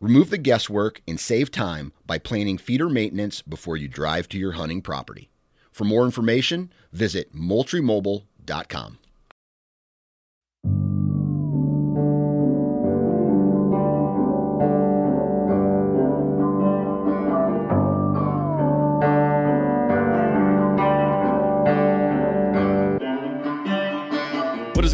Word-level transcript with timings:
Remove 0.00 0.30
the 0.30 0.38
guesswork 0.38 1.02
and 1.08 1.18
save 1.18 1.50
time 1.50 1.92
by 2.06 2.18
planning 2.18 2.56
feeder 2.56 2.88
maintenance 2.88 3.42
before 3.42 3.76
you 3.76 3.88
drive 3.88 4.28
to 4.28 4.38
your 4.38 4.52
hunting 4.52 4.80
property. 4.80 5.28
For 5.72 5.84
more 5.84 6.04
information, 6.04 6.72
visit 6.92 7.34
moultriemobile.com. 7.34 8.97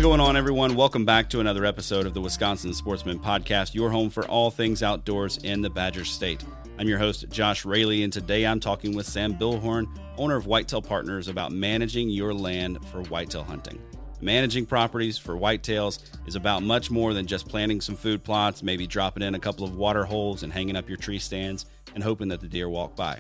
going 0.04 0.20
on, 0.20 0.36
everyone? 0.36 0.74
Welcome 0.76 1.06
back 1.06 1.30
to 1.30 1.40
another 1.40 1.64
episode 1.64 2.04
of 2.04 2.12
the 2.12 2.20
Wisconsin 2.20 2.74
Sportsman 2.74 3.18
Podcast, 3.18 3.72
your 3.72 3.88
home 3.88 4.10
for 4.10 4.26
all 4.26 4.50
things 4.50 4.82
outdoors 4.82 5.38
in 5.38 5.62
the 5.62 5.70
Badger 5.70 6.04
State. 6.04 6.44
I'm 6.78 6.86
your 6.86 6.98
host, 6.98 7.26
Josh 7.30 7.64
Raley, 7.64 8.02
and 8.02 8.12
today 8.12 8.46
I'm 8.46 8.60
talking 8.60 8.94
with 8.94 9.06
Sam 9.06 9.32
Billhorn, 9.32 9.86
owner 10.18 10.36
of 10.36 10.46
Whitetail 10.46 10.82
Partners, 10.82 11.28
about 11.28 11.52
managing 11.52 12.10
your 12.10 12.34
land 12.34 12.86
for 12.88 13.00
whitetail 13.04 13.44
hunting. 13.44 13.80
Managing 14.20 14.66
properties 14.66 15.16
for 15.16 15.36
whitetails 15.36 16.00
is 16.26 16.36
about 16.36 16.62
much 16.62 16.90
more 16.90 17.14
than 17.14 17.26
just 17.26 17.48
planting 17.48 17.80
some 17.80 17.96
food 17.96 18.22
plots, 18.22 18.62
maybe 18.62 18.86
dropping 18.86 19.22
in 19.22 19.34
a 19.34 19.40
couple 19.40 19.64
of 19.64 19.74
water 19.74 20.04
holes 20.04 20.42
and 20.42 20.52
hanging 20.52 20.76
up 20.76 20.86
your 20.86 20.98
tree 20.98 21.18
stands 21.18 21.64
and 21.94 22.04
hoping 22.04 22.28
that 22.28 22.42
the 22.42 22.46
deer 22.46 22.68
walk 22.68 22.94
by. 22.94 23.18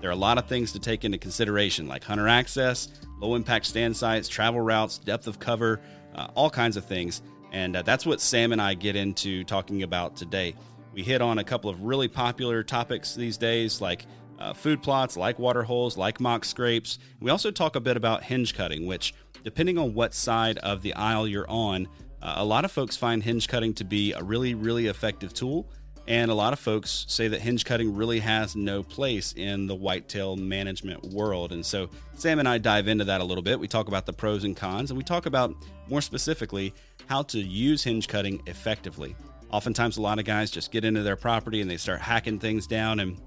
There 0.00 0.10
are 0.10 0.12
a 0.12 0.16
lot 0.16 0.38
of 0.38 0.48
things 0.48 0.72
to 0.72 0.80
take 0.80 1.04
into 1.04 1.16
consideration, 1.16 1.86
like 1.86 2.02
hunter 2.02 2.26
access, 2.26 2.88
low 3.20 3.36
impact 3.36 3.66
stand 3.66 3.96
sites, 3.96 4.28
travel 4.28 4.60
routes, 4.60 4.98
depth 4.98 5.28
of 5.28 5.38
cover, 5.38 5.80
uh, 6.14 6.28
all 6.34 6.50
kinds 6.50 6.76
of 6.76 6.84
things. 6.84 7.22
And 7.52 7.76
uh, 7.76 7.82
that's 7.82 8.04
what 8.04 8.20
Sam 8.20 8.52
and 8.52 8.60
I 8.60 8.74
get 8.74 8.96
into 8.96 9.44
talking 9.44 9.82
about 9.82 10.16
today. 10.16 10.54
We 10.92 11.02
hit 11.02 11.20
on 11.20 11.38
a 11.38 11.44
couple 11.44 11.70
of 11.70 11.82
really 11.82 12.08
popular 12.08 12.62
topics 12.62 13.14
these 13.14 13.36
days, 13.36 13.80
like 13.80 14.06
uh, 14.38 14.52
food 14.52 14.82
plots, 14.82 15.16
like 15.16 15.38
water 15.38 15.62
holes, 15.62 15.96
like 15.96 16.20
mock 16.20 16.44
scrapes. 16.44 16.98
We 17.20 17.30
also 17.30 17.50
talk 17.50 17.76
a 17.76 17.80
bit 17.80 17.96
about 17.96 18.22
hinge 18.22 18.54
cutting, 18.54 18.86
which, 18.86 19.14
depending 19.44 19.78
on 19.78 19.94
what 19.94 20.14
side 20.14 20.58
of 20.58 20.82
the 20.82 20.94
aisle 20.94 21.28
you're 21.28 21.48
on, 21.48 21.88
uh, 22.22 22.34
a 22.36 22.44
lot 22.44 22.64
of 22.64 22.72
folks 22.72 22.96
find 22.96 23.22
hinge 23.22 23.48
cutting 23.48 23.74
to 23.74 23.84
be 23.84 24.12
a 24.12 24.22
really, 24.22 24.54
really 24.54 24.86
effective 24.86 25.34
tool. 25.34 25.68
And 26.06 26.30
a 26.30 26.34
lot 26.34 26.52
of 26.52 26.58
folks 26.58 27.06
say 27.08 27.28
that 27.28 27.40
hinge 27.40 27.64
cutting 27.64 27.94
really 27.94 28.20
has 28.20 28.54
no 28.54 28.82
place 28.82 29.32
in 29.32 29.66
the 29.66 29.74
whitetail 29.74 30.36
management 30.36 31.02
world. 31.04 31.52
And 31.52 31.64
so 31.64 31.88
Sam 32.14 32.38
and 32.38 32.48
I 32.48 32.58
dive 32.58 32.88
into 32.88 33.04
that 33.04 33.22
a 33.22 33.24
little 33.24 33.42
bit. 33.42 33.58
We 33.58 33.68
talk 33.68 33.88
about 33.88 34.04
the 34.04 34.12
pros 34.12 34.44
and 34.44 34.54
cons, 34.54 34.90
and 34.90 34.98
we 34.98 35.04
talk 35.04 35.24
about 35.24 35.54
more 35.88 36.02
specifically 36.02 36.74
how 37.06 37.22
to 37.22 37.38
use 37.38 37.82
hinge 37.82 38.06
cutting 38.06 38.42
effectively. 38.46 39.16
Oftentimes, 39.50 39.96
a 39.96 40.02
lot 40.02 40.18
of 40.18 40.24
guys 40.24 40.50
just 40.50 40.72
get 40.72 40.84
into 40.84 41.02
their 41.02 41.16
property 41.16 41.60
and 41.60 41.70
they 41.70 41.76
start 41.76 42.00
hacking 42.00 42.38
things 42.38 42.66
down, 42.66 43.00
and 43.00 43.18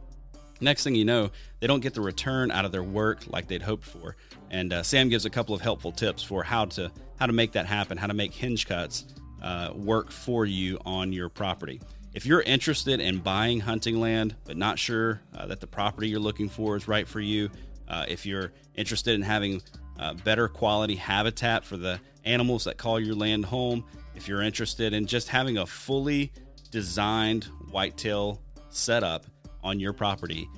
next 0.62 0.84
thing 0.84 0.94
you 0.94 1.06
know, 1.06 1.32
they 1.60 1.68
don't 1.68 1.80
get 1.80 1.94
the 1.94 2.02
return 2.02 2.52
out 2.52 2.66
of 2.66 2.72
their 2.72 2.84
work 2.84 3.24
like 3.28 3.48
they'd 3.48 3.62
hoped 3.62 3.86
for. 3.86 4.16
And 4.52 4.72
uh, 4.72 4.84
Sam 4.84 5.10
gives 5.10 5.26
a 5.26 5.30
couple 5.30 5.56
of 5.56 5.62
helpful 5.62 5.92
tips 5.92 6.22
for 6.22 6.44
how 6.44 6.66
to 6.66 6.92
how 7.20 7.26
to 7.26 7.34
make 7.34 7.54
that 7.54 7.66
happen, 7.66 7.98
how 7.98 8.08
to 8.08 8.14
make 8.14 8.34
hinge 8.34 8.68
cuts 8.68 9.06
uh, 9.42 9.72
work 9.74 10.12
for 10.12 10.46
you 10.46 10.80
on 10.86 11.12
your 11.12 11.30
property. 11.30 11.82
If 12.18 12.26
you're 12.26 12.42
interested 12.42 13.00
in 13.00 13.20
buying 13.20 13.60
hunting 13.60 14.00
land 14.00 14.36
but 14.44 14.58
not 14.58 14.80
sure 14.80 15.22
uh, 15.36 15.46
that 15.46 15.60
the 15.60 15.68
property 15.68 16.10
you're 16.10 16.20
looking 16.20 16.50
for 16.50 16.76
is 16.76 16.88
right 16.88 17.08
for 17.08 17.20
you, 17.20 17.52
uh, 17.88 18.06
if 18.08 18.26
you're 18.26 18.54
interested 18.74 19.14
in 19.14 19.22
having 19.22 19.62
uh, 20.00 20.16
better 20.16 20.48
quality 20.48 20.96
habitat 20.96 21.64
for 21.64 21.78
the 21.78 22.00
animals 22.26 22.64
that 22.64 22.76
call 22.76 23.00
your 23.00 23.14
land 23.14 23.46
home, 23.46 23.86
if 24.16 24.28
you're 24.28 24.42
interested 24.42 24.94
in 24.94 25.06
just 25.06 25.30
having 25.30 25.60
a 25.60 25.66
fully 25.68 26.32
designed 26.72 27.44
whitetail 27.70 28.42
setup 28.70 29.28
on 29.64 29.80
your 29.80 29.94
property, 29.94 30.50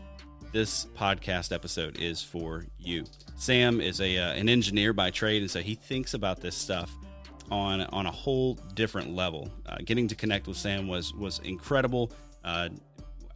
this 0.53 0.85
podcast 0.97 1.51
episode 1.51 1.97
is 1.99 2.23
for 2.23 2.67
you. 2.77 3.03
Sam 3.35 3.81
is 3.81 3.99
a 3.99 4.17
uh, 4.17 4.31
an 4.31 4.47
engineer 4.47 4.93
by 4.93 5.11
trade, 5.11 5.41
and 5.41 5.51
so 5.51 5.59
he 5.59 5.75
thinks 5.75 6.13
about 6.13 6.39
this 6.39 6.55
stuff 6.55 6.95
on 7.51 7.81
on 7.81 8.05
a 8.05 8.11
whole 8.11 8.55
different 8.73 9.15
level. 9.15 9.51
Uh, 9.65 9.77
getting 9.83 10.07
to 10.07 10.15
connect 10.15 10.47
with 10.47 10.57
Sam 10.57 10.87
was 10.87 11.13
was 11.13 11.39
incredible. 11.39 12.11
Uh, 12.43 12.69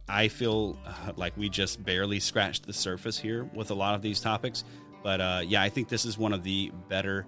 I 0.08 0.28
feel 0.28 0.78
uh, 0.86 1.12
like 1.16 1.36
we 1.36 1.48
just 1.48 1.84
barely 1.84 2.20
scratched 2.20 2.66
the 2.66 2.72
surface 2.72 3.18
here 3.18 3.44
with 3.54 3.70
a 3.70 3.74
lot 3.74 3.94
of 3.94 4.02
these 4.02 4.20
topics, 4.20 4.64
but 5.02 5.20
uh, 5.20 5.42
yeah, 5.44 5.62
I 5.62 5.68
think 5.68 5.88
this 5.88 6.04
is 6.04 6.18
one 6.18 6.32
of 6.32 6.42
the 6.42 6.72
better 6.88 7.26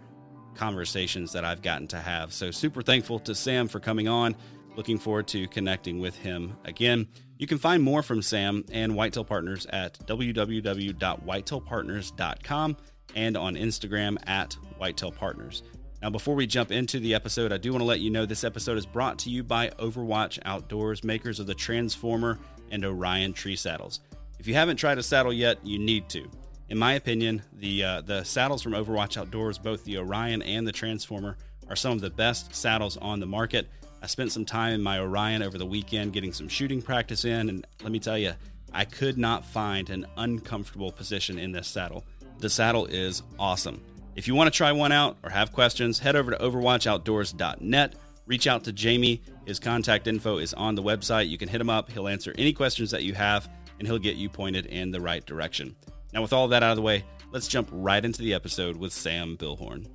conversations 0.55 1.33
that 1.33 1.45
I've 1.45 1.63
gotten 1.63 1.87
to 1.89 1.99
have. 1.99 2.33
So 2.33 2.51
super 2.51 2.83
thankful 2.83 3.19
to 3.21 3.35
Sam 3.35 3.69
for 3.69 3.81
coming 3.81 4.09
on. 4.09 4.37
Looking 4.75 4.99
forward 4.99 5.27
to 5.29 5.49
connecting 5.49 6.01
with 6.01 6.17
him 6.17 6.57
again. 6.65 7.09
You 7.39 7.47
can 7.47 7.59
find 7.59 7.83
more 7.83 8.03
from 8.03 8.23
Sam 8.23 8.65
and 8.73 8.95
Whitetail 8.95 9.25
Partners 9.25 9.67
at 9.67 9.99
www.whitetailpartners.com 10.07 12.77
and 13.15 13.37
on 13.37 13.57
Instagram 13.57 14.17
at 14.27 14.55
Whitetail 14.79 15.13
Partners. 15.13 15.63
Now, 16.07 16.11
before 16.11 16.37
we 16.37 16.47
jump 16.47 16.71
into 16.71 17.01
the 17.01 17.17
episode, 17.17 17.51
I 17.51 17.57
do 17.57 17.73
want 17.73 17.81
to 17.81 17.85
let 17.85 17.99
you 17.99 18.11
know 18.11 18.27
this 18.27 18.45
episode 18.45 18.79
is 18.79 18.87
brought 18.87 19.19
to 19.19 19.29
you 19.29 19.43
by 19.43 19.71
Overwatch 19.71 20.39
Outdoors, 20.45 21.03
makers 21.03 21.41
of 21.41 21.49
the 21.49 21.55
Transformer 21.57 22.39
and 22.71 22.85
Orion 22.85 23.33
tree 23.33 23.57
saddles. 23.57 23.99
If 24.39 24.47
you 24.47 24.55
haven't 24.55 24.77
tried 24.77 24.99
a 24.99 25.03
saddle 25.03 25.33
yet, 25.33 25.59
you 25.67 25.81
need 25.81 26.09
to. 26.11 26.31
In 26.69 26.79
my 26.79 26.93
opinion, 26.93 27.43
the 27.55 27.83
uh, 27.83 28.01
the 28.03 28.23
saddles 28.23 28.63
from 28.63 28.71
Overwatch 28.71 29.17
Outdoors, 29.17 29.59
both 29.59 29.83
the 29.83 29.99
Orion 29.99 30.43
and 30.43 30.65
the 30.65 30.71
Transformer, 30.71 31.39
are 31.69 31.75
some 31.75 31.91
of 31.91 32.01
the 32.01 32.11
best 32.11 32.55
saddles 32.55 32.97
on 32.99 33.19
the 33.19 33.27
market. 33.27 33.67
I 34.01 34.07
spent 34.07 34.31
some 34.31 34.45
time 34.45 34.75
in 34.75 34.83
my 34.83 35.01
Orion 35.01 35.43
over 35.43 35.59
the 35.59 35.67
weekend 35.67 36.13
getting 36.13 36.33
some 36.33 36.47
shooting 36.47 36.83
practice 36.83 37.25
in, 37.25 37.49
and 37.49 37.67
let 37.83 37.91
me 37.91 37.99
tell 37.99 38.17
you, 38.17 38.35
I 38.73 38.85
could 38.85 39.19
not 39.19 39.45
find 39.45 39.91
an 39.91 40.07
uncomfortable 40.17 40.93
position 40.93 41.37
in 41.37 41.51
this 41.51 41.67
saddle. 41.67 42.05
The 42.39 42.49
saddle 42.49 42.87
is 42.87 43.25
awesome. 43.41 43.83
If 44.17 44.27
you 44.27 44.35
want 44.35 44.51
to 44.51 44.57
try 44.57 44.73
one 44.73 44.93
out 44.93 45.19
or 45.23 45.29
have 45.29 45.53
questions, 45.53 45.99
head 45.99 46.17
over 46.17 46.31
to 46.31 46.39
overwatchoutdoors.net. 46.39 47.95
Reach 48.25 48.47
out 48.47 48.65
to 48.65 48.73
Jamie. 48.73 49.23
His 49.45 49.61
contact 49.61 50.07
info 50.07 50.39
is 50.39 50.55
on 50.55 50.75
the 50.75 50.83
website. 50.83 51.29
You 51.29 51.37
can 51.37 51.49
hit 51.49 51.61
him 51.61 51.69
up. 51.69 51.91
He'll 51.91 52.09
answer 52.09 52.35
any 52.39 52.55
questions 52.55 52.91
that 52.93 53.03
you 53.03 53.13
have, 53.13 53.47
and 53.79 53.87
he'll 53.87 53.99
get 53.99 54.17
you 54.17 54.31
pointed 54.31 54.67
in 54.67 54.91
the 54.91 55.03
right 55.03 55.25
direction. 55.25 55.77
Now, 56.15 56.23
with 56.23 56.33
all 56.33 56.49
that 56.49 56.63
out 56.63 56.71
of 56.71 56.77
the 56.77 56.83
way, 56.83 57.05
let's 57.31 57.47
jump 57.47 57.69
right 57.71 58.03
into 58.03 58.23
the 58.23 58.33
episode 58.33 58.77
with 58.77 58.95
Sam 58.95 59.37
Billhorn. 59.37 59.87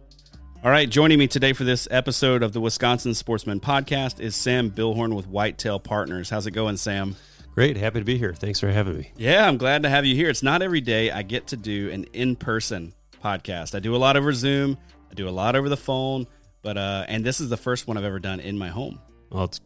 All 0.64 0.70
right, 0.70 0.88
joining 0.88 1.18
me 1.18 1.26
today 1.26 1.54
for 1.54 1.64
this 1.64 1.88
episode 1.90 2.44
of 2.44 2.54
the 2.54 2.62
Wisconsin 2.62 3.16
Sportsman 3.16 3.60
Podcast 3.60 4.20
is 4.20 4.36
Sam 4.36 4.70
Billhorn 4.70 5.16
with 5.16 5.28
Whitetail 5.28 5.80
Partners. 5.80 6.30
How's 6.30 6.46
it 6.46 6.52
going, 6.52 6.78
Sam? 6.78 7.16
Great. 7.56 7.76
Happy 7.76 7.98
to 8.00 8.06
be 8.06 8.20
here. 8.20 8.36
Thanks 8.36 8.60
for 8.60 8.72
having 8.72 9.00
me. 9.00 9.12
Yeah, 9.18 9.48
I'm 9.48 9.58
glad 9.58 9.82
to 9.82 9.90
have 9.90 10.06
you 10.06 10.16
here. 10.16 10.30
It's 10.30 10.44
not 10.44 10.62
every 10.62 10.80
day 10.80 11.10
I 11.10 11.24
get 11.24 11.48
to 11.48 11.58
do 11.58 11.90
an 11.90 12.04
in 12.14 12.36
person 12.36 12.94
podcast. 13.22 13.76
I 13.76 13.80
do 13.80 13.96
a 13.96 13.98
lot 13.98 14.18
over 14.18 14.34
Zoom, 14.34 14.78
I 15.10 15.14
do 15.14 15.28
a 15.28 15.32
lot 15.32 15.56
over 15.56 15.70
the 15.70 15.78
phone, 15.78 16.28
but 16.62 16.78
uh, 16.78 17.06
and 17.08 17.26
this 17.26 17.42
is 17.42 17.50
the 17.50 17.58
first 17.58 17.88
one 17.88 17.98
I've 17.98 18.04
ever 18.04 18.20
done 18.20 18.40
in 18.40 18.58
my 18.58 18.70
home. 18.70 19.00
Well, 19.30 19.46
it's 19.46 19.62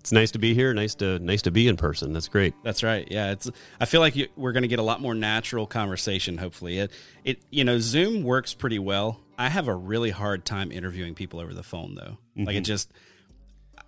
it's 0.00 0.12
nice 0.12 0.30
to 0.30 0.38
be 0.38 0.54
here. 0.54 0.72
Nice 0.72 0.94
to 0.96 1.18
nice 1.18 1.42
to 1.42 1.50
be 1.50 1.68
in 1.68 1.76
person. 1.76 2.12
That's 2.12 2.28
great. 2.28 2.54
That's 2.64 2.82
right. 2.82 3.06
Yeah, 3.10 3.32
it's. 3.32 3.50
I 3.80 3.84
feel 3.84 4.00
like 4.00 4.16
you, 4.16 4.28
we're 4.36 4.52
going 4.52 4.62
to 4.62 4.68
get 4.68 4.78
a 4.78 4.82
lot 4.82 5.00
more 5.00 5.14
natural 5.14 5.66
conversation. 5.66 6.38
Hopefully, 6.38 6.78
it 6.78 6.92
it 7.24 7.42
you 7.50 7.64
know 7.64 7.78
Zoom 7.78 8.22
works 8.22 8.54
pretty 8.54 8.78
well. 8.78 9.20
I 9.36 9.48
have 9.48 9.68
a 9.68 9.74
really 9.74 10.10
hard 10.10 10.44
time 10.44 10.72
interviewing 10.72 11.14
people 11.14 11.40
over 11.40 11.52
the 11.52 11.62
phone 11.62 11.94
though. 11.94 12.16
Mm-hmm. 12.36 12.44
Like 12.44 12.56
it 12.56 12.62
just. 12.62 12.90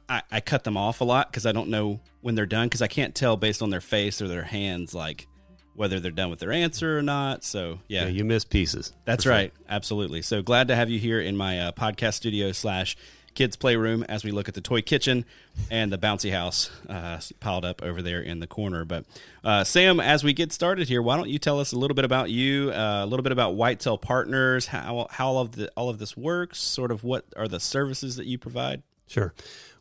I, 0.09 0.23
I 0.31 0.41
cut 0.41 0.65
them 0.65 0.77
off 0.77 1.01
a 1.01 1.05
lot 1.05 1.31
because 1.31 1.47
I 1.47 1.53
don't 1.53 1.69
know 1.69 2.01
when 2.21 2.35
they're 2.35 2.45
done 2.45 2.67
because 2.67 2.83
I 2.83 2.89
can't 2.89 3.15
tell 3.15 3.37
based 3.37 3.63
on 3.63 3.71
their 3.71 3.81
face 3.81 4.21
or 4.21 4.27
their 4.27 4.43
hands 4.43 4.93
like 4.93 5.29
whether 5.75 6.01
they're 6.01 6.11
done 6.11 6.31
with 6.31 6.41
their 6.41 6.53
answer 6.53 6.99
or 6.99 7.03
not. 7.03 7.45
So 7.45 7.81
yeah, 7.89 8.05
yeah 8.05 8.09
you 8.09 8.25
miss 8.25 8.45
pieces. 8.45 8.93
That's 9.05 9.27
right, 9.27 9.53
sure. 9.55 9.67
absolutely. 9.69 10.23
So 10.23 10.43
glad 10.43 10.69
to 10.69 10.77
have 10.77 10.91
you 10.91 10.99
here 10.99 11.21
in 11.21 11.37
my 11.37 11.61
uh, 11.61 11.73
podcast 11.73 12.15
studio 12.15 12.53
slash 12.53 12.97
kids 13.35 13.57
playroom 13.57 14.05
as 14.09 14.25
we 14.25 14.31
look 14.33 14.49
at 14.49 14.55
the 14.55 14.61
toy 14.61 14.83
kitchen 14.83 15.25
and 15.71 15.93
the 15.93 15.99
bouncy 15.99 16.33
house 16.33 16.71
uh, 16.89 17.21
piled 17.39 17.65
up 17.65 17.83
over 17.83 18.03
there 18.03 18.21
in 18.21 18.41
the 18.41 18.47
corner. 18.47 18.85
But 18.85 19.05
uh, 19.45 19.65
Sam, 19.65 20.01
as 20.01 20.25
we 20.25 20.33
get 20.33 20.53
started 20.53 20.89
here, 20.89 21.01
why 21.01 21.17
don't 21.17 21.29
you 21.29 21.39
tell 21.39 21.61
us 21.61 21.73
a 21.73 21.79
little 21.79 21.95
bit 21.95 22.05
about 22.05 22.31
you, 22.31 22.71
uh, 22.73 23.05
a 23.05 23.07
little 23.07 23.23
bit 23.23 23.33
about 23.33 23.55
Whitetail 23.55 23.99
Partners, 23.99 24.67
how 24.67 25.07
how 25.11 25.29
all 25.29 25.39
of 25.39 25.53
the 25.53 25.71
all 25.77 25.89
of 25.89 25.99
this 25.99 26.17
works, 26.17 26.59
sort 26.59 26.91
of 26.91 27.05
what 27.05 27.25
are 27.37 27.49
the 27.49 27.61
services 27.61 28.17
that 28.17 28.27
you 28.27 28.39
provide? 28.39 28.83
Sure. 29.07 29.33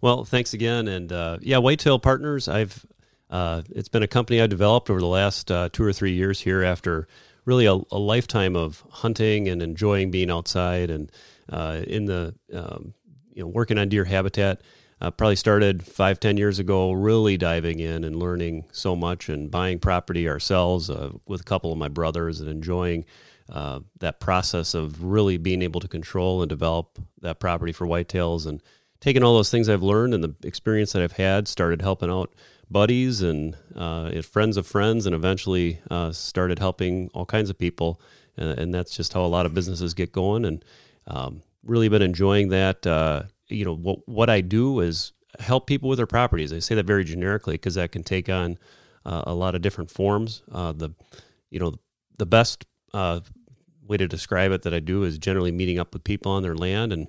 Well, 0.01 0.25
thanks 0.25 0.53
again, 0.53 0.87
and 0.87 1.11
uh, 1.11 1.37
yeah, 1.41 1.57
Whitetail 1.57 1.99
Partners. 1.99 2.47
I've 2.47 2.85
uh, 3.29 3.61
it's 3.69 3.89
been 3.89 4.03
a 4.03 4.07
company 4.07 4.41
I 4.41 4.47
developed 4.47 4.89
over 4.89 4.99
the 4.99 5.05
last 5.05 5.51
uh, 5.51 5.69
two 5.71 5.83
or 5.83 5.93
three 5.93 6.13
years 6.13 6.39
here 6.41 6.63
after 6.63 7.07
really 7.45 7.65
a, 7.65 7.73
a, 7.91 7.97
lifetime 7.97 8.55
of 8.55 8.83
hunting 8.89 9.47
and 9.47 9.61
enjoying 9.61 10.11
being 10.11 10.29
outside 10.29 10.89
and 10.89 11.11
in 11.87 12.05
the 12.05 12.35
um, 12.53 12.93
you 13.39 13.45
know, 13.45 13.47
working 13.47 13.77
on 13.77 13.87
deer 13.87 14.03
habitat. 14.05 14.61
Uh, 15.01 15.09
probably 15.09 15.37
started 15.37 15.81
five, 15.85 16.19
ten 16.19 16.35
years 16.35 16.59
ago, 16.59 16.91
really 16.91 17.37
diving 17.37 17.79
in 17.79 18.03
and 18.03 18.17
learning 18.17 18.65
so 18.73 18.97
much 18.97 19.29
and 19.29 19.49
buying 19.49 19.79
property 19.79 20.27
ourselves 20.27 20.89
uh, 20.89 21.09
with 21.25 21.39
a 21.39 21.43
couple 21.45 21.71
of 21.71 21.77
my 21.77 21.87
brothers 21.87 22.41
and 22.41 22.49
enjoying 22.49 23.05
uh, 23.49 23.79
that 23.99 24.19
process 24.19 24.73
of 24.73 25.01
really 25.01 25.37
being 25.37 25.61
able 25.61 25.79
to 25.79 25.87
control 25.87 26.41
and 26.41 26.49
develop 26.49 26.99
that 27.21 27.39
property 27.39 27.71
for 27.71 27.87
whitetails 27.87 28.45
and 28.45 28.61
taking 28.99 29.23
all 29.23 29.35
those 29.35 29.49
things 29.49 29.69
I've 29.69 29.81
learned 29.81 30.13
and 30.13 30.21
the 30.21 30.35
experience 30.45 30.91
that 30.91 31.01
I've 31.01 31.13
had, 31.13 31.47
started 31.47 31.81
helping 31.81 32.09
out 32.09 32.33
buddies 32.69 33.21
and 33.21 33.55
uh, 33.75 34.21
friends 34.21 34.57
of 34.57 34.67
friends, 34.67 35.05
and 35.05 35.15
eventually 35.15 35.79
uh, 35.89 36.11
started 36.11 36.59
helping 36.59 37.09
all 37.13 37.25
kinds 37.25 37.49
of 37.49 37.57
people. 37.57 37.99
And, 38.37 38.59
and, 38.59 38.73
that's 38.73 38.95
just 38.95 39.13
how 39.13 39.25
a 39.25 39.27
lot 39.27 39.45
of 39.45 39.53
businesses 39.53 39.93
get 39.93 40.11
going. 40.11 40.45
And 40.45 40.63
um, 41.07 41.41
really 41.63 41.89
been 41.89 42.01
enjoying 42.01 42.49
that. 42.49 42.85
Uh, 42.85 43.23
you 43.47 43.65
know, 43.65 43.75
what 43.75 44.07
what 44.07 44.29
I 44.29 44.41
do 44.41 44.79
is 44.79 45.13
help 45.39 45.67
people 45.67 45.89
with 45.89 45.97
their 45.97 46.07
properties. 46.07 46.53
I 46.53 46.59
say 46.59 46.75
that 46.75 46.85
very 46.85 47.03
generically 47.03 47.55
because 47.55 47.75
that 47.75 47.91
can 47.91 48.03
take 48.03 48.29
on 48.29 48.57
uh, 49.05 49.23
a 49.25 49.33
lot 49.33 49.55
of 49.55 49.61
different 49.61 49.91
forms. 49.91 50.43
Uh, 50.51 50.71
the 50.71 50.91
you 51.49 51.59
know 51.59 51.73
the 52.17 52.25
best 52.25 52.65
uh, 52.93 53.19
way 53.87 53.97
to 53.97 54.07
describe 54.07 54.51
it 54.51 54.61
that 54.63 54.73
I 54.73 54.79
do 54.79 55.03
is 55.03 55.17
generally 55.17 55.51
meeting 55.51 55.79
up 55.79 55.93
with 55.93 56.03
people 56.03 56.31
on 56.31 56.43
their 56.43 56.55
land 56.55 56.93
and 56.93 57.07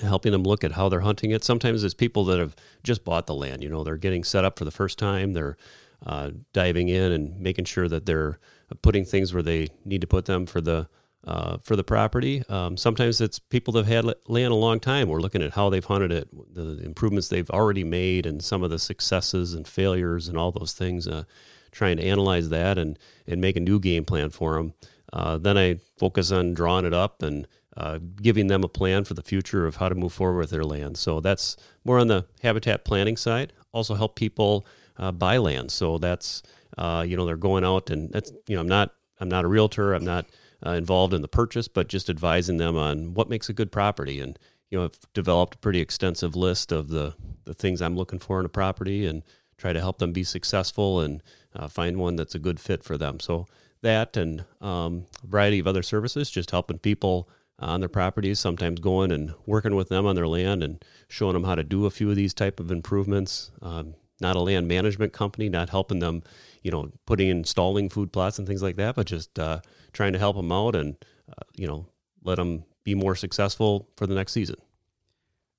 helping 0.00 0.32
them 0.32 0.42
look 0.42 0.64
at 0.64 0.72
how 0.72 0.88
they're 0.88 1.00
hunting 1.00 1.30
it. 1.30 1.44
Sometimes 1.44 1.84
it's 1.84 1.94
people 1.94 2.24
that 2.26 2.38
have 2.38 2.56
just 2.82 3.04
bought 3.04 3.26
the 3.26 3.34
land. 3.34 3.62
You 3.62 3.68
know, 3.68 3.84
they're 3.84 3.96
getting 3.96 4.24
set 4.24 4.44
up 4.44 4.58
for 4.58 4.64
the 4.64 4.70
first 4.70 4.98
time. 4.98 5.32
They're 5.32 5.56
uh, 6.04 6.30
diving 6.52 6.88
in 6.88 7.12
and 7.12 7.38
making 7.40 7.66
sure 7.66 7.88
that 7.88 8.06
they're 8.06 8.38
putting 8.80 9.04
things 9.04 9.34
where 9.34 9.42
they 9.42 9.68
need 9.84 10.00
to 10.00 10.06
put 10.06 10.24
them 10.24 10.46
for 10.46 10.60
the 10.60 10.88
uh, 11.24 11.58
for 11.62 11.76
the 11.76 11.84
property. 11.84 12.42
Um, 12.48 12.76
sometimes 12.76 13.20
it's 13.20 13.38
people 13.38 13.72
that 13.74 13.86
have 13.86 14.06
had 14.06 14.14
land 14.26 14.52
a 14.52 14.56
long 14.56 14.80
time. 14.80 15.08
We're 15.08 15.20
looking 15.20 15.42
at 15.42 15.52
how 15.52 15.70
they've 15.70 15.84
hunted 15.84 16.10
it, 16.10 16.54
the 16.54 16.82
improvements 16.84 17.28
they've 17.28 17.48
already 17.50 17.84
made, 17.84 18.26
and 18.26 18.42
some 18.42 18.64
of 18.64 18.70
the 18.70 18.78
successes 18.78 19.54
and 19.54 19.68
failures 19.68 20.26
and 20.26 20.36
all 20.36 20.50
those 20.50 20.72
things. 20.72 21.06
Uh, 21.06 21.22
trying 21.70 21.96
to 21.96 22.04
analyze 22.04 22.50
that 22.50 22.78
and 22.78 22.98
and 23.26 23.40
make 23.40 23.56
a 23.56 23.60
new 23.60 23.80
game 23.80 24.04
plan 24.04 24.30
for 24.30 24.54
them. 24.54 24.74
Uh, 25.12 25.38
then 25.38 25.58
I 25.58 25.78
focus 25.98 26.30
on 26.30 26.54
drawing 26.54 26.84
it 26.84 26.94
up 26.94 27.22
and 27.22 27.46
uh, 27.76 27.98
giving 28.20 28.48
them 28.48 28.64
a 28.64 28.68
plan 28.68 29.04
for 29.04 29.14
the 29.14 29.22
future 29.22 29.66
of 29.66 29.76
how 29.76 29.88
to 29.88 29.94
move 29.94 30.12
forward 30.12 30.38
with 30.38 30.50
their 30.50 30.64
land. 30.64 30.96
So 30.96 31.20
that's 31.20 31.56
more 31.84 31.98
on 31.98 32.08
the 32.08 32.26
habitat 32.42 32.84
planning 32.84 33.16
side. 33.16 33.52
Also 33.72 33.94
help 33.94 34.16
people 34.16 34.66
uh, 34.98 35.12
buy 35.12 35.38
land. 35.38 35.70
So 35.70 35.98
that's 35.98 36.42
uh, 36.78 37.04
you 37.06 37.16
know 37.16 37.26
they're 37.26 37.36
going 37.36 37.64
out 37.64 37.90
and 37.90 38.10
that's 38.12 38.32
you 38.46 38.54
know 38.54 38.60
I'm 38.60 38.68
not 38.68 38.94
I'm 39.20 39.28
not 39.28 39.44
a 39.44 39.48
realtor. 39.48 39.94
I'm 39.94 40.04
not 40.04 40.26
uh, 40.64 40.70
involved 40.70 41.14
in 41.14 41.22
the 41.22 41.28
purchase, 41.28 41.68
but 41.68 41.88
just 41.88 42.10
advising 42.10 42.58
them 42.58 42.76
on 42.76 43.14
what 43.14 43.28
makes 43.28 43.48
a 43.48 43.52
good 43.52 43.72
property. 43.72 44.20
And 44.20 44.38
you 44.70 44.78
know, 44.78 44.84
I've 44.84 44.98
developed 45.14 45.56
a 45.56 45.58
pretty 45.58 45.80
extensive 45.80 46.36
list 46.36 46.72
of 46.72 46.88
the 46.88 47.14
the 47.44 47.54
things 47.54 47.82
I'm 47.82 47.96
looking 47.96 48.18
for 48.18 48.38
in 48.38 48.46
a 48.46 48.50
property, 48.50 49.06
and 49.06 49.22
try 49.56 49.72
to 49.72 49.80
help 49.80 49.98
them 49.98 50.12
be 50.12 50.24
successful 50.24 51.00
and 51.00 51.22
uh, 51.54 51.68
find 51.68 51.96
one 51.96 52.16
that's 52.16 52.34
a 52.34 52.38
good 52.38 52.60
fit 52.60 52.84
for 52.84 52.96
them. 52.96 53.20
So 53.20 53.46
that 53.82 54.16
and 54.16 54.44
um, 54.60 55.06
a 55.22 55.26
variety 55.26 55.58
of 55.58 55.66
other 55.66 55.82
services, 55.82 56.30
just 56.30 56.50
helping 56.50 56.78
people 56.78 57.28
on 57.62 57.80
their 57.80 57.88
properties, 57.88 58.40
sometimes 58.40 58.80
going 58.80 59.10
and 59.12 59.34
working 59.46 59.74
with 59.74 59.88
them 59.88 60.06
on 60.06 60.14
their 60.14 60.28
land 60.28 60.62
and 60.62 60.84
showing 61.08 61.34
them 61.34 61.44
how 61.44 61.54
to 61.54 61.64
do 61.64 61.86
a 61.86 61.90
few 61.90 62.10
of 62.10 62.16
these 62.16 62.34
type 62.34 62.60
of 62.60 62.70
improvements. 62.70 63.50
Um, 63.60 63.94
not 64.20 64.36
a 64.36 64.40
land 64.40 64.68
management 64.68 65.12
company, 65.12 65.48
not 65.48 65.70
helping 65.70 65.98
them, 65.98 66.22
you 66.62 66.70
know, 66.70 66.92
putting 67.06 67.28
installing 67.28 67.88
food 67.88 68.12
plots 68.12 68.38
and 68.38 68.46
things 68.46 68.62
like 68.62 68.76
that, 68.76 68.94
but 68.94 69.06
just 69.06 69.38
uh, 69.38 69.60
trying 69.92 70.12
to 70.12 70.18
help 70.18 70.36
them 70.36 70.52
out 70.52 70.76
and 70.76 70.96
uh, 71.28 71.42
you 71.56 71.66
know 71.66 71.86
let 72.22 72.36
them 72.36 72.64
be 72.84 72.94
more 72.94 73.14
successful 73.14 73.88
for 73.96 74.06
the 74.06 74.14
next 74.14 74.32
season. 74.32 74.56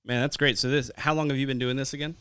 Man, 0.05 0.21
that's 0.21 0.38
great. 0.38 0.57
So 0.57 0.69
this, 0.69 0.91
how 0.97 1.13
long 1.13 1.29
have 1.29 1.38
you 1.38 1.47
been 1.47 1.59
doing 1.59 1.77
this 1.77 1.94
again? 1.94 2.15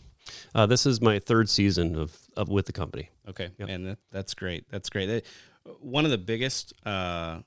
Uh, 0.55 0.67
this 0.67 0.87
is 0.87 1.00
my 1.00 1.19
third 1.19 1.49
season 1.49 1.96
of, 1.96 2.17
of 2.37 2.49
with 2.49 2.67
the 2.67 2.73
company. 2.73 3.11
Okay, 3.29 3.49
yep. 3.58 3.69
and 3.69 3.87
that, 3.87 3.99
that's 4.12 4.34
great. 4.34 4.70
That's 4.70 4.88
great. 4.88 5.25
One 5.81 6.05
of 6.05 6.12
the 6.12 6.19
biggest 6.19 6.73
uh, 6.87 7.40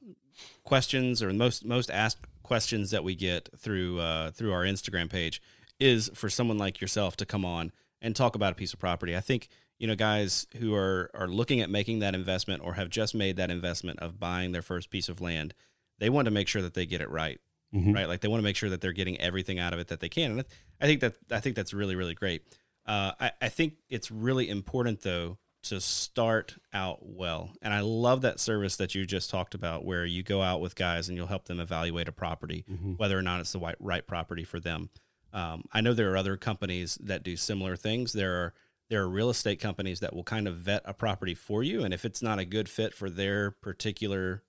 questions 0.63 1.21
or 1.21 1.31
most 1.33 1.65
most 1.65 1.89
asked 1.91 2.25
questions 2.43 2.91
that 2.91 3.03
we 3.03 3.15
get 3.15 3.49
through 3.57 3.99
uh, 3.99 4.31
through 4.31 4.53
our 4.53 4.63
Instagram 4.63 5.09
page 5.09 5.41
is 5.79 6.09
for 6.13 6.29
someone 6.29 6.57
like 6.57 6.79
yourself 6.79 7.17
to 7.17 7.25
come 7.25 7.43
on 7.43 7.71
and 8.01 8.15
talk 8.15 8.35
about 8.35 8.53
a 8.53 8.55
piece 8.55 8.73
of 8.73 8.79
property. 8.79 9.15
I 9.15 9.21
think 9.21 9.49
you 9.79 9.87
know 9.87 9.95
guys 9.95 10.47
who 10.57 10.73
are 10.73 11.09
are 11.13 11.27
looking 11.27 11.61
at 11.61 11.69
making 11.69 11.99
that 11.99 12.15
investment 12.15 12.61
or 12.63 12.73
have 12.73 12.89
just 12.89 13.13
made 13.15 13.37
that 13.37 13.51
investment 13.51 13.99
of 13.99 14.19
buying 14.19 14.51
their 14.51 14.61
first 14.61 14.89
piece 14.89 15.09
of 15.09 15.21
land 15.21 15.53
they 15.99 16.09
want 16.09 16.25
to 16.25 16.31
make 16.31 16.47
sure 16.47 16.61
that 16.61 16.73
they 16.73 16.85
get 16.85 17.01
it 17.01 17.09
right 17.09 17.39
mm-hmm. 17.73 17.93
right 17.93 18.07
like 18.07 18.21
they 18.21 18.27
want 18.27 18.39
to 18.39 18.43
make 18.43 18.55
sure 18.55 18.69
that 18.69 18.81
they're 18.81 18.93
getting 18.93 19.19
everything 19.19 19.59
out 19.59 19.73
of 19.73 19.79
it 19.79 19.87
that 19.87 19.99
they 19.99 20.09
can 20.09 20.31
and 20.31 20.45
i 20.81 20.85
think 20.85 21.01
that 21.01 21.15
i 21.31 21.39
think 21.39 21.55
that's 21.55 21.73
really 21.73 21.95
really 21.95 22.13
great 22.13 22.43
uh, 22.87 23.13
I, 23.19 23.31
I 23.41 23.49
think 23.49 23.77
it's 23.89 24.11
really 24.11 24.47
important 24.47 25.01
though 25.01 25.39
to 25.65 25.81
start 25.81 26.55
out 26.73 26.99
well 27.01 27.51
and 27.61 27.73
i 27.73 27.79
love 27.81 28.21
that 28.21 28.39
service 28.39 28.75
that 28.77 28.95
you 28.95 29.05
just 29.05 29.29
talked 29.29 29.53
about 29.53 29.85
where 29.85 30.05
you 30.05 30.23
go 30.23 30.41
out 30.41 30.61
with 30.61 30.75
guys 30.75 31.07
and 31.09 31.17
you'll 31.17 31.27
help 31.27 31.45
them 31.45 31.59
evaluate 31.59 32.07
a 32.07 32.11
property 32.11 32.65
mm-hmm. 32.69 32.93
whether 32.93 33.17
or 33.17 33.21
not 33.21 33.39
it's 33.39 33.51
the 33.51 33.59
right, 33.59 33.75
right 33.79 34.07
property 34.07 34.43
for 34.43 34.59
them 34.59 34.89
um, 35.33 35.63
i 35.71 35.81
know 35.81 35.93
there 35.93 36.11
are 36.11 36.17
other 36.17 36.37
companies 36.37 36.97
that 37.01 37.23
do 37.23 37.35
similar 37.35 37.75
things 37.75 38.13
there 38.13 38.35
are 38.35 38.53
there 38.89 39.01
are 39.01 39.09
real 39.09 39.29
estate 39.29 39.59
companies 39.59 39.99
that 39.99 40.15
will 40.15 40.23
kind 40.23 40.47
of 40.47 40.57
vet 40.57 40.83
a 40.85 40.93
property 40.93 41.33
for 41.33 41.63
you. 41.63 41.83
And 41.83 41.93
if 41.93 42.05
it's 42.05 42.21
not 42.21 42.39
a 42.39 42.45
good 42.45 42.69
fit 42.69 42.93
for 42.93 43.09
their 43.09 43.51
particular 43.51 44.43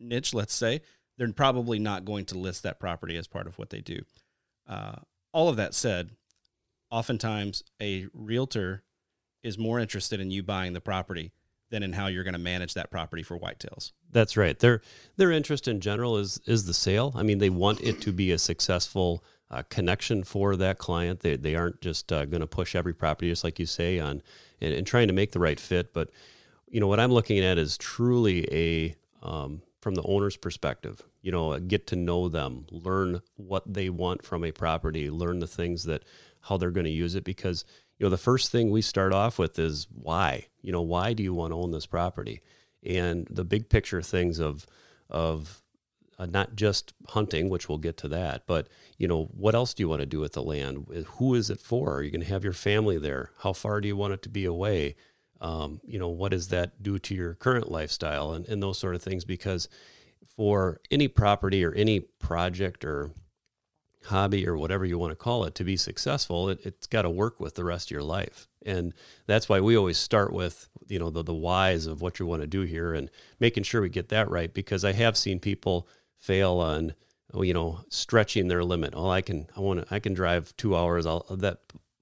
niche, 0.00 0.34
let's 0.34 0.54
say, 0.54 0.80
they're 1.16 1.32
probably 1.32 1.78
not 1.78 2.04
going 2.04 2.24
to 2.26 2.38
list 2.38 2.62
that 2.64 2.80
property 2.80 3.16
as 3.16 3.26
part 3.26 3.46
of 3.46 3.58
what 3.58 3.70
they 3.70 3.80
do. 3.80 4.00
Uh, 4.68 4.96
all 5.32 5.48
of 5.48 5.56
that 5.56 5.74
said, 5.74 6.10
oftentimes 6.90 7.62
a 7.80 8.06
realtor 8.12 8.82
is 9.46 9.56
more 9.56 9.78
interested 9.78 10.20
in 10.20 10.30
you 10.30 10.42
buying 10.42 10.72
the 10.72 10.80
property 10.80 11.32
than 11.70 11.82
in 11.82 11.92
how 11.92 12.06
you're 12.08 12.24
going 12.24 12.34
to 12.34 12.38
manage 12.38 12.74
that 12.74 12.90
property 12.90 13.22
for 13.22 13.38
whitetails. 13.38 13.92
That's 14.10 14.36
right. 14.36 14.58
Their 14.58 14.82
their 15.16 15.30
interest 15.30 15.68
in 15.68 15.80
general 15.80 16.16
is 16.16 16.40
is 16.46 16.66
the 16.66 16.74
sale. 16.74 17.12
I 17.14 17.22
mean, 17.22 17.38
they 17.38 17.50
want 17.50 17.80
it 17.80 18.00
to 18.02 18.12
be 18.12 18.32
a 18.32 18.38
successful 18.38 19.24
uh, 19.50 19.62
connection 19.68 20.24
for 20.24 20.56
that 20.56 20.78
client. 20.78 21.20
They, 21.20 21.36
they 21.36 21.54
aren't 21.54 21.80
just 21.80 22.12
uh, 22.12 22.24
going 22.24 22.40
to 22.40 22.46
push 22.46 22.74
every 22.74 22.92
property, 22.92 23.30
just 23.30 23.44
like 23.44 23.58
you 23.58 23.66
say, 23.66 24.00
on 24.00 24.22
and, 24.60 24.74
and, 24.74 24.86
trying 24.86 25.06
to 25.06 25.14
make 25.14 25.30
the 25.30 25.38
right 25.38 25.60
fit. 25.60 25.92
But 25.92 26.10
you 26.68 26.80
know 26.80 26.88
what 26.88 26.98
I'm 26.98 27.12
looking 27.12 27.38
at 27.38 27.58
is 27.58 27.78
truly 27.78 28.48
a 28.52 28.96
um, 29.22 29.62
from 29.80 29.94
the 29.94 30.02
owner's 30.02 30.36
perspective. 30.36 31.02
You 31.22 31.32
know, 31.32 31.58
get 31.58 31.86
to 31.88 31.96
know 31.96 32.28
them, 32.28 32.66
learn 32.70 33.20
what 33.36 33.72
they 33.72 33.88
want 33.88 34.24
from 34.24 34.44
a 34.44 34.52
property, 34.52 35.10
learn 35.10 35.38
the 35.38 35.46
things 35.46 35.84
that 35.84 36.04
how 36.42 36.56
they're 36.56 36.70
going 36.70 36.84
to 36.84 36.90
use 36.90 37.14
it. 37.14 37.24
Because 37.24 37.64
you 37.98 38.04
know, 38.04 38.10
the 38.10 38.16
first 38.16 38.52
thing 38.52 38.70
we 38.70 38.82
start 38.82 39.12
off 39.12 39.38
with 39.38 39.58
is 39.58 39.86
why. 39.90 40.46
You 40.60 40.72
know, 40.72 40.82
why 40.82 41.12
do 41.12 41.22
you 41.22 41.34
want 41.34 41.52
to 41.52 41.56
own 41.56 41.70
this 41.70 41.86
property? 41.86 42.42
And 42.84 43.26
the 43.30 43.44
big 43.44 43.68
picture 43.68 44.02
things 44.02 44.38
of 44.38 44.66
of 45.08 45.62
uh, 46.18 46.26
not 46.26 46.56
just 46.56 46.94
hunting, 47.08 47.48
which 47.48 47.68
we'll 47.68 47.78
get 47.78 47.96
to 47.98 48.08
that, 48.08 48.46
but 48.46 48.68
you 48.98 49.06
know, 49.06 49.24
what 49.26 49.54
else 49.54 49.74
do 49.74 49.82
you 49.82 49.88
want 49.88 50.00
to 50.00 50.06
do 50.06 50.20
with 50.20 50.32
the 50.32 50.42
land? 50.42 50.86
Who 51.18 51.34
is 51.34 51.50
it 51.50 51.60
for? 51.60 51.94
Are 51.94 52.02
you 52.02 52.10
going 52.10 52.22
to 52.22 52.28
have 52.28 52.44
your 52.44 52.52
family 52.52 52.98
there? 52.98 53.30
How 53.40 53.52
far 53.52 53.80
do 53.80 53.88
you 53.88 53.96
want 53.96 54.14
it 54.14 54.22
to 54.22 54.28
be 54.28 54.44
away? 54.44 54.96
Um, 55.40 55.80
you 55.84 55.98
know, 55.98 56.08
what 56.08 56.30
does 56.32 56.48
that 56.48 56.82
do 56.82 56.98
to 56.98 57.14
your 57.14 57.34
current 57.34 57.70
lifestyle 57.70 58.32
and, 58.32 58.48
and 58.48 58.62
those 58.62 58.78
sort 58.78 58.94
of 58.94 59.02
things? 59.02 59.24
Because 59.24 59.68
for 60.36 60.80
any 60.90 61.08
property 61.08 61.62
or 61.64 61.72
any 61.72 62.00
project 62.00 62.84
or 62.84 63.10
hobby 64.06 64.46
or 64.46 64.56
whatever 64.56 64.84
you 64.84 64.98
want 64.98 65.12
to 65.12 65.16
call 65.16 65.44
it 65.44 65.54
to 65.56 65.64
be 65.64 65.76
successful, 65.76 66.48
it, 66.48 66.60
it's 66.64 66.86
got 66.86 67.02
to 67.02 67.10
work 67.10 67.40
with 67.40 67.54
the 67.54 67.64
rest 67.64 67.88
of 67.88 67.90
your 67.92 68.02
life. 68.02 68.48
And 68.64 68.94
that's 69.26 69.48
why 69.48 69.60
we 69.60 69.76
always 69.76 69.98
start 69.98 70.32
with, 70.32 70.68
you 70.88 70.98
know, 70.98 71.10
the, 71.10 71.22
the 71.22 71.34
whys 71.34 71.86
of 71.86 72.02
what 72.02 72.18
you 72.18 72.26
want 72.26 72.42
to 72.42 72.48
do 72.48 72.62
here 72.62 72.94
and 72.94 73.10
making 73.38 73.62
sure 73.62 73.80
we 73.80 73.88
get 73.88 74.08
that 74.08 74.30
right. 74.30 74.52
Because 74.52 74.84
I 74.84 74.92
have 74.92 75.16
seen 75.16 75.38
people 75.38 75.88
fail 76.18 76.54
on, 76.54 76.94
oh, 77.32 77.42
you 77.42 77.54
know, 77.54 77.80
stretching 77.88 78.48
their 78.48 78.64
limit. 78.64 78.94
Oh, 78.96 79.08
I 79.08 79.20
can, 79.20 79.48
I 79.56 79.60
want 79.60 79.86
to, 79.86 79.94
I 79.94 80.00
can 80.00 80.14
drive 80.14 80.56
two 80.56 80.76
hours. 80.76 81.06
I'll, 81.06 81.26
that, 81.30 81.60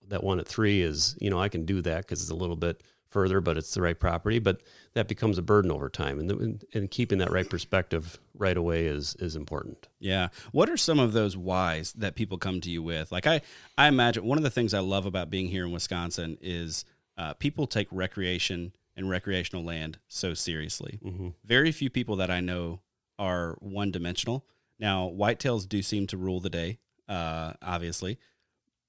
that 0.09 0.25
one 0.25 0.41
at 0.41 0.49
three 0.49 0.81
is, 0.81 1.17
you 1.21 1.31
know, 1.31 1.41
I 1.41 1.49
can 1.49 1.65
do 1.65 1.83
that 1.83 1.99
because 2.03 2.23
it's 2.23 2.31
a 2.31 2.35
little 2.35 2.57
bit 2.57 2.83
further, 3.15 3.41
but 3.41 3.57
it's 3.57 3.73
the 3.73 3.81
right 3.81 3.99
property. 3.99 4.41
But 4.41 4.61
that 4.93 5.09
becomes 5.09 5.39
a 5.39 5.43
burden 5.43 5.71
over 5.71 5.89
time, 5.89 6.19
and 6.19 6.65
and 6.75 6.91
keeping 6.91 7.19
that 7.19 7.31
right 7.31 7.49
perspective 7.49 8.19
right 8.35 8.57
away 8.57 8.87
is 8.87 9.15
is 9.21 9.37
important. 9.37 9.89
Yeah. 10.01 10.29
What 10.53 10.69
are 10.69 10.77
some 10.77 10.99
of 10.99 11.13
those 11.13 11.37
whys 11.37 11.93
that 11.95 12.17
people 12.17 12.37
come 12.37 12.61
to 12.61 12.71
you 12.71 12.83
with? 12.83 13.11
Like 13.11 13.27
I 13.27 13.41
I 13.79 13.87
imagine 13.89 14.25
one 14.25 14.37
of 14.37 14.45
the 14.45 14.51
things 14.51 14.75
I 14.75 14.81
love 14.81 15.07
about 15.07 15.31
being 15.31 15.49
here 15.49 15.65
in 15.65 15.73
Wisconsin 15.73 16.37
is 16.43 16.85
uh, 17.17 17.33
people 17.35 17.67
take 17.67 17.89
recreation 17.91 18.75
and 18.97 19.09
recreational 19.09 19.65
land 19.65 19.99
so 20.09 20.35
seriously. 20.35 20.99
Mm-hmm. 21.03 21.29
Very 21.45 21.73
few 21.73 21.89
people 21.89 22.17
that 22.17 22.31
I 22.31 22.41
know 22.41 22.81
are 23.19 23.57
one 23.61 23.91
dimensional. 23.93 24.45
Now, 24.79 25.09
whitetails 25.09 25.69
do 25.69 25.83
seem 25.83 26.09
to 26.09 26.17
rule 26.17 26.41
the 26.41 26.51
day, 26.51 26.79
uh, 27.09 27.53
obviously, 27.63 28.19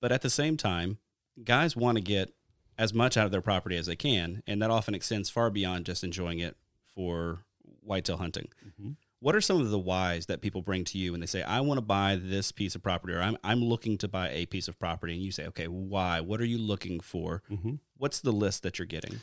but 0.01 0.11
at 0.11 0.23
the 0.23 0.31
same 0.31 0.57
time, 0.57 0.97
guys 1.43 1.75
want 1.75 1.97
to 1.97 2.01
get 2.01 2.33
as 2.77 2.93
much 2.93 3.17
out 3.17 3.25
of 3.25 3.31
their 3.31 3.41
property 3.41 3.77
as 3.77 3.85
they 3.85 3.95
can, 3.95 4.43
and 4.47 4.61
that 4.61 4.71
often 4.71 4.93
extends 4.93 5.29
far 5.29 5.49
beyond 5.49 5.85
just 5.85 6.03
enjoying 6.03 6.39
it 6.39 6.57
for 6.93 7.39
whitetail 7.81 8.17
hunting. 8.17 8.49
Mm-hmm. 8.65 8.91
What 9.19 9.35
are 9.35 9.41
some 9.41 9.59
of 9.59 9.69
the 9.69 9.79
whys 9.79 10.27
that 10.27 10.41
people 10.41 10.61
bring 10.61 10.83
to 10.85 10.97
you 10.97 11.11
when 11.11 11.21
they 11.21 11.27
say, 11.27 11.41
"I 11.41 11.61
want 11.61 11.77
to 11.77 11.81
buy 11.81 12.19
this 12.21 12.51
piece 12.51 12.75
of 12.75 12.83
property," 12.83 13.13
or 13.13 13.21
"I'm 13.21 13.37
I'm 13.43 13.63
looking 13.63 13.97
to 13.99 14.07
buy 14.07 14.29
a 14.29 14.45
piece 14.45 14.67
of 14.67 14.77
property," 14.77 15.13
and 15.13 15.21
you 15.21 15.31
say, 15.31 15.47
"Okay, 15.47 15.67
why? 15.67 16.19
What 16.21 16.41
are 16.41 16.45
you 16.45 16.57
looking 16.57 16.99
for? 16.99 17.41
Mm-hmm. 17.49 17.75
What's 17.97 18.19
the 18.19 18.31
list 18.31 18.63
that 18.63 18.77
you're 18.77 18.85
getting?" 18.85 19.21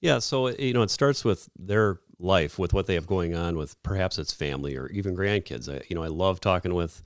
Yeah, 0.00 0.18
so 0.18 0.48
you 0.48 0.72
know, 0.72 0.82
it 0.82 0.90
starts 0.90 1.24
with 1.24 1.48
their 1.56 2.00
life, 2.18 2.58
with 2.58 2.72
what 2.72 2.86
they 2.86 2.94
have 2.94 3.06
going 3.06 3.34
on, 3.34 3.56
with 3.56 3.80
perhaps 3.82 4.18
it's 4.18 4.32
family 4.32 4.76
or 4.76 4.88
even 4.88 5.16
grandkids. 5.16 5.72
I, 5.72 5.84
you 5.88 5.94
know, 5.94 6.02
I 6.02 6.08
love 6.08 6.40
talking 6.40 6.74
with 6.74 7.02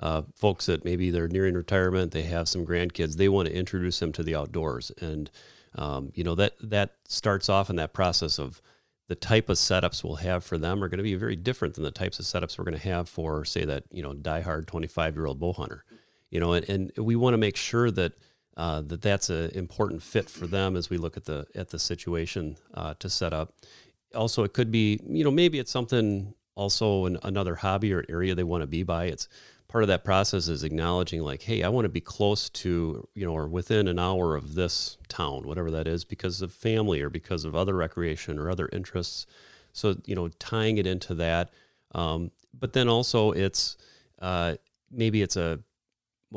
uh, 0.00 0.22
folks 0.34 0.66
that 0.66 0.84
maybe 0.84 1.10
they're 1.10 1.28
nearing 1.28 1.54
retirement, 1.54 2.12
they 2.12 2.22
have 2.22 2.48
some 2.48 2.64
grandkids, 2.64 3.16
they 3.16 3.28
want 3.28 3.48
to 3.48 3.54
introduce 3.54 3.98
them 3.98 4.12
to 4.12 4.22
the 4.22 4.34
outdoors, 4.34 4.92
and 5.00 5.30
um, 5.74 6.12
you 6.14 6.24
know 6.24 6.34
that 6.34 6.54
that 6.62 6.94
starts 7.08 7.48
off 7.48 7.68
in 7.68 7.76
that 7.76 7.92
process 7.92 8.38
of 8.38 8.62
the 9.08 9.14
type 9.14 9.48
of 9.48 9.56
setups 9.56 10.04
we'll 10.04 10.16
have 10.16 10.44
for 10.44 10.58
them 10.58 10.84
are 10.84 10.88
going 10.88 10.98
to 10.98 11.04
be 11.04 11.14
very 11.14 11.36
different 11.36 11.74
than 11.74 11.84
the 11.84 11.90
types 11.90 12.18
of 12.18 12.26
setups 12.26 12.58
we're 12.58 12.64
going 12.64 12.78
to 12.78 12.88
have 12.88 13.08
for, 13.08 13.44
say, 13.44 13.64
that 13.64 13.84
you 13.90 14.02
know 14.02 14.12
diehard 14.12 14.66
twenty 14.66 14.86
five 14.86 15.16
year 15.16 15.26
old 15.26 15.40
bow 15.40 15.52
hunter, 15.52 15.84
you 16.30 16.38
know, 16.38 16.52
and, 16.52 16.68
and 16.68 16.92
we 16.96 17.16
want 17.16 17.34
to 17.34 17.38
make 17.38 17.56
sure 17.56 17.90
that. 17.90 18.12
Uh, 18.56 18.80
that 18.80 19.00
that's 19.00 19.30
an 19.30 19.52
important 19.52 20.02
fit 20.02 20.28
for 20.28 20.48
them 20.48 20.74
as 20.74 20.90
we 20.90 20.96
look 20.98 21.16
at 21.16 21.24
the 21.26 21.46
at 21.54 21.68
the 21.68 21.78
situation 21.78 22.56
uh, 22.74 22.92
to 22.98 23.08
set 23.08 23.32
up. 23.32 23.54
Also, 24.16 24.42
it 24.42 24.52
could 24.52 24.72
be 24.72 24.98
you 25.06 25.22
know 25.22 25.30
maybe 25.30 25.60
it's 25.60 25.70
something 25.70 26.34
also 26.56 27.04
another 27.04 27.54
hobby 27.54 27.92
or 27.92 28.04
area 28.08 28.34
they 28.34 28.42
want 28.42 28.62
to 28.62 28.66
be 28.66 28.82
by. 28.82 29.04
It's 29.04 29.28
part 29.68 29.84
of 29.84 29.88
that 29.88 30.04
process 30.04 30.48
is 30.48 30.64
acknowledging 30.64 31.20
like 31.20 31.42
hey 31.42 31.62
i 31.62 31.68
want 31.68 31.84
to 31.84 31.90
be 31.90 32.00
close 32.00 32.48
to 32.48 33.06
you 33.14 33.26
know 33.26 33.32
or 33.32 33.46
within 33.46 33.86
an 33.86 33.98
hour 33.98 34.34
of 34.34 34.54
this 34.54 34.96
town 35.08 35.46
whatever 35.46 35.70
that 35.70 35.86
is 35.86 36.04
because 36.04 36.40
of 36.42 36.52
family 36.52 37.02
or 37.02 37.10
because 37.10 37.44
of 37.44 37.54
other 37.54 37.74
recreation 37.74 38.38
or 38.38 38.50
other 38.50 38.68
interests. 38.72 39.26
So 39.72 39.96
you 40.06 40.14
know 40.14 40.28
tying 40.38 40.78
it 40.78 40.86
into 40.86 41.14
that 41.16 41.50
um, 41.94 42.30
but 42.58 42.72
then 42.72 42.88
also 42.88 43.32
it's 43.32 43.76
uh, 44.20 44.56
maybe 44.90 45.22
it's 45.22 45.36
a 45.36 45.60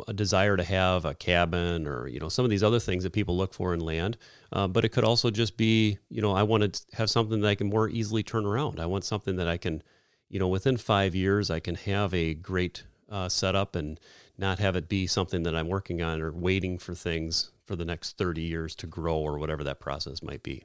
a 0.08 0.14
desire 0.14 0.56
to 0.56 0.64
have 0.64 1.04
a 1.04 1.14
cabin 1.14 1.86
or 1.86 2.08
you 2.08 2.20
know 2.20 2.30
some 2.30 2.46
of 2.46 2.52
these 2.52 2.64
other 2.64 2.80
things 2.80 3.04
that 3.04 3.12
people 3.12 3.36
look 3.36 3.54
for 3.54 3.74
in 3.74 3.80
land 3.82 4.18
uh, 4.54 4.68
but 4.68 4.86
it 4.86 4.90
could 4.90 5.04
also 5.04 5.30
just 5.30 5.58
be 5.58 5.98
you 6.10 6.22
know 6.22 6.34
i 6.34 6.44
want 6.44 6.74
to 6.74 6.82
have 6.96 7.10
something 7.10 7.42
that 7.42 7.50
i 7.50 7.56
can 7.56 7.68
more 7.68 7.90
easily 7.90 8.24
turn 8.24 8.46
around. 8.46 8.80
I 8.80 8.86
want 8.86 9.04
something 9.04 9.36
that 9.38 9.48
i 9.48 9.58
can 9.58 9.84
you 10.30 10.40
know 10.40 10.48
within 10.48 10.78
five 10.78 11.14
years 11.14 11.50
i 11.50 11.60
can 11.60 11.76
have 11.76 12.14
a 12.14 12.34
great 12.34 12.84
uh, 13.12 13.30
set 13.30 13.56
up 13.56 13.76
and 13.76 14.00
not 14.38 14.60
have 14.60 14.76
it 14.76 14.90
be 14.90 15.06
something 15.06 15.44
that 15.44 15.56
I'm 15.56 15.68
working 15.68 16.02
on 16.02 16.22
or 16.22 16.32
waiting 16.32 16.80
for 16.80 16.96
things 16.96 17.52
for 17.66 17.76
the 17.76 17.86
next 17.86 18.18
30 18.18 18.42
years 18.42 18.76
to 18.78 18.88
grow 18.88 19.18
or 19.18 19.38
whatever 19.38 19.64
that 19.64 19.80
process 19.80 20.24
might 20.24 20.42
be. 20.42 20.64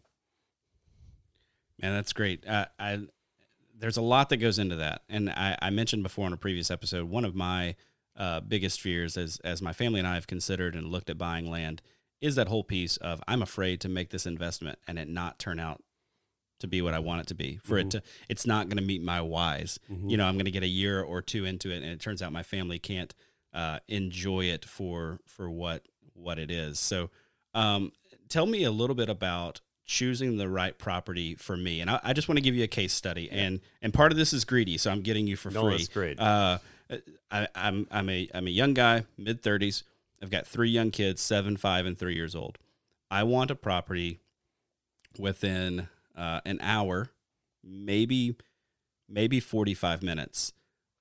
Man, 1.80 1.92
that's 1.92 2.12
great. 2.12 2.46
Uh, 2.46 2.66
I 2.78 3.00
there's 3.78 3.98
a 3.98 4.02
lot 4.02 4.30
that 4.30 4.38
goes 4.38 4.58
into 4.58 4.76
that, 4.76 5.02
and 5.08 5.28
I, 5.28 5.58
I 5.60 5.68
mentioned 5.68 6.02
before 6.02 6.26
in 6.26 6.32
a 6.32 6.38
previous 6.38 6.70
episode 6.70 7.10
one 7.10 7.26
of 7.26 7.34
my 7.34 7.74
uh, 8.16 8.40
biggest 8.40 8.80
fears, 8.80 9.18
as 9.18 9.38
as 9.44 9.60
my 9.60 9.74
family 9.74 9.98
and 9.98 10.08
I 10.08 10.14
have 10.14 10.26
considered 10.26 10.74
and 10.74 10.86
looked 10.86 11.10
at 11.10 11.18
buying 11.18 11.50
land, 11.50 11.82
is 12.20 12.36
that 12.36 12.48
whole 12.48 12.64
piece 12.64 12.96
of 12.96 13.20
I'm 13.28 13.42
afraid 13.42 13.80
to 13.82 13.90
make 13.90 14.10
this 14.10 14.26
investment 14.26 14.78
and 14.88 14.98
it 14.98 15.08
not 15.08 15.38
turn 15.38 15.60
out 15.60 15.82
to 16.60 16.66
be 16.66 16.82
what 16.82 16.94
I 16.94 16.98
want 16.98 17.22
it 17.22 17.26
to 17.28 17.34
be. 17.34 17.58
For 17.62 17.76
mm-hmm. 17.76 17.88
it 17.88 17.90
to, 17.92 18.02
it's 18.28 18.46
not 18.46 18.68
going 18.68 18.78
to 18.78 18.82
meet 18.82 19.02
my 19.02 19.20
whys. 19.20 19.78
Mm-hmm. 19.90 20.10
You 20.10 20.16
know, 20.16 20.26
I'm 20.26 20.34
going 20.34 20.46
to 20.46 20.50
get 20.50 20.62
a 20.62 20.68
year 20.68 21.02
or 21.02 21.22
two 21.22 21.44
into 21.44 21.70
it, 21.70 21.82
and 21.82 21.86
it 21.86 22.00
turns 22.00 22.22
out 22.22 22.32
my 22.32 22.42
family 22.42 22.78
can't 22.78 23.14
uh, 23.52 23.78
enjoy 23.88 24.44
it 24.44 24.64
for 24.64 25.20
for 25.26 25.50
what 25.50 25.86
what 26.14 26.38
it 26.38 26.50
is. 26.50 26.78
So, 26.78 27.10
um, 27.54 27.92
tell 28.28 28.46
me 28.46 28.64
a 28.64 28.70
little 28.70 28.96
bit 28.96 29.08
about 29.08 29.60
choosing 29.84 30.36
the 30.36 30.48
right 30.48 30.76
property 30.76 31.34
for 31.36 31.56
me. 31.56 31.80
And 31.80 31.88
I, 31.88 32.00
I 32.02 32.12
just 32.12 32.28
want 32.28 32.38
to 32.38 32.42
give 32.42 32.54
you 32.54 32.64
a 32.64 32.68
case 32.68 32.92
study, 32.92 33.28
yeah. 33.30 33.38
and 33.38 33.60
and 33.82 33.94
part 33.94 34.12
of 34.12 34.18
this 34.18 34.32
is 34.32 34.44
greedy, 34.44 34.78
so 34.78 34.90
I'm 34.90 35.02
getting 35.02 35.26
you 35.26 35.36
for 35.36 35.50
no, 35.50 35.62
free. 35.62 35.76
That's 35.76 35.88
great. 35.88 36.20
Uh, 36.20 36.58
I, 37.30 37.48
I'm 37.54 37.86
I'm 37.90 38.08
a 38.08 38.28
I'm 38.34 38.46
a 38.46 38.50
young 38.50 38.74
guy, 38.74 39.04
mid 39.16 39.42
thirties. 39.42 39.84
I've 40.22 40.30
got 40.30 40.46
three 40.46 40.70
young 40.70 40.90
kids, 40.90 41.20
seven, 41.20 41.56
five, 41.56 41.86
and 41.86 41.98
three 41.98 42.14
years 42.14 42.34
old. 42.34 42.58
I 43.10 43.22
want 43.22 43.50
a 43.50 43.54
property 43.54 44.20
within 45.18 45.88
uh, 46.16 46.40
an 46.44 46.58
hour, 46.60 47.10
maybe 47.62 48.36
maybe 49.08 49.38
45 49.38 50.02
minutes 50.02 50.52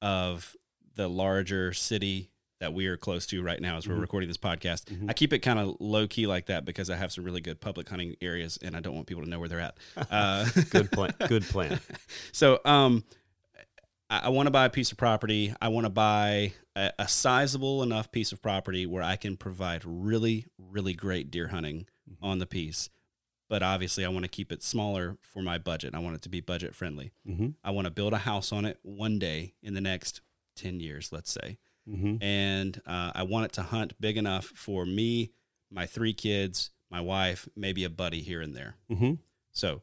of 0.01 0.55
the 0.95 1.07
larger 1.07 1.73
city 1.73 2.29
that 2.59 2.73
we 2.73 2.87
are 2.87 2.97
close 2.97 3.25
to 3.27 3.41
right 3.43 3.59
now 3.59 3.77
as 3.77 3.87
we're 3.87 3.95
mm-hmm. 3.95 4.01
recording 4.01 4.29
this 4.29 4.37
podcast. 4.37 4.85
Mm-hmm. 4.85 5.09
I 5.09 5.13
keep 5.13 5.33
it 5.33 5.39
kind 5.39 5.59
of 5.59 5.75
low 5.79 6.07
key 6.07 6.25
like 6.25 6.45
that 6.45 6.65
because 6.65 6.89
I 6.89 6.95
have 6.95 7.11
some 7.11 7.23
really 7.23 7.41
good 7.41 7.59
public 7.59 7.89
hunting 7.89 8.15
areas 8.21 8.57
and 8.61 8.75
I 8.75 8.79
don't 8.79 8.95
want 8.95 9.07
people 9.07 9.23
to 9.23 9.29
know 9.29 9.39
where 9.39 9.49
they're 9.49 9.59
at. 9.59 9.77
Uh, 10.11 10.45
good 10.69 10.91
plan. 10.91 11.13
Good 11.27 11.43
plan. 11.43 11.79
so, 12.31 12.59
um, 12.63 13.03
I, 14.09 14.21
I 14.25 14.29
want 14.29 14.47
to 14.47 14.51
buy 14.51 14.65
a 14.65 14.69
piece 14.69 14.91
of 14.91 14.97
property. 14.97 15.53
I 15.59 15.67
want 15.69 15.85
to 15.85 15.89
buy 15.89 16.53
a, 16.75 16.91
a, 16.99 17.07
sizable 17.07 17.83
enough 17.83 18.11
piece 18.11 18.31
of 18.31 18.41
property 18.41 18.85
where 18.85 19.03
I 19.03 19.15
can 19.15 19.35
provide 19.35 19.81
really, 19.83 20.45
really 20.57 20.93
great 20.93 21.31
deer 21.31 21.47
hunting 21.47 21.87
mm-hmm. 22.09 22.23
on 22.23 22.39
the 22.39 22.45
piece 22.45 22.89
but 23.49 23.63
obviously 23.63 24.05
I 24.05 24.09
want 24.09 24.23
to 24.23 24.29
keep 24.29 24.51
it 24.51 24.63
smaller 24.63 25.17
for 25.21 25.41
my 25.41 25.57
budget. 25.57 25.93
I 25.93 25.99
want 25.99 26.15
it 26.15 26.21
to 26.23 26.29
be 26.29 26.41
budget 26.41 26.75
friendly. 26.75 27.11
Mm-hmm. 27.27 27.49
I 27.63 27.71
want 27.71 27.85
to 27.85 27.91
build 27.91 28.13
a 28.13 28.17
house 28.17 28.51
on 28.51 28.65
it 28.65 28.79
one 28.81 29.19
day 29.19 29.53
in 29.61 29.73
the 29.73 29.81
next 29.81 30.21
10 30.55 30.79
years, 30.79 31.11
let's 31.11 31.31
say. 31.31 31.57
Mm-hmm. 31.89 32.23
And 32.23 32.81
uh, 32.85 33.11
I 33.13 33.23
want 33.23 33.45
it 33.45 33.53
to 33.53 33.63
hunt 33.63 33.99
big 33.99 34.17
enough 34.17 34.45
for 34.45 34.85
me, 34.85 35.31
my 35.71 35.85
three 35.85 36.13
kids, 36.13 36.71
my 36.89 37.01
wife, 37.01 37.47
maybe 37.55 37.83
a 37.83 37.89
buddy 37.89 38.21
here 38.21 38.41
and 38.41 38.55
there. 38.55 38.75
Mm-hmm. 38.91 39.13
So, 39.51 39.81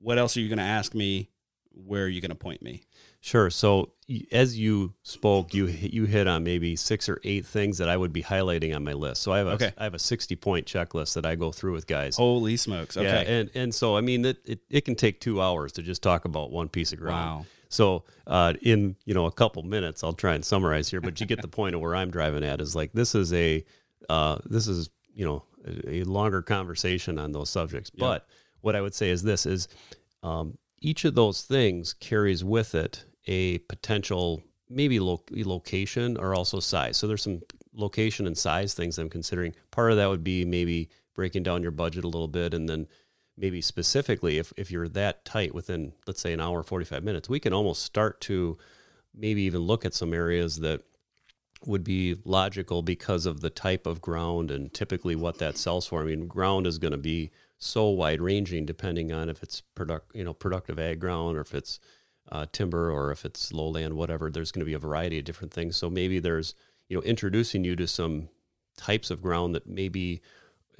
what 0.00 0.18
else 0.18 0.36
are 0.36 0.40
you 0.40 0.48
going 0.48 0.58
to 0.58 0.64
ask 0.64 0.94
me? 0.94 1.30
Where 1.70 2.04
are 2.04 2.08
you 2.08 2.20
going 2.20 2.30
to 2.30 2.36
point 2.36 2.62
me? 2.62 2.84
Sure. 3.20 3.50
So 3.50 3.92
as 4.32 4.58
you 4.58 4.94
spoke, 5.02 5.52
you 5.52 5.66
you 5.66 6.04
hit 6.06 6.26
on 6.26 6.44
maybe 6.44 6.76
six 6.76 7.08
or 7.08 7.20
eight 7.24 7.44
things 7.44 7.78
that 7.78 7.88
I 7.88 7.96
would 7.96 8.12
be 8.12 8.22
highlighting 8.22 8.74
on 8.74 8.84
my 8.84 8.92
list. 8.94 9.22
So 9.22 9.32
I 9.32 9.38
have 9.38 9.46
a 9.46 9.50
okay. 9.50 9.72
I 9.76 9.84
have 9.84 9.94
a 9.94 9.98
sixty 9.98 10.36
point 10.36 10.66
checklist 10.66 11.14
that 11.14 11.26
I 11.26 11.34
go 11.34 11.52
through 11.52 11.72
with 11.72 11.86
guys. 11.86 12.16
Holy 12.16 12.56
smokes! 12.56 12.96
Okay. 12.96 13.06
Yeah, 13.06 13.20
and 13.20 13.50
and 13.54 13.74
so 13.74 13.96
I 13.96 14.00
mean 14.00 14.24
it, 14.24 14.38
it, 14.44 14.60
it 14.70 14.84
can 14.84 14.94
take 14.94 15.20
two 15.20 15.42
hours 15.42 15.72
to 15.72 15.82
just 15.82 16.02
talk 16.02 16.24
about 16.24 16.50
one 16.50 16.68
piece 16.68 16.92
of 16.92 17.00
ground. 17.00 17.40
Wow. 17.40 17.46
So 17.68 18.04
uh, 18.26 18.54
in 18.62 18.96
you 19.04 19.14
know 19.14 19.26
a 19.26 19.32
couple 19.32 19.62
minutes, 19.62 20.02
I'll 20.02 20.12
try 20.12 20.34
and 20.34 20.44
summarize 20.44 20.88
here, 20.88 21.00
but 21.00 21.20
you 21.20 21.26
get 21.26 21.42
the 21.42 21.48
point 21.48 21.74
of 21.74 21.80
where 21.80 21.94
I'm 21.94 22.10
driving 22.10 22.44
at 22.44 22.60
is 22.60 22.74
like 22.74 22.92
this 22.92 23.14
is 23.14 23.32
a 23.32 23.64
uh, 24.08 24.38
this 24.46 24.68
is 24.68 24.88
you 25.14 25.26
know 25.26 25.44
a, 25.66 25.96
a, 25.96 26.04
longer 26.04 26.40
conversation 26.40 27.18
on 27.18 27.32
those 27.32 27.50
subjects. 27.50 27.90
Yep. 27.94 28.00
But 28.00 28.26
what 28.62 28.74
I 28.74 28.80
would 28.80 28.94
say 28.94 29.10
is 29.10 29.22
this 29.22 29.44
is 29.44 29.68
um, 30.22 30.56
each 30.80 31.04
of 31.04 31.14
those 31.14 31.42
things 31.42 31.92
carries 31.92 32.42
with 32.42 32.74
it 32.74 33.04
a 33.28 33.58
potential 33.58 34.42
maybe 34.68 34.98
lo- 34.98 35.22
location 35.30 36.16
or 36.16 36.34
also 36.34 36.58
size. 36.58 36.96
So 36.96 37.06
there's 37.06 37.22
some 37.22 37.42
location 37.74 38.26
and 38.26 38.36
size 38.36 38.74
things 38.74 38.98
I'm 38.98 39.08
considering. 39.08 39.54
Part 39.70 39.92
of 39.92 39.96
that 39.98 40.08
would 40.08 40.24
be 40.24 40.44
maybe 40.44 40.88
breaking 41.14 41.42
down 41.42 41.62
your 41.62 41.70
budget 41.70 42.04
a 42.04 42.08
little 42.08 42.28
bit 42.28 42.54
and 42.54 42.68
then 42.68 42.86
maybe 43.36 43.60
specifically 43.60 44.38
if, 44.38 44.52
if 44.56 44.70
you're 44.70 44.88
that 44.88 45.24
tight 45.24 45.54
within 45.54 45.92
let's 46.06 46.20
say 46.20 46.32
an 46.32 46.40
hour 46.40 46.62
45 46.62 47.02
minutes 47.02 47.28
we 47.28 47.40
can 47.40 47.52
almost 47.52 47.82
start 47.82 48.20
to 48.20 48.56
maybe 49.14 49.42
even 49.42 49.62
look 49.62 49.84
at 49.84 49.94
some 49.94 50.12
areas 50.14 50.60
that 50.60 50.82
would 51.66 51.82
be 51.82 52.16
logical 52.24 52.82
because 52.82 53.26
of 53.26 53.40
the 53.40 53.50
type 53.50 53.84
of 53.84 54.00
ground 54.00 54.52
and 54.52 54.72
typically 54.72 55.16
what 55.16 55.38
that 55.38 55.58
sells 55.58 55.86
for 55.86 56.02
i 56.02 56.04
mean 56.04 56.28
ground 56.28 56.68
is 56.68 56.78
going 56.78 56.92
to 56.92 56.98
be 56.98 57.32
so 57.58 57.88
wide 57.88 58.20
ranging 58.20 58.64
depending 58.64 59.12
on 59.12 59.28
if 59.28 59.42
it's 59.42 59.60
product 59.74 60.14
you 60.14 60.22
know 60.22 60.32
productive 60.32 60.78
ag 60.78 61.00
ground 61.00 61.36
or 61.36 61.40
if 61.40 61.52
it's 61.52 61.80
uh, 62.30 62.46
timber 62.52 62.90
or 62.90 63.10
if 63.10 63.24
it's 63.24 63.52
lowland, 63.52 63.94
whatever. 63.94 64.30
There's 64.30 64.52
going 64.52 64.60
to 64.60 64.66
be 64.66 64.74
a 64.74 64.78
variety 64.78 65.18
of 65.18 65.24
different 65.24 65.52
things. 65.52 65.76
So 65.76 65.88
maybe 65.88 66.18
there's 66.18 66.54
you 66.88 66.96
know 66.96 67.02
introducing 67.02 67.64
you 67.64 67.76
to 67.76 67.86
some 67.86 68.28
types 68.76 69.10
of 69.10 69.22
ground 69.22 69.54
that 69.54 69.66
maybe 69.66 70.20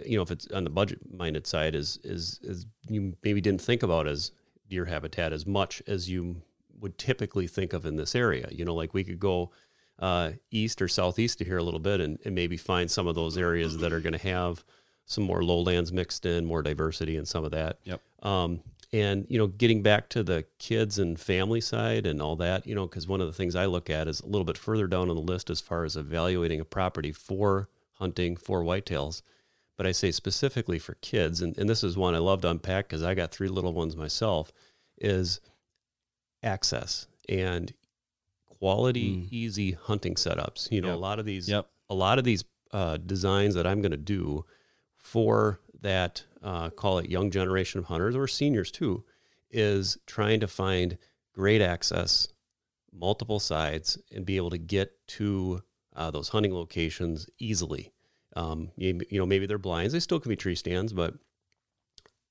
you 0.05 0.17
know 0.17 0.23
if 0.23 0.31
it's 0.31 0.47
on 0.49 0.65
the 0.65 0.71
budget 0.71 1.01
minded 1.13 1.47
side 1.47 1.75
is 1.75 1.99
is 2.05 2.39
is 2.43 2.67
you 2.89 3.17
maybe 3.23 3.41
didn't 3.41 3.61
think 3.61 3.83
about 3.83 4.07
as 4.07 4.33
deer 4.69 4.85
habitat 4.85 5.33
as 5.33 5.47
much 5.47 5.83
as 5.87 6.09
you 6.09 6.43
would 6.81 6.99
typically 6.99 7.47
think 7.47 7.73
of 7.73 7.87
in 7.87 7.97
this 7.97 8.15
area. 8.15 8.49
You 8.51 8.65
know, 8.65 8.75
like 8.75 8.95
we 8.95 9.05
could 9.05 9.19
go 9.19 9.51
uh, 9.99 10.33
east 10.51 10.81
or 10.81 10.89
southeast 10.89 11.39
to 11.39 11.45
here 11.45 11.59
a 11.59 11.63
little 11.63 11.81
bit 11.81 12.01
and, 12.01 12.19
and 12.25 12.35
maybe 12.35 12.57
find 12.57 12.91
some 12.91 13.07
of 13.07 13.15
those 13.15 13.37
areas 13.37 13.79
that 13.79 13.93
are 13.93 14.01
going 14.01 14.13
to 14.13 14.29
have 14.29 14.65
some 15.07 15.25
more 15.25 15.43
lowlands 15.43 15.93
mixed 15.93 16.27
in, 16.27 16.45
more 16.45 16.63
diversity 16.63 17.17
and 17.17 17.27
some 17.27 17.45
of 17.45 17.51
that. 17.51 17.79
Yep. 17.85 18.01
Um, 18.23 18.61
and 18.93 19.27
you 19.29 19.37
know, 19.39 19.47
getting 19.47 19.83
back 19.83 20.09
to 20.11 20.23
the 20.23 20.45
kids 20.59 20.99
and 20.99 21.21
family 21.21 21.61
side 21.61 22.07
and 22.07 22.23
all 22.23 22.37
that, 22.37 22.67
you 22.67 22.75
know, 22.75 22.87
because 22.87 23.07
one 23.07 23.21
of 23.21 23.27
the 23.27 23.33
things 23.33 23.55
I 23.55 23.67
look 23.67 23.91
at 23.91 24.09
is 24.09 24.21
a 24.21 24.27
little 24.27 24.45
bit 24.45 24.57
further 24.59 24.87
down 24.87 25.11
on 25.11 25.17
the 25.17 25.23
list 25.23 25.51
as 25.51 25.61
far 25.61 25.85
as 25.85 25.97
evaluating 25.97 26.61
a 26.61 26.65
property 26.65 27.13
for 27.13 27.69
hunting 27.95 28.37
for 28.37 28.63
whitetails. 28.63 29.23
But 29.77 29.87
I 29.87 29.93
say 29.93 30.11
specifically 30.11 30.79
for 30.79 30.95
kids, 30.95 31.41
and, 31.43 31.57
and 31.59 31.69
this 31.69 31.85
is 31.85 31.97
one 31.97 32.15
I 32.15 32.19
love 32.19 32.41
to 32.43 32.51
unpack 32.51 32.89
because 32.89 33.03
I 33.03 33.15
got 33.15 33.31
three 33.31 33.49
little 33.49 33.73
ones 33.73 33.95
myself, 33.95 34.53
is 34.97 35.41
access 36.43 37.07
and 37.29 37.73
quality, 38.47 39.17
Mm. 39.17 39.29
easy 39.31 39.73
hunting 39.73 40.15
setups. 40.15 40.71
You 40.73 40.81
know, 40.81 40.89
Yep. 40.89 40.97
a 40.97 41.01
lot 41.01 41.19
of 41.19 41.27
these, 41.27 41.49
Yep. 41.49 41.69
a 41.91 41.95
lot 41.95 42.19
of 42.19 42.25
these 42.25 42.45
uh, 42.73 42.97
designs 42.99 43.55
that 43.55 43.67
I'm 43.67 43.81
going 43.81 43.93
to 43.93 43.97
do 43.97 44.45
for 44.97 45.61
that, 45.81 46.25
uh, 46.43 46.71
call 46.71 46.99
it 46.99 47.11
young 47.11 47.31
generation 47.31 47.79
of 47.79 47.87
hunters 47.87 48.17
or 48.17 48.27
seniors 48.27 48.71
too, 48.71 49.05
is 49.51 49.99
trying 50.07 50.41
to 50.41 50.49
find 50.49 50.99
great 51.33 51.61
access, 51.63 52.29
multiple 52.93 53.41
sides, 53.41 53.99
and 54.15 54.27
be 54.27 54.37
able 54.37 54.51
to 54.51 54.59
get 54.59 55.07
to 55.07 55.63
uh, 55.95 56.11
those 56.11 56.31
hunting 56.31 56.55
locations 56.55 57.29
easily. 57.39 57.93
Um, 58.37 58.71
you, 58.77 59.01
you 59.11 59.19
know, 59.19 59.27
maybe 59.27 59.47
they're 59.47 59.59
blinds; 59.59 59.93
they 59.93 60.01
still 60.01 60.21
can 60.21 60.29
be 60.29 60.37
tree 60.37 60.55
stands, 60.55 60.93
but 60.93 61.15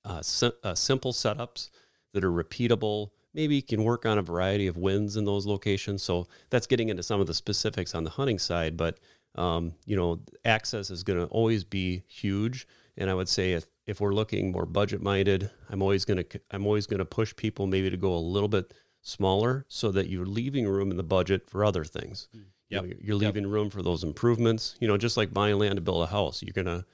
uh, 0.06 0.22
sim- 0.22 0.54
uh, 0.64 0.76
simple 0.76 1.12
setups 1.12 1.70
that 2.14 2.24
are 2.24 2.32
repeatable. 2.32 3.10
Maybe 3.34 3.56
you 3.56 3.64
can 3.64 3.84
work 3.84 4.06
on 4.06 4.18
a 4.18 4.22
variety 4.22 4.68
of 4.68 4.78
winds 4.78 5.18
in 5.18 5.26
those 5.26 5.46
locations. 5.46 6.02
So 6.02 6.28
that's 6.50 6.66
getting 6.66 6.90
into 6.90 7.04
some 7.04 7.20
of 7.22 7.28
the 7.28 7.34
specifics 7.34 7.94
on 7.94 8.04
the 8.04 8.10
hunting 8.10 8.40
side. 8.40 8.78
But 8.78 9.00
um, 9.36 9.74
you 9.86 9.96
know, 9.96 10.20
access 10.46 10.90
is 10.90 11.04
going 11.04 11.20
to 11.20 11.26
always 11.28 11.64
be 11.64 12.04
huge. 12.08 12.68
And 12.98 13.10
I 13.10 13.14
would 13.14 13.30
say 13.30 13.54
if, 13.54 13.66
if 13.86 14.02
we're 14.02 14.14
looking 14.14 14.52
more 14.52 14.66
budget 14.66 15.02
minded, 15.02 15.52
I'm 15.70 15.82
always 15.82 16.06
going 16.06 16.24
to 16.24 16.42
I'm 16.52 16.66
always 16.66 16.88
going 16.88 17.00
to 17.00 17.06
push 17.06 17.36
people 17.36 17.68
maybe 17.68 17.90
to 17.90 17.98
go 17.98 18.14
a 18.14 18.18
little 18.18 18.50
bit 18.50 18.74
smaller 19.02 19.66
so 19.70 19.92
that 19.92 20.10
you're 20.10 20.26
leaving 20.26 20.68
room 20.68 20.92
in 20.92 20.98
the 20.98 21.04
budget 21.04 21.50
for 21.50 21.64
other 21.64 21.86
things. 21.86 22.28
You 22.70 22.78
know, 22.82 22.94
you're 23.00 23.16
leaving 23.16 23.48
room 23.48 23.70
for 23.70 23.82
those 23.82 24.04
improvements. 24.04 24.76
You 24.82 24.88
know, 24.88 24.98
just 24.98 25.16
like 25.16 25.34
buying 25.34 25.58
land 25.58 25.76
to 25.76 25.82
build 25.82 26.04
a 26.04 26.08
house, 26.08 26.42
you're 26.44 26.52
going 26.54 26.66
to 26.66 26.86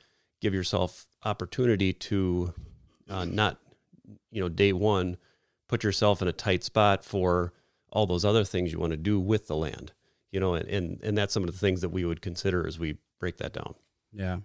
give 0.41 0.53
yourself 0.53 1.07
opportunity 1.23 1.93
to 1.93 2.53
uh, 3.09 3.25
not, 3.25 3.59
you 4.29 4.41
know, 4.41 4.49
day 4.49 4.73
one, 4.73 5.17
put 5.67 5.83
yourself 5.83 6.21
in 6.21 6.27
a 6.27 6.33
tight 6.33 6.63
spot 6.63 7.03
for 7.03 7.53
all 7.91 8.05
those 8.05 8.25
other 8.25 8.43
things 8.43 8.71
you 8.71 8.79
want 8.79 8.91
to 8.91 8.97
do 8.97 9.19
with 9.19 9.47
the 9.47 9.55
land. 9.55 9.93
You 10.31 10.39
know, 10.39 10.53
and, 10.53 10.67
and 10.67 10.99
and 11.03 11.17
that's 11.17 11.33
some 11.33 11.43
of 11.43 11.51
the 11.51 11.57
things 11.57 11.81
that 11.81 11.89
we 11.89 12.05
would 12.05 12.21
consider 12.21 12.67
as 12.67 12.77
we 12.77 12.97
break 13.19 13.37
that 13.37 13.53
down. 13.53 13.73
Yeah. 14.11 14.39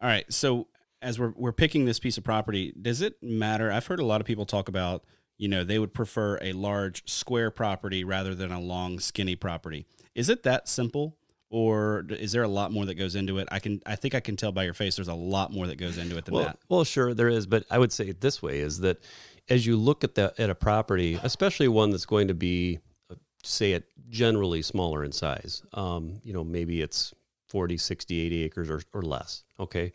All 0.00 0.08
right. 0.08 0.24
So 0.32 0.68
as 1.02 1.18
we're 1.18 1.32
we're 1.36 1.52
picking 1.52 1.84
this 1.84 1.98
piece 1.98 2.18
of 2.18 2.24
property, 2.24 2.72
does 2.80 3.00
it 3.02 3.16
matter? 3.22 3.70
I've 3.70 3.86
heard 3.86 4.00
a 4.00 4.04
lot 4.04 4.20
of 4.20 4.26
people 4.26 4.46
talk 4.46 4.68
about, 4.68 5.04
you 5.38 5.48
know, 5.48 5.64
they 5.64 5.78
would 5.78 5.94
prefer 5.94 6.38
a 6.42 6.52
large 6.52 7.08
square 7.10 7.50
property 7.50 8.04
rather 8.04 8.34
than 8.34 8.52
a 8.52 8.60
long 8.60 8.98
skinny 9.00 9.36
property. 9.36 9.86
Is 10.14 10.28
it 10.28 10.42
that 10.44 10.68
simple? 10.68 11.16
Or 11.52 12.06
is 12.08 12.30
there 12.30 12.44
a 12.44 12.48
lot 12.48 12.70
more 12.70 12.86
that 12.86 12.94
goes 12.94 13.16
into 13.16 13.38
it? 13.38 13.48
I 13.50 13.58
can, 13.58 13.82
I 13.84 13.96
think 13.96 14.14
I 14.14 14.20
can 14.20 14.36
tell 14.36 14.52
by 14.52 14.62
your 14.62 14.72
face. 14.72 14.94
There's 14.94 15.08
a 15.08 15.14
lot 15.14 15.52
more 15.52 15.66
that 15.66 15.78
goes 15.78 15.98
into 15.98 16.16
it 16.16 16.24
than 16.24 16.34
Well, 16.34 16.44
that. 16.44 16.58
well, 16.68 16.84
sure 16.84 17.12
there 17.12 17.28
is, 17.28 17.46
but 17.48 17.64
I 17.68 17.78
would 17.78 17.90
say 17.90 18.06
it 18.06 18.20
this 18.20 18.40
way: 18.40 18.60
is 18.60 18.78
that 18.80 19.02
as 19.48 19.66
you 19.66 19.76
look 19.76 20.04
at 20.04 20.14
that 20.14 20.38
at 20.38 20.48
a 20.48 20.54
property, 20.54 21.18
especially 21.24 21.66
one 21.66 21.90
that's 21.90 22.06
going 22.06 22.28
to 22.28 22.34
be, 22.34 22.78
uh, 23.10 23.16
say, 23.42 23.72
it 23.72 23.88
generally 24.08 24.62
smaller 24.62 25.02
in 25.02 25.10
size, 25.10 25.64
um, 25.74 26.20
you 26.22 26.32
know, 26.32 26.44
maybe 26.44 26.80
it's 26.82 27.12
40, 27.50 27.76
60, 27.76 28.20
80 28.20 28.42
acres 28.44 28.70
or, 28.70 28.82
or 28.94 29.02
less. 29.02 29.44
Okay, 29.58 29.92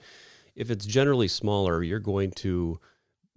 if 0.55 0.69
it's 0.69 0.85
generally 0.85 1.27
smaller, 1.27 1.83
you're 1.83 1.99
going 1.99 2.31
to 2.31 2.79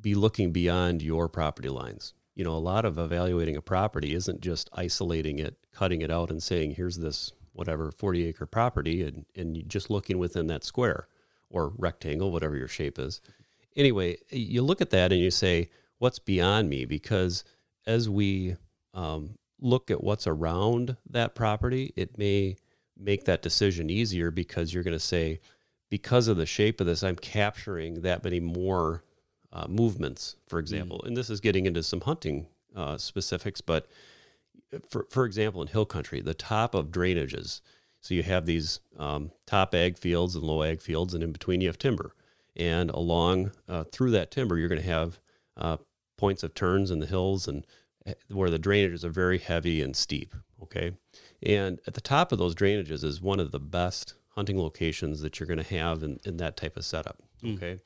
be 0.01 0.15
looking 0.15 0.53
beyond 0.53 1.03
your 1.03 1.29
property 1.29 1.69
lines. 1.69 2.15
You 2.35 2.45
know, 2.45 2.55
a 2.55 2.59
lot 2.59 2.85
of 2.85 2.99
evaluating 2.99 3.57
a 3.57 3.63
property 3.63 4.15
isn't 4.15 4.41
just 4.41 4.71
isolating 4.73 5.39
it, 5.39 5.57
cutting 5.73 6.03
it 6.03 6.11
out, 6.11 6.31
and 6.31 6.43
saying, 6.43 6.73
"Here's 6.73 6.99
this 6.99 7.33
whatever 7.53 7.91
40 7.91 8.27
acre 8.27 8.47
property," 8.47 9.03
and 9.03 9.25
and 9.35 9.69
just 9.69 9.91
looking 9.91 10.19
within 10.19 10.47
that 10.49 10.65
square 10.65 11.09
or 11.51 11.73
rectangle, 11.77 12.31
whatever 12.31 12.57
your 12.57 12.69
shape 12.69 12.99
is. 12.99 13.21
Anyway, 13.75 14.19
you 14.31 14.63
look 14.63 14.81
at 14.81 14.91
that 14.91 15.13
and 15.13 15.21
you 15.21 15.31
say, 15.31 15.71
"What's 15.99 16.21
beyond 16.21 16.69
me?" 16.69 16.85
Because 16.85 17.43
as 17.87 18.09
we 18.09 18.57
um, 18.95 19.39
look 19.61 19.91
at 19.91 20.05
what's 20.05 20.27
around 20.27 20.97
that 21.11 21.35
property, 21.35 21.93
it 21.97 22.17
may 22.19 22.57
make 22.99 23.25
that 23.25 23.43
decision 23.43 23.91
easier 23.91 24.31
because 24.31 24.73
you're 24.73 24.83
going 24.83 24.93
to 24.93 24.99
say, 24.99 25.41
because 25.91 26.29
of 26.29 26.37
the 26.37 26.47
shape 26.47 26.81
of 26.81 26.87
this, 26.87 27.03
I'm 27.03 27.17
capturing 27.17 28.03
that 28.03 28.25
many 28.25 28.41
more 28.41 29.05
uh, 29.53 29.67
movements, 29.69 30.37
for 30.47 30.59
example. 30.59 31.03
And 31.05 31.17
this 31.17 31.31
is 31.31 31.41
getting 31.41 31.67
into 31.67 31.83
some 31.83 32.03
hunting 32.03 32.47
uh, 32.77 32.99
specifics, 32.99 33.61
but 33.61 33.89
for, 34.89 35.07
for 35.11 35.25
example, 35.25 35.63
in 35.63 35.69
hill 35.69 35.87
country, 35.87 36.21
the 36.21 36.35
top 36.35 36.75
of 36.75 36.89
drainages. 36.89 37.61
So 38.01 38.15
you 38.15 38.23
have 38.23 38.47
these 38.47 38.81
um, 38.99 39.33
top 39.47 39.75
ag 39.75 39.99
fields 39.99 40.35
and 40.35 40.45
low 40.45 40.63
ag 40.63 40.81
fields, 40.81 41.15
and 41.15 41.23
in 41.23 41.33
between 41.33 41.61
you 41.61 41.69
have 41.69 41.79
timber. 41.79 42.15
And 42.57 42.91
along 42.91 43.53
uh, 43.69 43.85
through 43.85 44.11
that 44.13 44.31
timber, 44.31 44.59
you're 44.59 44.69
going 44.69 44.81
to 44.81 44.87
have 44.87 45.21
uh, 45.57 45.79
points 46.17 46.43
of 46.43 46.55
turns 46.55 46.91
in 46.91 46.99
the 46.99 47.07
hills 47.07 47.49
and 47.49 47.67
eh, 48.07 48.15
where 48.29 48.51
the 48.51 48.59
drainages 48.59 49.05
are 49.05 49.11
very 49.11 49.39
heavy 49.39 49.81
and 49.81 49.97
steep. 49.97 50.35
Okay. 50.63 50.93
And 51.43 51.79
at 51.87 51.95
the 51.95 52.01
top 52.01 52.33
of 52.33 52.39
those 52.39 52.55
drainages 52.55 53.05
is 53.05 53.21
one 53.21 53.41
of 53.41 53.53
the 53.53 53.61
best 53.61 54.15
hunting 54.31 54.59
locations 54.59 55.21
that 55.21 55.39
you're 55.39 55.47
going 55.47 55.63
to 55.63 55.77
have 55.77 56.03
in, 56.03 56.21
in 56.25 56.37
that 56.39 56.57
type 56.57 56.77
of 56.77 56.85
setup. 56.85 57.19
Hmm. 57.41 57.55
Okay. 57.55 57.79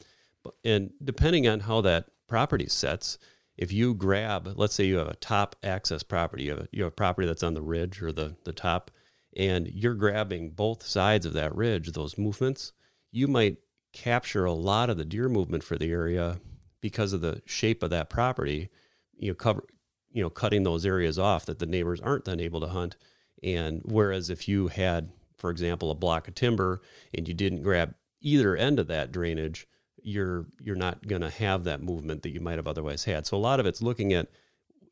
But, 0.43 0.55
and 0.65 0.91
depending 1.03 1.47
on 1.47 1.61
how 1.61 1.81
that 1.83 2.07
property 2.27 2.67
sets, 2.69 3.19
if 3.57 3.73
you 3.73 3.95
grab, 3.95 4.53
let's 4.57 4.75
say 4.75 4.85
you 4.85 4.97
have 4.97 5.09
a 5.09 5.17
top 5.17 5.57
access 5.63 6.03
property, 6.03 6.45
you 6.45 6.51
have 6.51 6.61
a, 6.61 6.69
you 6.73 6.83
have 6.85 6.93
a 6.93 6.97
property 6.97 7.27
that's 7.27 7.43
on 7.43 7.55
the 7.55 7.63
ridge 7.63 8.03
or 8.03 8.13
the, 8.13 8.37
the 8.45 8.53
top, 8.53 8.91
and 9.37 9.69
you're 9.69 9.95
grabbing 9.95 10.51
both 10.51 10.85
sides 10.85 11.27
of 11.27 11.33
that 11.35 11.55
ridge, 11.55 11.93
those 11.93 12.19
movements, 12.19 12.73
you 13.11 13.29
might 13.29 13.59
capture 13.93 14.45
a 14.45 14.53
lot 14.53 14.91
of 14.91 14.97
the 14.97 15.05
deer 15.05 15.29
movement 15.29 15.63
for 15.63 15.77
the 15.77 15.91
area 15.91 16.41
because 16.81 17.13
of 17.13 17.21
the 17.21 17.43
shape 17.45 17.83
of 17.83 17.91
that 17.91 18.11
property. 18.11 18.71
You 19.17 19.29
know, 19.29 19.35
cover, 19.35 19.65
you 20.11 20.23
know, 20.23 20.31
cutting 20.31 20.65
those 20.65 20.85
areas 20.85 21.19
off 21.19 21.47
that 21.47 21.59
the 21.59 21.67
neighbors 21.67 22.01
aren't 22.01 22.25
then 22.25 22.41
able 22.41 22.61
to 22.61 22.69
hunt. 22.69 22.97
And 23.43 23.81
whereas 23.85 24.31
if 24.31 24.47
you 24.49 24.69
had, 24.69 25.11
for 25.37 25.51
example, 25.51 25.91
a 25.91 25.95
block 25.95 26.29
of 26.29 26.35
timber 26.35 26.81
and 27.15 27.27
you 27.27 27.35
didn't 27.35 27.63
grab 27.63 27.95
either 28.21 28.57
end 28.57 28.79
of 28.79 28.87
that 28.89 29.11
drainage, 29.13 29.67
you're 30.05 30.47
you're 30.61 30.77
not 30.77 31.07
going 31.07 31.23
to 31.23 31.31
have 31.31 31.65
that 31.65 31.83
movement 31.83 32.23
that 32.23 32.31
you 32.31 32.41
might 32.41 32.59
have 32.59 32.67
otherwise 32.67 33.05
had. 33.05 33.27
So 33.27 33.37
a 33.37 33.39
lot 33.39 33.61
of 33.61 33.67
it's 33.67 33.83
looking 33.83 34.13
at 34.13 34.29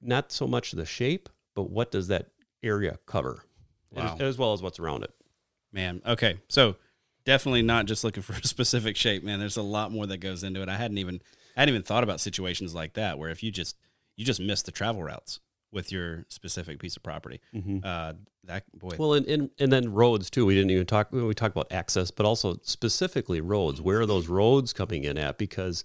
not 0.00 0.32
so 0.32 0.46
much 0.46 0.72
the 0.72 0.86
shape, 0.86 1.28
but 1.54 1.70
what 1.70 1.90
does 1.90 2.08
that 2.08 2.28
area 2.62 2.98
cover, 3.06 3.44
Wow. 3.90 4.14
as, 4.14 4.20
as 4.20 4.38
well 4.38 4.52
as 4.52 4.62
what's 4.62 4.78
around 4.78 5.02
it. 5.04 5.10
Man, 5.72 6.00
okay. 6.06 6.38
So 6.48 6.76
definitely 7.24 7.62
not 7.62 7.86
just 7.86 8.02
looking 8.04 8.22
for 8.22 8.32
a 8.42 8.46
specific 8.46 8.96
shape, 8.96 9.22
man. 9.24 9.38
There's 9.40 9.56
a 9.56 9.62
lot 9.62 9.92
more 9.92 10.06
that 10.06 10.18
goes 10.18 10.42
into 10.44 10.62
it. 10.62 10.68
I 10.68 10.76
hadn't 10.76 10.98
even 10.98 11.20
I 11.56 11.60
hadn't 11.62 11.74
even 11.74 11.82
thought 11.84 12.04
about 12.04 12.20
situations 12.20 12.74
like 12.74 12.94
that 12.94 13.18
where 13.18 13.30
if 13.30 13.42
you 13.42 13.50
just 13.50 13.76
you 14.16 14.24
just 14.24 14.40
miss 14.40 14.62
the 14.62 14.72
travel 14.72 15.02
routes 15.02 15.40
with 15.72 15.90
your 15.92 16.24
specific 16.28 16.78
piece 16.80 16.96
of 16.96 17.02
property. 17.02 17.40
Uh 17.84 18.14
that 18.44 18.64
boy. 18.78 18.96
Well, 18.98 19.14
and, 19.14 19.26
and 19.26 19.50
and 19.58 19.72
then 19.72 19.92
roads 19.92 20.30
too. 20.30 20.46
We 20.46 20.54
didn't 20.54 20.70
even 20.70 20.86
talk. 20.86 21.12
We 21.12 21.34
talked 21.34 21.54
about 21.54 21.72
access, 21.72 22.10
but 22.10 22.26
also 22.26 22.58
specifically 22.62 23.40
roads. 23.40 23.80
Where 23.80 24.00
are 24.00 24.06
those 24.06 24.28
roads 24.28 24.72
coming 24.72 25.04
in 25.04 25.18
at? 25.18 25.38
Because 25.38 25.84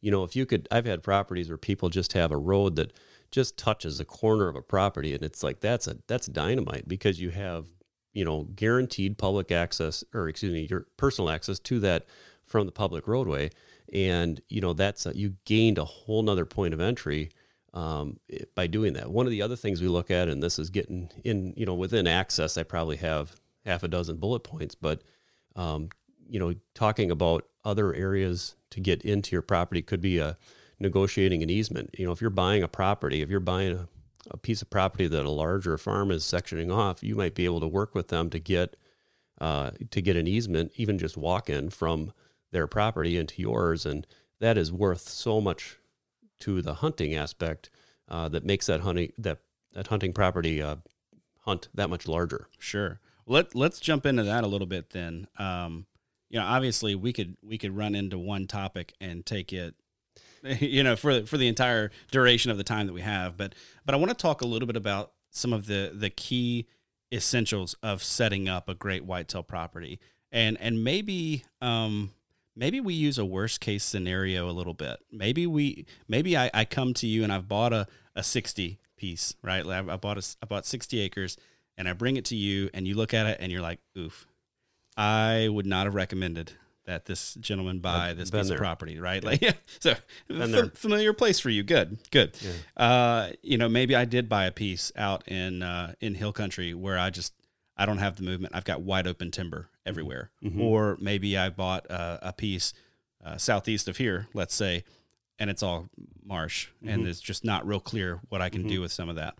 you 0.00 0.10
know, 0.10 0.24
if 0.24 0.36
you 0.36 0.46
could, 0.46 0.68
I've 0.70 0.86
had 0.86 1.02
properties 1.02 1.48
where 1.48 1.58
people 1.58 1.88
just 1.88 2.12
have 2.12 2.30
a 2.30 2.36
road 2.36 2.76
that 2.76 2.92
just 3.30 3.58
touches 3.58 3.98
the 3.98 4.04
corner 4.04 4.48
of 4.48 4.56
a 4.56 4.62
property, 4.62 5.14
and 5.14 5.22
it's 5.22 5.42
like 5.42 5.60
that's 5.60 5.86
a 5.86 5.96
that's 6.06 6.26
dynamite 6.26 6.88
because 6.88 7.20
you 7.20 7.30
have 7.30 7.66
you 8.12 8.24
know 8.24 8.44
guaranteed 8.54 9.18
public 9.18 9.50
access, 9.50 10.04
or 10.14 10.28
excuse 10.28 10.52
me, 10.52 10.66
your 10.70 10.86
personal 10.96 11.30
access 11.30 11.58
to 11.60 11.80
that 11.80 12.06
from 12.46 12.66
the 12.66 12.72
public 12.72 13.06
roadway, 13.06 13.50
and 13.92 14.40
you 14.48 14.60
know 14.60 14.72
that's 14.72 15.04
a, 15.04 15.16
you 15.16 15.34
gained 15.44 15.78
a 15.78 15.84
whole 15.84 16.22
nother 16.22 16.44
point 16.44 16.72
of 16.72 16.80
entry 16.80 17.30
um, 17.74 18.18
by 18.54 18.66
doing 18.66 18.94
that. 18.94 19.10
One 19.10 19.26
of 19.26 19.30
the 19.30 19.42
other 19.42 19.56
things 19.56 19.80
we 19.80 19.88
look 19.88 20.10
at, 20.10 20.28
and 20.28 20.42
this 20.42 20.58
is 20.58 20.70
getting 20.70 21.10
in, 21.24 21.54
you 21.56 21.66
know, 21.66 21.74
within 21.74 22.06
access, 22.06 22.56
I 22.56 22.62
probably 22.62 22.96
have 22.96 23.40
half 23.64 23.82
a 23.82 23.88
dozen 23.88 24.16
bullet 24.16 24.40
points, 24.40 24.74
but, 24.74 25.02
um, 25.56 25.90
you 26.28 26.38
know, 26.38 26.54
talking 26.74 27.10
about 27.10 27.44
other 27.64 27.94
areas 27.94 28.56
to 28.70 28.80
get 28.80 29.02
into 29.02 29.34
your 29.34 29.42
property 29.42 29.82
could 29.82 30.00
be 30.00 30.18
a 30.18 30.36
negotiating 30.80 31.42
an 31.42 31.50
easement. 31.50 31.94
You 31.98 32.06
know, 32.06 32.12
if 32.12 32.20
you're 32.20 32.30
buying 32.30 32.62
a 32.62 32.68
property, 32.68 33.22
if 33.22 33.30
you're 33.30 33.40
buying 33.40 33.72
a, 33.72 33.88
a 34.30 34.36
piece 34.36 34.62
of 34.62 34.70
property 34.70 35.06
that 35.06 35.24
a 35.24 35.30
larger 35.30 35.76
farm 35.76 36.10
is 36.10 36.24
sectioning 36.24 36.74
off, 36.74 37.02
you 37.02 37.14
might 37.14 37.34
be 37.34 37.44
able 37.44 37.60
to 37.60 37.68
work 37.68 37.94
with 37.94 38.08
them 38.08 38.30
to 38.30 38.38
get 38.38 38.76
uh, 39.40 39.70
to 39.92 40.02
get 40.02 40.16
an 40.16 40.26
easement, 40.26 40.72
even 40.74 40.98
just 40.98 41.16
walk 41.16 41.48
in 41.48 41.70
from 41.70 42.12
their 42.50 42.66
property 42.66 43.16
into 43.16 43.40
yours, 43.40 43.86
and 43.86 44.04
that 44.40 44.58
is 44.58 44.72
worth 44.72 45.02
so 45.08 45.40
much 45.40 45.78
to 46.40 46.62
the 46.62 46.74
hunting 46.74 47.14
aspect 47.14 47.70
uh, 48.08 48.28
that 48.28 48.44
makes 48.44 48.66
that 48.66 48.80
hunting 48.80 49.12
that 49.18 49.38
that 49.74 49.88
hunting 49.88 50.12
property 50.12 50.62
uh, 50.62 50.76
hunt 51.40 51.68
that 51.74 51.90
much 51.90 52.08
larger. 52.08 52.48
Sure. 52.58 53.00
Let 53.26 53.54
Let's 53.54 53.80
jump 53.80 54.06
into 54.06 54.22
that 54.24 54.44
a 54.44 54.46
little 54.46 54.66
bit 54.66 54.90
then. 54.90 55.28
Um, 55.38 55.86
you 56.30 56.38
know, 56.38 56.46
obviously 56.46 56.94
we 56.94 57.12
could 57.12 57.36
we 57.42 57.58
could 57.58 57.76
run 57.76 57.94
into 57.94 58.18
one 58.18 58.46
topic 58.46 58.94
and 59.00 59.24
take 59.24 59.52
it, 59.52 59.74
you 60.60 60.82
know, 60.82 60.96
for 60.96 61.26
for 61.26 61.36
the 61.36 61.48
entire 61.48 61.90
duration 62.10 62.50
of 62.50 62.58
the 62.58 62.64
time 62.64 62.86
that 62.86 62.92
we 62.92 63.02
have. 63.02 63.36
But 63.36 63.54
but 63.84 63.94
I 63.94 63.98
want 63.98 64.10
to 64.10 64.16
talk 64.16 64.40
a 64.40 64.46
little 64.46 64.66
bit 64.66 64.76
about 64.76 65.12
some 65.30 65.52
of 65.52 65.66
the 65.66 65.92
the 65.94 66.10
key 66.10 66.66
essentials 67.12 67.74
of 67.82 68.02
setting 68.02 68.48
up 68.48 68.68
a 68.68 68.74
great 68.74 69.04
whitetail 69.04 69.42
property, 69.42 70.00
and 70.30 70.58
and 70.60 70.84
maybe 70.84 71.44
um, 71.60 72.12
maybe 72.58 72.80
we 72.80 72.92
use 72.92 73.16
a 73.18 73.24
worst 73.24 73.60
case 73.60 73.84
scenario 73.84 74.50
a 74.50 74.52
little 74.52 74.74
bit. 74.74 74.98
Maybe 75.10 75.46
we 75.46 75.86
maybe 76.08 76.36
I, 76.36 76.50
I 76.52 76.64
come 76.64 76.92
to 76.94 77.06
you 77.06 77.22
and 77.22 77.32
I've 77.32 77.48
bought 77.48 77.72
a, 77.72 77.86
a 78.14 78.22
60 78.22 78.80
piece, 78.96 79.34
right? 79.42 79.64
I 79.64 79.96
bought 79.96 80.18
a, 80.18 80.36
I 80.42 80.46
bought 80.46 80.66
60 80.66 81.00
acres 81.00 81.36
and 81.78 81.88
I 81.88 81.92
bring 81.92 82.16
it 82.16 82.26
to 82.26 82.36
you 82.36 82.68
and 82.74 82.86
you 82.86 82.96
look 82.96 83.14
at 83.14 83.26
it 83.26 83.38
and 83.40 83.52
you're 83.52 83.62
like, 83.62 83.78
oof, 83.96 84.26
I 84.96 85.48
would 85.48 85.66
not 85.66 85.86
have 85.86 85.94
recommended 85.94 86.52
that 86.86 87.04
this 87.04 87.34
gentleman 87.34 87.78
buy 87.80 88.14
this 88.14 88.30
piece 88.30 88.48
there. 88.48 88.56
of 88.56 88.60
property, 88.60 88.98
right? 88.98 89.22
Like, 89.22 89.42
yeah. 89.42 89.52
So 89.80 89.94
f- 90.30 90.72
familiar 90.74 91.12
place 91.12 91.38
for 91.38 91.50
you. 91.50 91.62
Good, 91.62 91.98
good. 92.10 92.36
Uh, 92.76 93.30
you 93.42 93.58
know, 93.58 93.68
maybe 93.68 93.94
I 93.94 94.06
did 94.06 94.28
buy 94.28 94.46
a 94.46 94.50
piece 94.50 94.90
out 94.96 95.28
in 95.28 95.62
uh, 95.62 95.94
in 96.00 96.14
hill 96.14 96.32
country 96.32 96.74
where 96.74 96.98
I 96.98 97.10
just 97.10 97.34
I 97.76 97.86
don't 97.86 97.98
have 97.98 98.16
the 98.16 98.22
movement. 98.22 98.54
I've 98.56 98.64
got 98.64 98.80
wide 98.80 99.06
open 99.06 99.30
timber 99.30 99.68
everywhere. 99.88 100.30
Or 100.60 100.96
maybe 101.00 101.36
I 101.36 101.48
bought 101.50 101.86
a, 101.90 102.28
a 102.28 102.32
piece 102.32 102.72
uh, 103.24 103.36
southeast 103.36 103.88
of 103.88 103.96
here, 103.96 104.28
let's 104.34 104.54
say, 104.54 104.84
and 105.38 105.50
it's 105.50 105.62
all 105.62 105.88
marsh 106.24 106.68
and 106.86 107.06
it's 107.06 107.20
just 107.20 107.44
not 107.44 107.66
real 107.66 107.80
clear 107.80 108.20
what 108.28 108.40
I 108.42 108.48
can 108.50 108.66
do 108.68 108.80
with 108.80 108.92
some 108.92 109.08
of 109.08 109.16
that. 109.16 109.34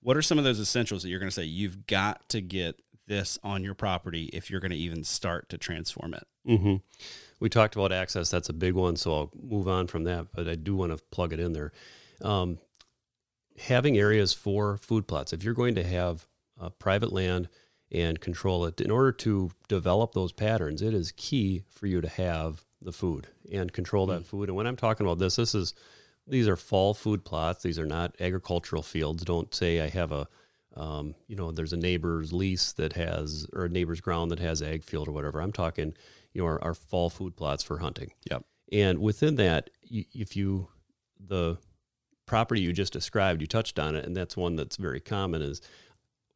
What 0.00 0.16
are 0.16 0.22
some 0.22 0.38
of 0.38 0.44
those 0.44 0.58
essentials 0.58 1.02
that 1.02 1.08
you're 1.10 1.20
going 1.20 1.30
to 1.30 1.34
say 1.34 1.44
you've 1.44 1.86
got 1.86 2.28
to 2.30 2.40
get 2.40 2.80
this 3.06 3.38
on 3.44 3.62
your 3.62 3.74
property 3.74 4.24
if 4.32 4.50
you're 4.50 4.60
going 4.60 4.70
to 4.72 4.76
even 4.76 5.04
start 5.04 5.48
to 5.50 5.58
transform 5.58 6.14
it? 6.14 6.26
hmm 6.58 6.76
We 7.38 7.48
talked 7.48 7.76
about 7.76 7.92
access. 7.92 8.30
That's 8.30 8.48
a 8.48 8.52
big 8.52 8.74
one. 8.74 8.96
So 8.96 9.14
I'll 9.14 9.30
move 9.40 9.68
on 9.68 9.86
from 9.88 10.04
that, 10.04 10.28
but 10.34 10.48
I 10.48 10.54
do 10.56 10.74
want 10.74 10.96
to 10.96 11.04
plug 11.10 11.32
it 11.32 11.38
in 11.40 11.52
there. 11.52 11.70
Um, 12.20 12.58
having 13.58 13.96
areas 13.98 14.32
for 14.32 14.76
food 14.78 15.06
plots. 15.06 15.32
If 15.32 15.44
you're 15.44 15.54
going 15.54 15.74
to 15.76 15.84
have 15.84 16.26
uh, 16.60 16.70
private 16.70 17.12
land 17.12 17.48
and 17.92 18.20
control 18.20 18.64
it, 18.64 18.80
in 18.80 18.90
order 18.90 19.12
to 19.12 19.50
develop 19.68 20.14
those 20.14 20.32
patterns, 20.32 20.82
it 20.82 20.94
is 20.94 21.12
key 21.12 21.62
for 21.68 21.86
you 21.86 22.00
to 22.00 22.08
have 22.08 22.64
the 22.80 22.92
food 22.92 23.28
and 23.52 23.72
control 23.72 24.06
that 24.06 24.26
food. 24.26 24.48
And 24.48 24.56
when 24.56 24.66
I'm 24.66 24.76
talking 24.76 25.06
about 25.06 25.18
this, 25.18 25.36
this 25.36 25.54
is 25.54 25.74
these 26.26 26.48
are 26.48 26.56
fall 26.56 26.94
food 26.94 27.24
plots. 27.24 27.62
These 27.62 27.78
are 27.78 27.86
not 27.86 28.14
agricultural 28.20 28.82
fields. 28.82 29.24
Don't 29.24 29.54
say 29.54 29.80
I 29.80 29.88
have 29.88 30.12
a 30.12 30.28
um, 30.76 31.14
you 31.26 31.36
know, 31.36 31.52
there's 31.52 31.72
a 31.72 31.78
neighbor's 31.78 32.32
lease 32.32 32.72
that 32.72 32.94
has, 32.94 33.46
or 33.52 33.66
a 33.66 33.68
neighbor's 33.68 34.00
ground 34.00 34.30
that 34.30 34.38
has 34.38 34.62
ag 34.62 34.82
field 34.82 35.08
or 35.08 35.12
whatever. 35.12 35.40
I'm 35.40 35.52
talking, 35.52 35.94
you 36.32 36.42
know, 36.42 36.46
our, 36.46 36.62
our 36.62 36.74
fall 36.74 37.10
food 37.10 37.36
plots 37.36 37.62
for 37.62 37.78
hunting. 37.78 38.12
Yep. 38.30 38.44
And 38.72 38.98
within 38.98 39.36
that, 39.36 39.70
if 39.90 40.34
you, 40.34 40.68
the 41.20 41.58
property 42.24 42.62
you 42.62 42.72
just 42.72 42.92
described, 42.92 43.42
you 43.42 43.46
touched 43.46 43.78
on 43.78 43.94
it, 43.96 44.06
and 44.06 44.16
that's 44.16 44.36
one 44.36 44.56
that's 44.56 44.76
very 44.76 45.00
common 45.00 45.42
is 45.42 45.60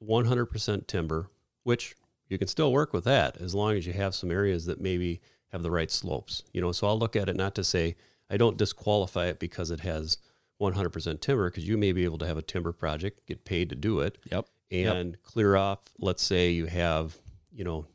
100% 0.07 0.87
timber, 0.87 1.31
which 1.67 1.97
you 2.29 2.39
can 2.39 2.47
still 2.47 2.71
work 2.73 2.93
with 2.93 3.03
that 3.03 3.37
as 3.41 3.53
long 3.53 3.75
as 3.77 3.85
you 3.89 3.93
have 3.93 4.15
some 4.15 4.31
areas 4.31 4.67
that 4.67 4.81
maybe 4.81 5.21
have 5.51 5.65
the 5.65 5.71
right 5.71 5.91
slopes. 5.91 6.45
You 6.53 6.61
know, 6.61 6.71
so 6.71 6.87
I'll 6.87 6.99
look 6.99 7.17
at 7.17 7.29
it 7.29 7.35
not 7.35 7.57
to 7.57 7.65
say 7.65 7.97
I 8.31 8.37
don't 8.37 8.57
disqualify 8.57 9.27
it 9.27 9.41
because 9.41 9.73
it 9.73 9.81
has 9.81 10.19
100% 10.61 11.21
timber, 11.21 11.51
because 11.51 11.67
you 11.67 11.77
may 11.77 11.91
be 11.91 12.05
able 12.05 12.19
to 12.19 12.27
have 12.27 12.39
a 12.39 12.43
timber 12.43 12.73
project, 12.73 13.27
get 13.27 13.45
paid 13.45 13.69
to 13.71 13.75
do 13.75 13.99
it, 13.99 14.17
Yep. 14.31 14.47
and 14.71 15.21
clear 15.25 15.57
off. 15.57 15.81
Let's 15.99 16.23
say 16.23 16.51
you 16.51 16.67
have, 16.67 17.19
you 17.53 17.65
know, 17.65 17.87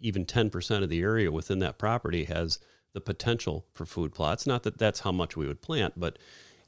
even 0.00 0.26
10% 0.26 0.82
of 0.82 0.88
the 0.88 1.00
area 1.00 1.30
within 1.30 1.60
that 1.60 1.78
property 1.78 2.24
has 2.24 2.58
the 2.94 3.00
potential 3.00 3.64
for 3.72 3.86
food 3.86 4.12
plots. 4.12 4.44
Not 4.44 4.64
that 4.64 4.76
that's 4.78 5.00
how 5.00 5.12
much 5.12 5.36
we 5.36 5.46
would 5.46 5.62
plant, 5.62 5.94
but 5.96 6.18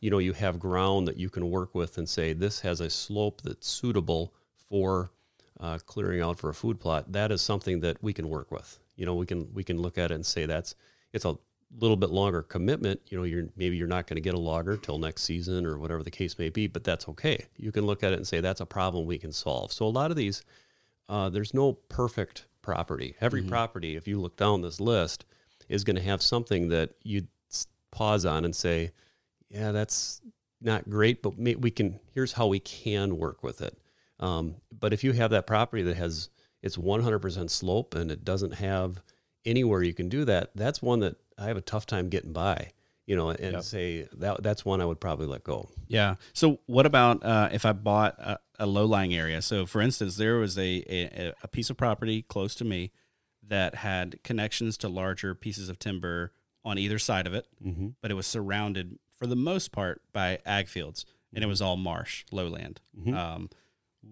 you 0.01 0.11
know, 0.11 0.19
you 0.19 0.33
have 0.33 0.61
ground 0.61 1.09
that 1.09 1.17
you 1.17 1.29
can 1.29 1.51
work 1.51 1.75
with 1.75 1.99
and 1.99 2.09
say 2.09 2.33
this 2.33 2.61
has 2.61 2.81
a 2.81 2.89
slope 2.91 3.43
that's 3.43 3.67
suitable 3.69 4.33
for 4.69 5.11
uh, 5.61 5.79
clearing 5.87 6.21
out 6.21 6.39
for 6.39 6.51
a 6.51 6.55
food 6.55 6.81
plot. 6.81 7.13
That 7.13 7.33
is 7.33 7.43
something 7.43 7.81
that 7.81 8.03
we 8.03 8.13
can 8.13 8.29
work 8.29 8.51
with. 8.51 8.79
You 8.97 9.07
know, 9.07 9.15
we 9.15 9.27
can 9.27 9.53
we 9.53 9.65
can 9.65 9.79
look 9.79 9.99
at 9.99 10.11
it 10.11 10.15
and 10.15 10.27
say 10.27 10.47
that's 10.47 10.75
it's 11.13 11.25
a 11.25 11.37
little 11.79 11.97
bit 11.97 12.11
longer 12.11 12.43
commitment. 12.43 13.01
You 13.09 13.19
know, 13.19 13.25
you're 13.25 13.49
maybe 13.57 13.77
you're 13.77 13.87
not 13.87 14.07
going 14.07 14.17
to 14.17 14.21
get 14.21 14.35
a 14.35 14.39
logger 14.39 14.77
till 14.77 14.99
next 14.99 15.23
season 15.23 15.67
or 15.67 15.79
whatever 15.79 16.03
the 16.03 16.11
case 16.11 16.39
may 16.39 16.49
be, 16.49 16.67
but 16.67 16.85
that's 16.85 17.09
okay. 17.09 17.47
You 17.57 17.73
can 17.73 17.87
look 17.87 18.03
at 18.03 18.13
it 18.13 18.17
and 18.17 18.27
say 18.27 18.41
that's 18.41 18.61
a 18.61 18.67
problem 18.67 19.07
we 19.07 19.19
can 19.19 19.33
solve. 19.33 19.73
So 19.73 19.87
a 19.87 19.89
lot 19.89 20.11
of 20.11 20.17
these, 20.17 20.43
uh, 21.09 21.29
there's 21.29 21.55
no 21.55 21.75
perfect 21.75 22.47
property. 22.63 23.15
Every 23.21 23.43
property, 23.43 23.97
if 23.97 24.09
you 24.09 24.21
look 24.21 24.37
down 24.37 24.63
this 24.63 24.81
list, 24.81 25.25
is 25.69 25.85
going 25.85 25.97
to 25.97 26.03
have 26.03 26.23
something 26.23 26.69
that 26.69 26.91
you 27.03 27.27
pause 27.91 28.25
on 28.25 28.45
and 28.45 28.55
say, 28.55 28.93
yeah, 29.49 29.73
that's 29.73 30.21
not 30.61 30.89
great, 30.89 31.23
but 31.23 31.39
we 31.39 31.71
can. 31.71 32.01
Here's 32.13 32.33
how 32.33 32.47
we 32.47 32.59
can 32.59 33.19
work 33.19 33.43
with 33.43 33.61
it. 33.61 33.77
Um, 34.21 34.57
but 34.77 34.93
if 34.93 35.05
you 35.05 35.13
have 35.13 35.31
that 35.31 35.47
property 35.47 35.83
that 35.85 35.97
has 35.97 36.31
it's 36.63 36.77
100% 36.77 37.51
slope 37.51 37.95
and 37.95 38.11
it 38.11 38.25
doesn't 38.25 38.55
have 38.55 39.03
anywhere 39.45 39.83
you 39.83 39.95
can 39.95 40.09
do 40.09 40.25
that, 40.25 40.51
that's 40.55 40.81
one 40.83 41.01
that 41.01 41.17
I 41.39 41.45
have 41.47 41.57
a 41.57 41.61
tough 41.61 41.87
time 41.87 42.09
getting 42.09 42.33
by. 42.33 42.71
You 43.07 43.15
know, 43.15 43.31
and 43.31 43.53
Yep. 43.53 43.63
say 43.63 44.09
that 44.15 44.43
that's 44.43 44.65
one 44.65 44.81
I 44.81 44.85
would 44.85 44.99
probably 45.01 45.27
let 45.29 45.45
go. 45.45 45.69
Yeah. 45.87 46.17
So 46.33 46.59
what 46.67 46.87
about 46.87 47.23
uh, 47.25 47.51
if 47.53 47.65
I 47.65 47.73
bought 47.73 48.19
a, 48.19 48.39
a 48.59 48.67
low 48.67 48.85
lying 48.85 49.15
area? 49.15 49.41
So 49.43 49.65
for 49.65 49.81
instance, 49.81 50.17
there 50.17 50.39
was 50.39 50.59
a, 50.59 50.83
a 50.89 51.33
a 51.45 51.47
piece 51.47 51.71
of 51.71 51.77
property 51.77 52.23
close 52.23 52.57
to 52.57 52.65
me 52.65 52.91
that 53.47 53.77
had 53.77 54.21
connections 54.25 54.77
to 54.79 54.89
larger 54.89 55.37
pieces 55.37 55.69
of 55.69 55.79
timber 55.79 56.33
on 56.65 56.79
either 56.79 56.99
side 56.99 57.29
of 57.29 57.35
it, 57.35 57.47
Mm-hmm. 57.65 57.91
but 58.03 58.11
it 58.11 58.15
was 58.15 58.27
surrounded 58.27 58.99
for 59.17 59.29
the 59.29 59.37
most 59.37 59.71
part 59.71 60.03
by 60.13 60.41
ag 60.45 60.67
fields, 60.67 61.07
and 61.33 61.45
it 61.45 61.47
was 61.47 61.63
all 61.63 61.77
marsh, 61.77 62.25
lowland. 62.33 62.81
Um, 63.15 63.51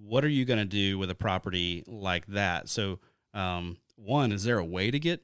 what 0.03 0.25
are 0.25 0.29
you 0.29 0.45
going 0.45 0.59
to 0.59 0.65
do 0.65 0.99
with 0.99 1.11
a 1.11 1.15
property 1.15 1.85
like 1.87 2.27
that? 2.27 2.69
So, 2.69 3.01
um, 3.33 3.79
one, 3.97 4.33
is 4.33 4.45
there 4.45 4.59
a 4.59 4.65
way 4.65 4.91
to 4.91 4.99
get 4.99 5.23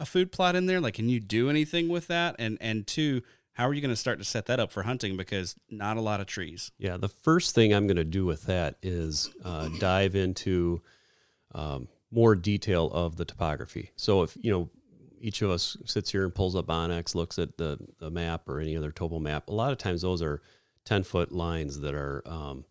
a 0.00 0.06
food 0.06 0.32
plot 0.32 0.56
in 0.56 0.66
there? 0.66 0.80
Like, 0.80 0.94
can 0.94 1.08
you 1.08 1.20
do 1.20 1.50
anything 1.50 1.88
with 1.88 2.06
that? 2.08 2.36
And 2.38 2.58
and 2.60 2.86
two, 2.86 3.22
how 3.52 3.68
are 3.68 3.74
you 3.74 3.80
going 3.80 3.90
to 3.90 3.96
start 3.96 4.18
to 4.18 4.24
set 4.24 4.46
that 4.46 4.60
up 4.60 4.70
for 4.72 4.82
hunting? 4.82 5.16
Because 5.16 5.56
not 5.70 5.96
a 5.96 6.00
lot 6.00 6.20
of 6.20 6.26
trees. 6.26 6.72
Yeah, 6.78 6.96
the 6.96 7.08
first 7.08 7.54
thing 7.54 7.72
I'm 7.72 7.86
going 7.86 7.96
to 7.96 8.04
do 8.04 8.24
with 8.24 8.44
that 8.44 8.76
is 8.82 9.30
uh, 9.44 9.68
dive 9.78 10.14
into 10.14 10.82
um, 11.54 11.88
more 12.10 12.34
detail 12.34 12.90
of 12.92 13.16
the 13.16 13.24
topography. 13.24 13.90
So 13.96 14.22
if 14.22 14.36
you 14.40 14.50
know 14.50 14.70
each 15.20 15.40
of 15.40 15.50
us 15.50 15.76
sits 15.86 16.10
here 16.10 16.24
and 16.24 16.34
pulls 16.34 16.56
up 16.56 16.66
onX, 16.66 17.14
looks 17.14 17.38
at 17.38 17.56
the 17.56 17.78
the 17.98 18.10
map 18.10 18.48
or 18.48 18.60
any 18.60 18.76
other 18.76 18.90
topo 18.90 19.18
map, 19.18 19.48
a 19.48 19.54
lot 19.54 19.72
of 19.72 19.78
times 19.78 20.02
those 20.02 20.20
are 20.22 20.42
ten 20.84 21.02
foot 21.02 21.32
lines 21.32 21.80
that 21.80 21.94
are 21.94 22.22
um, 22.26 22.64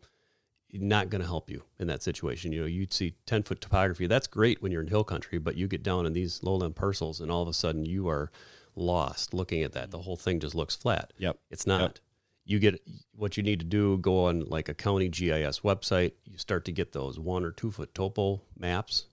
not 0.81 1.09
going 1.09 1.21
to 1.21 1.27
help 1.27 1.49
you 1.49 1.63
in 1.79 1.87
that 1.87 2.01
situation. 2.01 2.51
You 2.51 2.61
know, 2.61 2.67
you'd 2.67 2.93
see 2.93 3.13
10 3.25 3.43
foot 3.43 3.61
topography. 3.61 4.07
That's 4.07 4.27
great 4.27 4.61
when 4.61 4.71
you're 4.71 4.81
in 4.81 4.87
hill 4.87 5.03
country, 5.03 5.37
but 5.37 5.55
you 5.55 5.67
get 5.67 5.83
down 5.83 6.05
in 6.05 6.13
these 6.13 6.41
lowland 6.41 6.75
parcels 6.75 7.21
and 7.21 7.31
all 7.31 7.43
of 7.43 7.47
a 7.47 7.53
sudden 7.53 7.85
you 7.85 8.09
are 8.09 8.31
lost 8.75 9.33
looking 9.33 9.61
at 9.61 9.73
that. 9.73 9.91
The 9.91 10.01
whole 10.01 10.17
thing 10.17 10.39
just 10.39 10.55
looks 10.55 10.75
flat. 10.75 11.13
Yep. 11.17 11.37
It's 11.51 11.67
not. 11.67 11.81
Yep. 11.81 11.99
You 12.45 12.59
get 12.59 12.81
what 13.15 13.37
you 13.37 13.43
need 13.43 13.59
to 13.59 13.65
do, 13.65 13.97
go 13.99 14.25
on 14.25 14.41
like 14.41 14.67
a 14.67 14.73
county 14.73 15.07
GIS 15.07 15.61
website. 15.61 16.13
You 16.25 16.37
start 16.37 16.65
to 16.65 16.73
get 16.73 16.91
those 16.91 17.17
one 17.17 17.45
or 17.45 17.51
two 17.51 17.71
foot 17.71 17.93
topo 17.95 18.41
maps. 18.57 19.05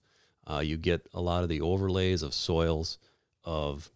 Uh, 0.51 0.59
you 0.59 0.77
get 0.77 1.07
a 1.15 1.21
lot 1.21 1.45
of 1.45 1.49
the 1.49 1.61
overlays 1.61 2.23
of 2.23 2.35
soils, 2.35 2.99
of 3.45 3.91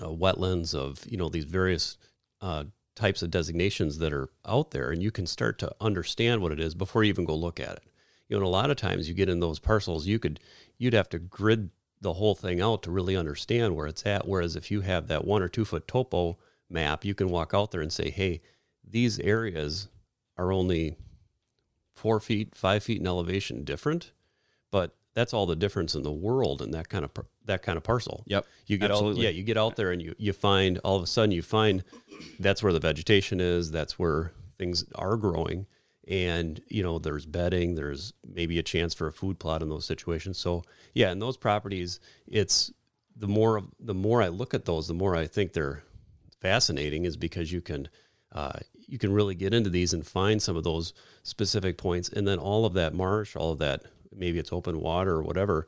uh, 0.00 0.06
wetlands, 0.06 0.72
of 0.72 1.04
you 1.10 1.16
know 1.16 1.28
these 1.28 1.46
various 1.46 1.96
uh, 2.40 2.64
types 2.98 3.22
of 3.22 3.30
designations 3.30 3.98
that 3.98 4.12
are 4.12 4.28
out 4.44 4.72
there, 4.72 4.90
and 4.90 5.02
you 5.02 5.10
can 5.10 5.26
start 5.26 5.58
to 5.60 5.74
understand 5.80 6.42
what 6.42 6.52
it 6.52 6.60
is 6.60 6.74
before 6.74 7.04
you 7.04 7.08
even 7.08 7.24
go 7.24 7.34
look 7.34 7.60
at 7.60 7.76
it. 7.76 7.84
You 8.28 8.36
know, 8.36 8.40
and 8.40 8.46
a 8.46 8.50
lot 8.50 8.70
of 8.70 8.76
times 8.76 9.08
you 9.08 9.14
get 9.14 9.28
in 9.28 9.40
those 9.40 9.58
parcels, 9.58 10.06
you 10.06 10.18
could 10.18 10.40
you'd 10.76 10.94
have 10.94 11.08
to 11.10 11.18
grid 11.18 11.70
the 12.00 12.14
whole 12.14 12.34
thing 12.34 12.60
out 12.60 12.82
to 12.82 12.90
really 12.90 13.16
understand 13.16 13.74
where 13.74 13.86
it's 13.86 14.04
at. 14.04 14.26
Whereas 14.28 14.56
if 14.56 14.70
you 14.70 14.82
have 14.82 15.06
that 15.08 15.24
one 15.24 15.42
or 15.42 15.48
two 15.48 15.64
foot 15.64 15.88
topo 15.88 16.38
map, 16.68 17.04
you 17.04 17.14
can 17.14 17.30
walk 17.30 17.52
out 17.54 17.70
there 17.70 17.80
and 17.80 17.92
say, 17.92 18.10
hey, 18.10 18.40
these 18.84 19.18
areas 19.20 19.88
are 20.36 20.52
only 20.52 20.96
four 21.94 22.20
feet, 22.20 22.54
five 22.54 22.82
feet 22.82 23.00
in 23.00 23.06
elevation 23.06 23.64
different, 23.64 24.12
that's 25.18 25.34
all 25.34 25.46
the 25.46 25.56
difference 25.56 25.94
in 25.94 26.02
the 26.02 26.12
world 26.12 26.62
in 26.62 26.70
that 26.70 26.88
kind 26.88 27.04
of 27.04 27.10
that 27.46 27.62
kind 27.62 27.76
of 27.76 27.82
parcel. 27.82 28.22
Yep. 28.26 28.46
You 28.66 28.78
get 28.78 28.90
Absolutely. 28.90 29.26
out, 29.26 29.32
yeah, 29.32 29.36
you 29.36 29.42
get 29.42 29.56
out 29.56 29.76
there 29.76 29.90
and 29.90 30.00
you 30.00 30.14
you 30.18 30.32
find 30.32 30.78
all 30.78 30.96
of 30.96 31.02
a 31.02 31.06
sudden 31.06 31.32
you 31.32 31.42
find 31.42 31.82
that's 32.38 32.62
where 32.62 32.72
the 32.72 32.80
vegetation 32.80 33.40
is, 33.40 33.70
that's 33.70 33.98
where 33.98 34.32
things 34.58 34.84
are 34.94 35.16
growing, 35.16 35.66
and 36.08 36.60
you 36.68 36.82
know 36.82 36.98
there's 36.98 37.26
bedding 37.26 37.74
there's 37.74 38.12
maybe 38.26 38.58
a 38.58 38.62
chance 38.62 38.94
for 38.94 39.06
a 39.06 39.12
food 39.12 39.38
plot 39.38 39.62
in 39.62 39.68
those 39.68 39.84
situations 39.84 40.38
so 40.38 40.62
yeah 40.94 41.12
in 41.12 41.18
those 41.18 41.36
properties 41.36 42.00
it's 42.26 42.72
the 43.14 43.28
more 43.28 43.62
the 43.78 43.94
more 43.94 44.22
i 44.22 44.28
look 44.28 44.54
at 44.54 44.64
those 44.64 44.88
the 44.88 44.94
more 44.94 45.14
i 45.14 45.26
think 45.26 45.52
they're 45.52 45.82
fascinating 46.40 47.04
is 47.04 47.16
because 47.16 47.52
you 47.52 47.60
can 47.60 47.88
uh, 48.32 48.58
you 48.86 48.98
can 48.98 49.12
really 49.12 49.34
get 49.34 49.54
into 49.54 49.70
these 49.70 49.94
and 49.94 50.06
find 50.06 50.42
some 50.42 50.56
of 50.56 50.64
those 50.64 50.92
specific 51.22 51.78
points 51.78 52.08
and 52.08 52.26
then 52.26 52.38
all 52.38 52.64
of 52.64 52.72
that 52.74 52.94
marsh 52.94 53.36
all 53.36 53.52
of 53.52 53.58
that 53.58 53.82
maybe 54.14 54.38
it's 54.38 54.52
open 54.52 54.80
water 54.80 55.16
or 55.16 55.22
whatever 55.22 55.66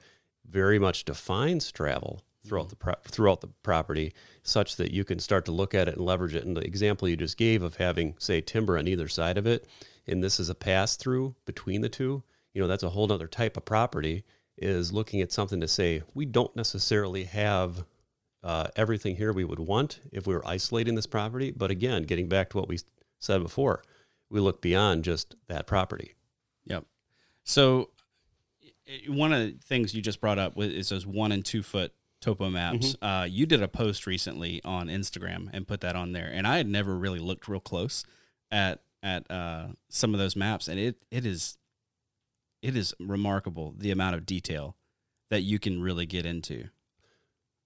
very 0.49 0.79
much 0.79 1.05
defines 1.05 1.71
travel 1.71 2.23
throughout 2.45 2.71
the 2.71 2.77
pro- 2.77 2.95
throughout 3.05 3.41
the 3.41 3.49
property 3.63 4.13
such 4.43 4.77
that 4.77 4.93
you 4.93 5.05
can 5.05 5.19
start 5.19 5.45
to 5.45 5.53
look 5.53 5.75
at 5.75 5.89
it 5.89 5.97
and 5.97 6.05
leverage 6.05 6.35
it. 6.35 6.45
And 6.45 6.57
the 6.57 6.65
example 6.65 7.09
you 7.09 7.17
just 7.17 7.37
gave 7.37 7.63
of 7.63 7.77
having 7.77 8.15
say 8.19 8.41
timber 8.41 8.79
on 8.79 8.89
either 8.89 9.09
side 9.09 9.39
of 9.39 9.47
it 9.47 9.67
and 10.07 10.25
this 10.25 10.41
is 10.41 10.49
a 10.49 10.55
pass 10.55 10.97
through 10.97 11.35
between 11.45 11.83
the 11.83 11.89
two 11.89 12.23
you 12.55 12.61
know 12.61 12.69
that's 12.69 12.83
a 12.83 12.91
whole 12.91 13.11
other 13.13 13.29
type 13.29 13.57
of 13.57 13.65
property 13.65 14.25
is 14.57 14.93
looking 14.93 15.21
at 15.21 15.33
something 15.33 15.61
to 15.61 15.69
say 15.69 16.03
we 16.15 16.27
don't 16.27 16.55
necessarily 16.57 17.25
have 17.25 17.85
uh, 18.43 18.69
everything 18.77 19.17
here 19.17 19.33
we 19.33 19.45
would 19.45 19.61
want 19.61 20.01
if 20.13 20.27
we 20.27 20.35
were 20.35 20.47
isolating 20.47 20.95
this 20.95 21.07
property. 21.07 21.51
But 21.51 21.71
again 21.71 22.05
getting 22.05 22.29
back 22.29 22.51
to 22.51 22.57
what 22.59 22.69
we 22.69 22.79
said 23.19 23.43
before 23.43 23.83
we 24.31 24.41
look 24.41 24.61
beyond 24.61 25.05
just 25.05 25.35
that 25.49 25.67
property. 25.67 26.15
Yep. 26.67 26.85
So 27.45 27.91
one 29.09 29.33
of 29.33 29.41
the 29.41 29.59
things 29.65 29.95
you 29.95 30.03
just 30.03 30.21
brought 30.21 30.39
up 30.39 30.59
is 30.59 30.89
those 30.89 31.07
one 31.07 31.33
and 31.33 31.45
two 31.45 31.63
foot 31.63 31.93
topo 32.21 32.51
maps. 32.51 32.97
Uh, 33.01 33.27
you 33.29 33.47
did 33.47 33.63
a 33.63 33.69
post 33.69 34.07
recently 34.07 34.61
on 34.65 34.89
Instagram 34.89 35.49
and 35.53 35.67
put 35.67 35.81
that 35.81 35.97
on 35.97 36.13
there, 36.13 36.31
and 36.33 36.47
I 36.47 36.57
had 36.57 36.67
never 36.67 36.97
really 36.97 37.19
looked 37.19 37.49
real 37.49 37.61
close 37.61 38.05
at 38.51 38.83
at 39.03 39.31
uh, 39.31 39.69
some 39.89 40.15
of 40.15 40.21
those 40.21 40.37
maps, 40.37 40.69
and 40.69 40.79
it 40.79 40.97
it 41.11 41.25
is 41.25 41.57
it 42.63 42.77
is 42.77 42.95
remarkable 43.01 43.75
the 43.77 43.91
amount 43.91 44.17
of 44.17 44.27
detail 44.27 44.77
that 45.31 45.43
you 45.43 45.59
can 45.59 45.81
really 45.81 46.07
get 46.07 46.27
into 46.27 46.69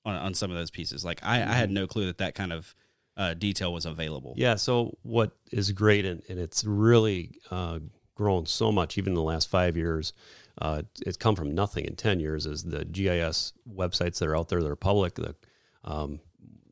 on 0.05 0.15
on 0.17 0.35
some 0.35 0.51
of 0.51 0.57
those 0.57 0.71
pieces. 0.71 1.05
Like 1.05 1.21
I, 1.23 1.37
I 1.37 1.55
had 1.55 1.71
no 1.71 1.87
clue 1.87 2.07
that 2.07 2.19
that 2.19 2.35
kind 2.35 2.53
of 2.53 2.75
uh, 3.17 3.35
detail 3.35 3.73
was 3.73 3.87
available. 3.87 4.35
Yeah. 4.37 4.57
So 4.57 4.97
what 5.03 5.33
is 5.51 5.73
great, 5.73 6.05
and, 6.05 6.23
and 6.29 6.39
it's 6.39 6.65
really 6.65 7.39
uh, 7.51 7.79
grown 8.15 8.47
so 8.47 8.73
much, 8.73 8.99
even 8.99 9.13
in 9.13 9.15
the 9.15 9.23
last 9.23 9.49
five 9.49 9.77
years. 9.77 10.13
Uh, 10.61 10.83
it's 11.05 11.17
come 11.17 11.35
from 11.35 11.55
nothing 11.55 11.85
in 11.85 11.97
ten 11.97 12.21
years. 12.21 12.47
Is 12.47 12.65
the 12.65 12.85
GIS 12.85 13.53
websites 13.69 14.19
that 14.19 14.29
are 14.29 14.37
out 14.37 14.49
there 14.49 14.63
that 14.63 14.71
are 14.71 14.77
public. 14.77 15.15
The, 15.15 15.35
um, 15.85 16.21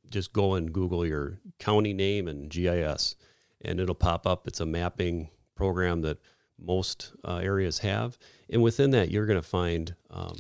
just 0.09 0.33
go 0.33 0.55
and 0.55 0.73
Google 0.73 1.07
your 1.07 1.39
county 1.59 1.93
name 1.93 2.29
and 2.29 2.49
GIS, 2.49 3.17
and 3.61 3.81
it'll 3.81 3.95
pop 3.95 4.27
up. 4.27 4.47
It's 4.47 4.61
a 4.61 4.67
mapping 4.67 5.31
program 5.55 6.03
that 6.03 6.19
most 6.59 7.13
uh, 7.25 7.39
areas 7.39 7.81
have, 7.81 8.19
and 8.49 8.63
within 8.63 8.91
that, 8.93 9.11
you're 9.11 9.27
going 9.27 9.41
to 9.41 9.47
find 9.47 9.95
um, 10.11 10.37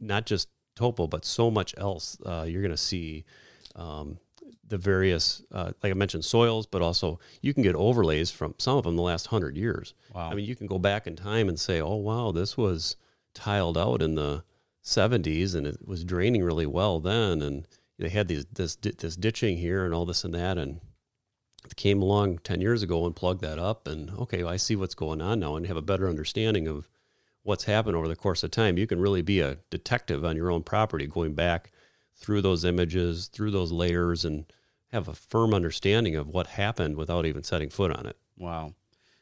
not 0.00 0.26
just 0.26 0.48
topo, 0.74 1.06
but 1.06 1.24
so 1.24 1.50
much 1.50 1.74
else. 1.76 2.16
Uh, 2.24 2.46
you're 2.48 2.62
going 2.62 2.70
to 2.70 2.76
see 2.76 3.24
um, 3.74 4.18
the 4.68 4.78
various, 4.78 5.42
uh, 5.52 5.72
like 5.82 5.90
I 5.90 5.94
mentioned, 5.94 6.24
soils, 6.24 6.66
but 6.66 6.82
also 6.82 7.18
you 7.40 7.54
can 7.54 7.62
get 7.62 7.74
overlays 7.74 8.30
from 8.30 8.54
some 8.58 8.76
of 8.76 8.84
them 8.84 8.96
the 8.96 9.02
last 9.02 9.28
hundred 9.28 9.56
years. 9.56 9.94
Wow. 10.14 10.30
I 10.30 10.34
mean, 10.34 10.44
you 10.44 10.56
can 10.56 10.66
go 10.66 10.78
back 10.78 11.06
in 11.06 11.16
time 11.16 11.48
and 11.48 11.58
say, 11.58 11.80
oh, 11.80 11.96
wow, 11.96 12.32
this 12.32 12.56
was 12.56 12.96
tiled 13.34 13.78
out 13.78 14.02
in 14.02 14.14
the 14.14 14.44
70s 14.84 15.54
and 15.54 15.66
it 15.66 15.86
was 15.86 16.04
draining 16.04 16.42
really 16.42 16.66
well 16.66 17.00
then. 17.00 17.42
And 17.42 17.66
they 17.98 18.08
had 18.08 18.28
these, 18.28 18.46
this, 18.52 18.76
this 18.76 19.16
ditching 19.16 19.58
here 19.58 19.84
and 19.84 19.94
all 19.94 20.06
this 20.06 20.24
and 20.24 20.34
that. 20.34 20.58
And 20.58 20.80
it 21.64 21.76
came 21.76 22.02
along 22.02 22.38
10 22.38 22.60
years 22.60 22.82
ago 22.82 23.06
and 23.06 23.14
plugged 23.14 23.42
that 23.42 23.58
up. 23.58 23.86
And 23.86 24.10
okay, 24.10 24.42
I 24.42 24.56
see 24.56 24.76
what's 24.76 24.94
going 24.94 25.20
on 25.20 25.40
now 25.40 25.56
and 25.56 25.66
have 25.66 25.76
a 25.76 25.82
better 25.82 26.08
understanding 26.08 26.66
of 26.66 26.88
what's 27.42 27.64
happened 27.64 27.96
over 27.96 28.08
the 28.08 28.16
course 28.16 28.42
of 28.42 28.50
time. 28.50 28.78
You 28.78 28.86
can 28.86 29.00
really 29.00 29.22
be 29.22 29.40
a 29.40 29.58
detective 29.70 30.24
on 30.24 30.36
your 30.36 30.50
own 30.50 30.62
property, 30.62 31.06
going 31.06 31.34
back 31.34 31.70
through 32.16 32.42
those 32.42 32.64
images, 32.64 33.28
through 33.28 33.50
those 33.50 33.72
layers, 33.72 34.24
and 34.24 34.46
have 34.92 35.08
a 35.08 35.14
firm 35.14 35.52
understanding 35.52 36.16
of 36.16 36.28
what 36.28 36.46
happened 36.48 36.96
without 36.96 37.26
even 37.26 37.42
setting 37.42 37.68
foot 37.68 37.90
on 37.90 38.06
it. 38.06 38.16
Wow. 38.38 38.74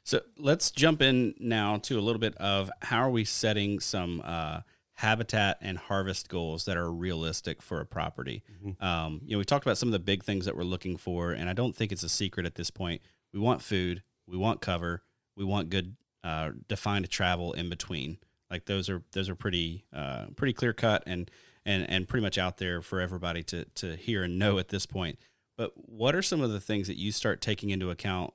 So 0.04 0.20
let's 0.38 0.70
jump 0.70 1.00
in 1.00 1.34
now 1.38 1.78
to 1.78 1.98
a 1.98 2.02
little 2.02 2.20
bit 2.20 2.36
of 2.36 2.70
how 2.82 2.98
are 2.98 3.10
we 3.10 3.24
setting 3.24 3.80
some 3.80 4.22
uh, 4.24 4.60
habitat 4.92 5.58
and 5.60 5.78
harvest 5.78 6.28
goals 6.28 6.66
that 6.66 6.76
are 6.76 6.92
realistic 6.92 7.62
for 7.62 7.80
a 7.80 7.86
property. 7.86 8.42
Um, 8.80 9.22
you 9.24 9.32
know, 9.32 9.38
we 9.38 9.44
talked 9.44 9.64
about 9.64 9.78
some 9.78 9.88
of 9.88 9.94
the 9.94 9.98
big 9.98 10.22
things 10.22 10.44
that 10.44 10.56
we're 10.56 10.62
looking 10.62 10.96
for, 10.96 11.32
and 11.32 11.48
I 11.48 11.54
don't 11.54 11.74
think 11.74 11.90
it's 11.90 12.02
a 12.02 12.08
secret 12.08 12.46
at 12.46 12.54
this 12.54 12.70
point. 12.70 13.00
We 13.32 13.40
want 13.40 13.62
food, 13.62 14.02
we 14.26 14.36
want 14.36 14.60
cover, 14.60 15.02
we 15.36 15.44
want 15.44 15.70
good 15.70 15.96
uh, 16.22 16.50
defined 16.68 17.08
travel 17.10 17.54
in 17.54 17.68
between. 17.68 18.18
Like 18.50 18.66
those 18.66 18.88
are 18.88 19.02
those 19.12 19.28
are 19.28 19.34
pretty 19.34 19.84
uh, 19.92 20.26
pretty 20.36 20.52
clear 20.52 20.72
cut 20.72 21.02
and 21.06 21.30
and 21.64 21.88
and 21.88 22.08
pretty 22.08 22.22
much 22.22 22.38
out 22.38 22.58
there 22.58 22.82
for 22.82 23.00
everybody 23.00 23.42
to 23.44 23.64
to 23.64 23.96
hear 23.96 24.22
and 24.24 24.38
know 24.38 24.58
at 24.58 24.68
this 24.68 24.86
point. 24.86 25.18
But 25.56 25.72
what 25.76 26.14
are 26.14 26.22
some 26.22 26.40
of 26.40 26.50
the 26.50 26.60
things 26.60 26.88
that 26.88 26.96
you 26.96 27.12
start 27.12 27.40
taking 27.40 27.70
into 27.70 27.90
account 27.90 28.34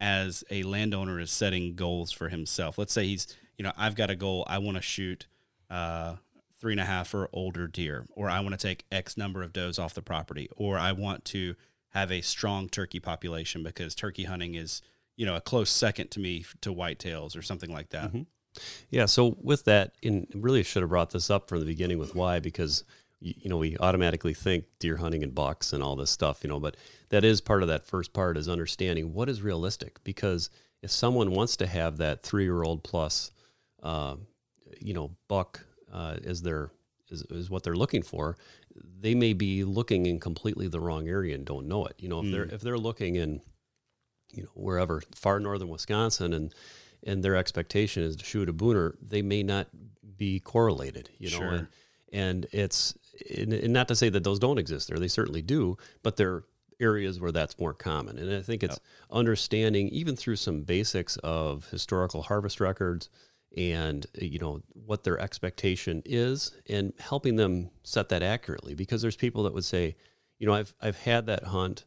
as 0.00 0.42
a 0.50 0.62
landowner 0.62 1.20
is 1.20 1.30
setting 1.30 1.74
goals 1.74 2.10
for 2.10 2.28
himself. 2.30 2.78
Let's 2.78 2.92
say 2.92 3.06
he's, 3.06 3.36
you 3.58 3.62
know, 3.62 3.72
I've 3.76 3.94
got 3.94 4.10
a 4.10 4.16
goal. 4.16 4.44
I 4.48 4.58
want 4.58 4.76
to 4.76 4.82
shoot 4.82 5.26
uh, 5.68 6.16
three 6.58 6.72
and 6.72 6.80
a 6.80 6.84
half 6.84 7.14
or 7.14 7.28
older 7.32 7.68
deer, 7.68 8.06
or 8.12 8.30
I 8.30 8.40
want 8.40 8.58
to 8.58 8.66
take 8.66 8.86
X 8.90 9.16
number 9.16 9.42
of 9.42 9.52
does 9.52 9.78
off 9.78 9.94
the 9.94 10.02
property, 10.02 10.48
or 10.56 10.78
I 10.78 10.92
want 10.92 11.24
to 11.26 11.54
have 11.90 12.10
a 12.10 12.22
strong 12.22 12.68
turkey 12.68 13.00
population 13.00 13.62
because 13.62 13.94
turkey 13.94 14.24
hunting 14.24 14.54
is, 14.54 14.80
you 15.16 15.26
know, 15.26 15.36
a 15.36 15.40
close 15.40 15.70
second 15.70 16.10
to 16.12 16.20
me 16.20 16.44
to 16.62 16.72
whitetails 16.72 17.36
or 17.36 17.42
something 17.42 17.70
like 17.70 17.90
that. 17.90 18.10
Yeah. 18.90 19.06
So 19.06 19.36
with 19.40 19.64
that, 19.64 19.94
in 20.02 20.26
really 20.34 20.62
should 20.62 20.82
have 20.82 20.90
brought 20.90 21.10
this 21.10 21.30
up 21.30 21.48
from 21.48 21.60
the 21.60 21.66
beginning 21.66 21.98
with 21.98 22.14
why 22.14 22.40
because 22.40 22.84
you, 23.20 23.48
know 23.48 23.58
we 23.58 23.76
automatically 23.78 24.34
think 24.34 24.64
deer 24.78 24.96
hunting 24.96 25.22
and 25.22 25.34
bucks 25.34 25.72
and 25.72 25.82
all 25.82 25.96
this 25.96 26.10
stuff, 26.10 26.42
you 26.42 26.48
know, 26.48 26.60
but 26.60 26.76
that 27.10 27.24
is 27.24 27.40
part 27.40 27.62
of 27.62 27.68
that 27.68 27.84
first 27.84 28.12
part 28.12 28.36
is 28.36 28.48
understanding 28.48 29.14
what 29.14 29.28
is 29.28 29.42
realistic 29.42 30.02
because 30.04 30.50
if 30.82 30.90
someone 30.90 31.32
wants 31.32 31.56
to 31.56 31.66
have 31.66 31.98
that 31.98 32.22
three 32.22 32.44
year 32.44 32.62
old 32.62 32.82
plus, 32.82 33.30
uh, 33.82 34.16
you 34.80 34.94
know, 34.94 35.10
buck 35.28 35.66
uh, 35.92 36.16
is 36.22 36.42
their 36.42 36.70
is, 37.10 37.22
is 37.30 37.50
what 37.50 37.62
they're 37.62 37.76
looking 37.76 38.02
for, 38.02 38.36
they 39.00 39.14
may 39.14 39.32
be 39.32 39.64
looking 39.64 40.06
in 40.06 40.18
completely 40.20 40.68
the 40.68 40.80
wrong 40.80 41.08
area 41.08 41.34
and 41.34 41.44
don't 41.44 41.66
know 41.66 41.84
it. 41.86 41.94
You 41.98 42.08
know, 42.08 42.20
if 42.20 42.30
they're 42.32 42.44
if 42.54 42.60
they're 42.62 42.78
looking 42.78 43.16
in 43.16 43.40
you 44.32 44.44
know 44.44 44.50
wherever 44.54 45.02
far 45.14 45.40
northern 45.40 45.68
Wisconsin 45.68 46.32
and 46.32 46.54
and 47.04 47.22
their 47.22 47.36
expectation 47.36 48.02
is 48.02 48.16
to 48.16 48.24
shoot 48.24 48.48
a 48.48 48.52
booner, 48.52 48.94
they 49.00 49.22
may 49.22 49.42
not 49.42 49.68
be 50.16 50.40
correlated. 50.40 51.10
You 51.18 51.30
know, 51.30 51.38
Sure. 51.38 51.52
and, 51.52 51.68
and 52.12 52.46
it's 52.52 52.94
and, 53.36 53.52
and 53.52 53.72
not 53.72 53.88
to 53.88 53.96
say 53.96 54.08
that 54.08 54.24
those 54.24 54.38
don't 54.38 54.58
exist 54.58 54.88
there; 54.88 54.98
they 54.98 55.08
certainly 55.08 55.42
do, 55.42 55.76
but 56.02 56.16
they're 56.16 56.44
areas 56.80 57.20
where 57.20 57.32
that's 57.32 57.58
more 57.58 57.74
common. 57.74 58.18
And 58.18 58.34
I 58.34 58.40
think 58.40 58.62
it's 58.62 58.80
understanding 59.10 59.88
even 59.88 60.16
through 60.16 60.36
some 60.36 60.62
basics 60.62 61.16
of 61.18 61.68
historical 61.70 62.22
harvest 62.22 62.58
records 62.58 63.10
and 63.56 64.06
you 64.14 64.38
know 64.38 64.62
what 64.72 65.04
their 65.04 65.18
expectation 65.18 66.02
is 66.06 66.52
and 66.68 66.92
helping 66.98 67.36
them 67.36 67.70
set 67.82 68.08
that 68.10 68.22
accurately 68.22 68.74
because 68.74 69.02
there's 69.02 69.16
people 69.16 69.42
that 69.42 69.52
would 69.52 69.64
say 69.64 69.96
you 70.38 70.46
know 70.46 70.54
i've 70.54 70.72
i've 70.80 70.96
had 70.98 71.26
that 71.26 71.42
hunt 71.42 71.84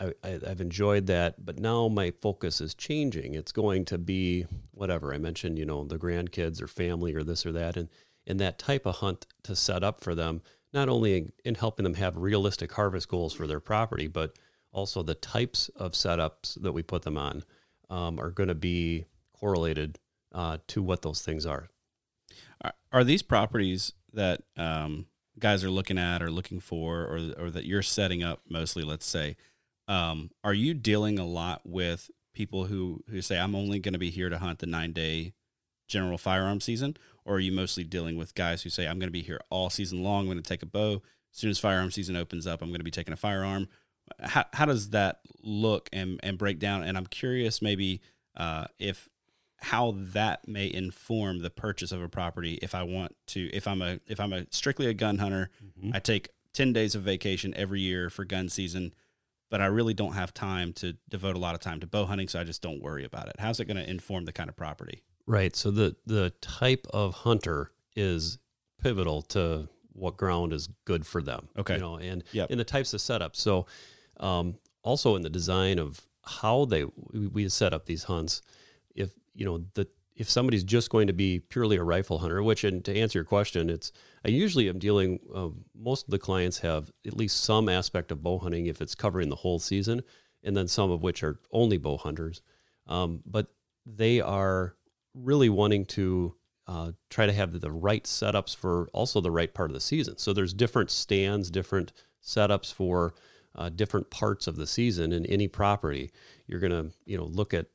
I, 0.00 0.12
I've 0.24 0.60
enjoyed 0.60 1.06
that, 1.06 1.44
but 1.44 1.58
now 1.58 1.88
my 1.88 2.10
focus 2.10 2.60
is 2.60 2.74
changing. 2.74 3.34
It's 3.34 3.52
going 3.52 3.84
to 3.86 3.98
be 3.98 4.46
whatever 4.70 5.12
I 5.12 5.18
mentioned, 5.18 5.58
you 5.58 5.66
know, 5.66 5.84
the 5.84 5.98
grandkids 5.98 6.62
or 6.62 6.66
family 6.66 7.14
or 7.14 7.22
this 7.22 7.44
or 7.44 7.52
that, 7.52 7.76
and 7.76 7.88
and 8.26 8.38
that 8.40 8.58
type 8.58 8.86
of 8.86 8.96
hunt 8.96 9.26
to 9.42 9.56
set 9.56 9.82
up 9.82 10.02
for 10.02 10.14
them, 10.14 10.42
not 10.72 10.88
only 10.88 11.16
in, 11.16 11.32
in 11.44 11.54
helping 11.54 11.84
them 11.84 11.94
have 11.94 12.16
realistic 12.16 12.72
harvest 12.72 13.08
goals 13.08 13.32
for 13.32 13.46
their 13.46 13.60
property, 13.60 14.06
but 14.06 14.38
also 14.72 15.02
the 15.02 15.14
types 15.14 15.68
of 15.70 15.92
setups 15.92 16.60
that 16.62 16.72
we 16.72 16.82
put 16.82 17.02
them 17.02 17.16
on 17.16 17.42
um, 17.88 18.20
are 18.20 18.30
going 18.30 18.48
to 18.48 18.54
be 18.54 19.04
correlated 19.32 19.98
uh, 20.32 20.58
to 20.68 20.82
what 20.82 21.02
those 21.02 21.22
things 21.22 21.44
are. 21.44 21.68
Are, 22.62 22.74
are 22.92 23.04
these 23.04 23.22
properties 23.22 23.94
that 24.12 24.42
um, 24.56 25.06
guys 25.38 25.64
are 25.64 25.70
looking 25.70 25.98
at 25.98 26.22
or 26.22 26.30
looking 26.30 26.60
for, 26.60 27.02
or 27.02 27.20
or 27.38 27.50
that 27.50 27.64
you're 27.64 27.82
setting 27.82 28.22
up 28.22 28.42
mostly? 28.48 28.82
Let's 28.82 29.06
say, 29.06 29.36
um, 29.90 30.30
are 30.44 30.54
you 30.54 30.72
dealing 30.72 31.18
a 31.18 31.26
lot 31.26 31.62
with 31.64 32.10
people 32.32 32.64
who 32.64 33.02
who 33.10 33.20
say 33.20 33.38
I'm 33.38 33.56
only 33.56 33.80
going 33.80 33.92
to 33.92 33.98
be 33.98 34.10
here 34.10 34.30
to 34.30 34.38
hunt 34.38 34.60
the 34.60 34.66
nine 34.66 34.92
day 34.92 35.34
general 35.88 36.16
firearm 36.16 36.60
season, 36.60 36.96
or 37.24 37.34
are 37.34 37.40
you 37.40 37.50
mostly 37.50 37.82
dealing 37.82 38.16
with 38.16 38.36
guys 38.36 38.62
who 38.62 38.70
say 38.70 38.86
I'm 38.86 39.00
going 39.00 39.08
to 39.08 39.12
be 39.12 39.22
here 39.22 39.40
all 39.50 39.68
season 39.68 40.04
long? 40.04 40.20
I'm 40.20 40.26
going 40.26 40.42
to 40.42 40.48
take 40.48 40.62
a 40.62 40.66
bow. 40.66 41.02
As 41.32 41.38
soon 41.38 41.50
as 41.50 41.58
firearm 41.58 41.90
season 41.90 42.16
opens 42.16 42.46
up, 42.46 42.62
I'm 42.62 42.68
going 42.68 42.78
to 42.78 42.84
be 42.84 42.90
taking 42.92 43.12
a 43.12 43.16
firearm. 43.16 43.68
How, 44.20 44.44
how 44.52 44.64
does 44.64 44.90
that 44.90 45.20
look 45.42 45.88
and, 45.92 46.18
and 46.22 46.38
break 46.38 46.58
down? 46.58 46.82
And 46.82 46.96
I'm 46.96 47.06
curious, 47.06 47.60
maybe 47.60 48.00
uh, 48.36 48.66
if 48.78 49.08
how 49.58 49.94
that 49.96 50.46
may 50.48 50.72
inform 50.72 51.42
the 51.42 51.50
purchase 51.50 51.92
of 51.92 52.00
a 52.00 52.08
property 52.08 52.58
if 52.62 52.74
I 52.74 52.82
want 52.82 53.14
to 53.26 53.50
if 53.52 53.68
I'm 53.68 53.82
a 53.82 53.98
if 54.06 54.20
I'm 54.20 54.32
a 54.32 54.46
strictly 54.50 54.86
a 54.86 54.94
gun 54.94 55.18
hunter, 55.18 55.50
I 55.92 55.98
take 55.98 56.28
10 56.54 56.72
days 56.72 56.94
of 56.94 57.02
vacation 57.02 57.52
every 57.56 57.80
year 57.80 58.08
for 58.08 58.24
gun 58.24 58.48
season. 58.48 58.94
But 59.50 59.60
I 59.60 59.66
really 59.66 59.94
don't 59.94 60.12
have 60.14 60.32
time 60.32 60.72
to 60.74 60.96
devote 61.08 61.36
a 61.36 61.38
lot 61.38 61.54
of 61.54 61.60
time 61.60 61.80
to 61.80 61.86
bow 61.86 62.06
hunting, 62.06 62.28
so 62.28 62.40
I 62.40 62.44
just 62.44 62.62
don't 62.62 62.80
worry 62.80 63.04
about 63.04 63.28
it. 63.28 63.36
How's 63.38 63.60
it 63.60 63.66
going 63.66 63.76
to 63.76 63.88
inform 63.88 64.24
the 64.24 64.32
kind 64.32 64.48
of 64.48 64.56
property? 64.56 65.02
Right. 65.26 65.54
So 65.54 65.70
the 65.70 65.96
the 66.06 66.30
type 66.40 66.86
of 66.90 67.14
hunter 67.14 67.72
is 67.94 68.38
pivotal 68.82 69.22
to 69.22 69.68
what 69.92 70.16
ground 70.16 70.52
is 70.52 70.68
good 70.84 71.04
for 71.06 71.20
them. 71.22 71.48
Okay. 71.58 71.74
You 71.74 71.80
know, 71.80 71.96
and 71.96 72.24
Yep. 72.32 72.50
in 72.50 72.58
the 72.58 72.64
types 72.64 72.94
of 72.94 73.00
setups. 73.00 73.36
So 73.36 73.66
um, 74.18 74.56
also 74.82 75.16
in 75.16 75.22
the 75.22 75.30
design 75.30 75.78
of 75.78 76.00
how 76.24 76.64
they 76.64 76.84
we, 77.12 77.26
we 77.26 77.48
set 77.48 77.74
up 77.74 77.86
these 77.86 78.04
hunts, 78.04 78.40
if 78.94 79.10
you 79.34 79.44
know 79.44 79.64
the 79.74 79.88
if 80.20 80.28
somebody's 80.28 80.64
just 80.64 80.90
going 80.90 81.06
to 81.06 81.14
be 81.14 81.40
purely 81.40 81.78
a 81.78 81.82
rifle 81.82 82.18
hunter, 82.18 82.42
which 82.42 82.62
and 82.62 82.84
to 82.84 82.94
answer 82.94 83.18
your 83.18 83.24
question, 83.24 83.70
it's 83.70 83.90
I 84.22 84.28
usually 84.28 84.68
am 84.68 84.78
dealing. 84.78 85.18
Uh, 85.34 85.48
most 85.74 86.04
of 86.04 86.10
the 86.10 86.18
clients 86.18 86.58
have 86.58 86.92
at 87.06 87.16
least 87.16 87.42
some 87.42 87.70
aspect 87.70 88.12
of 88.12 88.22
bow 88.22 88.38
hunting 88.38 88.66
if 88.66 88.82
it's 88.82 88.94
covering 88.94 89.30
the 89.30 89.36
whole 89.36 89.58
season, 89.58 90.02
and 90.44 90.54
then 90.54 90.68
some 90.68 90.90
of 90.90 91.02
which 91.02 91.22
are 91.22 91.40
only 91.52 91.78
bow 91.78 91.96
hunters. 91.96 92.42
Um, 92.86 93.22
but 93.24 93.46
they 93.86 94.20
are 94.20 94.76
really 95.14 95.48
wanting 95.48 95.86
to 95.86 96.34
uh, 96.66 96.92
try 97.08 97.24
to 97.24 97.32
have 97.32 97.58
the 97.58 97.72
right 97.72 98.04
setups 98.04 98.54
for 98.54 98.90
also 98.92 99.22
the 99.22 99.30
right 99.30 99.54
part 99.54 99.70
of 99.70 99.74
the 99.74 99.80
season. 99.80 100.18
So 100.18 100.34
there's 100.34 100.52
different 100.52 100.90
stands, 100.90 101.50
different 101.50 101.94
setups 102.22 102.70
for 102.70 103.14
uh, 103.54 103.70
different 103.70 104.10
parts 104.10 104.46
of 104.46 104.56
the 104.56 104.66
season 104.66 105.14
in 105.14 105.24
any 105.24 105.48
property. 105.48 106.10
You're 106.46 106.60
gonna 106.60 106.90
you 107.06 107.16
know 107.16 107.24
look 107.24 107.54
at 107.54 107.68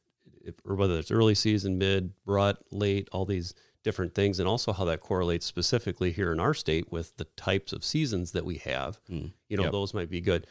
if, 0.45 0.55
or 0.65 0.75
whether 0.75 0.97
it's 0.97 1.11
early 1.11 1.35
season, 1.35 1.77
mid, 1.77 2.13
rut, 2.25 2.57
late, 2.71 3.09
all 3.11 3.25
these 3.25 3.53
different 3.83 4.15
things, 4.15 4.39
and 4.39 4.47
also 4.47 4.71
how 4.73 4.85
that 4.85 4.99
correlates 4.99 5.45
specifically 5.45 6.11
here 6.11 6.31
in 6.31 6.39
our 6.39 6.53
state 6.53 6.91
with 6.91 7.15
the 7.17 7.25
types 7.35 7.71
of 7.73 7.83
seasons 7.83 8.31
that 8.31 8.45
we 8.45 8.57
have. 8.57 8.99
Mm, 9.11 9.31
you 9.49 9.57
know, 9.57 9.63
Yep. 9.63 9.71
those 9.71 9.93
might 9.93 10.09
be 10.09 10.21
good. 10.21 10.47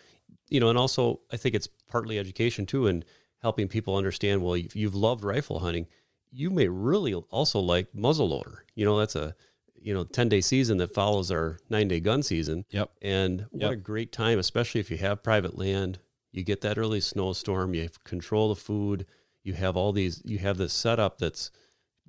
You 0.51 0.61
know, 0.61 0.69
and 0.69 0.79
also 0.79 1.21
I 1.33 1.37
think 1.37 1.55
it's 1.55 1.67
partly 1.89 2.19
education 2.19 2.67
too, 2.67 2.87
and 2.87 3.05
helping 3.43 3.69
people 3.69 3.97
understand. 3.97 4.43
Well, 4.43 4.55
if 4.55 4.77
you've 4.77 4.95
loved 4.95 5.25
rifle 5.25 5.59
hunting, 5.61 5.87
you 6.31 6.51
may 6.51 6.69
really 6.69 7.15
also 7.15 7.59
like 7.61 7.93
muzzleloader. 7.93 8.59
You 8.75 8.85
know, 8.85 8.99
that's 8.99 9.17
a 9.17 9.35
you 9.81 9.93
know 9.95 10.05
ten 10.05 10.29
day 10.29 10.41
season 10.41 10.79
that 10.79 10.95
follows 10.95 11.31
our 11.31 11.59
nine 11.69 11.89
day 11.89 12.01
gun 12.01 12.23
season. 12.23 12.65
Yep. 12.71 12.91
And 13.03 13.47
what 13.51 13.63
Yep. 13.63 13.73
a 13.73 13.77
great 13.77 14.13
time, 14.13 14.39
especially 14.39 14.81
if 14.81 14.91
you 14.91 14.97
have 14.99 15.23
private 15.23 15.57
land. 15.59 15.99
You 16.33 16.43
get 16.43 16.63
that 16.63 16.79
early 16.79 17.01
snowstorm. 17.01 17.75
You 17.75 17.83
have 17.83 18.03
control 18.03 18.49
the 18.49 18.57
food. 18.57 19.07
You 19.45 19.53
have 19.55 19.77
all 19.77 19.93
these. 19.93 20.21
You 20.25 20.39
have 20.39 20.57
this 20.59 20.73
setup 20.73 21.19
that's 21.19 21.51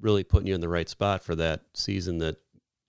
really 0.02 0.24
putting 0.24 0.48
you 0.48 0.56
in 0.56 0.62
the 0.62 0.70
right 0.70 0.90
spot 0.90 1.24
for 1.24 1.36
that 1.36 1.62
season 1.74 2.18
that 2.20 2.38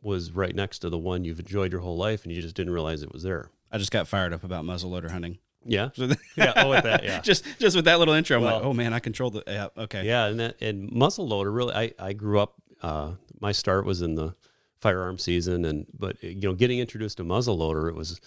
was 0.01 0.31
right 0.33 0.55
next 0.55 0.79
to 0.81 0.91
the 0.91 0.99
one 0.99 1.25
you've 1.25 1.41
enjoyed 1.41 1.73
your 1.73 1.81
whole 1.83 1.97
life, 1.97 2.25
and 2.25 2.33
you 2.33 2.41
just 2.41 2.55
didn't 2.57 2.73
realize 2.73 3.03
it 3.03 3.13
was 3.13 3.23
there. 3.25 3.51
I 3.73 3.79
just 3.79 3.91
got 3.91 4.07
fired 4.09 4.33
up 4.33 4.45
about 4.45 4.65
muzzleloader 4.65 5.11
hunting. 5.11 5.39
Yeah. 5.65 5.89
Yeah, 6.37 6.53
oh, 6.57 6.71
with 6.71 6.85
that, 6.85 7.03
yeah. 7.03 7.21
just 7.21 7.45
just 7.59 7.75
with 7.75 7.87
that 7.87 7.99
little 7.99 8.15
intro, 8.15 8.37
I'm 8.37 8.45
like, 8.45 8.63
oh 8.63 8.73
man, 8.73 8.93
I 8.93 8.99
control 9.01 9.31
the. 9.31 9.43
Yeah, 9.47 9.69
okay. 9.77 10.07
Yeah, 10.07 10.27
and 10.27 10.39
that 10.41 10.61
and 10.63 10.91
muzzle 10.93 11.27
loader 11.27 11.51
really. 11.51 11.75
I 11.75 11.93
I 11.99 12.13
grew 12.13 12.39
up. 12.41 12.55
Uh, 12.83 13.13
my 13.41 13.53
start 13.53 13.85
was 13.85 14.01
in 14.03 14.15
the 14.15 14.35
firearm 14.81 15.19
season, 15.19 15.65
and 15.65 15.87
but 15.99 16.23
you 16.23 16.41
know, 16.49 16.53
getting 16.55 16.79
introduced 16.79 17.17
to 17.17 17.25
muzzle 17.25 17.57
loader, 17.57 17.89
it 17.89 17.95
was 17.97 18.21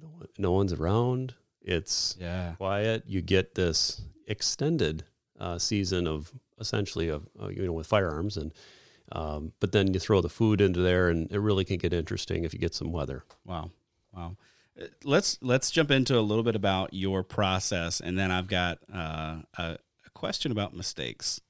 no, 0.00 0.08
no 0.38 0.52
one's 0.52 0.72
around. 0.72 1.34
It's 1.60 2.16
Yeah. 2.18 2.54
quiet. 2.56 3.04
You 3.06 3.20
get 3.22 3.54
this 3.54 4.02
extended 4.26 5.04
uh, 5.42 5.58
season 5.58 6.06
of 6.06 6.32
essentially 6.58 7.08
of 7.08 7.28
uh, 7.42 7.48
you 7.48 7.66
know 7.66 7.72
with 7.72 7.86
firearms, 7.86 8.36
and 8.36 8.52
um, 9.10 9.52
but 9.60 9.72
then 9.72 9.92
you 9.92 10.00
throw 10.00 10.20
the 10.20 10.28
food 10.28 10.60
into 10.60 10.80
there, 10.80 11.08
and 11.08 11.30
it 11.30 11.38
really 11.38 11.64
can 11.64 11.76
get 11.76 11.92
interesting 11.92 12.44
if 12.44 12.54
you 12.54 12.60
get 12.60 12.74
some 12.74 12.92
weather. 12.92 13.24
Wow. 13.44 13.70
Wow. 14.14 14.36
Uh, 14.80 14.86
Let's 15.04 15.38
let's 15.42 15.70
jump 15.70 15.90
into 15.90 16.18
a 16.18 16.22
little 16.22 16.44
bit 16.44 16.56
about 16.56 16.94
your 16.94 17.22
process, 17.22 18.00
and 18.00 18.18
then 18.18 18.30
I've 18.30 18.48
got 18.48 18.78
uh, 18.92 19.42
a, 19.58 19.76
a 20.06 20.10
question 20.14 20.50
about 20.50 20.74
mistakes 20.74 21.40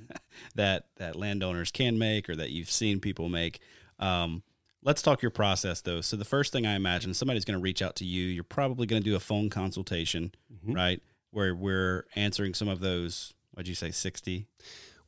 that 0.56 0.86
that 0.96 1.14
landowners 1.14 1.70
can 1.70 1.98
make 1.98 2.28
or 2.28 2.34
that 2.34 2.50
you've 2.50 2.70
seen 2.70 2.98
people 2.98 3.28
make. 3.28 3.60
Um, 4.00 4.42
let's 4.82 5.02
talk 5.02 5.22
your 5.22 5.30
process 5.30 5.80
though. 5.80 6.00
So 6.00 6.16
the 6.16 6.24
first 6.24 6.52
thing 6.52 6.66
I 6.66 6.74
imagine, 6.74 7.14
somebody's 7.14 7.44
going 7.44 7.58
to 7.58 7.62
reach 7.62 7.82
out 7.82 7.94
to 7.96 8.04
you. 8.04 8.26
You're 8.26 8.44
probably 8.44 8.86
going 8.86 9.02
to 9.02 9.08
do 9.08 9.14
a 9.14 9.20
phone 9.20 9.48
consultation, 9.48 10.32
right? 10.66 11.00
Where 11.30 11.54
we're 11.54 12.06
answering 12.16 12.54
some 12.54 12.68
of 12.68 12.80
those. 12.80 13.32
What'd 13.52 13.68
you 13.68 13.74
say? 13.74 13.90
Sixty. 13.90 14.46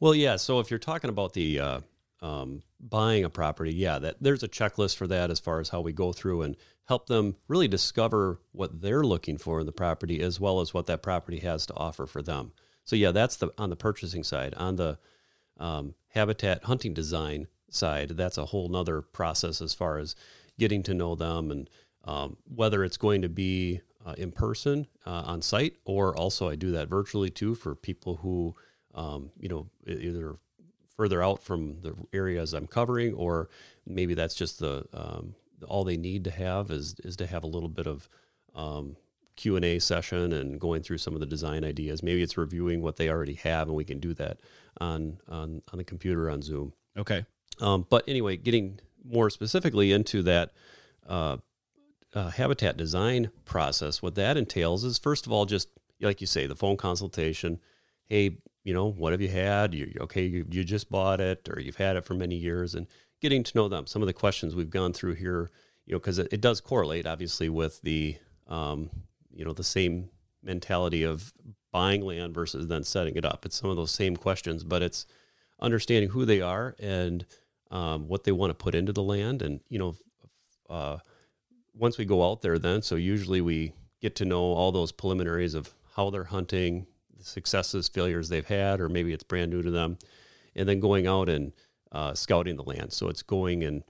Well, 0.00 0.14
yeah. 0.14 0.36
So 0.36 0.60
if 0.60 0.70
you're 0.70 0.78
talking 0.78 1.10
about 1.10 1.32
the 1.32 1.60
uh, 1.60 1.80
um, 2.20 2.62
buying 2.80 3.24
a 3.24 3.30
property, 3.30 3.74
yeah, 3.74 3.98
that 3.98 4.16
there's 4.20 4.42
a 4.42 4.48
checklist 4.48 4.96
for 4.96 5.06
that 5.06 5.30
as 5.30 5.40
far 5.40 5.60
as 5.60 5.70
how 5.70 5.80
we 5.80 5.92
go 5.92 6.12
through 6.12 6.42
and 6.42 6.56
help 6.86 7.06
them 7.06 7.36
really 7.48 7.68
discover 7.68 8.40
what 8.52 8.82
they're 8.82 9.04
looking 9.04 9.38
for 9.38 9.60
in 9.60 9.66
the 9.66 9.72
property 9.72 10.20
as 10.20 10.38
well 10.38 10.60
as 10.60 10.74
what 10.74 10.86
that 10.86 11.02
property 11.02 11.40
has 11.40 11.66
to 11.66 11.74
offer 11.74 12.06
for 12.06 12.22
them. 12.22 12.52
So 12.84 12.96
yeah, 12.96 13.10
that's 13.10 13.36
the 13.36 13.50
on 13.56 13.70
the 13.70 13.76
purchasing 13.76 14.24
side. 14.24 14.54
On 14.54 14.76
the 14.76 14.98
um, 15.58 15.94
habitat 16.08 16.64
hunting 16.64 16.94
design 16.94 17.46
side, 17.70 18.10
that's 18.10 18.38
a 18.38 18.46
whole 18.46 18.68
nother 18.68 19.00
process 19.00 19.60
as 19.60 19.74
far 19.74 19.98
as 19.98 20.14
getting 20.58 20.82
to 20.82 20.94
know 20.94 21.14
them 21.14 21.50
and 21.50 21.70
um, 22.04 22.36
whether 22.44 22.84
it's 22.84 22.98
going 22.98 23.22
to 23.22 23.28
be 23.28 23.80
uh, 24.04 24.14
in 24.18 24.32
person 24.32 24.86
uh, 25.06 25.22
on 25.26 25.42
site 25.42 25.76
or 25.84 26.16
also 26.16 26.48
I 26.48 26.56
do 26.56 26.72
that 26.72 26.88
virtually 26.88 27.30
too 27.30 27.54
for 27.54 27.74
people 27.74 28.16
who 28.16 28.54
um, 28.94 29.30
you 29.38 29.48
know 29.48 29.68
either 29.86 30.36
further 30.96 31.22
out 31.22 31.42
from 31.42 31.80
the 31.80 31.94
areas 32.12 32.54
I'm 32.54 32.66
covering 32.66 33.14
or 33.14 33.48
maybe 33.86 34.14
that's 34.14 34.34
just 34.34 34.60
the 34.60 34.84
um, 34.92 35.34
all 35.66 35.84
they 35.84 35.96
need 35.96 36.24
to 36.24 36.30
have 36.30 36.70
is 36.70 36.96
is 37.00 37.16
to 37.16 37.26
have 37.26 37.44
a 37.44 37.48
little 37.48 37.68
bit 37.68 37.86
of 37.86 38.08
um, 38.54 38.96
Q 39.36 39.56
and 39.56 39.64
A 39.64 39.78
session 39.78 40.32
and 40.32 40.60
going 40.60 40.82
through 40.82 40.98
some 40.98 41.14
of 41.14 41.20
the 41.20 41.26
design 41.26 41.64
ideas. 41.64 42.02
Maybe 42.02 42.22
it's 42.22 42.36
reviewing 42.36 42.82
what 42.82 42.96
they 42.96 43.08
already 43.08 43.34
have, 43.34 43.68
and 43.68 43.76
we 43.76 43.84
can 43.84 43.98
do 43.98 44.14
that 44.14 44.38
on 44.80 45.18
on, 45.28 45.62
on 45.72 45.78
the 45.78 45.84
computer 45.84 46.30
on 46.30 46.42
Zoom. 46.42 46.72
Okay. 46.96 47.24
Um, 47.60 47.86
but 47.88 48.04
anyway, 48.08 48.36
getting 48.36 48.80
more 49.04 49.30
specifically 49.30 49.92
into 49.92 50.22
that 50.22 50.52
uh, 51.06 51.38
uh, 52.14 52.30
habitat 52.30 52.76
design 52.76 53.30
process, 53.44 54.00
what 54.00 54.14
that 54.14 54.36
entails 54.36 54.84
is 54.84 54.98
first 54.98 55.26
of 55.26 55.32
all, 55.32 55.46
just 55.46 55.68
like 56.00 56.20
you 56.20 56.26
say, 56.26 56.46
the 56.46 56.56
phone 56.56 56.76
consultation. 56.76 57.60
Hey, 58.06 58.38
you 58.62 58.72
know, 58.72 58.90
what 58.90 59.12
have 59.12 59.20
you 59.20 59.28
had? 59.28 59.74
You 59.74 59.92
okay? 60.00 60.24
You, 60.24 60.46
you 60.50 60.64
just 60.64 60.90
bought 60.90 61.20
it, 61.20 61.48
or 61.48 61.60
you've 61.60 61.76
had 61.76 61.96
it 61.96 62.04
for 62.04 62.14
many 62.14 62.36
years, 62.36 62.74
and 62.74 62.86
getting 63.20 63.42
to 63.42 63.56
know 63.56 63.68
them. 63.68 63.86
Some 63.86 64.02
of 64.02 64.06
the 64.06 64.12
questions 64.12 64.54
we've 64.54 64.70
gone 64.70 64.92
through 64.92 65.14
here, 65.14 65.50
you 65.86 65.92
know, 65.92 65.98
because 65.98 66.18
it, 66.18 66.28
it 66.32 66.40
does 66.40 66.60
correlate 66.60 67.06
obviously 67.06 67.48
with 67.48 67.80
the, 67.82 68.16
um, 68.48 68.90
you 69.32 69.44
know, 69.44 69.52
the 69.52 69.64
same 69.64 70.10
mentality 70.42 71.02
of 71.02 71.32
buying 71.72 72.02
land 72.02 72.34
versus 72.34 72.68
then 72.68 72.84
setting 72.84 73.16
it 73.16 73.24
up. 73.24 73.44
It's 73.44 73.56
some 73.56 73.70
of 73.70 73.76
those 73.76 73.90
same 73.90 74.16
questions, 74.16 74.62
but 74.62 74.82
it's 74.82 75.06
understanding 75.60 76.10
who 76.10 76.24
they 76.24 76.40
are 76.40 76.76
and 76.78 77.24
um, 77.70 78.08
what 78.08 78.24
they 78.24 78.32
want 78.32 78.50
to 78.50 78.54
put 78.54 78.74
into 78.74 78.92
the 78.92 79.02
land. 79.02 79.42
And, 79.42 79.60
you 79.68 79.78
know, 79.78 79.96
uh, 80.70 80.98
once 81.74 81.98
we 81.98 82.04
go 82.04 82.28
out 82.28 82.42
there, 82.42 82.58
then, 82.58 82.82
so 82.82 82.94
usually 82.94 83.40
we 83.40 83.72
get 84.00 84.14
to 84.16 84.24
know 84.24 84.42
all 84.42 84.72
those 84.72 84.92
preliminaries 84.92 85.54
of 85.54 85.74
how 85.96 86.10
they're 86.10 86.24
hunting, 86.24 86.86
the 87.16 87.24
successes, 87.24 87.88
failures 87.88 88.28
they've 88.28 88.46
had, 88.46 88.80
or 88.80 88.88
maybe 88.88 89.12
it's 89.12 89.24
brand 89.24 89.50
new 89.50 89.62
to 89.62 89.70
them, 89.70 89.98
and 90.54 90.68
then 90.68 90.80
going 90.80 91.06
out 91.06 91.28
and 91.28 91.52
uh, 91.92 92.14
scouting 92.14 92.56
the 92.56 92.62
land. 92.62 92.92
So 92.92 93.08
it's 93.08 93.22
going 93.22 93.64
and 93.64 93.82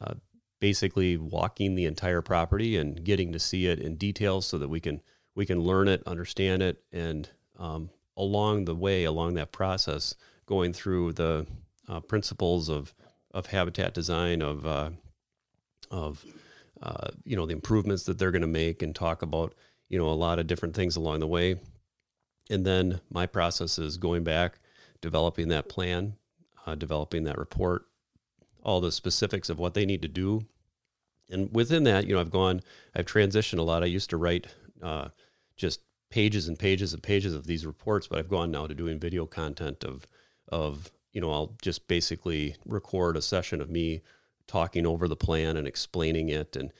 uh, 0.00 0.14
basically 0.60 1.16
walking 1.16 1.74
the 1.74 1.84
entire 1.84 2.22
property 2.22 2.76
and 2.76 3.02
getting 3.04 3.32
to 3.32 3.38
see 3.38 3.66
it 3.66 3.78
in 3.78 3.96
detail 3.96 4.40
so 4.40 4.58
that 4.58 4.68
we 4.68 4.80
can 4.80 5.02
we 5.34 5.44
can 5.44 5.60
learn 5.60 5.86
it, 5.86 6.02
understand 6.06 6.62
it, 6.62 6.82
and 6.92 7.28
um, 7.58 7.90
along 8.16 8.64
the 8.64 8.74
way, 8.74 9.04
along 9.04 9.34
that 9.34 9.52
process, 9.52 10.14
going 10.46 10.72
through 10.72 11.12
the 11.12 11.46
uh, 11.88 12.00
principles 12.00 12.68
of 12.68 12.94
of 13.32 13.46
habitat 13.46 13.92
design, 13.92 14.42
of 14.42 14.66
uh, 14.66 14.90
of 15.90 16.24
uh, 16.82 17.08
you 17.24 17.36
know 17.36 17.46
the 17.46 17.52
improvements 17.52 18.04
that 18.04 18.18
they're 18.18 18.30
going 18.30 18.42
to 18.42 18.48
make, 18.48 18.82
and 18.82 18.94
talk 18.94 19.22
about 19.22 19.54
you 19.88 19.98
know 19.98 20.08
a 20.08 20.10
lot 20.10 20.38
of 20.38 20.46
different 20.46 20.74
things 20.74 20.96
along 20.96 21.20
the 21.20 21.26
way. 21.26 21.56
And 22.48 22.64
then 22.64 23.00
my 23.10 23.26
process 23.26 23.78
is 23.78 23.96
going 23.96 24.22
back, 24.22 24.60
developing 25.00 25.48
that 25.48 25.68
plan, 25.68 26.14
uh, 26.66 26.74
developing 26.74 27.24
that 27.24 27.38
report, 27.38 27.86
all 28.62 28.80
the 28.80 28.92
specifics 28.92 29.48
of 29.48 29.58
what 29.58 29.74
they 29.74 29.86
need 29.86 30.02
to 30.02 30.08
do. 30.08 30.46
And 31.28 31.52
within 31.52 31.84
that, 31.84 32.06
you 32.06 32.14
know, 32.14 32.20
I've 32.20 32.30
gone, 32.30 32.60
I've 32.94 33.06
transitioned 33.06 33.58
a 33.58 33.62
lot. 33.62 33.82
I 33.82 33.86
used 33.86 34.10
to 34.10 34.16
write 34.16 34.46
uh, 34.82 35.08
just 35.56 35.80
pages 36.10 36.46
and 36.46 36.58
pages 36.58 36.92
and 36.92 37.02
pages 37.02 37.34
of 37.34 37.46
these 37.46 37.66
reports, 37.66 38.06
but 38.06 38.18
I've 38.18 38.28
gone 38.28 38.52
now 38.52 38.66
to 38.66 38.74
doing 38.74 39.00
video 39.00 39.26
content 39.26 39.82
of, 39.82 40.06
of, 40.48 40.92
you 41.12 41.20
know, 41.20 41.32
I'll 41.32 41.56
just 41.62 41.88
basically 41.88 42.54
record 42.64 43.16
a 43.16 43.22
session 43.22 43.60
of 43.60 43.70
me 43.70 44.02
talking 44.46 44.86
over 44.86 45.08
the 45.08 45.16
plan 45.16 45.56
and 45.56 45.66
explaining 45.66 46.28
it 46.28 46.56
and, 46.56 46.72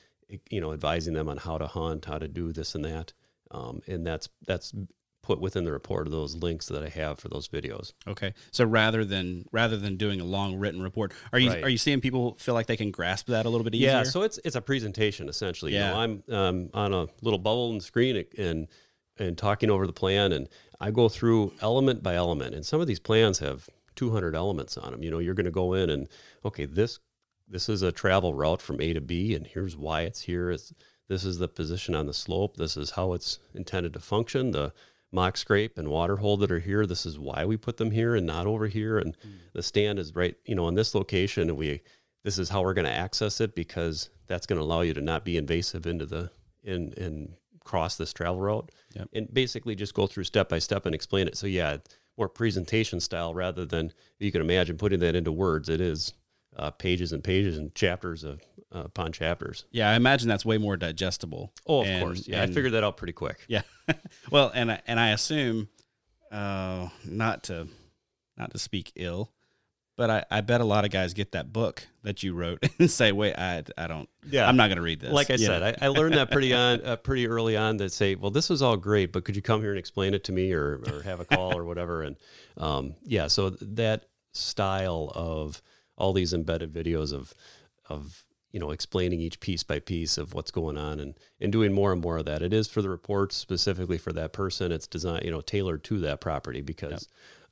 you 0.49 0.61
know, 0.61 0.73
advising 0.73 1.13
them 1.13 1.29
on 1.29 1.37
how 1.37 1.57
to 1.57 1.67
hunt, 1.67 2.05
how 2.05 2.17
to 2.17 2.27
do 2.27 2.51
this 2.51 2.75
and 2.75 2.85
that. 2.85 3.13
Um, 3.51 3.81
and 3.87 4.05
that's, 4.05 4.29
that's 4.45 4.73
put 5.27 5.41
within 5.41 5.65
the 5.65 5.71
report 5.73 6.07
of 6.07 6.11
those 6.13 6.35
links 6.35 6.67
that 6.67 6.83
I 6.83 6.87
have 6.87 7.19
for 7.19 7.27
those 7.27 7.49
videos. 7.49 7.91
Okay. 8.07 8.33
So 8.51 8.63
rather 8.63 9.03
than 9.03 9.43
rather 9.51 9.75
than 9.75 9.97
doing 9.97 10.21
a 10.21 10.23
long 10.23 10.55
written 10.55 10.81
report, 10.81 11.13
are 11.33 11.39
you 11.39 11.49
Right. 11.49 11.63
are 11.65 11.69
you 11.69 11.77
seeing 11.77 11.99
people 11.99 12.35
feel 12.39 12.53
like 12.53 12.67
they 12.67 12.77
can 12.77 12.91
grasp 12.91 13.27
that 13.27 13.45
a 13.45 13.49
little 13.49 13.65
bit 13.65 13.75
easier? 13.75 13.89
Yeah, 13.89 14.03
so 14.03 14.21
it's 14.21 14.39
it's 14.45 14.55
a 14.55 14.61
presentation 14.61 15.27
essentially. 15.27 15.73
Yeah. 15.73 15.87
You 15.87 15.93
know, 15.93 15.99
I'm 15.99 16.33
um, 16.33 16.69
on 16.73 16.93
a 16.93 17.07
little 17.21 17.39
bubble 17.39 17.71
and 17.71 17.83
screen, 17.83 18.23
and 18.37 18.67
and 19.17 19.37
talking 19.37 19.69
over 19.69 19.85
the 19.85 19.93
plan, 19.93 20.31
and 20.31 20.47
I 20.79 20.91
go 20.91 21.09
through 21.09 21.53
element 21.61 22.03
by 22.03 22.15
element, 22.15 22.55
and 22.55 22.65
some 22.65 22.79
of 22.79 22.87
these 22.87 22.99
plans 22.99 23.39
have 23.39 23.69
200 23.95 24.33
elements 24.33 24.77
on 24.77 24.91
them. 24.91 25.03
You 25.03 25.11
know, 25.11 25.19
you're 25.19 25.33
going 25.33 25.45
to 25.45 25.51
go 25.51 25.73
in 25.73 25.89
and 25.89 26.07
okay, 26.45 26.65
this 26.65 26.99
this 27.47 27.69
is 27.69 27.81
a 27.81 27.91
travel 27.91 28.33
route 28.33 28.61
from 28.61 28.81
A 28.81 28.93
to 28.93 29.01
B, 29.01 29.33
and 29.33 29.47
here's 29.47 29.77
why 29.77 30.01
it's 30.01 30.21
here. 30.21 30.51
It's, 30.51 30.73
this 31.07 31.23
is 31.23 31.37
the 31.37 31.47
position 31.47 31.95
on 31.95 32.05
the 32.05 32.13
slope. 32.13 32.57
This 32.57 32.75
is 32.75 32.91
how 32.91 33.13
it's 33.13 33.39
intended 33.53 33.93
to 33.93 33.99
function. 33.99 34.51
The 34.51 34.73
mock 35.11 35.37
scrape 35.37 35.77
and 35.77 35.87
water 35.87 36.17
hole 36.17 36.37
that 36.37 36.51
are 36.51 36.59
here. 36.59 36.85
This 36.85 37.05
is 37.05 37.17
why 37.17 37.45
we 37.45 37.55
put 37.55 37.77
them 37.77 37.91
here 37.91 38.15
and 38.15 38.25
not 38.25 38.45
over 38.45 38.67
here. 38.67 38.99
And 38.99 39.17
mm. 39.19 39.31
the 39.53 39.63
stand 39.63 39.99
is 39.99 40.15
right, 40.15 40.35
you 40.45 40.55
know, 40.55 40.67
in 40.67 40.75
this 40.75 40.93
location. 40.93 41.49
And 41.49 41.57
we, 41.57 41.81
this 42.23 42.37
is 42.37 42.49
how 42.49 42.61
we're 42.61 42.73
going 42.73 42.85
to 42.85 42.91
access 42.91 43.39
it 43.39 43.55
because 43.55 44.09
that's 44.27 44.45
going 44.45 44.59
to 44.59 44.63
allow 44.63 44.81
you 44.81 44.93
to 44.93 45.01
not 45.01 45.23
be 45.23 45.37
invasive 45.37 45.87
into 45.87 46.05
the 46.05 46.29
in 46.63 46.93
and 46.97 47.33
cross 47.63 47.95
this 47.95 48.13
travel 48.13 48.41
route. 48.41 48.71
Yep. 48.95 49.09
And 49.13 49.33
basically 49.33 49.75
just 49.75 49.93
go 49.93 50.07
through 50.07 50.25
step 50.25 50.49
by 50.49 50.59
step 50.59 50.85
and 50.85 50.93
explain 50.93 51.27
it. 51.27 51.37
So 51.37 51.47
yeah, 51.47 51.77
more 52.17 52.29
presentation 52.29 52.99
style 52.99 53.33
rather 53.33 53.65
than 53.65 53.93
you 54.19 54.31
can 54.31 54.41
imagine 54.41 54.77
putting 54.77 54.99
that 54.99 55.15
into 55.15 55.31
words. 55.31 55.69
It 55.69 55.79
is 55.79 56.13
uh, 56.57 56.71
pages 56.71 57.13
and 57.13 57.23
pages 57.23 57.57
and 57.57 57.73
chapters 57.75 58.23
of 58.23 58.41
uh, 58.73 58.79
upon 58.79 59.11
chapters. 59.11 59.65
Yeah, 59.71 59.89
I 59.89 59.95
imagine 59.95 60.27
that's 60.27 60.45
way 60.45 60.57
more 60.57 60.75
digestible. 60.75 61.53
Oh, 61.65 61.81
of 61.81 61.87
and, 61.87 62.03
course. 62.03 62.27
Yeah, 62.27 62.41
and, 62.41 62.51
I 62.51 62.53
figured 62.53 62.73
that 62.73 62.83
out 62.83 62.97
pretty 62.97 63.13
quick. 63.13 63.45
Yeah. 63.47 63.61
well, 64.31 64.51
and 64.53 64.71
I, 64.71 64.81
and 64.87 64.99
I 64.99 65.09
assume 65.09 65.69
uh, 66.31 66.89
not 67.05 67.43
to 67.43 67.67
not 68.35 68.51
to 68.51 68.59
speak 68.59 68.91
ill, 68.95 69.31
but 69.95 70.09
I, 70.09 70.25
I 70.29 70.41
bet 70.41 70.61
a 70.61 70.65
lot 70.65 70.85
of 70.85 70.91
guys 70.91 71.13
get 71.13 71.31
that 71.31 71.51
book 71.51 71.87
that 72.03 72.21
you 72.23 72.33
wrote 72.33 72.63
and 72.79 72.89
say, 72.89 73.11
"Wait, 73.11 73.35
I, 73.35 73.63
I 73.77 73.87
don't. 73.87 74.09
Yeah, 74.29 74.47
I'm 74.47 74.57
not 74.57 74.67
going 74.67 74.77
to 74.77 74.81
read 74.81 74.99
this." 74.99 75.11
Like 75.11 75.29
I 75.29 75.37
said, 75.37 75.63
I, 75.63 75.85
I, 75.85 75.87
learned 75.89 76.15
that 76.15 76.31
pretty 76.31 76.53
on 76.55 76.81
uh, 76.83 76.95
pretty 76.97 77.27
early 77.27 77.55
on. 77.55 77.77
That 77.77 77.91
say, 77.91 78.15
"Well, 78.15 78.31
this 78.31 78.49
was 78.49 78.61
all 78.61 78.77
great, 78.77 79.11
but 79.11 79.25
could 79.25 79.35
you 79.35 79.41
come 79.41 79.61
here 79.61 79.71
and 79.71 79.79
explain 79.79 80.13
it 80.13 80.23
to 80.25 80.31
me, 80.31 80.51
or 80.53 80.81
or 80.87 81.01
have 81.03 81.19
a 81.19 81.25
call 81.25 81.57
or 81.57 81.65
whatever?" 81.65 82.03
And 82.03 82.15
um, 82.57 82.95
yeah, 83.03 83.27
so 83.27 83.51
that 83.51 84.05
style 84.33 85.11
of 85.15 85.61
all 85.97 86.13
these 86.13 86.33
embedded 86.33 86.73
videos 86.73 87.13
of 87.13 87.33
of 87.89 88.25
you 88.51 88.59
know 88.59 88.71
explaining 88.71 89.19
each 89.19 89.39
piece 89.39 89.63
by 89.63 89.79
piece 89.79 90.17
of 90.17 90.33
what's 90.33 90.51
going 90.51 90.77
on 90.77 90.99
and 90.99 91.15
and 91.39 91.51
doing 91.51 91.73
more 91.73 91.91
and 91.91 92.01
more 92.01 92.17
of 92.17 92.25
that 92.25 92.41
it 92.41 92.53
is 92.53 92.67
for 92.67 92.81
the 92.81 92.89
reports 92.89 93.35
specifically 93.35 93.97
for 93.97 94.13
that 94.13 94.33
person 94.33 94.71
it's 94.71 94.87
designed 94.87 95.23
you 95.23 95.31
know 95.31 95.41
tailored 95.41 95.83
to 95.83 95.99
that 95.99 96.21
property 96.21 96.61
because 96.61 97.07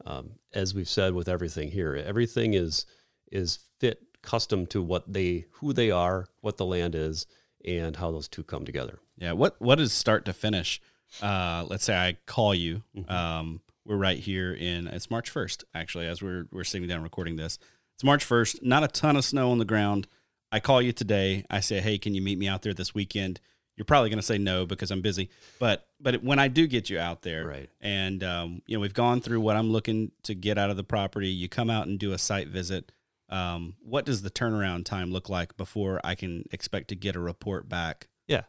yep. 0.06 0.12
um, 0.12 0.32
as 0.54 0.74
we've 0.74 0.89
said 0.89 1.14
with 1.14 1.28
everything 1.28 1.72
here 1.72 1.96
everything 1.96 2.54
is 2.54 2.86
is 3.32 3.60
fit 3.80 4.02
custom 4.22 4.66
to 4.66 4.82
what 4.82 5.12
they 5.12 5.46
who 5.52 5.74
they 5.74 5.91
are 5.91 6.28
what 6.41 6.58
the 6.58 6.66
land 6.66 6.96
is 6.96 7.28
and 7.66 7.98
how 7.98 8.12
those 8.12 8.28
two 8.28 8.43
come 8.43 8.66
together 8.66 9.00
yeah 9.18 9.32
what 9.32 9.56
what 9.60 9.80
is 9.80 9.91
start 9.93 10.26
to 10.26 10.34
finish 10.34 10.82
uh, 11.22 11.64
let's 11.68 11.84
say 11.84 11.96
i 11.96 12.18
call 12.26 12.56
you 12.56 12.82
mm-hmm. 12.98 13.12
um, 13.12 13.62
we're 13.86 13.96
right 13.96 14.20
here 14.20 14.54
in 14.54 14.88
it's 14.88 15.12
march 15.12 15.32
1st 15.32 15.64
actually 15.76 16.08
as 16.08 16.22
we're 16.22 16.48
we're 16.52 16.64
sitting 16.64 16.88
down 16.88 17.04
recording 17.04 17.36
this 17.36 17.60
it's 17.96 18.04
March 18.04 18.28
1st, 18.28 18.62
not 18.62 18.84
a 18.84 18.89
ton 18.89 19.16
of 19.16 19.24
snow 19.24 19.52
on 19.52 19.58
the 19.58 19.66
ground. 19.66 20.08
I 20.52 20.60
call 20.60 20.82
you 20.82 20.91
today. 20.91 21.46
I 21.50 21.62
say, 21.62 21.80
"Hey, 21.80 21.98
can 21.98 22.14
you 22.14 22.22
meet 22.22 22.38
me 22.38 22.48
out 22.48 22.62
there 22.62 22.74
this 22.74 22.93
weekend?" 22.93 23.39
You're 23.78 23.86
probably 23.86 24.10
going 24.10 24.20
to 24.20 24.26
say 24.26 24.38
no 24.38 24.66
because 24.66 24.91
I'm 24.91 25.02
busy. 25.02 25.30
But 25.60 25.88
but 26.00 26.24
when 26.24 26.38
I 26.38 26.50
do 26.50 26.68
get 26.68 26.89
you 26.89 27.00
out 27.00 27.22
there, 27.24 27.46
right. 27.46 27.70
and 27.82 28.24
um, 28.24 28.62
you 28.68 28.76
know 28.76 28.82
we've 28.82 28.93
gone 28.93 29.22
through 29.22 29.39
what 29.39 29.56
I'm 29.56 29.72
looking 29.72 30.12
to 30.24 30.36
get 30.36 30.58
out 30.58 30.70
of 30.70 30.78
the 30.78 30.84
property. 30.84 31.30
You 31.30 31.50
come 31.50 31.70
out 31.70 31.88
and 31.88 31.98
do 31.98 32.12
a 32.12 32.18
site 32.18 32.50
visit. 32.50 32.91
Um, 33.30 33.76
what 33.82 34.06
does 34.06 34.22
the 34.22 34.30
turnaround 34.30 34.86
time 34.86 35.12
look 35.12 35.30
like 35.30 35.58
before 35.58 36.00
I 36.04 36.16
can 36.16 36.43
expect 36.52 36.89
to 36.89 36.96
get 36.96 37.16
a 37.16 37.20
report 37.20 37.68
back? 37.68 38.08
Yeah, 38.28 38.43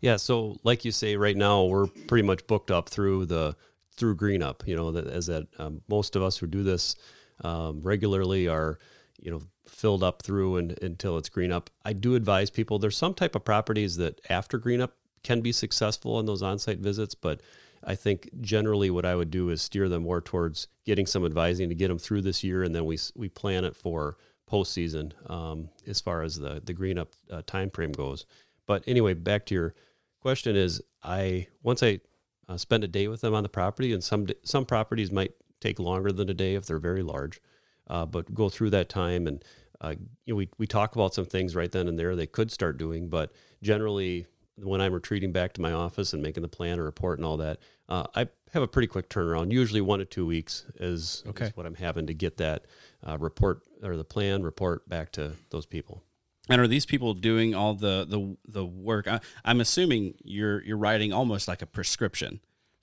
yeah. 0.00 0.16
So 0.16 0.58
like 0.64 0.84
you 0.84 0.92
say, 0.92 1.16
right 1.16 1.36
now 1.36 1.64
we're 1.64 1.86
pretty 1.86 2.26
much 2.26 2.46
booked 2.46 2.70
up 2.70 2.90
through 2.90 3.26
the 3.26 3.56
through 3.96 4.16
green 4.16 4.42
up. 4.42 4.62
You 4.66 4.76
know, 4.76 4.90
that 4.92 5.06
as 5.06 5.26
that 5.26 5.48
um, 5.58 5.80
most 5.88 6.14
of 6.14 6.22
us 6.22 6.36
who 6.36 6.46
do 6.46 6.62
this 6.62 6.94
um, 7.42 7.80
regularly 7.82 8.48
are 8.48 8.78
you 9.20 9.30
know 9.30 9.42
filled 9.66 10.02
up 10.02 10.22
through 10.22 10.56
and, 10.56 10.78
until 10.82 11.18
it's 11.18 11.28
green 11.28 11.52
up. 11.52 11.70
I 11.84 11.92
do 11.92 12.14
advise 12.14 12.50
people 12.50 12.78
there's 12.78 12.96
some 12.96 13.14
type 13.14 13.34
of 13.34 13.44
properties 13.44 13.96
that 13.96 14.20
after 14.28 14.58
green 14.58 14.80
up 14.80 14.96
can 15.22 15.40
be 15.40 15.52
successful 15.52 16.16
on 16.16 16.26
those 16.26 16.42
on-site 16.42 16.80
visits, 16.80 17.14
but 17.14 17.40
I 17.84 17.94
think 17.94 18.28
generally 18.40 18.90
what 18.90 19.04
I 19.04 19.14
would 19.14 19.30
do 19.30 19.50
is 19.50 19.62
steer 19.62 19.88
them 19.88 20.02
more 20.02 20.20
towards 20.20 20.68
getting 20.84 21.06
some 21.06 21.24
advising 21.24 21.68
to 21.68 21.74
get 21.74 21.88
them 21.88 21.98
through 21.98 22.22
this 22.22 22.44
year, 22.44 22.62
and 22.62 22.74
then 22.74 22.84
we 22.84 22.98
we 23.14 23.28
plan 23.28 23.64
it 23.64 23.76
for 23.76 24.16
postseason 24.50 25.12
um, 25.30 25.70
as 25.86 26.00
far 26.00 26.22
as 26.22 26.38
the 26.38 26.60
the 26.64 26.72
green 26.72 26.98
up 26.98 27.10
uh, 27.30 27.42
time 27.46 27.70
frame 27.70 27.92
goes. 27.92 28.26
But 28.66 28.84
anyway, 28.86 29.14
back 29.14 29.46
to 29.46 29.54
your 29.54 29.74
question 30.20 30.54
is 30.56 30.82
I 31.02 31.48
once 31.62 31.82
I 31.82 32.00
uh, 32.48 32.56
spend 32.56 32.84
a 32.84 32.88
day 32.88 33.08
with 33.08 33.20
them 33.20 33.34
on 33.34 33.42
the 33.42 33.48
property, 33.48 33.92
and 33.92 34.02
some 34.02 34.26
some 34.44 34.64
properties 34.64 35.10
might 35.10 35.32
take 35.62 35.78
longer 35.78 36.12
than 36.12 36.28
a 36.28 36.34
day 36.34 36.54
if 36.54 36.66
they're 36.66 36.78
very 36.78 37.02
large, 37.02 37.40
uh, 37.88 38.04
but 38.04 38.34
go 38.34 38.48
through 38.48 38.70
that 38.70 38.88
time 38.88 39.26
and 39.26 39.44
uh, 39.80 39.94
you 40.24 40.32
know, 40.32 40.36
we, 40.36 40.48
we 40.58 40.66
talk 40.66 40.94
about 40.94 41.12
some 41.12 41.24
things 41.24 41.56
right 41.56 41.72
then 41.72 41.88
and 41.88 41.98
there 41.98 42.14
they 42.14 42.26
could 42.26 42.52
start 42.52 42.78
doing, 42.78 43.08
but 43.08 43.32
generally 43.62 44.26
when 44.56 44.80
I'm 44.80 44.92
retreating 44.92 45.32
back 45.32 45.54
to 45.54 45.60
my 45.60 45.72
office 45.72 46.12
and 46.12 46.22
making 46.22 46.42
the 46.42 46.48
plan 46.48 46.78
or 46.78 46.84
report 46.84 47.18
and 47.18 47.26
all 47.26 47.36
that, 47.38 47.58
uh, 47.88 48.04
I 48.14 48.28
have 48.52 48.62
a 48.62 48.68
pretty 48.68 48.86
quick 48.86 49.08
turnaround. 49.08 49.50
Usually 49.50 49.80
one 49.80 49.98
to 49.98 50.04
two 50.04 50.24
weeks 50.24 50.66
is, 50.76 51.24
okay. 51.26 51.46
is 51.46 51.56
what 51.56 51.66
I'm 51.66 51.74
having 51.74 52.06
to 52.06 52.14
get 52.14 52.36
that 52.36 52.66
uh, 53.06 53.18
report 53.18 53.62
or 53.82 53.96
the 53.96 54.04
plan 54.04 54.42
report 54.42 54.88
back 54.88 55.10
to 55.12 55.32
those 55.50 55.66
people. 55.66 56.02
And 56.48 56.60
are 56.60 56.68
these 56.68 56.86
people 56.86 57.14
doing 57.14 57.54
all 57.54 57.74
the 57.74 58.04
the 58.08 58.36
the 58.50 58.64
work? 58.64 59.06
I, 59.06 59.20
am 59.44 59.60
assuming 59.60 60.14
you're 60.24 60.62
you're 60.64 60.76
writing 60.76 61.12
almost 61.12 61.46
like 61.46 61.62
a 61.62 61.66
prescription 61.66 62.40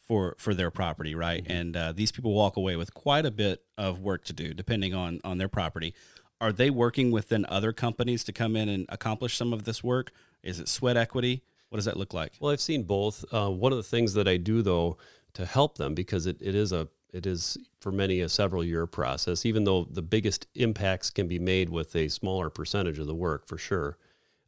for 0.09 0.35
for 0.39 0.53
their 0.53 0.71
property, 0.71 1.15
right? 1.15 1.43
Mm-hmm. 1.43 1.51
And 1.53 1.77
uh, 1.77 1.91
these 1.93 2.11
people 2.11 2.33
walk 2.33 2.57
away 2.57 2.75
with 2.75 2.93
quite 2.93 3.25
a 3.25 3.31
bit 3.31 3.63
of 3.77 4.01
work 4.01 4.25
to 4.25 4.33
do, 4.33 4.53
depending 4.53 4.93
on 4.93 5.21
on 5.23 5.37
their 5.37 5.47
property. 5.47 5.93
Are 6.41 6.51
they 6.51 6.69
working 6.69 7.11
within 7.11 7.45
other 7.47 7.71
companies 7.71 8.23
to 8.23 8.33
come 8.33 8.55
in 8.55 8.67
and 8.67 8.85
accomplish 8.89 9.37
some 9.37 9.53
of 9.53 9.65
this 9.65 9.83
work? 9.83 10.11
Is 10.41 10.59
it 10.59 10.67
sweat 10.67 10.97
equity? 10.97 11.43
What 11.69 11.77
does 11.77 11.85
that 11.85 11.97
look 11.97 12.13
like? 12.13 12.33
Well, 12.39 12.51
I've 12.51 12.61
seen 12.61 12.83
both. 12.83 13.23
Uh, 13.31 13.49
one 13.49 13.71
of 13.71 13.77
the 13.77 13.83
things 13.83 14.13
that 14.15 14.27
I 14.27 14.37
do 14.37 14.61
though 14.61 14.97
to 15.33 15.45
help 15.45 15.77
them 15.77 15.93
because 15.93 16.25
it, 16.25 16.37
it 16.41 16.55
is 16.55 16.71
a 16.71 16.87
it 17.13 17.25
is 17.25 17.57
for 17.79 17.91
many 17.91 18.19
a 18.21 18.29
several 18.29 18.63
year 18.63 18.87
process. 18.87 19.45
Even 19.45 19.63
though 19.63 19.83
the 19.83 20.01
biggest 20.01 20.47
impacts 20.55 21.11
can 21.11 21.27
be 21.27 21.39
made 21.39 21.69
with 21.69 21.95
a 21.95 22.07
smaller 22.07 22.49
percentage 22.49 22.97
of 22.97 23.05
the 23.05 23.15
work, 23.15 23.47
for 23.47 23.57
sure, 23.57 23.97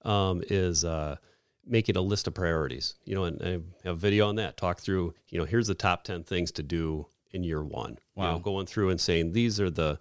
um, 0.03 0.41
is 0.47 0.83
uh, 0.83 1.17
making 1.65 1.95
a 1.95 2.01
list 2.01 2.27
of 2.27 2.33
priorities, 2.33 2.95
you 3.05 3.15
know, 3.15 3.25
and 3.25 3.41
I 3.41 3.49
have 3.87 3.95
a 3.95 3.95
video 3.95 4.27
on 4.27 4.35
that. 4.35 4.57
Talk 4.57 4.79
through, 4.79 5.13
you 5.29 5.37
know, 5.37 5.45
here's 5.45 5.67
the 5.67 5.75
top 5.75 6.03
10 6.03 6.23
things 6.23 6.51
to 6.53 6.63
do 6.63 7.07
in 7.31 7.43
year 7.43 7.63
one. 7.63 7.99
Wow. 8.15 8.25
You 8.25 8.31
know, 8.33 8.39
going 8.39 8.65
through 8.65 8.89
and 8.89 8.99
saying, 8.99 9.33
these 9.33 9.59
are 9.59 9.69
the, 9.69 9.99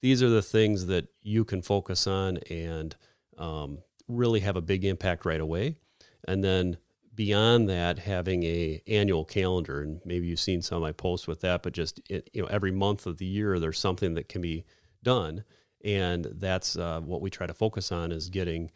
these 0.00 0.22
are 0.22 0.28
the 0.28 0.42
things 0.42 0.86
that 0.86 1.08
you 1.22 1.44
can 1.44 1.62
focus 1.62 2.06
on 2.06 2.38
and 2.50 2.96
um, 3.38 3.78
really 4.08 4.40
have 4.40 4.56
a 4.56 4.62
big 4.62 4.84
impact 4.84 5.24
right 5.24 5.40
away. 5.40 5.76
And 6.26 6.42
then 6.42 6.78
beyond 7.14 7.68
that, 7.68 7.98
having 7.98 8.42
a 8.44 8.82
annual 8.86 9.24
calendar, 9.24 9.82
and 9.82 10.00
maybe 10.04 10.26
you've 10.26 10.40
seen 10.40 10.62
some 10.62 10.76
of 10.76 10.82
my 10.82 10.92
posts 10.92 11.28
with 11.28 11.40
that, 11.42 11.62
but 11.62 11.72
just, 11.72 12.00
it, 12.08 12.28
you 12.32 12.42
know, 12.42 12.48
every 12.48 12.72
month 12.72 13.06
of 13.06 13.18
the 13.18 13.26
year, 13.26 13.58
there's 13.58 13.78
something 13.78 14.14
that 14.14 14.28
can 14.28 14.40
be 14.40 14.64
done. 15.02 15.44
And 15.84 16.26
that's 16.38 16.76
uh, 16.76 17.00
what 17.00 17.20
we 17.20 17.28
try 17.28 17.46
to 17.46 17.54
focus 17.54 17.92
on 17.92 18.10
is 18.10 18.30
getting, 18.30 18.70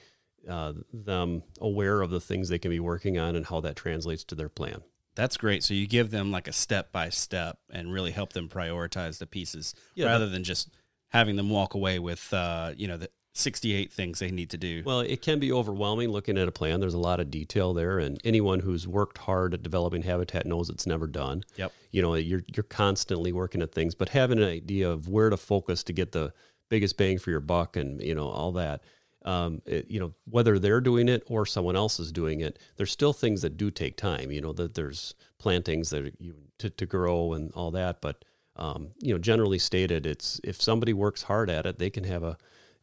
uh, 0.48 0.72
them 0.92 1.42
aware 1.60 2.00
of 2.00 2.10
the 2.10 2.20
things 2.20 2.48
they 2.48 2.58
can 2.58 2.70
be 2.70 2.80
working 2.80 3.18
on 3.18 3.36
and 3.36 3.46
how 3.46 3.60
that 3.60 3.76
translates 3.76 4.24
to 4.24 4.34
their 4.34 4.48
plan. 4.48 4.82
That's 5.14 5.36
great. 5.36 5.64
So 5.64 5.74
you 5.74 5.86
give 5.88 6.10
them 6.10 6.30
like 6.30 6.46
a 6.46 6.52
step 6.52 6.92
by 6.92 7.08
step 7.08 7.58
and 7.70 7.92
really 7.92 8.12
help 8.12 8.32
them 8.34 8.48
prioritize 8.48 9.18
the 9.18 9.26
pieces 9.26 9.74
yeah, 9.94 10.06
rather 10.06 10.28
than 10.28 10.44
just 10.44 10.70
having 11.08 11.36
them 11.36 11.50
walk 11.50 11.74
away 11.74 11.98
with 11.98 12.32
uh, 12.32 12.72
you 12.76 12.86
know 12.86 12.96
the 12.96 13.10
68 13.34 13.92
things 13.92 14.18
they 14.18 14.30
need 14.30 14.50
to 14.50 14.58
do. 14.58 14.82
Well, 14.84 15.00
it 15.00 15.22
can 15.22 15.38
be 15.38 15.52
overwhelming 15.52 16.10
looking 16.10 16.36
at 16.38 16.48
a 16.48 16.52
plan. 16.52 16.80
There's 16.80 16.94
a 16.94 16.98
lot 16.98 17.20
of 17.20 17.30
detail 17.30 17.72
there 17.72 17.98
and 17.98 18.20
anyone 18.24 18.60
who's 18.60 18.86
worked 18.86 19.18
hard 19.18 19.54
at 19.54 19.62
developing 19.62 20.02
habitat 20.02 20.46
knows 20.46 20.70
it's 20.70 20.86
never 20.86 21.06
done. 21.06 21.44
Yep. 21.56 21.72
You 21.90 22.02
know, 22.02 22.14
you're 22.14 22.44
you're 22.54 22.64
constantly 22.64 23.32
working 23.32 23.62
at 23.62 23.72
things, 23.72 23.94
but 23.94 24.10
having 24.10 24.38
an 24.38 24.48
idea 24.48 24.90
of 24.90 25.08
where 25.08 25.30
to 25.30 25.36
focus 25.36 25.82
to 25.84 25.92
get 25.92 26.12
the 26.12 26.32
biggest 26.68 26.96
bang 26.96 27.18
for 27.18 27.30
your 27.30 27.40
buck 27.40 27.76
and, 27.76 28.00
you 28.00 28.14
know, 28.14 28.28
all 28.28 28.52
that 28.52 28.82
um, 29.24 29.62
it, 29.66 29.90
you 29.90 29.98
know, 29.98 30.14
whether 30.28 30.58
they're 30.58 30.80
doing 30.80 31.08
it 31.08 31.22
or 31.26 31.44
someone 31.44 31.76
else 31.76 31.98
is 31.98 32.12
doing 32.12 32.40
it, 32.40 32.58
there's 32.76 32.92
still 32.92 33.12
things 33.12 33.42
that 33.42 33.56
do 33.56 33.70
take 33.70 33.96
time. 33.96 34.30
You 34.30 34.40
know, 34.40 34.52
that 34.54 34.74
there's 34.74 35.14
plantings 35.38 35.90
that 35.90 36.14
you 36.18 36.34
to, 36.58 36.70
to 36.70 36.86
grow 36.86 37.32
and 37.32 37.52
all 37.52 37.70
that. 37.72 38.00
But 38.00 38.24
um, 38.56 38.90
you 38.98 39.12
know, 39.12 39.18
generally 39.18 39.58
stated, 39.58 40.06
it's 40.06 40.40
if 40.44 40.60
somebody 40.60 40.92
works 40.92 41.22
hard 41.22 41.50
at 41.50 41.66
it, 41.66 41.78
they 41.78 41.90
can 41.90 42.04
have 42.04 42.22
a 42.22 42.36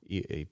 a 0.09 0.47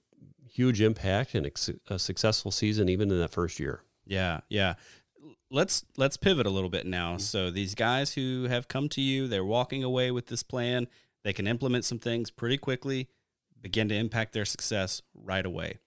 huge 0.50 0.80
impact 0.80 1.34
and 1.34 1.46
a, 1.46 1.94
a 1.94 1.98
successful 1.98 2.50
season 2.50 2.88
even 2.88 3.10
in 3.10 3.18
that 3.18 3.30
first 3.30 3.60
year. 3.60 3.82
Yeah, 4.06 4.40
yeah. 4.48 4.74
Let's 5.50 5.84
let's 5.96 6.16
pivot 6.16 6.46
a 6.46 6.50
little 6.50 6.70
bit 6.70 6.86
now. 6.86 7.12
Mm-hmm. 7.12 7.20
So 7.20 7.50
these 7.50 7.74
guys 7.74 8.14
who 8.14 8.44
have 8.44 8.68
come 8.68 8.88
to 8.90 9.00
you, 9.00 9.28
they're 9.28 9.44
walking 9.44 9.84
away 9.84 10.10
with 10.10 10.26
this 10.26 10.42
plan. 10.42 10.88
They 11.22 11.32
can 11.32 11.46
implement 11.46 11.84
some 11.84 11.98
things 11.98 12.30
pretty 12.30 12.58
quickly 12.58 13.08
begin 13.64 13.88
to 13.88 13.94
impact 13.96 14.32
their 14.34 14.44
success 14.44 15.02
right 15.14 15.44
away. 15.44 15.78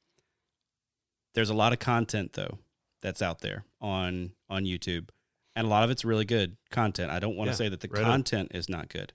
There's 1.36 1.50
a 1.52 1.54
lot 1.54 1.72
of 1.74 1.80
content 1.80 2.34
though 2.34 2.58
that's 3.02 3.22
out 3.22 3.40
there 3.42 3.64
on 3.80 4.32
on 4.50 4.64
YouTube. 4.66 5.10
and 5.56 5.66
a 5.66 5.70
lot 5.70 5.84
of 5.84 5.90
it's 5.92 6.04
really 6.06 6.26
good 6.26 6.58
content. 6.72 7.10
I 7.12 7.20
don't 7.20 7.36
want 7.36 7.48
to 7.48 7.52
Yeah, 7.54 7.58
say 7.58 7.70
that 7.70 7.80
the 7.80 7.88
right 7.88 8.04
on. 8.04 8.12
content 8.12 8.52
is 8.54 8.68
not 8.68 8.90
good. 8.90 9.14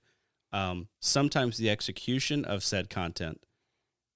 Um, 0.52 0.88
sometimes 1.00 1.56
the 1.56 1.70
execution 1.70 2.44
of 2.44 2.62
said 2.64 2.88
content 2.90 3.40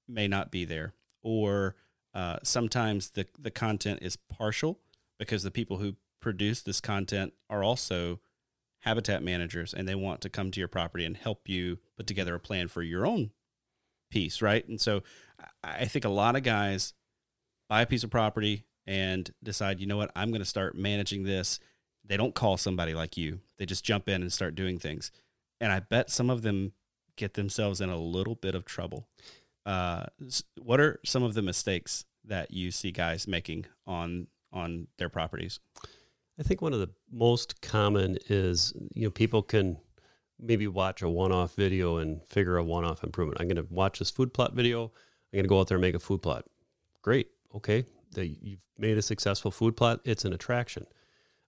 may 0.08 0.26
not 0.28 0.50
be 0.50 0.64
there, 0.64 0.92
or 1.22 1.74
uh, 2.14 2.38
sometimes 2.42 3.10
the 3.10 3.26
the 3.38 3.50
content 3.50 4.00
is 4.02 4.16
partial 4.16 4.78
because 5.18 5.42
the 5.42 5.50
people 5.50 5.78
who 5.78 5.96
produce 6.20 6.62
this 6.62 6.80
content 6.80 7.32
are 7.50 7.62
also 7.64 8.20
habitat 8.80 9.22
managers 9.22 9.72
and 9.74 9.88
they 9.88 9.94
want 9.94 10.20
to 10.20 10.28
come 10.28 10.50
to 10.52 10.60
your 10.60 10.68
property 10.68 11.04
and 11.04 11.16
help 11.16 11.48
you 11.48 11.78
put 11.96 12.06
together 12.06 12.34
a 12.34 12.40
plan 12.40 12.68
for 12.68 12.82
your 12.82 13.04
own 13.06 13.30
piece, 14.10 14.42
right? 14.42 14.66
And 14.68 14.80
so 14.80 15.02
I 15.62 15.84
think 15.84 16.04
a 16.04 16.10
lot 16.10 16.36
of 16.36 16.42
guys 16.42 16.94
buy 17.68 17.82
a 17.82 17.86
piece 17.86 18.04
of 18.04 18.10
property 18.10 18.64
and 18.86 19.30
decide, 19.42 19.80
you 19.80 19.86
know 19.86 19.96
what, 19.96 20.12
I'm 20.14 20.30
going 20.30 20.40
to 20.40 20.46
start 20.46 20.76
managing 20.76 21.24
this. 21.24 21.58
They 22.04 22.16
don't 22.16 22.34
call 22.34 22.56
somebody 22.56 22.94
like 22.94 23.16
you. 23.16 23.40
They 23.58 23.66
just 23.66 23.84
jump 23.84 24.08
in 24.08 24.22
and 24.22 24.32
start 24.32 24.54
doing 24.54 24.78
things. 24.78 25.10
And 25.60 25.72
I 25.72 25.80
bet 25.80 26.10
some 26.10 26.30
of 26.30 26.42
them 26.42 26.72
get 27.16 27.34
themselves 27.34 27.80
in 27.80 27.88
a 27.88 27.96
little 27.96 28.36
bit 28.36 28.54
of 28.54 28.64
trouble. 28.64 29.08
Uh, 29.64 30.04
what 30.62 30.80
are 30.80 31.00
some 31.04 31.22
of 31.22 31.34
the 31.34 31.42
mistakes 31.42 32.04
that 32.24 32.52
you 32.52 32.70
see 32.70 32.92
guys 32.92 33.26
making 33.26 33.66
on 33.86 34.28
on 34.52 34.86
their 34.98 35.08
properties? 35.08 35.58
I 36.38 36.42
think 36.42 36.60
one 36.60 36.72
of 36.72 36.78
the 36.78 36.90
most 37.10 37.60
common 37.62 38.18
is 38.28 38.72
you 38.94 39.04
know 39.04 39.10
people 39.10 39.42
can 39.42 39.78
maybe 40.40 40.66
watch 40.66 41.02
a 41.02 41.08
one-off 41.08 41.54
video 41.54 41.96
and 41.96 42.22
figure 42.24 42.56
a 42.56 42.64
one-off 42.64 43.02
improvement. 43.02 43.40
I'm 43.40 43.48
going 43.48 43.56
to 43.56 43.72
watch 43.72 43.98
this 43.98 44.10
food 44.10 44.34
plot 44.34 44.54
video. 44.54 44.84
I'm 44.84 45.38
going 45.38 45.44
to 45.44 45.48
go 45.48 45.60
out 45.60 45.68
there 45.68 45.76
and 45.76 45.82
make 45.82 45.94
a 45.94 45.98
food 46.00 46.22
plot. 46.22 46.44
Great, 47.02 47.28
okay, 47.54 47.84
the, 48.12 48.36
you've 48.40 48.66
made 48.78 48.98
a 48.98 49.02
successful 49.02 49.50
food 49.50 49.76
plot. 49.76 50.00
It's 50.04 50.24
an 50.24 50.32
attraction. 50.32 50.86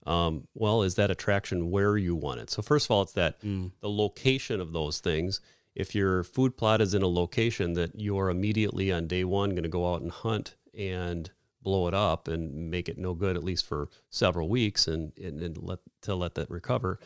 Um, 0.07 0.49
well, 0.55 0.83
is 0.83 0.95
that 0.95 1.11
attraction 1.11 1.71
where 1.71 1.97
you 1.99 2.15
want 2.15 2.41
it? 2.41 2.51
So 2.51 2.63
first 2.63 2.87
of 2.87 2.91
all, 2.93 3.03
it's 3.03 3.13
that 3.13 3.41
the 3.81 3.91
location 3.91 4.61
of 4.61 4.73
those 4.73 5.01
things. 5.01 5.41
If 5.75 5.95
your 5.95 6.25
food 6.25 6.57
plot 6.57 6.81
is 6.81 6.95
in 6.95 7.03
a 7.03 7.09
location 7.09 7.75
that 7.75 7.93
you're 7.95 8.31
immediately 8.31 8.91
on 8.91 9.07
day 9.07 9.25
one 9.25 9.51
going 9.51 9.65
to 9.65 9.69
go 9.69 9.93
out 9.93 10.01
and 10.01 10.11
hunt 10.11 10.57
and 10.77 11.31
blow 11.63 11.89
it 11.89 11.95
up 11.95 12.27
and 12.29 12.71
make 12.71 12.89
it 12.89 12.97
no 12.97 13.13
good 13.15 13.37
at 13.37 13.45
least 13.45 13.67
for 13.67 13.91
several 14.09 14.49
weeks 14.49 14.87
and, 14.87 15.13
and, 15.19 15.43
and 15.43 15.59
let 15.59 15.81
to 16.03 16.15
let 16.15 16.35
that 16.37 16.51
recover, 16.51 16.99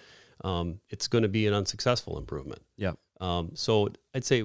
um, 0.43 0.81
it's 0.91 1.09
going 1.09 1.23
to 1.23 1.29
be 1.29 1.47
an 1.47 1.55
unsuccessful 1.55 2.19
improvement. 2.19 2.63
Yeah. 2.77 2.93
Um, 3.21 3.51
so 3.55 3.89
I'd 4.15 4.25
say 4.25 4.45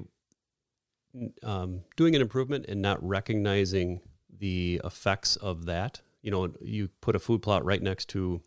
um, 1.43 1.81
doing 1.95 2.15
an 2.15 2.21
improvement 2.21 2.65
and 2.67 2.81
not 2.81 3.05
recognizing 3.05 4.01
the 4.39 4.81
effects 4.83 5.35
of 5.37 5.65
that. 5.65 6.01
You 6.21 6.31
know, 6.31 6.53
you 6.61 6.89
put 7.01 7.15
a 7.15 7.19
food 7.19 7.41
plot 7.41 7.65
right 7.65 7.81
next 7.81 8.09
to, 8.09 8.41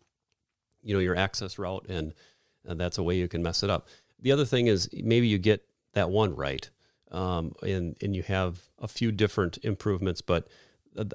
you 0.83 0.93
know, 0.93 0.99
your 0.99 1.15
access 1.15 1.57
route, 1.57 1.85
and, 1.89 2.13
and 2.65 2.79
that's 2.79 2.97
a 2.97 3.03
way 3.03 3.17
you 3.17 3.27
can 3.27 3.43
mess 3.43 3.63
it 3.63 3.69
up. 3.69 3.87
The 4.19 4.31
other 4.31 4.45
thing 4.45 4.67
is 4.67 4.89
maybe 4.93 5.27
you 5.27 5.37
get 5.37 5.65
that 5.93 6.09
one 6.09 6.35
right, 6.35 6.69
um, 7.11 7.53
and 7.63 7.95
and 8.01 8.15
you 8.15 8.23
have 8.23 8.61
a 8.79 8.87
few 8.87 9.11
different 9.11 9.57
improvements, 9.63 10.21
but 10.21 10.47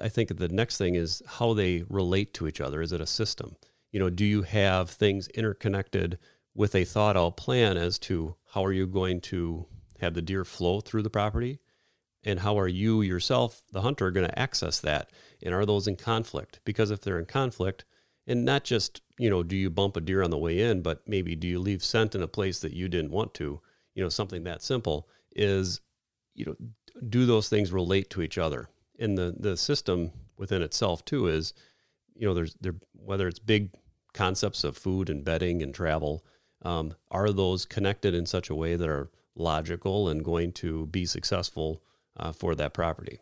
I 0.01 0.09
think 0.09 0.37
the 0.37 0.49
next 0.49 0.77
thing 0.77 0.95
is 0.95 1.21
how 1.25 1.53
they 1.53 1.83
relate 1.89 2.33
to 2.35 2.47
each 2.47 2.59
other. 2.59 2.81
Is 2.81 2.91
it 2.91 3.01
a 3.01 3.07
system? 3.07 3.55
You 3.97 4.03
know, 4.03 4.11
do 4.11 4.25
you 4.25 4.43
have 4.43 4.91
things 4.91 5.27
interconnected 5.29 6.19
with 6.53 6.75
a 6.75 6.85
thought 6.85 7.17
out 7.17 7.35
plan 7.35 7.77
as 7.77 7.97
to 7.97 8.35
how 8.53 8.63
are 8.63 8.71
you 8.71 8.85
going 8.85 9.21
to 9.21 9.65
have 9.99 10.13
the 10.13 10.21
deer 10.21 10.45
flow 10.45 10.81
through 10.81 11.01
the 11.01 11.09
property? 11.09 11.57
And 12.23 12.41
how 12.41 12.59
are 12.59 12.67
you 12.67 13.01
yourself, 13.01 13.63
the 13.71 13.81
hunter, 13.81 14.11
going 14.11 14.27
to 14.27 14.37
access 14.37 14.79
that? 14.81 15.09
And 15.41 15.51
are 15.51 15.65
those 15.65 15.87
in 15.87 15.95
conflict? 15.95 16.59
Because 16.63 16.91
if 16.91 17.01
they're 17.01 17.17
in 17.17 17.25
conflict, 17.25 17.85
and 18.27 18.45
not 18.45 18.63
just, 18.63 19.01
you 19.17 19.31
know, 19.31 19.41
do 19.41 19.55
you 19.55 19.71
bump 19.71 19.97
a 19.97 20.01
deer 20.01 20.21
on 20.21 20.29
the 20.29 20.37
way 20.37 20.59
in, 20.59 20.83
but 20.83 21.01
maybe 21.07 21.35
do 21.35 21.47
you 21.47 21.57
leave 21.57 21.83
scent 21.83 22.13
in 22.13 22.21
a 22.21 22.27
place 22.27 22.59
that 22.59 22.73
you 22.73 22.87
didn't 22.87 23.09
want 23.09 23.33
to? 23.33 23.61
You 23.95 24.03
know, 24.03 24.09
something 24.09 24.43
that 24.43 24.61
simple 24.61 25.09
is, 25.35 25.81
you 26.35 26.45
know, 26.45 26.55
do 27.09 27.25
those 27.25 27.49
things 27.49 27.71
relate 27.71 28.11
to 28.11 28.21
each 28.21 28.37
other? 28.37 28.69
And 28.99 29.17
the 29.17 29.33
the 29.39 29.57
system 29.57 30.11
within 30.37 30.61
itself 30.61 31.03
too 31.03 31.25
is, 31.25 31.55
you 32.13 32.27
know, 32.27 32.35
there's 32.35 32.55
there 32.61 32.75
whether 32.93 33.27
it's 33.27 33.39
big 33.39 33.71
concepts 34.17 34.63
of 34.63 34.75
food 34.75 35.09
and 35.09 35.23
bedding 35.23 35.61
and 35.61 35.73
travel, 35.73 36.25
um, 36.63 36.95
are 37.11 37.31
those 37.31 37.65
connected 37.65 38.13
in 38.13 38.25
such 38.25 38.49
a 38.49 38.55
way 38.55 38.75
that 38.75 38.89
are 38.89 39.09
logical 39.35 40.09
and 40.09 40.25
going 40.25 40.51
to 40.51 40.87
be 40.87 41.05
successful 41.05 41.81
uh, 42.17 42.31
for 42.31 42.55
that 42.55 42.73
property? 42.73 43.19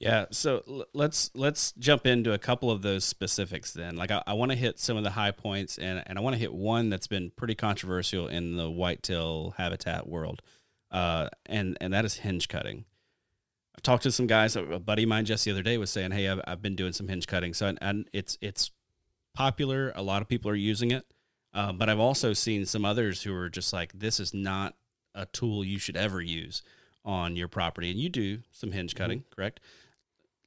Yeah, 0.00 0.26
so 0.30 0.62
l- 0.68 0.84
let's 0.94 1.30
let's 1.34 1.72
jump 1.72 2.06
into 2.06 2.32
a 2.32 2.38
couple 2.38 2.70
of 2.70 2.82
those 2.82 3.04
specifics 3.04 3.72
then. 3.72 3.96
Like 3.96 4.12
I, 4.12 4.22
I 4.28 4.34
want 4.34 4.52
to 4.52 4.56
hit 4.56 4.78
some 4.78 4.96
of 4.96 5.02
the 5.02 5.10
high 5.10 5.32
points, 5.32 5.76
and 5.76 6.04
and 6.06 6.16
I 6.16 6.22
want 6.22 6.34
to 6.34 6.40
hit 6.40 6.54
one 6.54 6.88
that's 6.88 7.08
been 7.08 7.32
pretty 7.34 7.56
controversial 7.56 8.28
in 8.28 8.56
the 8.56 8.70
whitetail 8.70 9.54
habitat 9.56 10.08
world, 10.08 10.40
uh, 10.92 11.28
and 11.46 11.76
and 11.80 11.92
that 11.92 12.04
is 12.04 12.14
hinge 12.14 12.46
cutting. 12.46 12.84
I've 13.76 13.82
talked 13.82 14.04
to 14.04 14.12
some 14.12 14.28
guys. 14.28 14.54
A 14.54 14.62
buddy 14.78 15.02
of 15.02 15.08
mine 15.08 15.24
just 15.24 15.44
the 15.44 15.50
other 15.50 15.64
day 15.64 15.78
was 15.78 15.90
saying, 15.90 16.12
"Hey, 16.12 16.28
I've, 16.28 16.40
I've 16.46 16.62
been 16.62 16.76
doing 16.76 16.92
some 16.92 17.08
hinge 17.08 17.26
cutting." 17.26 17.52
So 17.52 17.66
and, 17.66 17.78
and 17.80 18.08
it's 18.12 18.38
it's 18.40 18.70
popular. 19.38 19.92
A 19.94 20.02
lot 20.02 20.20
of 20.20 20.28
people 20.28 20.50
are 20.50 20.56
using 20.56 20.90
it, 20.90 21.06
uh, 21.54 21.72
but 21.72 21.88
I've 21.88 22.00
also 22.00 22.32
seen 22.32 22.66
some 22.66 22.84
others 22.84 23.22
who 23.22 23.34
are 23.34 23.48
just 23.48 23.72
like, 23.72 23.92
"This 23.92 24.18
is 24.20 24.34
not 24.34 24.74
a 25.14 25.26
tool 25.26 25.64
you 25.64 25.78
should 25.78 25.96
ever 25.96 26.20
use 26.20 26.62
on 27.04 27.36
your 27.36 27.48
property." 27.48 27.90
And 27.90 28.00
you 28.00 28.08
do 28.08 28.42
some 28.50 28.72
hinge 28.72 28.94
cutting, 28.94 29.24
correct? 29.34 29.60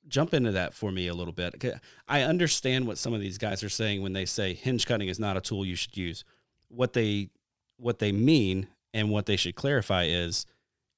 jump 0.08 0.34
into 0.34 0.52
that 0.52 0.74
for 0.74 0.92
me 0.92 1.08
a 1.08 1.14
little 1.14 1.34
bit. 1.34 1.64
I 2.08 2.22
understand 2.22 2.88
what 2.88 2.98
some 2.98 3.14
of 3.14 3.22
these 3.22 3.38
guys 3.38 3.64
are 3.64 3.70
saying 3.70 4.02
when 4.02 4.14
they 4.14 4.26
say 4.26 4.54
hinge 4.54 4.86
cutting 4.86 5.08
is 5.08 5.20
not 5.20 5.38
a 5.38 5.42
tool 5.42 5.66
you 5.66 5.76
should 5.76 5.98
use. 5.98 6.24
What 6.70 6.94
they 6.94 7.30
what 7.78 8.00
they 8.00 8.12
mean 8.12 8.68
and 8.94 9.10
what 9.10 9.26
they 9.26 9.36
should 9.36 9.56
clarify 9.56 10.04
is 10.04 10.46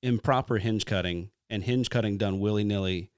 improper 0.02 0.58
hinge 0.58 0.86
cutting 0.86 1.30
and 1.50 1.64
hinge 1.64 1.90
cutting 1.90 2.18
done 2.18 2.40
willy-nilly 2.40 3.10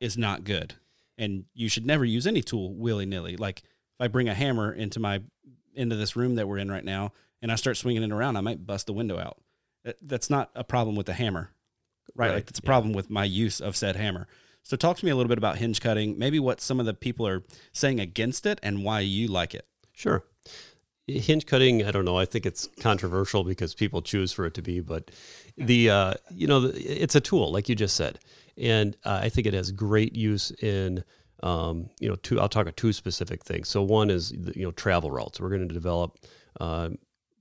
is 0.00 0.16
not 0.16 0.44
good. 0.44 0.74
And 1.18 1.44
you 1.54 1.68
should 1.68 1.84
never 1.84 2.04
use 2.04 2.26
any 2.26 2.40
tool 2.40 2.74
willy-nilly. 2.74 3.36
Like 3.36 3.62
if 3.98 4.04
I 4.04 4.08
bring 4.08 4.28
a 4.28 4.34
hammer 4.34 4.72
into 4.72 5.00
my 5.00 5.20
into 5.74 5.96
this 5.96 6.16
room 6.16 6.34
that 6.34 6.46
we're 6.48 6.58
in 6.58 6.70
right 6.70 6.84
now 6.84 7.12
and 7.40 7.50
I 7.50 7.54
start 7.56 7.76
swinging 7.76 8.02
it 8.02 8.12
around, 8.12 8.36
I 8.36 8.40
might 8.42 8.66
bust 8.66 8.86
the 8.86 8.92
window 8.92 9.18
out. 9.18 9.40
That- 9.84 9.96
That's 10.02 10.28
not 10.30 10.50
a 10.54 10.64
problem 10.64 10.96
with 10.96 11.06
the 11.06 11.14
hammer. 11.14 11.50
Right, 12.14 12.26
Right, 12.28 12.34
like 12.34 12.46
that's 12.46 12.58
a 12.58 12.62
yeah. 12.62 12.66
problem 12.66 12.92
with 12.92 13.08
my 13.10 13.24
use 13.24 13.60
of 13.60 13.76
said 13.76 13.96
hammer. 13.96 14.26
So 14.64 14.76
talk 14.76 14.96
to 14.98 15.04
me 15.04 15.10
a 15.10 15.16
little 15.16 15.28
bit 15.28 15.38
about 15.38 15.56
hinge 15.58 15.80
cutting, 15.80 16.18
maybe 16.18 16.38
what 16.38 16.60
some 16.60 16.78
of 16.78 16.86
the 16.86 16.94
people 16.94 17.26
are 17.26 17.42
saying 17.72 18.00
against 18.00 18.44
it 18.46 18.60
and 18.62 18.84
why 18.84 19.00
you 19.00 19.28
like 19.28 19.54
it. 19.54 19.66
Sure. 19.92 20.24
Hinge 21.08 21.46
cutting, 21.46 21.84
I 21.84 21.90
don't 21.90 22.04
know. 22.04 22.16
I 22.18 22.24
think 22.26 22.46
it's 22.46 22.68
controversial 22.78 23.42
because 23.44 23.74
people 23.74 24.02
choose 24.02 24.30
for 24.32 24.44
it 24.46 24.54
to 24.54 24.62
be, 24.62 24.78
but 24.80 25.10
the 25.56 25.90
uh, 25.90 26.14
you 26.30 26.46
know 26.46 26.70
it's 26.74 27.14
a 27.16 27.20
tool, 27.20 27.50
like 27.50 27.68
you 27.68 27.74
just 27.74 27.96
said, 27.96 28.20
and 28.56 28.96
uh, 29.04 29.20
I 29.22 29.28
think 29.28 29.46
it 29.48 29.54
has 29.54 29.72
great 29.72 30.14
use 30.14 30.52
in 30.62 31.02
um, 31.42 31.90
you 32.00 32.08
know 32.08 32.16
two. 32.16 32.40
I'll 32.40 32.48
talk 32.48 32.62
about 32.62 32.76
two 32.76 32.92
specific 32.92 33.44
things. 33.44 33.68
So 33.68 33.82
one 33.82 34.10
is 34.10 34.32
you 34.32 34.64
know 34.64 34.72
travel 34.72 35.10
routes. 35.10 35.40
We're 35.40 35.48
going 35.48 35.68
to 35.68 35.74
develop 35.74 36.18
uh, 36.60 36.90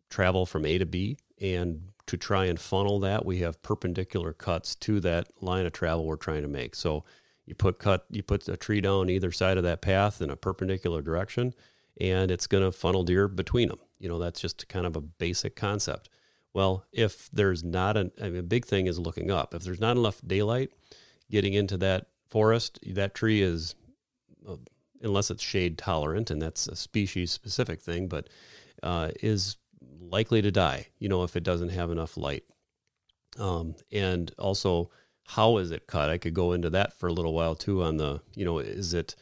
travel 0.10 0.45
from 0.45 0.66
A 0.66 0.78
to 0.78 0.86
B, 0.86 1.18
and 1.41 1.91
to 2.08 2.18
try 2.18 2.45
and 2.45 2.60
funnel 2.60 2.99
that, 2.99 3.26
we 3.26 3.39
have 3.39 3.62
perpendicular 3.62 4.34
cuts 4.34 4.76
to 4.76 4.99
that 5.02 5.28
line 5.41 5.66
of 5.66 5.72
travel 5.72 6.06
we're 6.06 6.16
trying 6.16 6.41
to 6.41 6.47
make. 6.47 6.76
So 6.76 7.04
you 7.45 7.56
put 7.56 7.80
cut, 7.80 8.06
you 8.10 8.24
put 8.24 8.47
a 8.47 8.58
tree 8.58 8.82
down 8.82 9.10
either 9.10 9.32
side 9.32 9.58
of 9.58 9.64
that 9.64 9.82
path 9.82 10.22
in 10.22 10.30
a 10.30 10.36
perpendicular 10.36 11.02
direction, 11.02 11.54
and 11.99 12.32
it's 12.32 12.47
going 12.47 12.64
to 12.64 12.72
funnel 12.72 13.04
deer 13.04 13.28
between 13.28 13.70
them. 13.70 13.80
You 13.99 14.10
know, 14.10 14.20
that's 14.20 14.41
just 14.41 14.68
kind 14.68 14.86
of 14.86 14.95
a 14.95 15.02
basic 15.02 15.56
concept. 15.56 16.10
Well, 16.54 16.86
if 16.91 17.30
there's 17.32 17.64
not 17.64 17.97
an, 17.97 18.12
I 18.22 18.26
mean, 18.30 18.38
a 18.38 18.43
big 18.43 18.66
thing 18.66 18.88
is 18.88 18.99
looking 18.99 19.32
up. 19.32 19.54
If 19.54 19.64
there's 19.64 19.80
not 19.80 19.97
enough 19.97 20.22
daylight 20.26 20.72
getting 21.30 21.54
into 21.54 21.78
that 21.78 22.08
forest, 22.28 22.80
that 22.88 23.16
tree 23.16 23.41
is, 23.41 23.76
unless 25.02 25.32
it's 25.32 25.44
shade 25.44 25.78
tolerant, 25.78 26.30
and 26.30 26.42
that's 26.42 26.68
a 26.68 26.76
species 26.76 27.32
specific 27.32 27.82
thing, 27.82 28.08
but 28.08 28.30
uh, 28.84 29.10
is 29.22 29.58
likely 30.00 30.42
to 30.42 30.52
die, 30.52 30.88
you 31.00 31.10
know, 31.10 31.24
if 31.24 31.36
it 31.36 31.44
doesn't 31.44 31.70
have 31.70 31.92
enough 31.92 32.18
light. 32.18 32.44
Um, 33.39 33.76
and 33.92 34.32
also, 34.38 34.89
how 35.26 35.58
is 35.58 35.72
it 35.72 35.88
cut? 35.88 36.10
I 36.10 36.18
could 36.18 36.34
go 36.34 36.52
into 36.52 36.70
that 36.72 36.94
for 36.94 37.08
a 37.08 37.14
little 37.14 37.34
while 37.34 37.56
too 37.56 37.82
on 37.84 37.98
the, 37.98 38.22
you 38.36 38.44
know, 38.44 38.60
is 38.60 38.94
it, 38.94 39.16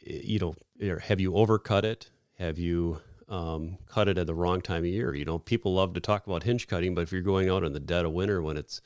you 0.00 0.38
know, 0.38 0.54
have 1.00 1.20
you 1.20 1.32
overcut 1.32 1.84
it? 1.84 2.10
Have 2.38 2.58
you 2.58 3.00
um, 3.28 3.78
cut 3.86 4.08
it 4.08 4.18
at 4.18 4.26
the 4.26 4.34
wrong 4.34 4.60
time 4.60 4.82
of 4.82 4.86
year? 4.86 5.14
You 5.14 5.24
know, 5.24 5.38
people 5.38 5.74
love 5.74 5.94
to 5.94 6.00
talk 6.00 6.26
about 6.26 6.42
hinge 6.42 6.66
cutting, 6.66 6.94
but 6.94 7.02
if 7.02 7.12
you're 7.12 7.22
going 7.22 7.48
out 7.48 7.64
in 7.64 7.72
the 7.72 7.80
dead 7.80 8.04
of 8.04 8.12
winter 8.12 8.42
when 8.42 8.56
it's 8.56 8.80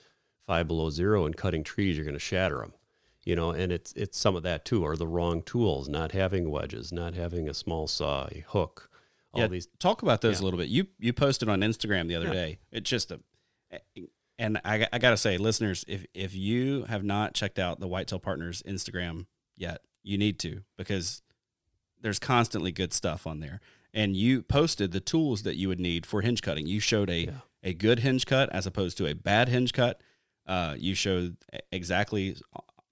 five 0.46 0.68
below 0.68 0.90
zero 0.90 1.26
and 1.26 1.36
cutting 1.36 1.64
trees, 1.64 1.96
you're 1.96 2.04
going 2.04 2.14
to 2.14 2.20
shatter 2.20 2.58
them. 2.58 2.72
You 3.24 3.36
know, 3.36 3.50
and 3.50 3.70
it's 3.70 3.92
it's 3.92 4.18
some 4.18 4.34
of 4.34 4.42
that 4.42 4.64
too, 4.64 4.82
or 4.84 4.96
the 4.96 5.06
wrong 5.06 5.42
tools, 5.42 5.88
not 5.88 6.10
having 6.12 6.50
wedges, 6.50 6.92
not 6.92 7.14
having 7.14 7.48
a 7.48 7.54
small 7.54 7.86
saw, 7.86 8.26
a 8.32 8.44
hook, 8.48 8.90
all 9.32 9.42
yeah, 9.42 9.46
these 9.46 9.68
talk 9.78 10.02
about 10.02 10.20
those 10.22 10.40
yeah. 10.40 10.42
a 10.42 10.46
little 10.46 10.58
bit. 10.58 10.68
You 10.68 10.86
you 10.98 11.12
posted 11.12 11.48
on 11.48 11.60
Instagram 11.60 12.08
the 12.08 12.16
other 12.16 12.26
Yeah. 12.26 12.32
day. 12.32 12.58
It's 12.72 12.90
just 12.90 13.12
a, 13.12 13.20
and 14.38 14.60
I, 14.64 14.88
I 14.92 14.98
gotta 14.98 15.16
say, 15.16 15.38
listeners, 15.38 15.84
if 15.86 16.04
if 16.14 16.34
you 16.34 16.84
have 16.84 17.04
not 17.04 17.34
checked 17.34 17.58
out 17.58 17.78
the 17.80 17.86
Whitetail 17.88 18.18
Partners 18.18 18.62
Instagram 18.66 19.26
yet, 19.56 19.82
you 20.02 20.18
need 20.18 20.38
to 20.40 20.62
because 20.76 21.22
there's 22.00 22.18
constantly 22.18 22.72
good 22.72 22.92
stuff 22.92 23.26
on 23.26 23.38
there. 23.40 23.60
And 23.94 24.16
you 24.16 24.42
posted 24.42 24.90
the 24.90 25.00
tools 25.00 25.42
that 25.42 25.56
you 25.56 25.68
would 25.68 25.78
need 25.78 26.06
for 26.06 26.22
hinge 26.22 26.42
cutting. 26.42 26.66
You 26.66 26.80
showed 26.80 27.08
a 27.10 27.26
Yeah. 27.26 27.30
a 27.62 27.72
good 27.72 28.00
hinge 28.00 28.26
cut 28.26 28.50
as 28.50 28.66
opposed 28.66 28.96
to 28.98 29.06
a 29.06 29.14
bad 29.14 29.48
hinge 29.48 29.72
cut. 29.72 30.00
Uh, 30.44 30.74
you 30.76 30.96
showed 30.96 31.36
exactly, 31.70 32.36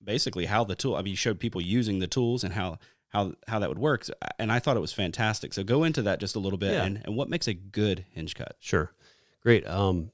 basically 0.02 0.46
how 0.46 0.64
the 0.64 0.74
tool. 0.74 0.94
I 0.96 1.02
mean, 1.02 1.10
you 1.12 1.16
showed 1.16 1.40
people 1.40 1.60
using 1.60 1.98
the 1.98 2.06
tools 2.06 2.44
and 2.44 2.54
how 2.54 2.78
how 3.08 3.34
how 3.48 3.58
that 3.58 3.68
would 3.68 3.78
work. 3.78 4.06
And 4.38 4.52
I 4.52 4.58
thought 4.58 4.76
it 4.76 4.80
was 4.80 4.92
fantastic. 4.92 5.52
So 5.52 5.62
go 5.64 5.84
into 5.84 6.02
that 6.02 6.20
just 6.20 6.36
a 6.36 6.38
little 6.38 6.58
bit 6.58 6.72
Yeah. 6.74 6.84
and, 6.84 7.02
and 7.04 7.16
what 7.16 7.28
makes 7.28 7.48
a 7.48 7.54
good 7.54 8.04
hinge 8.12 8.34
cut. 8.34 8.56
Sure. 8.60 8.92
Great. 9.42 9.66
Um, 9.66 10.12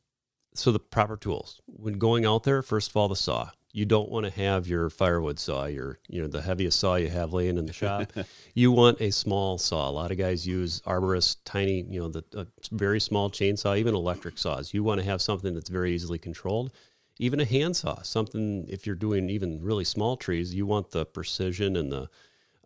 so 0.55 0.73
the 0.73 0.79
proper 0.79 1.17
tools 1.17 1.61
when 1.67 1.99
going 1.99 2.25
out 2.25 2.45
there, 2.45 2.63
first 2.63 2.91
of 2.91 2.97
all, 2.97 3.09
the 3.09 3.17
saw. 3.17 3.51
You 3.73 3.85
don't 3.85 4.11
want 4.11 4.25
to 4.25 4.33
have 4.33 4.67
your 4.67 4.89
firewood 4.89 5.39
saw, 5.39 5.67
your 5.67 5.99
you 6.09 6.23
know 6.23 6.29
the 6.29 6.41
heaviest 6.41 6.81
saw 6.81 6.95
you 6.95 7.09
have 7.11 7.35
laying 7.35 7.59
in 7.59 7.67
the 7.67 7.75
shop. 7.75 8.11
you 8.55 8.73
want 8.73 9.03
a 9.03 9.11
small 9.11 9.59
saw. 9.59 9.91
A 9.91 9.93
lot 9.93 10.11
of 10.11 10.17
guys 10.17 10.47
use 10.47 10.81
arborist, 10.87 11.37
tiny, 11.45 11.83
you 11.83 12.01
know, 12.01 12.09
the 12.09 12.49
very 12.73 13.01
small 13.01 13.29
chainsaw, 13.31 13.77
even 13.79 13.95
electric 13.95 14.39
saws. 14.39 14.73
You 14.73 14.83
want 14.83 15.01
to 15.03 15.07
have 15.07 15.21
something 15.21 15.53
that's 15.53 15.69
very 15.69 15.93
easily 15.95 16.17
controlled. 16.19 16.73
Even 17.19 17.41
a 17.41 17.45
handsaw, 17.45 18.03
something 18.03 18.67
if 18.69 18.87
you're 18.87 18.95
doing 18.95 19.31
even 19.31 19.63
really 19.63 19.85
small 19.85 20.17
trees, 20.17 20.55
you 20.55 20.67
want 20.67 20.91
the 20.91 21.07
precision 21.07 21.77
and 21.77 21.91
the 21.91 22.11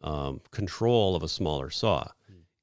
um, 0.02 0.40
control 0.50 1.14
of 1.14 1.22
a 1.22 1.28
smaller 1.28 1.70
saw. 1.70 2.08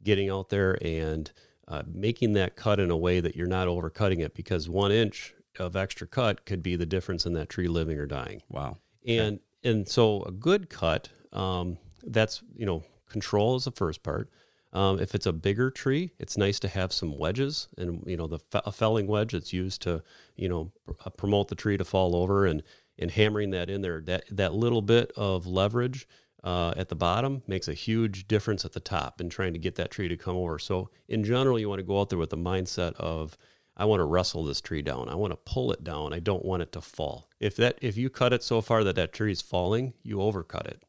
Getting 0.04 0.30
out 0.30 0.50
there 0.50 0.78
and 0.82 1.32
uh, 1.68 1.84
making 1.86 2.34
that 2.34 2.56
cut 2.56 2.80
in 2.80 2.90
a 2.90 2.98
way 2.98 3.20
that 3.20 3.36
you're 3.36 3.48
not 3.48 3.68
overcutting 3.68 4.20
it 4.20 4.34
because 4.34 4.70
one 4.70 4.92
inch 4.92 5.34
of 5.60 5.76
extra 5.76 6.08
cut 6.08 6.46
could 6.46 6.64
be 6.64 6.76
the 6.76 6.86
difference 6.86 7.26
in 7.26 7.34
that 7.34 7.50
tree 7.50 7.68
living 7.68 7.98
or 7.98 8.06
dying. 8.06 8.42
Wow. 8.50 8.78
And 9.06 9.40
and 9.64 9.88
so 9.88 10.24
a 10.24 10.32
good 10.32 10.70
cut, 10.70 11.10
um, 11.34 11.78
that's 12.04 12.42
you 12.56 12.66
know 12.66 12.84
control 13.10 13.56
is 13.56 13.66
the 13.66 13.72
first 13.72 14.04
part. 14.04 14.30
Um, 14.74 15.00
if 15.00 15.16
it's 15.16 15.26
a 15.26 15.34
bigger 15.34 15.72
tree, 15.72 16.12
it's 16.20 16.38
nice 16.38 16.60
to 16.60 16.68
have 16.68 16.92
some 16.92 17.18
wedges, 17.18 17.68
and 17.78 18.04
you 18.06 18.18
know 18.18 18.28
the 18.28 18.40
felling 18.72 19.08
wedge 19.08 19.32
that's 19.32 19.54
used 19.54 19.82
to 19.84 20.04
you 20.36 20.50
know 20.50 20.72
pr- 20.86 20.94
uh, 21.06 21.10
promote 21.12 21.48
the 21.48 21.56
tree 21.56 21.78
to 21.78 21.86
fall 21.86 22.16
over, 22.16 22.46
and 22.46 22.64
and 23.00 23.12
hammering 23.12 23.52
that 23.52 23.70
in 23.70 23.82
there. 23.82 24.02
That 24.02 24.26
that 24.32 24.54
little 24.54 24.82
bit 24.82 25.12
of 25.16 25.48
leverage 25.48 26.08
uh, 26.44 26.74
at 26.76 26.90
the 26.90 26.96
bottom 26.96 27.44
makes 27.48 27.68
a 27.68 27.74
huge 27.74 28.28
difference 28.28 28.66
at 28.66 28.74
the 28.74 28.80
top 28.80 29.22
in 29.22 29.30
trying 29.30 29.54
to 29.54 29.60
get 29.60 29.76
that 29.76 29.92
tree 29.92 30.08
to 30.08 30.18
come 30.18 30.36
over. 30.36 30.60
So 30.60 30.90
in 31.08 31.24
general, 31.24 31.58
you 31.58 31.70
want 31.70 31.80
to 31.80 31.86
go 31.86 32.00
out 32.00 32.10
there 32.10 32.20
with 32.20 32.30
the 32.30 32.38
mindset 32.38 32.94
of 32.96 33.38
I 33.76 33.86
want 33.86 34.00
to 34.00 34.06
wrestle 34.06 34.44
this 34.44 34.60
tree 34.60 34.82
down. 34.82 35.08
I 35.08 35.16
want 35.16 35.32
to 35.32 35.38
pull 35.38 35.72
it 35.72 35.84
down. 35.84 36.14
I 36.14 36.20
don't 36.20 36.44
want 36.44 36.64
it 36.64 36.72
to 36.74 36.82
fall. 36.82 37.30
If 37.40 37.56
that 37.58 37.78
if 37.82 37.96
you 37.96 38.10
cut 38.10 38.34
it 38.34 38.44
so 38.44 38.62
far 38.62 38.84
that 38.84 38.96
that 38.96 39.14
tree 39.14 39.32
is 39.32 39.42
falling, 39.42 39.94
you 40.04 40.18
overcut 40.18 40.66
it. 40.68 40.84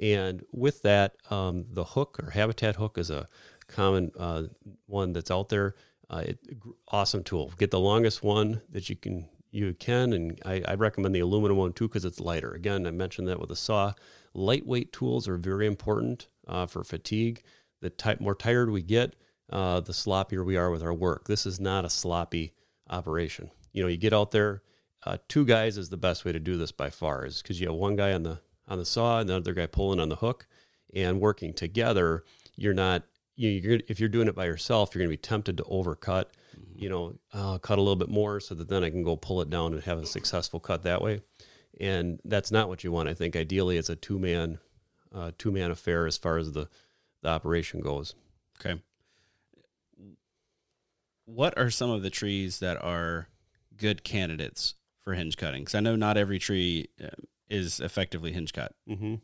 And 0.00 0.44
with 0.52 0.82
that, 0.82 1.16
um, 1.30 1.66
the 1.70 1.84
hook 1.84 2.18
or 2.22 2.30
habitat 2.30 2.76
hook 2.76 2.98
is 2.98 3.10
a 3.10 3.26
common 3.66 4.12
uh, 4.18 4.44
one 4.86 5.12
that's 5.12 5.30
out 5.30 5.48
there. 5.48 5.74
Uh, 6.08 6.24
it, 6.26 6.38
awesome 6.88 7.22
tool. 7.22 7.52
Get 7.58 7.70
the 7.70 7.80
longest 7.80 8.22
one 8.22 8.62
that 8.70 8.88
you 8.88 8.96
can 8.96 9.28
you 9.50 9.74
can, 9.74 10.12
and 10.12 10.38
I, 10.44 10.62
I 10.66 10.74
recommend 10.74 11.14
the 11.14 11.20
aluminum 11.20 11.56
one 11.56 11.72
too 11.72 11.88
because 11.88 12.04
it's 12.04 12.20
lighter. 12.20 12.52
Again, 12.52 12.86
I 12.86 12.90
mentioned 12.90 13.28
that 13.28 13.40
with 13.40 13.50
a 13.50 13.56
saw. 13.56 13.94
Lightweight 14.34 14.92
tools 14.92 15.26
are 15.26 15.38
very 15.38 15.66
important 15.66 16.28
uh, 16.46 16.66
for 16.66 16.84
fatigue. 16.84 17.42
The 17.80 17.90
type 17.90 18.20
more 18.20 18.34
tired 18.34 18.70
we 18.70 18.82
get, 18.82 19.16
uh, 19.50 19.80
the 19.80 19.92
sloppier 19.92 20.44
we 20.44 20.56
are 20.56 20.70
with 20.70 20.82
our 20.82 20.92
work. 20.92 21.28
This 21.28 21.46
is 21.46 21.58
not 21.58 21.86
a 21.86 21.90
sloppy 21.90 22.52
operation. 22.90 23.50
You 23.72 23.82
know, 23.82 23.88
you 23.88 23.96
get 23.96 24.12
out 24.12 24.32
there. 24.32 24.62
Uh, 25.06 25.16
two 25.28 25.46
guys 25.46 25.78
is 25.78 25.88
the 25.88 25.96
best 25.96 26.24
way 26.24 26.32
to 26.32 26.40
do 26.40 26.56
this 26.56 26.72
by 26.72 26.90
far, 26.90 27.24
is 27.24 27.40
because 27.40 27.60
you 27.60 27.68
have 27.68 27.76
one 27.76 27.96
guy 27.96 28.12
on 28.12 28.24
the 28.24 28.40
on 28.68 28.78
the 28.78 28.84
saw 28.84 29.20
and 29.20 29.28
the 29.28 29.36
other 29.36 29.54
guy 29.54 29.66
pulling 29.66 30.00
on 30.00 30.08
the 30.08 30.16
hook, 30.16 30.46
and 30.94 31.20
working 31.20 31.52
together. 31.52 32.24
You're 32.56 32.74
not. 32.74 33.04
You, 33.36 33.50
you're, 33.50 33.80
if 33.88 34.00
you're 34.00 34.08
doing 34.08 34.26
it 34.26 34.34
by 34.34 34.46
yourself, 34.46 34.94
you're 34.94 35.00
going 35.00 35.10
to 35.10 35.16
be 35.16 35.16
tempted 35.16 35.56
to 35.58 35.62
overcut. 35.64 36.26
You 36.74 36.88
know, 36.88 37.14
uh, 37.32 37.58
cut 37.58 37.78
a 37.78 37.82
little 37.82 37.96
bit 37.96 38.08
more 38.08 38.40
so 38.40 38.54
that 38.56 38.68
then 38.68 38.82
I 38.82 38.90
can 38.90 39.04
go 39.04 39.16
pull 39.16 39.40
it 39.40 39.50
down 39.50 39.74
and 39.74 39.82
have 39.84 39.98
a 39.98 40.06
successful 40.06 40.58
cut 40.58 40.82
that 40.82 41.00
way. 41.02 41.20
And 41.80 42.18
that's 42.24 42.50
not 42.50 42.68
what 42.68 42.82
you 42.82 42.90
want. 42.90 43.08
I 43.08 43.14
think 43.14 43.36
ideally 43.36 43.76
it's 43.76 43.90
a 43.90 43.96
two 43.96 44.18
man 44.18 44.58
uh, 45.14 45.30
two 45.38 45.52
man 45.52 45.70
affair 45.70 46.06
as 46.06 46.16
far 46.16 46.38
as 46.38 46.52
the 46.52 46.68
the 47.22 47.28
operation 47.28 47.80
goes. 47.80 48.14
Okay. 48.60 48.80
What 51.24 51.56
are 51.58 51.70
some 51.70 51.90
of 51.90 52.02
the 52.02 52.10
trees 52.10 52.58
that 52.60 52.82
are 52.82 53.28
good 53.76 54.02
candidates 54.02 54.74
for 55.02 55.14
hinge 55.14 55.36
cutting? 55.36 55.62
Because 55.62 55.74
I 55.74 55.80
know 55.80 55.96
not 55.96 56.16
every 56.16 56.38
tree 56.38 56.88
uh, 57.02 57.08
is 57.48 57.80
effectively 57.80 58.32
hinge 58.32 58.52
cut. 58.52 58.74
Mm-hmm. 58.88 59.16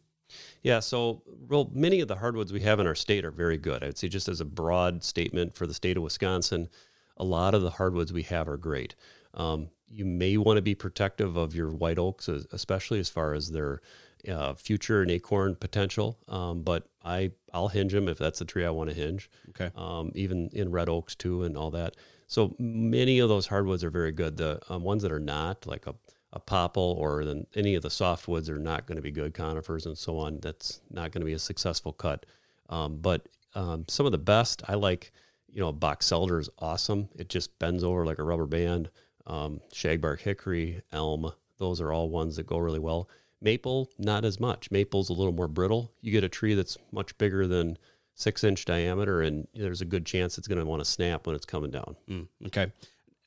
Yeah, 0.63 0.81
so 0.81 1.23
well, 1.49 1.71
many 1.73 2.01
of 2.01 2.09
the 2.09 2.17
hardwoods 2.17 2.53
we 2.53 2.61
have 2.61 2.81
in 2.81 2.87
our 2.87 2.95
state 2.95 3.25
are 3.25 3.31
very 3.31 3.59
good. 3.59 3.83
I 3.83 3.87
would 3.87 3.99
say 3.99 4.09
just 4.09 4.29
as 4.29 4.41
a 4.41 4.45
broad 4.45 5.05
statement 5.05 5.55
for 5.55 5.67
the 5.67 5.75
state 5.75 5.97
of 5.97 6.03
Wisconsin, 6.03 6.69
a 7.17 7.25
lot 7.25 7.55
of 7.55 7.63
the 7.63 7.71
hardwoods 7.71 8.13
we 8.13 8.23
have 8.23 8.49
are 8.49 8.57
great. 8.57 8.95
Um, 9.35 9.69
you 9.89 10.05
may 10.05 10.37
want 10.37 10.57
to 10.57 10.63
be 10.63 10.75
protective 10.75 11.37
of 11.37 11.55
your 11.55 11.71
white 11.71 11.99
oaks, 11.99 12.29
especially 12.29 12.99
as 12.99 13.09
far 13.09 13.35
as 13.35 13.51
their 13.51 13.81
uh, 14.29 14.55
future 14.55 15.03
and 15.03 15.11
acorn 15.11 15.55
potential. 15.55 16.19
Um, 16.29 16.63
but 16.63 16.89
I 17.05 17.33
I'll 17.53 17.69
hinge 17.69 17.93
them 17.93 18.09
if 18.09 18.19
that's 18.19 18.39
the 18.39 18.45
tree 18.45 18.65
I 18.65 18.71
want 18.71 18.91
to 18.91 18.97
hinge. 18.97 19.31
Okay. 19.51 19.71
Um, 19.77 20.11
even 20.15 20.49
in 20.53 20.71
red 20.71 20.89
oaks 20.89 21.15
too, 21.15 21.43
and 21.43 21.57
all 21.57 21.71
that. 21.73 21.97
So 22.27 22.57
many 22.59 23.19
of 23.19 23.29
those 23.29 23.47
hardwoods 23.47 23.85
are 23.85 23.91
very 23.91 24.13
good. 24.13 24.39
The 24.39 24.61
um, 24.69 24.83
ones 24.83 25.03
that 25.03 25.13
are 25.13 25.21
not, 25.21 25.67
like 25.67 25.87
a 25.87 25.95
a 26.35 26.41
popple 26.41 26.97
or 26.99 27.25
then 27.25 27.47
any 27.55 27.77
of 27.77 27.83
the 27.83 27.89
softwoods 27.89 28.49
are 28.49 28.59
not 28.59 28.87
going 28.87 28.97
to 28.97 29.03
be 29.03 29.13
good 29.13 29.33
conifers 29.33 29.87
and 29.87 29.97
so 29.97 30.19
on. 30.19 30.41
That's 30.41 30.81
not 30.91 31.13
going 31.13 31.21
to 31.21 31.27
be 31.27 31.33
a 31.33 31.39
successful 31.39 31.93
cut. 31.93 32.27
Um, 32.69 32.99
but 33.01 33.29
um, 33.55 33.85
some 33.89 34.05
of 34.05 34.13
the 34.13 34.19
best 34.19 34.63
I 34.69 34.75
like, 34.75 35.13
you 35.49 35.61
know, 35.61 35.71
box 35.71 36.11
elder 36.11 36.41
is 36.41 36.51
awesome. 36.59 37.09
It 37.17 37.29
just 37.29 37.57
bends 37.61 37.85
over 37.85 38.05
like 38.05 38.19
a 38.19 38.25
rubber 38.25 38.47
band. 38.47 38.91
Um, 39.27 39.61
shagbark 39.73 40.21
hickory, 40.21 40.83
elm, 40.93 41.33
those 41.59 41.81
are 41.81 41.93
all 41.93 42.11
ones 42.11 42.37
that 42.37 42.47
go 42.47 42.59
really 42.59 42.81
well. 42.81 43.09
Maple, 43.41 43.91
not 43.99 44.25
as 44.25 44.41
much. 44.41 44.71
Maple's 44.71 45.11
a 45.11 45.13
little 45.13 45.33
more 45.33 45.49
brittle. 45.49 45.93
You 46.01 46.11
get 46.13 46.25
a 46.25 46.29
tree 46.29 46.55
that's 46.55 46.77
much 46.93 47.17
bigger 47.17 47.47
than 47.47 47.79
six 48.15 48.43
inch 48.43 48.65
diameter, 48.65 49.23
and 49.23 49.47
there's 49.55 49.81
a 49.81 49.87
good 49.87 50.05
chance 50.05 50.37
it's 50.37 50.49
going 50.49 50.59
to 50.59 50.67
want 50.67 50.81
to 50.81 50.91
snap 50.91 51.27
when 51.27 51.37
it's 51.37 51.47
coming 51.47 51.71
down. 51.71 51.97
Mm, 52.09 52.29
okay. 52.47 52.73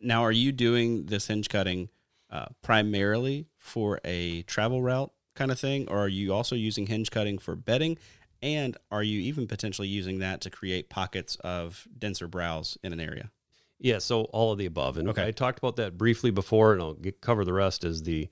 Now, 0.01 0.23
are 0.23 0.31
you 0.31 0.51
doing 0.51 1.05
this 1.05 1.27
hinge 1.27 1.49
cutting 1.49 1.89
uh, 2.29 2.47
primarily 2.61 3.47
for 3.57 3.99
a 4.03 4.41
travel 4.43 4.81
route 4.81 5.11
kind 5.35 5.51
of 5.51 5.59
thing, 5.59 5.87
or 5.87 5.99
are 5.99 6.07
you 6.07 6.33
also 6.33 6.55
using 6.55 6.87
hinge 6.87 7.11
cutting 7.11 7.37
for 7.37 7.55
bedding? 7.55 7.97
And 8.41 8.77
are 8.91 9.03
you 9.03 9.19
even 9.21 9.47
potentially 9.47 9.87
using 9.87 10.19
that 10.19 10.41
to 10.41 10.49
create 10.49 10.89
pockets 10.89 11.37
of 11.37 11.87
denser 11.97 12.27
browse 12.27 12.77
in 12.83 12.93
an 12.93 12.99
area? 12.99 13.31
Yeah, 13.79 13.99
so 13.99 14.23
all 14.25 14.51
of 14.51 14.57
the 14.57 14.65
above. 14.65 14.97
And 14.97 15.07
Okay. 15.09 15.25
I 15.27 15.31
talked 15.31 15.59
about 15.59 15.75
that 15.77 15.97
briefly 15.97 16.31
before, 16.31 16.73
and 16.73 16.81
I'll 16.81 16.93
get, 16.93 17.21
cover 17.21 17.45
the 17.45 17.53
rest 17.53 17.83
is 17.83 18.03
the 18.03 18.29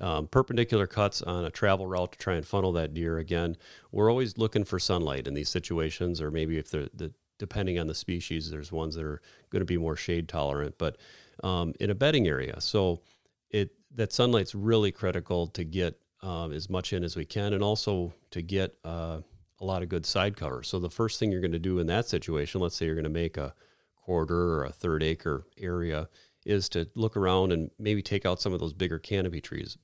um, 0.00 0.26
perpendicular 0.26 0.86
cuts 0.86 1.22
on 1.22 1.44
a 1.44 1.50
travel 1.50 1.86
route 1.86 2.12
to 2.12 2.18
try 2.18 2.34
and 2.34 2.46
funnel 2.46 2.72
that 2.72 2.94
deer. 2.94 3.18
Again, 3.18 3.56
we're 3.92 4.10
always 4.10 4.38
looking 4.38 4.64
for 4.64 4.78
sunlight 4.78 5.26
in 5.26 5.34
these 5.34 5.48
situations, 5.48 6.20
or 6.20 6.30
maybe 6.30 6.58
if 6.58 6.70
they're 6.70 6.88
the 6.94 7.12
depending 7.38 7.78
on 7.80 7.88
the 7.88 7.94
species, 7.94 8.50
there's 8.50 8.70
ones 8.70 8.94
that 8.94 9.04
are 9.04 9.20
going 9.50 9.60
to 9.60 9.66
be 9.66 9.76
more 9.76 9.96
shade 9.96 10.28
tolerant. 10.28 10.76
But 10.78 10.96
um, 11.42 11.74
in 11.80 11.90
a 11.90 11.94
bedding 11.94 12.28
area, 12.28 12.60
so 12.60 13.02
it 13.50 13.70
that 13.94 14.12
sunlight's 14.12 14.54
really 14.54 14.90
critical 14.92 15.46
to 15.48 15.64
get 15.64 15.98
um, 16.22 16.52
as 16.52 16.68
much 16.70 16.92
in 16.92 17.04
as 17.04 17.16
we 17.16 17.24
can, 17.24 17.52
and 17.52 17.62
also 17.62 18.12
to 18.30 18.42
get 18.42 18.74
uh, 18.84 19.20
a 19.60 19.64
lot 19.64 19.82
of 19.82 19.88
good 19.88 20.06
side 20.06 20.36
cover. 20.36 20.62
So 20.62 20.78
the 20.78 20.90
first 20.90 21.18
thing 21.18 21.30
you're 21.30 21.40
going 21.40 21.52
to 21.52 21.58
do 21.58 21.78
in 21.78 21.86
that 21.88 22.06
situation, 22.06 22.60
let's 22.60 22.76
say 22.76 22.86
you're 22.86 22.94
going 22.94 23.04
to 23.04 23.10
make 23.10 23.36
a 23.36 23.54
quarter 23.96 24.54
or 24.54 24.64
a 24.64 24.72
third 24.72 25.02
acre 25.02 25.46
area, 25.58 26.08
is 26.44 26.68
to 26.70 26.88
look 26.94 27.16
around 27.16 27.52
and 27.52 27.70
maybe 27.78 28.02
take 28.02 28.26
out 28.26 28.40
some 28.40 28.52
of 28.52 28.60
those 28.60 28.72
bigger 28.72 28.98
canopy 28.98 29.40
trees. 29.40 29.78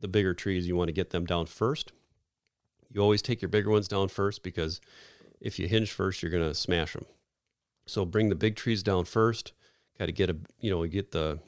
The 0.00 0.08
bigger 0.08 0.34
trees, 0.34 0.66
you 0.66 0.76
want 0.76 0.88
to 0.88 0.92
get 0.94 1.10
them 1.10 1.26
down 1.26 1.46
first. 1.46 1.92
You 2.90 3.00
always 3.00 3.22
take 3.22 3.42
your 3.42 3.48
bigger 3.48 3.70
ones 3.70 3.88
down 3.88 4.08
first 4.08 4.42
because 4.42 4.80
if 5.40 5.58
you 5.58 5.68
hinge 5.68 5.92
first, 5.92 6.22
you're 6.22 6.30
going 6.30 6.48
to 6.48 6.54
smash 6.54 6.92
them. 6.92 7.06
So 7.86 8.04
bring 8.04 8.28
the 8.28 8.34
big 8.34 8.56
trees 8.56 8.82
down 8.82 9.04
first. 9.04 9.52
Got 9.98 10.06
to 10.06 10.12
get 10.12 10.30
a 10.30 10.36
you 10.60 10.70
know 10.70 10.84
get 10.86 11.12
the 11.12 11.38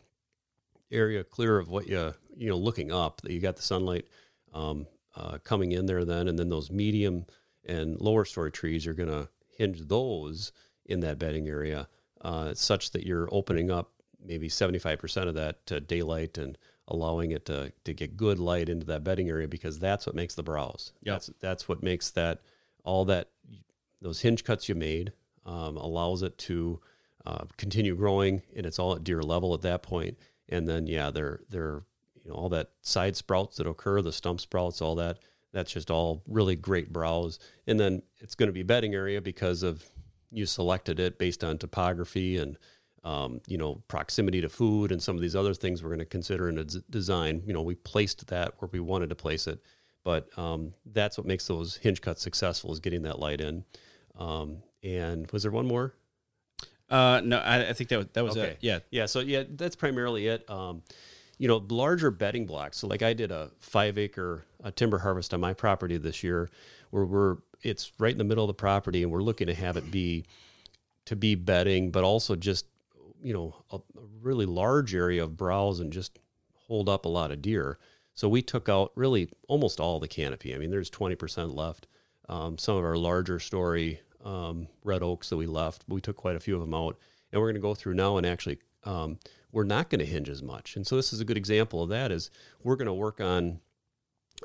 area 0.91 1.25
clear 1.25 1.59
of 1.59 1.69
what 1.69 1.87
you 1.87 2.15
you 2.37 2.49
know 2.49 2.57
looking 2.57 2.93
up 2.93 3.21
that 3.23 3.33
you 3.33 3.41
got 3.41 3.57
the 3.57 3.63
sunlight 3.63 4.07
um, 4.55 4.87
uh, 5.17 5.39
coming 5.45 5.73
in 5.73 5.87
there 5.87 6.05
then, 6.05 6.29
and 6.29 6.39
then 6.39 6.49
those 6.49 6.71
medium 6.71 7.27
and 7.65 8.01
lower 8.01 8.25
story 8.25 8.51
trees 8.51 8.85
you're 8.85 8.95
going 8.95 9.09
to 9.09 9.29
hinge 9.57 9.81
those 9.89 10.53
in 10.87 11.01
that 11.01 11.19
bedding 11.19 11.49
area 11.49 11.89
uh, 12.23 12.55
such 12.55 12.93
that 12.93 13.07
you're 13.07 13.29
opening 13.31 13.71
up 13.71 13.91
maybe 14.25 14.49
75% 14.49 15.29
of 15.29 15.35
that 15.35 15.65
to 15.67 15.81
daylight 15.81 16.39
and 16.39 16.59
allowing 16.89 17.31
it 17.31 17.45
to, 17.47 17.73
to 17.85 17.93
get 17.93 18.17
good 18.17 18.39
light 18.39 18.69
into 18.69 18.87
that 18.87 19.05
bedding 19.05 19.29
area 19.29 19.47
because 19.47 19.79
that's 19.79 20.07
what 20.07 20.15
makes 20.15 20.35
the 20.35 20.43
browse. 20.43 20.93
Yep. 21.03 21.15
That's 21.15 21.31
that's 21.41 21.69
what 21.69 21.83
makes 21.83 22.11
that 22.13 22.41
all 22.85 23.05
that 23.07 23.29
those 24.01 24.21
hinge 24.21 24.45
cuts 24.45 24.69
you 24.69 24.75
made 24.75 25.13
um, 25.45 25.77
allows 25.77 26.23
it 26.23 26.39
to 26.39 26.81
uh, 27.27 27.45
continue 27.57 27.95
growing 27.95 28.43
and 28.57 28.65
it's 28.65 28.79
all 28.79 28.95
at 28.95 29.05
deer 29.05 29.23
level 29.23 29.55
at 29.55 29.63
that 29.63 29.83
point. 29.83 30.17
And 30.49 30.69
then 30.69 30.87
yeah, 30.87 31.11
they're 31.11 31.41
they're 31.51 31.83
you 32.25 32.31
know 32.31 32.37
all 32.37 32.49
that 32.51 32.71
side 32.83 33.17
sprouts 33.17 33.57
that 33.57 33.67
occur, 33.67 34.03
the 34.03 34.13
stump 34.13 34.41
sprouts, 34.41 34.81
all 34.83 34.95
that 34.97 35.19
That's 35.53 35.73
just 35.73 35.91
all 35.91 36.23
really 36.27 36.57
great 36.57 36.93
browse. 36.93 37.39
And 37.67 37.79
then 37.81 38.03
it's 38.19 38.35
going 38.35 38.49
to 38.49 38.53
be 38.53 38.63
bedding 38.63 38.95
area 38.95 39.21
because 39.21 39.63
of 39.63 39.85
you 40.31 40.47
selected 40.47 41.01
it 41.01 41.19
based 41.19 41.43
on 41.45 41.59
topography 41.59 42.37
and 42.39 42.59
um, 43.05 43.41
you 43.47 43.57
know 43.59 43.83
proximity 43.89 44.41
to 44.41 44.49
food 44.49 44.93
and 44.93 45.03
some 45.03 45.17
of 45.17 45.23
these 45.23 45.37
other 45.37 45.55
things 45.55 45.83
we're 45.83 45.91
going 45.91 45.99
to 46.01 46.05
consider 46.05 46.49
in 46.49 46.59
a 46.59 46.65
d- 46.65 46.81
design. 46.91 47.43
You 47.47 47.53
know, 47.55 47.63
we 47.63 47.75
placed 47.77 48.27
that 48.29 48.55
where 48.59 48.69
we 48.73 48.81
wanted 48.81 49.09
to 49.11 49.15
place 49.17 49.47
it, 49.47 49.61
but 50.05 50.37
um, 50.39 50.75
that's 50.87 51.17
what 51.19 51.27
makes 51.27 51.47
those 51.47 51.77
hinge 51.77 52.01
cuts 52.01 52.23
successful 52.23 52.73
is 52.73 52.81
getting 52.81 53.03
that 53.03 53.19
light 53.19 53.41
in. 53.41 53.65
Um, 54.19 54.63
and 54.83 55.31
was 55.33 55.43
there 55.45 55.53
one 55.53 55.67
more? 55.67 55.95
Uh, 56.91 57.21
no, 57.25 57.39
I, 57.39 57.69
I 57.69 57.73
think 57.75 57.91
that 57.91 57.99
was, 57.99 58.07
that 58.15 58.25
was 58.25 58.37
Okay. 58.37 58.49
it. 58.51 58.59
Yeah. 58.61 58.79
Yeah, 58.91 59.07
so 59.07 59.21
yeah, 59.21 59.45
that's 59.49 59.77
primarily 59.77 60.27
it. 60.29 60.49
Um, 60.49 60.83
you 61.39 61.47
know, 61.47 61.65
larger 61.69 62.11
bedding 62.11 62.47
blocks. 62.47 62.79
So 62.79 62.87
like 62.87 63.03
I 63.03 63.13
did 63.13 63.31
a 63.31 63.51
five 63.61 63.99
acre 63.99 64.45
uh, 64.65 64.71
timber 64.75 64.99
harvest 64.99 65.33
on 65.35 65.41
my 65.41 65.53
property 65.55 65.97
this 65.97 66.23
year, 66.25 66.51
where 66.91 67.05
we're 67.05 67.37
it's 67.63 67.93
right 67.99 68.13
in 68.13 68.19
the 68.19 68.25
middle 68.25 68.45
of 68.45 68.49
the 68.49 68.55
property, 68.55 69.03
and 69.03 69.13
we're 69.13 69.23
looking 69.23 69.47
to 69.49 69.55
have 69.55 69.77
it 69.77 69.91
be 69.91 70.25
to 71.05 71.15
be 71.17 71.35
bedding, 71.35 71.91
but 71.91 72.03
also 72.05 72.35
just 72.37 72.67
you 73.23 73.33
know 73.33 73.55
a, 73.71 73.77
a 73.77 73.81
really 74.21 74.47
large 74.47 74.95
area 74.95 75.23
of 75.23 75.37
browse 75.37 75.79
and 75.81 75.93
just 75.93 76.19
hold 76.55 76.89
up 76.89 77.05
a 77.05 77.09
lot 77.09 77.31
of 77.31 77.41
deer. 77.43 77.79
So 78.15 78.29
we 78.29 78.43
took 78.43 78.69
out 78.69 78.91
really 78.97 79.29
almost 79.47 79.79
all 79.79 80.01
the 80.01 80.09
canopy. 80.09 80.55
I 80.55 80.59
mean, 80.59 80.71
there's 80.73 80.91
20% 80.91 81.55
left. 81.55 81.87
Um, 82.29 82.59
some 82.59 82.77
of 82.77 82.85
our 82.85 82.97
larger 82.97 83.39
story 83.39 84.01
um, 84.25 84.69
red 84.85 85.03
oaks 85.03 85.31
that 85.31 85.37
we 85.37 85.47
left, 85.47 85.85
we 85.89 86.01
took 86.01 86.17
quite 86.17 86.37
a 86.37 86.41
few 86.41 86.55
of 86.55 86.61
them 86.61 86.75
out, 86.75 86.97
and 87.33 87.41
we're 87.41 87.49
going 87.49 87.55
to 87.55 87.61
go 87.61 87.75
through 87.75 87.95
now 87.95 88.17
and 88.17 88.27
actually 88.27 88.59
um, 88.85 89.19
we're 89.53 89.65
not 89.65 89.91
going 89.91 89.99
to 90.01 90.07
hinge 90.07 90.29
as 90.29 90.43
much. 90.43 90.77
And 90.77 90.87
so 90.87 90.97
this 90.97 91.13
is 91.13 91.21
a 91.21 91.25
good 91.25 91.37
example 91.37 91.83
of 91.83 91.89
that. 91.91 92.11
Is 92.11 92.31
we're 92.63 92.77
going 92.77 92.87
to 92.87 92.95
work 92.95 93.21
on 93.21 93.61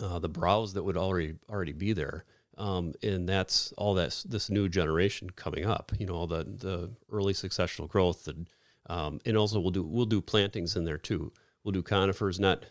uh, 0.02 0.20
the 0.20 0.30
browse 0.30 0.74
that 0.74 0.84
would 0.84 0.98
already 0.98 1.36
already 1.50 1.74
be 1.74 1.94
there. 1.94 2.26
Um, 2.58 2.94
and 3.02 3.28
that's 3.28 3.72
all 3.78 3.96
that's 3.96 4.24
this 4.24 4.50
new 4.50 4.70
generation 4.70 5.32
coming 5.32 5.66
up. 5.66 5.92
You 5.98 6.06
know, 6.06 6.14
all 6.14 6.28
the 6.28 6.44
the 6.44 6.92
early 7.12 7.34
successional 7.34 7.88
growth, 7.88 8.28
and 8.28 8.48
um, 8.88 9.20
and 9.26 9.38
also 9.38 9.60
we'll 9.60 9.72
do 9.72 9.84
we'll 9.84 10.06
do 10.06 10.22
plantings 10.22 10.76
in 10.76 10.86
there 10.86 10.98
too. 10.98 11.32
We'll 11.64 11.72
do 11.72 11.82
conifers, 11.82 12.40
not 12.40 12.66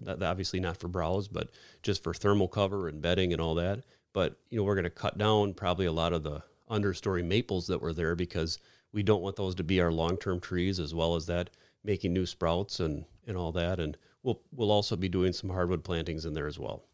not- 0.00 0.22
obviously 0.22 0.60
not 0.60 0.76
for 0.76 0.88
browse, 0.88 1.26
but 1.26 1.50
just 1.82 2.02
for 2.02 2.14
thermal 2.14 2.48
cover 2.48 2.88
and 2.88 3.02
bedding 3.02 3.32
and 3.32 3.42
all 3.42 3.56
that. 3.56 3.80
But 4.14 4.38
you 4.48 4.56
know, 4.56 4.64
we're 4.64 4.76
going 4.76 4.84
to 4.84 4.90
cut 4.90 5.18
down 5.18 5.52
probably 5.52 5.84
a 5.84 5.92
lot 5.92 6.14
of 6.14 6.22
the 6.22 6.42
understory 6.70 7.22
maples 7.22 7.66
that 7.66 7.82
were 7.82 7.92
there 7.92 8.14
because 8.16 8.58
we 8.92 9.02
don't 9.02 9.20
want 9.20 9.36
those 9.36 9.56
to 9.56 9.64
be 9.64 9.82
our 9.82 9.92
long 9.92 10.16
term 10.16 10.40
trees, 10.40 10.80
as 10.80 10.94
well 10.94 11.16
as 11.16 11.26
that 11.26 11.50
making 11.84 12.14
new 12.14 12.24
sprouts 12.24 12.80
and 12.80 13.04
and 13.26 13.36
all 13.36 13.52
that. 13.52 13.78
And 13.78 13.98
we'll 14.22 14.40
we'll 14.52 14.72
also 14.72 14.96
be 14.96 15.10
doing 15.10 15.34
some 15.34 15.50
hardwood 15.50 15.84
plantings 15.84 16.24
in 16.24 16.32
there 16.32 16.46
as 16.46 16.58
well. 16.58 16.84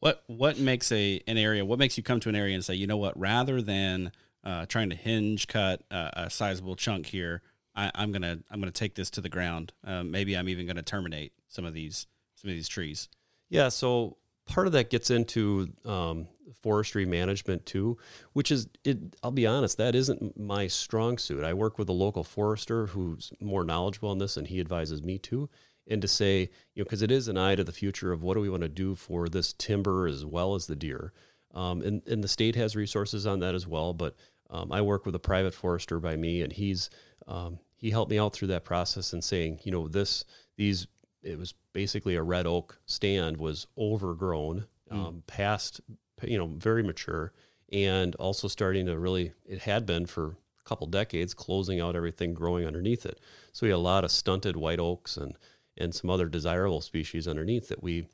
What 0.00 0.24
what 0.26 0.58
makes 0.58 0.92
a 0.92 1.22
an 1.26 1.38
area? 1.38 1.64
What 1.64 1.78
makes 1.78 1.96
you 1.96 2.02
come 2.02 2.20
to 2.20 2.28
an 2.28 2.36
area 2.36 2.54
and 2.54 2.64
say, 2.64 2.74
you 2.74 2.86
know 2.86 2.98
what? 2.98 3.18
Rather 3.18 3.62
than 3.62 4.12
uh, 4.42 4.66
trying 4.66 4.90
to 4.90 4.96
hinge 4.96 5.46
cut 5.46 5.82
uh, 5.90 6.10
a 6.14 6.30
sizable 6.30 6.76
chunk 6.76 7.06
here, 7.06 7.40
I, 7.74 7.90
I'm 7.94 8.12
gonna 8.12 8.40
I'm 8.50 8.60
gonna 8.60 8.72
take 8.72 8.96
this 8.96 9.10
to 9.10 9.20
the 9.20 9.28
ground. 9.28 9.72
Uh, 9.86 10.02
maybe 10.02 10.36
I'm 10.36 10.48
even 10.48 10.66
gonna 10.66 10.82
terminate 10.82 11.32
some 11.48 11.64
of 11.64 11.72
these 11.72 12.06
some 12.34 12.50
of 12.50 12.56
these 12.56 12.68
trees. 12.68 13.08
Yeah, 13.48 13.68
so 13.68 14.16
part 14.46 14.66
of 14.66 14.72
that 14.74 14.90
gets 14.90 15.10
into 15.10 15.68
um, 15.84 16.28
forestry 16.60 17.04
management 17.04 17.66
too, 17.66 17.98
which 18.32 18.50
is 18.50 18.68
it. 18.84 19.16
I'll 19.22 19.30
be 19.30 19.46
honest, 19.46 19.76
that 19.78 19.94
isn't 19.94 20.38
my 20.38 20.66
strong 20.66 21.18
suit. 21.18 21.44
I 21.44 21.54
work 21.54 21.78
with 21.78 21.88
a 21.88 21.92
local 21.92 22.24
forester 22.24 22.86
who's 22.86 23.32
more 23.40 23.64
knowledgeable 23.64 24.10
on 24.10 24.18
this, 24.18 24.36
and 24.36 24.46
he 24.46 24.60
advises 24.60 25.02
me 25.02 25.18
too. 25.18 25.48
And 25.86 26.00
to 26.00 26.08
say, 26.08 26.48
you 26.74 26.80
know, 26.80 26.84
because 26.84 27.02
it 27.02 27.10
is 27.10 27.28
an 27.28 27.36
eye 27.36 27.56
to 27.56 27.64
the 27.64 27.72
future 27.72 28.12
of 28.12 28.22
what 28.22 28.34
do 28.34 28.40
we 28.40 28.48
want 28.48 28.62
to 28.62 28.68
do 28.70 28.94
for 28.94 29.28
this 29.28 29.52
timber 29.52 30.06
as 30.06 30.24
well 30.24 30.54
as 30.54 30.66
the 30.66 30.76
deer, 30.76 31.12
um, 31.54 31.82
and 31.82 32.02
and 32.08 32.24
the 32.24 32.28
state 32.28 32.56
has 32.56 32.74
resources 32.74 33.26
on 33.26 33.40
that 33.40 33.54
as 33.54 33.66
well. 33.66 33.92
But 33.92 34.16
um, 34.48 34.72
I 34.72 34.80
work 34.80 35.04
with 35.04 35.14
a 35.14 35.20
private 35.20 35.52
forester 35.52 36.00
by 36.00 36.16
me, 36.16 36.40
and 36.40 36.52
he's 36.52 36.88
um, 37.26 37.58
he 37.76 37.90
helped 37.90 38.10
me 38.10 38.18
out 38.18 38.32
through 38.32 38.48
that 38.48 38.64
process 38.64 39.12
and 39.12 39.22
saying, 39.22 39.60
you 39.64 39.72
know, 39.72 39.88
this 39.88 40.24
these 40.56 40.86
it 41.24 41.38
was 41.38 41.54
basically 41.72 42.14
a 42.14 42.22
red 42.22 42.46
oak 42.46 42.78
stand 42.86 43.38
was 43.38 43.66
overgrown, 43.76 44.66
um, 44.90 45.22
past 45.26 45.80
you 46.22 46.38
know 46.38 46.46
very 46.46 46.82
mature, 46.82 47.32
and 47.72 48.14
also 48.16 48.46
starting 48.46 48.86
to 48.86 48.98
really 48.98 49.32
it 49.46 49.60
had 49.60 49.86
been 49.86 50.06
for 50.06 50.36
a 50.60 50.68
couple 50.68 50.86
decades 50.86 51.34
closing 51.34 51.80
out 51.80 51.96
everything 51.96 52.34
growing 52.34 52.66
underneath 52.66 53.04
it. 53.06 53.18
So 53.52 53.66
we 53.66 53.70
had 53.70 53.76
a 53.76 53.78
lot 53.78 54.04
of 54.04 54.10
stunted 54.10 54.56
white 54.56 54.78
oaks 54.78 55.16
and 55.16 55.36
and 55.76 55.94
some 55.94 56.10
other 56.10 56.26
desirable 56.28 56.80
species 56.80 57.26
underneath 57.26 57.68
that 57.68 57.82
we 57.82 58.06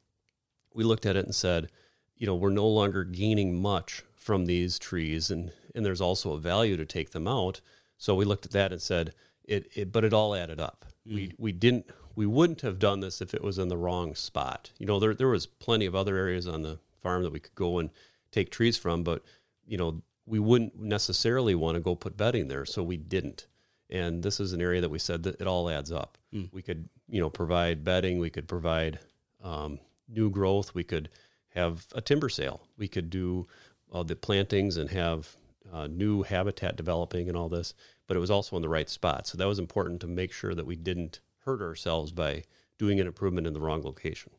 we 0.73 0.85
looked 0.85 1.07
at 1.07 1.17
it 1.17 1.25
and 1.25 1.35
said, 1.35 1.69
you 2.17 2.27
know, 2.27 2.35
we're 2.35 2.51
no 2.51 2.69
longer 2.69 3.05
gaining 3.05 3.61
much 3.61 4.05
from 4.15 4.47
these 4.47 4.79
trees, 4.79 5.31
and 5.31 5.53
and 5.75 5.85
there's 5.85 6.01
also 6.01 6.33
a 6.33 6.39
value 6.39 6.77
to 6.77 6.87
take 6.87 7.11
them 7.11 7.27
out. 7.27 7.61
So 7.99 8.15
we 8.15 8.25
looked 8.25 8.47
at 8.47 8.53
that 8.53 8.73
and 8.73 8.81
said, 8.81 9.13
it, 9.45 9.71
it 9.75 9.93
but 9.93 10.05
it 10.05 10.13
all 10.13 10.35
added 10.35 10.61
up. 10.61 10.87
We 11.05 11.33
we 11.39 11.53
didn't 11.53 11.87
we 12.21 12.27
wouldn't 12.27 12.61
have 12.61 12.79
done 12.79 13.01
this 13.01 13.23
if 13.23 13.33
it 13.33 13.43
was 13.43 13.59
in 13.59 13.69
the 13.69 13.79
wrong 13.79 14.15
spot. 14.15 14.73
You 14.77 14.85
know, 14.85 15.01
there 15.01 15.15
there 15.15 15.29
was 15.29 15.47
plenty 15.47 15.87
of 15.87 15.95
other 15.95 16.19
areas 16.19 16.47
on 16.47 16.61
the 16.61 16.79
farm 17.03 17.23
that 17.23 17.33
we 17.33 17.41
could 17.41 17.55
go 17.55 17.79
and 17.79 17.89
take 18.31 18.51
trees 18.51 18.77
from, 18.77 19.03
but 19.03 19.23
you 19.67 19.79
know, 19.79 20.03
we 20.27 20.39
wouldn't 20.39 20.79
necessarily 20.79 21.55
want 21.55 21.77
to 21.77 21.81
go 21.81 21.95
put 21.95 22.19
bedding 22.19 22.49
there, 22.49 22.67
so 22.67 22.83
we 22.83 22.99
didn't. 22.99 23.47
And 23.89 24.23
this 24.23 24.39
is 24.39 24.53
an 24.53 24.61
area 24.61 24.83
that 24.83 24.91
we 24.91 24.99
said 24.99 25.23
that 25.23 25.41
it 25.41 25.47
all 25.47 25.71
adds 25.71 25.91
up. 25.91 26.19
We 26.53 26.61
could, 26.61 26.91
you 27.09 27.23
know, 27.23 27.31
provide 27.31 27.85
bedding, 27.85 28.19
we 28.19 28.29
could 28.29 28.47
provide 28.47 28.99
um, 29.43 29.79
new 30.07 30.29
growth, 30.29 30.75
we 30.75 30.85
could 30.85 31.09
have 31.55 31.87
a 31.95 32.03
timber 32.03 32.29
sale, 32.29 32.61
we 32.77 32.87
could 32.87 33.09
do 33.09 33.49
uh, 33.95 34.03
the 34.03 34.15
plantings 34.15 34.77
and 34.77 34.91
have 34.91 35.37
uh, 35.73 35.87
new 35.87 36.23
habitat 36.23 36.77
developing 36.77 37.29
and 37.29 37.37
all 37.39 37.49
this. 37.49 37.73
But 38.07 38.19
it 38.19 38.21
was 38.21 38.31
also 38.31 38.57
in 38.57 38.63
the 38.63 38.69
right 38.69 38.91
spot, 38.91 39.27
so 39.27 39.39
that 39.39 39.49
was 39.49 39.59
important 39.59 40.03
to 40.03 40.07
make 40.07 40.35
sure 40.35 40.55
that 40.55 40.67
we 40.67 40.77
didn't 40.77 41.21
hurt 41.45 41.61
ourselves 41.61 42.13
by 42.13 42.45
doing 42.79 43.01
an 43.01 43.07
improvement 43.07 43.47
in 43.47 43.53
the 43.53 43.61
wrong 43.61 43.83
location. 43.83 44.33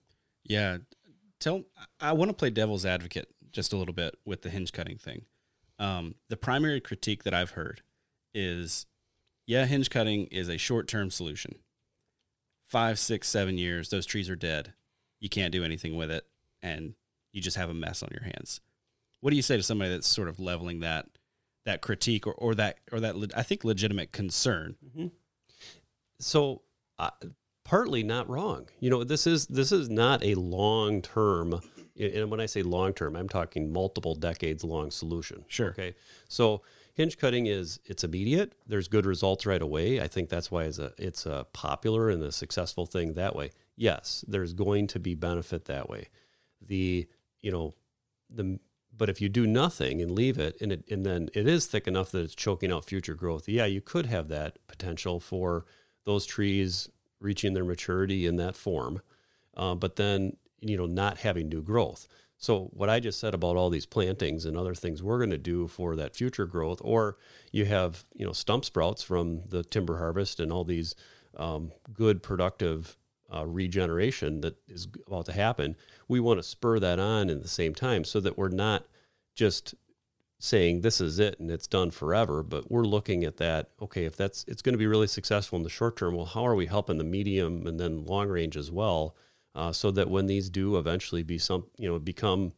Yeah. 0.44 0.78
Tell 1.40 1.64
I 2.00 2.14
want 2.14 2.30
to 2.30 2.36
play 2.36 2.50
devil's 2.50 2.86
advocate 2.86 3.28
just 3.52 3.74
a 3.74 3.78
little 3.78 3.94
bit 3.94 4.16
with 4.26 4.42
the 4.42 4.50
hinge 4.50 4.72
cutting 4.72 4.98
thing. 4.98 5.26
Um, 5.80 6.16
the 6.30 6.38
primary 6.38 6.80
critique 6.80 7.24
that 7.24 7.34
I've 7.34 7.52
heard 7.52 7.82
is 8.34 8.86
yeah, 9.48 9.66
hinge 9.66 9.90
cutting 9.90 10.28
is 10.28 10.48
a 10.48 10.58
short 10.58 10.88
term 10.88 11.10
solution. 11.10 11.56
Five, 12.64 13.00
six, 13.00 13.28
seven 13.28 13.58
years, 13.58 13.90
those 13.90 14.06
trees 14.06 14.30
are 14.30 14.36
dead. 14.36 14.74
You 15.20 15.30
can't 15.30 15.52
do 15.52 15.64
anything 15.64 15.98
with 15.98 16.10
it, 16.10 16.26
and 16.62 16.94
you 17.34 17.42
just 17.42 17.58
have 17.58 17.70
a 17.70 17.74
mess 17.74 18.02
on 18.02 18.10
your 18.12 18.24
hands. 18.24 18.62
What 19.20 19.32
do 19.32 19.36
you 19.36 19.42
say 19.42 19.58
to 19.58 19.64
somebody 19.64 19.92
that's 19.92 20.08
sort 20.08 20.30
of 20.30 20.40
leveling 20.40 20.80
that 20.80 21.08
that 21.66 21.82
critique 21.82 22.26
or, 22.26 22.34
or 22.34 22.56
that 22.56 22.80
or 22.92 23.00
that 23.02 23.16
I 23.36 23.44
think 23.44 23.64
legitimate 23.64 24.12
concern? 24.12 24.76
so 26.20 26.62
partly 27.64 28.04
not 28.04 28.30
wrong. 28.30 28.68
You 28.80 28.90
know 28.90 29.04
this 29.04 29.28
is 29.28 29.48
this 29.48 29.72
is 29.72 29.90
not 29.90 30.24
a 30.24 30.36
long 30.36 31.02
term 31.02 31.60
and 32.00 32.32
when 32.32 32.40
i 32.40 32.46
say 32.46 32.64
long 32.64 32.94
term 32.94 33.16
i'm 33.16 33.30
talking 33.30 33.72
multiple 33.72 34.16
decades 34.16 34.64
long 34.64 34.90
solution 34.92 35.44
Sure. 35.48 35.70
okay? 35.72 35.94
So 36.30 36.62
hinge 36.94 37.18
cutting 37.18 37.46
is 37.48 37.80
it's 37.86 38.04
immediate. 38.04 38.54
There's 38.68 38.88
good 38.88 39.06
results 39.06 39.46
right 39.46 39.62
away. 39.62 40.02
I 40.02 40.08
think 40.08 40.30
that's 40.30 40.50
why 40.50 40.64
it's 40.64 40.80
a 40.80 40.92
it's 40.98 41.26
a 41.26 41.46
popular 41.54 42.10
and 42.10 42.24
a 42.24 42.32
successful 42.32 42.86
thing 42.86 43.14
that 43.14 43.36
way. 43.36 43.52
Yes 43.76 44.26
there's 44.28 44.54
going 44.54 44.88
to 44.88 45.00
be 45.00 45.16
benefit 45.16 45.66
that 45.66 45.90
way. 45.90 46.08
The 46.66 47.08
you 47.42 47.52
know 47.52 47.74
the 48.30 48.60
but 48.98 49.10
if 49.10 49.22
you 49.22 49.30
do 49.30 49.48
nothing 49.48 50.02
and 50.02 50.12
leave 50.12 50.38
it 50.38 50.58
and 50.62 50.72
it 50.72 50.84
and 50.90 51.06
then 51.06 51.30
it 51.34 51.48
is 51.48 51.66
thick 51.68 51.88
enough 51.88 52.12
that 52.12 52.24
it's 52.24 52.36
choking 52.36 52.72
out 52.72 52.86
future 52.86 53.16
growth 53.16 53.48
yeah 53.48 53.66
you 53.66 53.82
could 53.82 54.06
have 54.06 54.28
that 54.28 54.58
potential 54.68 55.20
for 55.20 55.66
those 56.06 56.26
trees 56.26 56.90
reaching 57.20 57.54
their 57.54 57.66
maturity 57.66 58.26
in 58.26 58.36
that 58.38 58.56
form 58.56 59.02
uh, 59.56 59.76
but 59.76 59.96
then 59.96 60.36
you 60.60 60.78
know 60.78 60.86
not 60.86 61.20
having 61.20 61.50
new 61.50 61.62
growth. 61.62 62.08
So 62.38 62.70
what 62.74 62.90
i 62.90 63.00
just 63.00 63.20
said 63.20 63.36
about 63.36 63.56
all 63.56 63.70
these 63.70 63.86
plantings 63.86 64.46
and 64.46 64.58
other 64.58 64.74
things 64.74 65.04
we're 65.04 65.20
going 65.20 65.30
to 65.30 65.38
do 65.38 65.68
for 65.68 65.96
that 65.96 66.16
future 66.16 66.48
growth 66.48 66.80
or 66.84 67.18
you 67.52 67.66
have 67.66 68.04
you 68.16 68.26
know 68.26 68.32
stump 68.32 68.66
sprouts 68.66 69.04
from 69.04 69.44
the 69.48 69.64
timber 69.64 70.00
harvest 70.00 70.40
and 70.40 70.52
all 70.52 70.64
these 70.64 70.96
um, 71.38 71.72
good 71.94 72.24
productive 72.24 72.98
uh, 73.34 73.46
regeneration 73.46 74.42
that 74.42 74.58
is 74.68 74.88
about 75.06 75.26
to 75.28 75.34
happen 75.34 75.76
we 76.08 76.20
want 76.20 76.40
to 76.40 76.44
spur 76.44 76.80
that 76.80 77.00
on 77.00 77.30
in 77.30 77.42
the 77.42 77.48
same 77.48 77.76
time 77.76 78.04
so 78.04 78.20
that 78.20 78.38
we're 78.38 78.50
not 78.50 78.86
just 79.36 79.76
saying 80.44 80.82
this 80.82 81.00
is 81.00 81.20
it 81.20 81.40
and 81.40 81.52
it's 81.52 81.68
done 81.68 81.92
forever 81.92 82.42
but 82.42 82.72
we're 82.72 82.84
looking 82.84 83.24
at 83.24 83.38
that 83.38 83.70
okay 83.82 84.06
if 84.06 84.16
that's 84.18 84.44
it's 84.48 84.62
going 84.64 84.74
to 84.74 84.78
be 84.80 84.88
really 84.88 85.06
successful 85.08 85.56
in 85.58 85.64
the 85.64 85.70
short 85.70 85.96
term 85.96 86.16
well 86.16 86.26
how 86.26 86.46
are 86.46 86.56
we 86.56 86.66
helping 86.66 86.98
the 86.98 87.04
medium 87.04 87.68
and 87.68 87.80
then 87.80 88.04
long 88.06 88.28
range 88.28 88.58
as 88.58 88.72
well 88.72 89.16
uh, 89.54 89.72
so 89.72 89.92
that 89.92 90.10
when 90.10 90.26
these 90.26 90.50
do 90.50 90.78
eventually 90.78 91.22
be 91.22 91.38
some 91.38 91.66
you 91.78 91.88
know 91.88 92.00
become 92.00 92.54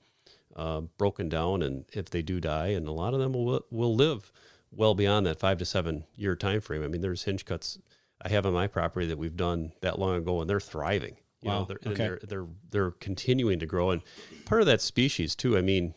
uh, 0.55 0.79
broken 0.97 1.27
down 1.27 1.61
and 1.61 1.84
if 1.93 2.09
they 2.09 2.21
do 2.21 2.39
die 2.39 2.67
and 2.67 2.88
a 2.88 2.91
lot 2.91 3.13
of 3.13 3.19
them 3.19 3.34
will 3.34 3.65
will 3.69 3.93
live 3.95 4.31
well 4.71 4.95
beyond 4.95 5.25
that 5.25 5.39
five 5.39 5.57
to 5.57 5.65
seven 5.65 6.05
year 6.15 6.36
time 6.36 6.61
frame 6.61 6.84
i 6.84 6.88
mean 6.88 7.01
there's 7.01 7.23
hinge 7.23 7.43
cuts 7.43 7.77
i 8.21 8.29
have 8.29 8.45
on 8.45 8.53
my 8.53 8.65
property 8.67 9.05
that 9.07 9.17
we've 9.17 9.36
done 9.36 9.71
that 9.81 9.99
long 9.99 10.15
ago 10.15 10.39
and 10.39 10.49
they're 10.49 10.59
thriving 10.59 11.17
You 11.41 11.49
know, 11.49 11.59
Wow. 11.59 11.65
they're, 11.65 11.79
and 11.84 11.91
Okay. 11.93 12.03
they're 12.07 12.19
they're 12.23 12.47
they're 12.71 12.91
continuing 12.91 13.59
to 13.59 13.65
grow, 13.65 13.89
and 13.91 14.01
part 14.45 14.61
of 14.61 14.67
that 14.67 14.79
species 14.79 15.36
too. 15.36 15.57
I 15.57 15.61
mean, 15.61 15.93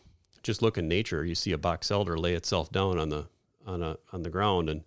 just 0.47 0.61
look 0.63 0.77
in 0.77 0.87
nature. 0.87 1.23
You 1.25 1.35
see 1.35 1.51
a 1.51 1.57
box 1.57 1.91
elder 1.91 2.17
lay 2.17 2.33
itself 2.33 2.71
down 2.71 2.97
on 2.97 3.09
the 3.09 3.27
on 3.65 3.83
a 3.83 3.97
on 4.11 4.23
the 4.23 4.29
ground, 4.31 4.69
and 4.69 4.83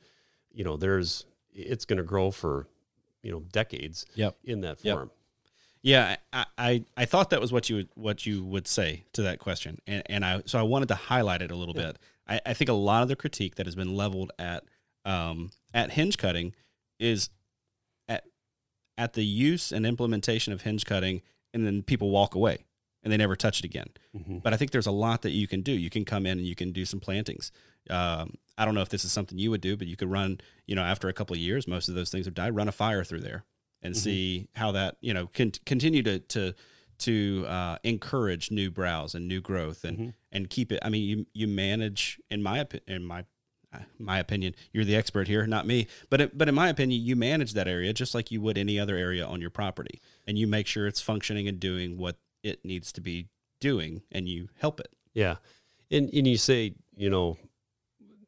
you 0.52 0.64
know, 0.64 0.76
there's 0.76 1.26
it's 1.52 1.84
going 1.84 1.98
to 1.98 2.02
grow 2.02 2.30
for 2.32 2.66
you 3.22 3.30
know 3.30 3.40
decades 3.52 4.06
Yep. 4.14 4.36
in 4.42 4.62
that 4.62 4.82
Yep. 4.82 4.96
form. 4.96 5.10
Yeah, 5.82 6.16
I, 6.32 6.44
I, 6.58 6.84
I 6.96 7.04
thought 7.06 7.30
that 7.30 7.40
was 7.40 7.52
what 7.52 7.70
you 7.70 7.76
would 7.76 7.88
what 7.94 8.26
you 8.26 8.42
would 8.44 8.66
say 8.66 9.04
to 9.12 9.22
that 9.22 9.38
question, 9.38 9.78
and 9.86 10.02
and 10.06 10.24
I 10.24 10.42
so 10.46 10.58
I 10.58 10.62
wanted 10.62 10.88
to 10.88 10.94
highlight 10.94 11.42
it 11.42 11.50
a 11.50 11.56
little 11.56 11.74
bit. 11.74 11.98
I, 12.26 12.40
I 12.46 12.54
think 12.54 12.68
a 12.70 12.74
lot 12.74 13.02
of 13.02 13.08
the 13.08 13.16
critique 13.16 13.56
that 13.56 13.66
has 13.66 13.74
been 13.74 13.94
leveled 13.94 14.32
at 14.38 14.64
um, 15.04 15.50
at 15.74 15.92
hinge 15.92 16.16
cutting 16.18 16.54
is 16.98 17.28
at 18.08 18.24
at 18.98 19.12
the 19.12 19.24
use 19.24 19.72
and 19.72 19.84
implementation 19.86 20.52
of 20.54 20.62
hinge 20.62 20.84
cutting, 20.86 21.20
and 21.54 21.66
then 21.66 21.82
people 21.82 22.10
walk 22.10 22.34
away 22.34 22.64
and 23.02 23.12
they 23.12 23.16
never 23.16 23.36
touch 23.36 23.60
it 23.60 23.64
again. 23.64 23.88
Mhm. 24.16 24.42
But 24.42 24.52
I 24.52 24.56
think 24.56 24.70
there's 24.72 24.86
a 24.86 24.90
lot 24.92 25.22
that 25.22 25.30
you 25.30 25.46
can 25.46 25.62
do. 25.62 25.72
You 25.72 25.90
can 25.90 26.04
come 26.04 26.26
in 26.26 26.38
and 26.38 26.46
you 26.46 26.54
can 26.54 26.72
do 26.72 26.84
some 26.84 27.00
plantings. 27.00 27.50
Um, 27.88 28.34
I 28.58 28.64
don't 28.64 28.74
know 28.74 28.82
if 28.82 28.90
this 28.90 29.04
is 29.04 29.12
something 29.12 29.38
you 29.38 29.50
would 29.50 29.60
do, 29.62 29.76
but 29.76 29.86
you 29.86 29.96
could 29.96 30.10
run, 30.10 30.38
you 30.66 30.74
know, 30.74 30.82
after 30.82 31.08
a 31.08 31.12
couple 31.12 31.34
of 31.34 31.40
years, 31.40 31.66
most 31.66 31.88
of 31.88 31.94
those 31.94 32.10
things 32.10 32.26
have 32.26 32.34
died. 32.34 32.54
Run 32.54 32.68
a 32.68 32.72
fire 32.72 33.02
through 33.04 33.20
there 33.20 33.44
and 33.82 33.96
see 33.96 34.48
how 34.54 34.72
that, 34.72 34.96
you 35.00 35.14
know, 35.14 35.26
can 35.28 35.52
continue 35.64 36.02
to 36.02 36.18
to 36.18 36.54
to 36.98 37.46
uh, 37.48 37.78
encourage 37.82 38.50
new 38.50 38.70
browse 38.70 39.14
and 39.14 39.26
new 39.26 39.40
growth 39.40 39.84
and 39.84 39.96
and 40.30 40.50
keep 40.50 40.70
it. 40.70 40.78
I 40.82 40.90
mean, 40.90 41.02
you 41.08 41.26
you 41.32 41.48
manage, 41.48 42.20
in 42.30 42.42
my 42.42 42.66
in 42.86 43.04
my 43.04 43.24
my 43.98 44.18
opinion, 44.18 44.54
you're 44.72 44.84
the 44.84 44.96
expert 44.96 45.28
here, 45.28 45.46
not 45.46 45.64
me. 45.66 45.86
But 46.10 46.20
it, 46.20 46.36
but 46.36 46.48
in 46.48 46.54
my 46.54 46.68
opinion, 46.68 47.00
you 47.02 47.14
manage 47.16 47.54
that 47.54 47.68
area 47.68 47.92
just 47.94 48.14
like 48.14 48.30
you 48.30 48.40
would 48.42 48.58
any 48.58 48.78
other 48.78 48.96
area 48.96 49.24
on 49.24 49.40
your 49.40 49.48
property, 49.50 50.00
and 50.26 50.36
you 50.38 50.46
make 50.46 50.66
sure 50.66 50.86
it's 50.86 51.00
functioning 51.00 51.48
and 51.48 51.58
doing 51.60 51.96
what 51.96 52.18
it 52.42 52.64
needs 52.64 52.92
to 52.92 53.00
be 53.00 53.28
doing, 53.60 54.02
and 54.10 54.28
you 54.28 54.48
help 54.58 54.80
it. 54.80 54.92
Yeah, 55.14 55.36
and 55.90 56.08
and 56.12 56.26
you 56.26 56.36
say 56.36 56.74
you 56.96 57.10
know 57.10 57.36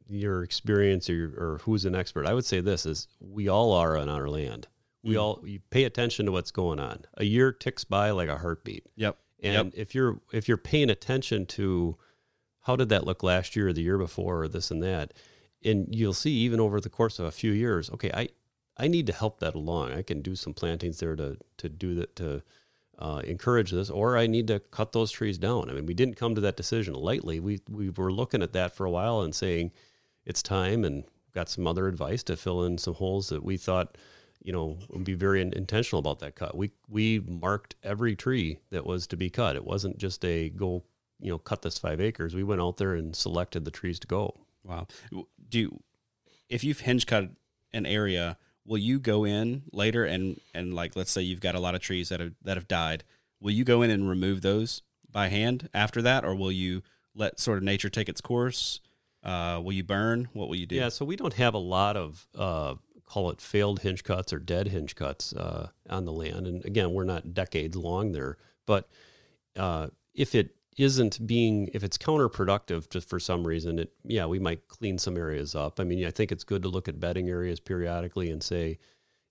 your 0.09 0.43
experience 0.43 1.09
or, 1.09 1.33
or 1.39 1.61
who's 1.65 1.85
an 1.85 1.95
expert. 1.95 2.27
I 2.27 2.35
would 2.35 2.45
say 2.45 2.61
this 2.61 2.85
is 2.85 3.09
we 3.21 3.49
all 3.49 3.73
are 3.73 3.97
on 3.97 4.09
our 4.09 4.29
land. 4.29 4.69
We 5.03 5.15
Mm. 5.15 5.21
all 5.23 5.43
you 5.47 5.61
pay 5.71 5.85
attention 5.85 6.27
to 6.27 6.33
what's 6.33 6.51
going 6.51 6.79
on. 6.79 7.05
A 7.17 7.25
year 7.25 7.51
ticks 7.53 7.85
by 7.85 8.11
like 8.11 8.29
a 8.29 8.39
heartbeat. 8.39 8.87
Yep. 8.97 9.19
And 9.43 9.75
if 9.75 9.95
you're 9.95 10.21
if 10.33 10.47
you're 10.49 10.57
paying 10.57 10.91
attention 10.91 11.47
to 11.47 11.97
how 12.61 12.77
did 12.77 12.91
that 12.91 13.05
look 13.05 13.23
last 13.25 13.57
year 13.57 13.69
or 13.69 13.73
the 13.73 13.83
year 13.83 13.99
before 13.99 14.43
or 14.43 14.49
this 14.49 14.71
and 14.71 14.83
that, 14.83 15.13
and 15.65 15.89
you'll 15.91 16.13
see 16.13 16.31
even 16.33 16.61
over 16.61 16.81
the 16.81 16.91
course 16.91 17.19
of 17.19 17.25
a 17.27 17.33
few 17.33 17.51
years, 17.53 17.91
okay, 17.91 18.11
I 18.15 18.29
I 18.77 18.87
need 18.89 19.07
to 19.09 19.13
help 19.13 19.41
that 19.41 19.55
along. 19.55 19.93
I 19.93 20.03
can 20.03 20.23
do 20.23 20.37
some 20.37 20.55
plantings 20.55 20.99
there 21.01 21.17
to 21.17 21.39
to 21.57 21.69
do 21.69 21.95
that 21.97 22.15
to 22.17 22.43
uh, 22.99 23.23
encourage 23.25 23.71
this, 23.71 23.91
or 23.91 24.17
I 24.17 24.27
need 24.27 24.47
to 24.49 24.61
cut 24.61 24.93
those 24.93 25.11
trees 25.11 25.39
down. 25.39 25.71
I 25.71 25.73
mean, 25.73 25.87
we 25.87 25.95
didn't 25.95 26.17
come 26.17 26.35
to 26.35 26.41
that 26.43 26.57
decision 26.57 26.95
lightly. 26.95 27.41
We 27.41 27.61
we 27.69 27.91
were 27.91 28.13
looking 28.13 28.43
at 28.43 28.53
that 28.53 28.75
for 28.77 28.85
a 28.85 28.91
while 28.91 29.21
and 29.21 29.35
saying 29.35 29.73
it's 30.25 30.43
time, 30.43 30.85
and 30.85 31.05
got 31.35 31.49
some 31.49 31.67
other 31.67 31.89
advice 31.89 32.23
to 32.25 32.37
fill 32.37 32.65
in 32.65 32.79
some 32.79 32.95
holes 32.95 33.29
that 33.31 33.43
we 33.43 33.57
thought 33.57 33.97
you 34.45 34.53
know, 34.53 34.77
and 34.93 35.05
be 35.05 35.15
very 35.15 35.41
intentional 35.41 36.01
about 36.01 36.19
that 36.21 36.35
cut. 36.35 36.57
We 36.57 36.73
we 36.89 37.21
marked 37.21 37.77
every 37.83 38.17
tree 38.17 38.59
that 38.71 38.85
was 38.85 39.07
to 39.09 39.17
be 39.17 39.31
cut. 39.31 39.57
It 39.57 39.65
wasn't 39.65 39.99
just 39.99 40.25
a 40.25 40.51
go, 40.51 40.85
you 41.21 41.31
know, 41.31 41.39
cut 41.39 41.63
this 41.63 41.79
five 41.79 42.01
acres. 42.01 42.35
We 42.35 42.43
went 42.43 42.61
out 42.61 42.77
there 42.77 42.95
and 42.95 43.15
selected 43.15 43.65
the 43.65 43.71
trees 43.71 43.99
to 44.01 44.07
go. 44.07 44.35
Wow. 44.65 44.87
Do 45.49 45.59
you, 45.59 45.83
if 46.49 46.65
you've 46.65 46.81
hinge 46.81 47.07
cut 47.07 47.31
an 47.73 47.87
area, 47.87 48.37
will 48.65 48.79
you 48.79 48.99
go 48.99 49.25
in 49.25 49.63
later 49.73 50.05
and 50.05 50.41
and 50.55 50.75
like 50.75 50.97
let's 50.97 51.11
say 51.11 51.23
you've 51.23 51.41
got 51.41 51.55
a 51.55 51.61
lot 51.61 51.75
of 51.75 51.81
trees 51.81 52.09
that 52.09 52.21
have 52.21 52.33
that 52.43 52.57
have 52.57 52.69
died, 52.69 53.05
will 53.41 53.53
you 53.53 53.65
go 53.65 53.83
in 53.83 53.91
and 53.91 54.09
remove 54.09 54.43
those 54.43 54.83
by 55.11 55.29
hand 55.29 55.69
after 55.75 56.03
that, 56.03 56.25
or 56.25 56.35
will 56.35 56.53
you 56.53 56.83
let 57.15 57.39
sort 57.39 57.59
of 57.59 57.65
nature 57.65 57.91
take 57.91 58.09
its 58.09 58.21
course? 58.21 58.81
Uh, 59.23 59.61
will 59.63 59.73
you 59.73 59.85
burn? 59.85 60.29
What 60.33 60.49
will 60.49 60.57
you 60.57 60.67
do? 60.67 60.77
Yeah, 60.77 60.89
so 60.89 61.05
we 61.05 61.17
don't 61.17 61.35
have 61.35 61.55
a 61.55 61.59
lot 61.59 61.97
of 61.97 62.27
uh, 62.37 62.75
call 63.07 63.31
it 63.31 63.41
failed 63.41 63.81
hinge 63.81 64.05
cuts 64.05 64.33
or 64.33 64.39
dead 64.39 64.69
hinge 64.69 64.95
cuts 64.95 65.33
uh, 65.35 65.69
on 65.89 66.05
the 66.05 66.13
land. 66.13 66.47
And 66.47 66.65
again, 66.65 66.93
we're 66.93 67.05
not 67.05 67.35
decades 67.35 67.77
long 67.77 68.13
there, 68.13 68.39
but 68.67 68.89
uh, 69.57 69.89
if 70.15 70.35
it 70.35 70.57
isn't 70.79 71.27
being 71.27 71.69
if 71.75 71.85
it's 71.85 71.99
counterproductive 71.99 72.89
just 72.89 73.09
for 73.09 73.21
some 73.21 73.47
reason 73.47 73.79
it 73.79 73.93
yeah 74.05 74.27
we 74.27 74.39
might 74.39 74.69
clean 74.69 74.99
some 74.99 75.17
areas 75.17 75.55
up. 75.55 75.79
I 75.79 75.85
mean 75.85 76.05
i 76.07 76.11
think 76.11 76.33
it's 76.33 76.45
good 76.45 76.63
to 76.63 76.69
look 76.69 76.89
at 76.89 77.01
bedding 77.01 77.29
areas 77.29 77.61
periodically 77.61 78.31
and 78.31 78.43
say 78.43 78.79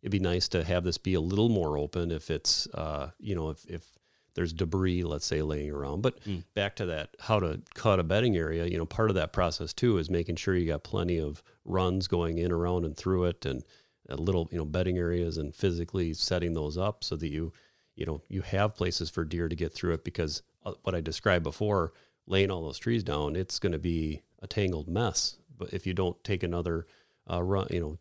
it'd 0.02 0.12
be 0.12 0.20
nice 0.20 0.48
to 0.50 0.64
have 0.64 0.84
this 0.84 0.98
be 0.98 1.14
a 1.14 1.22
little 1.22 1.50
more 1.50 1.78
open 1.78 2.12
if 2.12 2.30
it's 2.30 2.68
uh, 2.74 3.12
you 3.20 3.36
know 3.36 3.50
if, 3.50 3.66
if 3.68 3.86
there's 4.34 4.54
debris 4.54 5.04
let's 5.04 5.26
say 5.26 5.42
laying 5.42 5.72
around. 5.72 6.02
But 6.02 6.20
back 6.54 6.76
to 6.78 6.86
that 6.88 7.16
how 7.20 7.40
to 7.40 7.62
cut 7.74 8.00
a 8.00 8.04
bedding 8.04 8.38
area 8.38 8.66
you 8.66 8.78
know 8.78 8.86
part 8.86 9.10
of 9.10 9.16
that 9.16 9.34
process 9.34 9.74
too 9.74 9.98
is 9.98 10.10
making 10.10 10.36
sure 10.36 10.56
you 10.56 10.68
got 10.68 10.84
plenty 10.84 11.18
of 11.18 11.44
runs 11.66 12.08
going 12.08 12.38
in 12.38 12.52
around 12.52 12.86
and 12.86 12.96
through 12.96 13.26
it 13.26 13.46
and 13.46 13.64
uh, 14.10 14.16
little 14.16 14.48
you 14.52 14.58
know 14.58 14.66
bedding 14.66 14.98
areas 14.98 15.38
and 15.38 15.56
physically 15.56 16.14
setting 16.14 16.54
those 16.54 16.78
up 16.78 17.04
so 17.04 17.16
that 17.16 17.28
you 17.28 17.52
you 17.96 18.06
know 18.06 18.22
you 18.30 18.42
have 18.42 18.76
places 18.76 19.10
for 19.10 19.26
deer 19.26 19.50
to 19.50 19.56
get 19.56 19.74
through 19.74 19.94
it 19.94 20.04
because 20.04 20.42
what 20.84 20.96
I 20.96 21.02
described 21.02 21.44
before, 21.44 21.94
laying 22.28 22.52
all 22.52 22.64
those 22.64 22.80
trees 22.80 23.04
down, 23.04 23.36
it's 23.36 23.60
going 23.60 23.72
to 23.72 23.80
be 23.80 24.22
a 24.42 24.48
tangled 24.48 24.88
mess. 24.88 25.38
But 25.58 25.74
if 25.74 25.86
you 25.86 25.94
don't 25.94 26.22
take 26.24 26.44
another 26.44 26.88
uh, 27.30 27.42
run, 27.42 27.68
you 27.70 27.80
know, 27.80 28.00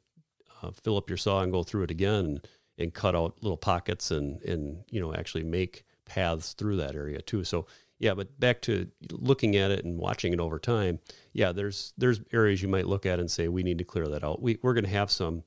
uh, 0.62 0.70
fill 0.82 0.96
up 0.96 1.08
your 1.08 1.16
saw 1.16 1.42
and 1.42 1.52
go 1.52 1.62
through 1.62 1.84
it 1.84 1.90
again 1.90 2.24
and, 2.24 2.48
and 2.78 2.94
cut 2.94 3.14
out 3.14 3.36
little 3.42 3.56
pockets 3.56 4.10
and 4.10 4.42
and 4.42 4.84
you 4.90 5.00
know 5.00 5.14
actually 5.14 5.44
make 5.44 5.84
paths 6.04 6.54
through 6.54 6.76
that 6.76 6.94
area 6.94 7.20
too. 7.20 7.44
So 7.44 7.66
yeah, 7.98 8.14
but 8.14 8.40
back 8.40 8.62
to 8.62 8.88
looking 9.10 9.56
at 9.56 9.70
it 9.70 9.84
and 9.84 9.98
watching 9.98 10.32
it 10.32 10.40
over 10.40 10.58
time. 10.58 10.98
Yeah, 11.32 11.52
there's 11.52 11.92
there's 11.98 12.20
areas 12.32 12.62
you 12.62 12.68
might 12.68 12.86
look 12.86 13.04
at 13.06 13.20
and 13.20 13.30
say 13.30 13.48
we 13.48 13.62
need 13.62 13.78
to 13.78 13.84
clear 13.84 14.08
that 14.08 14.24
out. 14.24 14.40
We 14.42 14.58
we're 14.62 14.74
going 14.74 14.84
to 14.84 14.90
have 14.90 15.10
some 15.10 15.44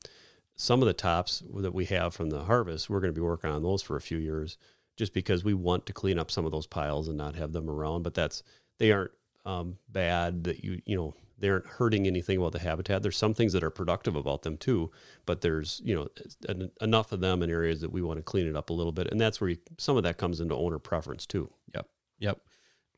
some 0.55 0.81
of 0.81 0.87
the 0.87 0.93
tops 0.93 1.43
that 1.55 1.73
we 1.73 1.85
have 1.85 2.13
from 2.13 2.29
the 2.29 2.43
harvest. 2.43 2.89
We're 2.89 2.99
going 2.99 3.13
to 3.13 3.19
be 3.19 3.25
working 3.25 3.49
on 3.49 3.63
those 3.63 3.81
for 3.81 3.95
a 3.95 4.01
few 4.01 4.19
years 4.19 4.57
just 4.95 5.13
because 5.13 5.43
we 5.43 5.53
want 5.53 5.85
to 5.85 5.93
clean 5.93 6.19
up 6.19 6.31
some 6.31 6.45
of 6.45 6.51
those 6.51 6.67
piles 6.67 7.07
and 7.07 7.17
not 7.17 7.35
have 7.35 7.53
them 7.53 7.69
around. 7.69 8.03
But 8.03 8.13
that's 8.13 8.43
they 8.79 8.91
aren't 8.91 9.11
um, 9.45 9.77
bad 9.89 10.43
that 10.45 10.63
you 10.63 10.81
you 10.85 10.95
know 10.95 11.13
they 11.39 11.49
aren't 11.49 11.65
hurting 11.65 12.07
anything 12.07 12.37
about 12.37 12.53
the 12.53 12.59
habitat. 12.59 13.01
There's 13.01 13.17
some 13.17 13.33
things 13.33 13.53
that 13.53 13.63
are 13.63 13.69
productive 13.69 14.15
about 14.15 14.43
them 14.43 14.57
too, 14.57 14.91
but 15.25 15.41
there's 15.41 15.81
you 15.83 15.95
know 15.95 16.07
en- 16.47 16.71
enough 16.81 17.11
of 17.11 17.19
them 17.19 17.43
in 17.43 17.49
areas 17.49 17.81
that 17.81 17.91
we 17.91 18.01
want 18.01 18.17
to 18.17 18.23
clean 18.23 18.47
it 18.47 18.55
up 18.55 18.69
a 18.69 18.73
little 18.73 18.93
bit, 18.93 19.11
and 19.11 19.19
that's 19.19 19.41
where 19.41 19.51
you, 19.51 19.57
some 19.77 19.97
of 19.97 20.03
that 20.03 20.17
comes 20.17 20.39
into 20.39 20.55
owner 20.55 20.79
preference 20.79 21.25
too. 21.25 21.51
Yep. 21.73 21.87
Yep. 22.19 22.39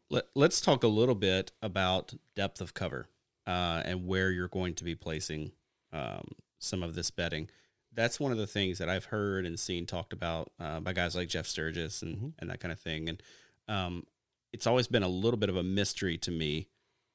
Let, 0.10 0.26
let's 0.36 0.62
talk 0.62 0.84
a 0.84 0.88
little 0.88 1.16
bit 1.16 1.52
about 1.64 2.14
depth 2.36 2.62
of 2.62 2.76
cover 2.76 3.08
uh, 3.48 3.82
and 3.84 4.06
where 4.06 4.30
you're 4.30 4.48
going 4.48 4.76
to 4.76 4.84
be 4.84 4.94
placing 4.94 5.52
um, 5.92 6.28
some 6.60 6.84
of 6.84 6.94
this 6.94 7.10
bedding. 7.10 7.50
That's 7.96 8.20
one 8.20 8.32
of 8.32 8.38
the 8.38 8.48
things 8.48 8.78
that 8.80 8.90
I've 8.90 9.06
heard 9.06 9.46
and 9.46 9.60
seen 9.60 9.86
talked 9.86 10.14
about 10.14 10.52
uh, 10.60 10.80
by 10.82 10.94
guys 10.94 11.16
like 11.16 11.30
Jeff 11.30 11.48
Sturgis 11.48 12.02
and, 12.02 12.34
and 12.40 12.50
that 12.50 12.60
kind 12.60 12.72
of 12.72 12.80
thing. 12.80 13.10
And 13.10 13.24
um, 13.68 14.04
it's 14.54 14.68
always 14.68 14.88
been 14.88 15.04
a 15.04 15.08
little 15.08 15.38
bit 15.38 15.50
of 15.50 15.56
a 15.56 15.64
mystery 15.64 16.18
to 16.20 16.32
me 16.32 16.68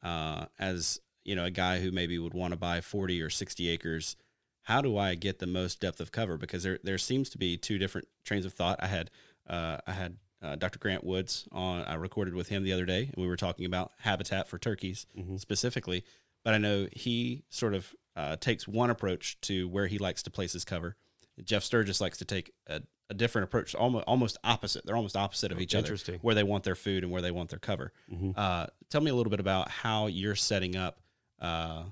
uh, 0.03 0.47
as 0.59 1.01
you 1.25 1.37
know 1.37 1.45
a 1.45 1.51
guy 1.51 1.81
who 1.81 1.91
maybe 1.91 2.19
would 2.19 2.35
want 2.35 2.53
to 2.53 2.59
buy 2.59 2.81
40 2.81 3.21
or 3.23 3.31
60 3.31 3.69
acres. 3.69 4.17
How 4.63 4.81
do 4.81 4.97
I 4.99 5.15
get 5.15 5.39
the 5.39 5.47
most 5.47 5.81
depth 5.81 6.01
of 6.01 6.13
cover? 6.13 6.37
Because 6.37 6.63
there 6.63 6.79
there 6.83 6.99
seems 6.99 7.31
to 7.31 7.39
be 7.39 7.57
two 7.57 7.79
different 7.79 8.09
trains 8.25 8.45
of 8.45 8.53
thought. 8.53 8.79
I 8.83 8.87
had 8.87 9.11
uh, 9.49 9.79
I 9.87 9.93
had 9.93 10.17
uh, 10.43 10.57
Dr. 10.57 10.79
Grant 10.79 11.05
Woods 11.05 11.47
on. 11.53 11.83
I 11.85 11.95
recorded 11.95 12.35
with 12.35 12.49
him 12.49 12.63
the 12.65 12.73
other 12.73 12.87
day, 12.87 13.11
and 13.13 13.17
we 13.17 13.27
were 13.27 13.37
talking 13.37 13.65
about 13.67 13.93
habitat 13.99 14.49
for 14.49 14.59
turkeys 14.59 15.07
specifically. 15.37 16.05
But 16.45 16.55
I 16.55 16.59
know 16.59 16.89
he 16.93 17.45
sort 17.51 17.75
of 17.75 17.95
uh, 18.21 18.37
takes 18.37 18.69
one 18.69 18.91
approach 18.91 19.41
to 19.43 19.69
where 19.69 19.87
he 19.87 19.99
likes 19.99 20.23
to 20.25 20.31
place 20.31 20.53
his 20.53 20.65
cover. 20.65 20.97
Jeff 21.43 21.63
Sturgis 21.65 22.01
likes 22.01 22.19
to 22.19 22.25
take 22.25 22.53
a, 22.67 22.83
a 23.09 23.15
different 23.15 23.45
approach, 23.45 23.75
almost 23.75 24.05
almost 24.07 24.37
opposite. 24.45 24.85
They're 24.85 24.97
almost 24.97 25.17
opposite 25.17 25.53
of 25.53 25.61
each 25.61 25.75
other. 25.75 25.87
Interesting. 25.87 26.19
Where 26.21 26.35
they 26.35 26.43
want 26.43 26.65
their 26.65 26.75
food 26.75 27.03
and 27.03 27.11
where 27.11 27.23
they 27.23 27.31
want 27.31 27.49
their 27.51 27.59
cover. 27.59 27.93
Uh, 28.37 28.67
tell 28.91 29.01
me 29.01 29.11
a 29.11 29.15
little 29.15 29.31
bit 29.31 29.41
about 29.41 29.71
how 29.71 30.07
you're 30.07 30.35
setting 30.35 30.77
up. 30.77 31.01
Uh, 31.41 31.85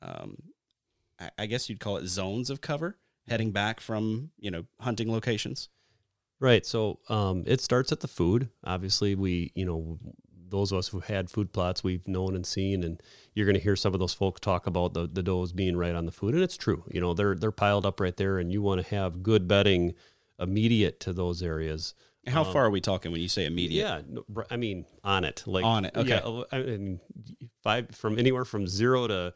um, 0.00 0.36
I, 1.18 1.30
I 1.40 1.46
guess 1.46 1.68
you'd 1.68 1.80
call 1.80 1.96
it 1.96 2.06
zones 2.06 2.50
of 2.50 2.60
cover, 2.60 2.96
heading 3.26 3.50
back 3.50 3.80
from 3.80 4.30
you 4.38 4.50
know 4.50 4.64
hunting 4.78 5.10
locations. 5.10 5.68
Right. 6.40 6.66
So 6.66 7.00
um, 7.08 7.44
it 7.46 7.60
starts 7.60 7.90
at 7.90 8.00
the 8.00 8.08
food. 8.08 8.48
Obviously, 8.64 9.14
we, 9.14 9.50
you 9.54 9.64
know, 9.64 9.98
those 10.54 10.70
of 10.70 10.78
us 10.78 10.88
who 10.88 11.00
had 11.00 11.28
food 11.28 11.52
plots, 11.52 11.82
we've 11.82 12.06
known 12.06 12.36
and 12.36 12.46
seen, 12.46 12.84
and 12.84 13.02
you're 13.34 13.44
going 13.44 13.56
to 13.56 13.60
hear 13.60 13.74
some 13.74 13.92
of 13.92 13.98
those 13.98 14.14
folks 14.14 14.38
talk 14.38 14.68
about 14.68 14.94
the, 14.94 15.08
the 15.08 15.22
does 15.22 15.52
being 15.52 15.76
right 15.76 15.96
on 15.96 16.06
the 16.06 16.12
food, 16.12 16.32
and 16.32 16.44
it's 16.44 16.56
true. 16.56 16.84
You 16.88 17.00
know, 17.00 17.12
they're 17.12 17.34
they're 17.34 17.50
piled 17.50 17.84
up 17.84 17.98
right 17.98 18.16
there, 18.16 18.38
and 18.38 18.52
you 18.52 18.62
want 18.62 18.80
to 18.80 18.94
have 18.94 19.24
good 19.24 19.48
bedding 19.48 19.94
immediate 20.38 21.00
to 21.00 21.12
those 21.12 21.42
areas. 21.42 21.94
How 22.28 22.44
um, 22.44 22.52
far 22.52 22.66
are 22.66 22.70
we 22.70 22.80
talking 22.80 23.10
when 23.10 23.20
you 23.20 23.28
say 23.28 23.46
immediate? 23.46 24.06
Yeah, 24.06 24.44
I 24.48 24.56
mean 24.56 24.86
on 25.02 25.24
it, 25.24 25.42
like 25.44 25.64
On 25.64 25.84
it, 25.84 25.96
okay. 25.96 26.20
Yeah, 26.24 26.42
I 26.52 26.62
mean 26.62 27.00
five 27.64 27.90
from 27.90 28.16
anywhere 28.16 28.44
from 28.44 28.68
zero 28.68 29.08
to 29.08 29.34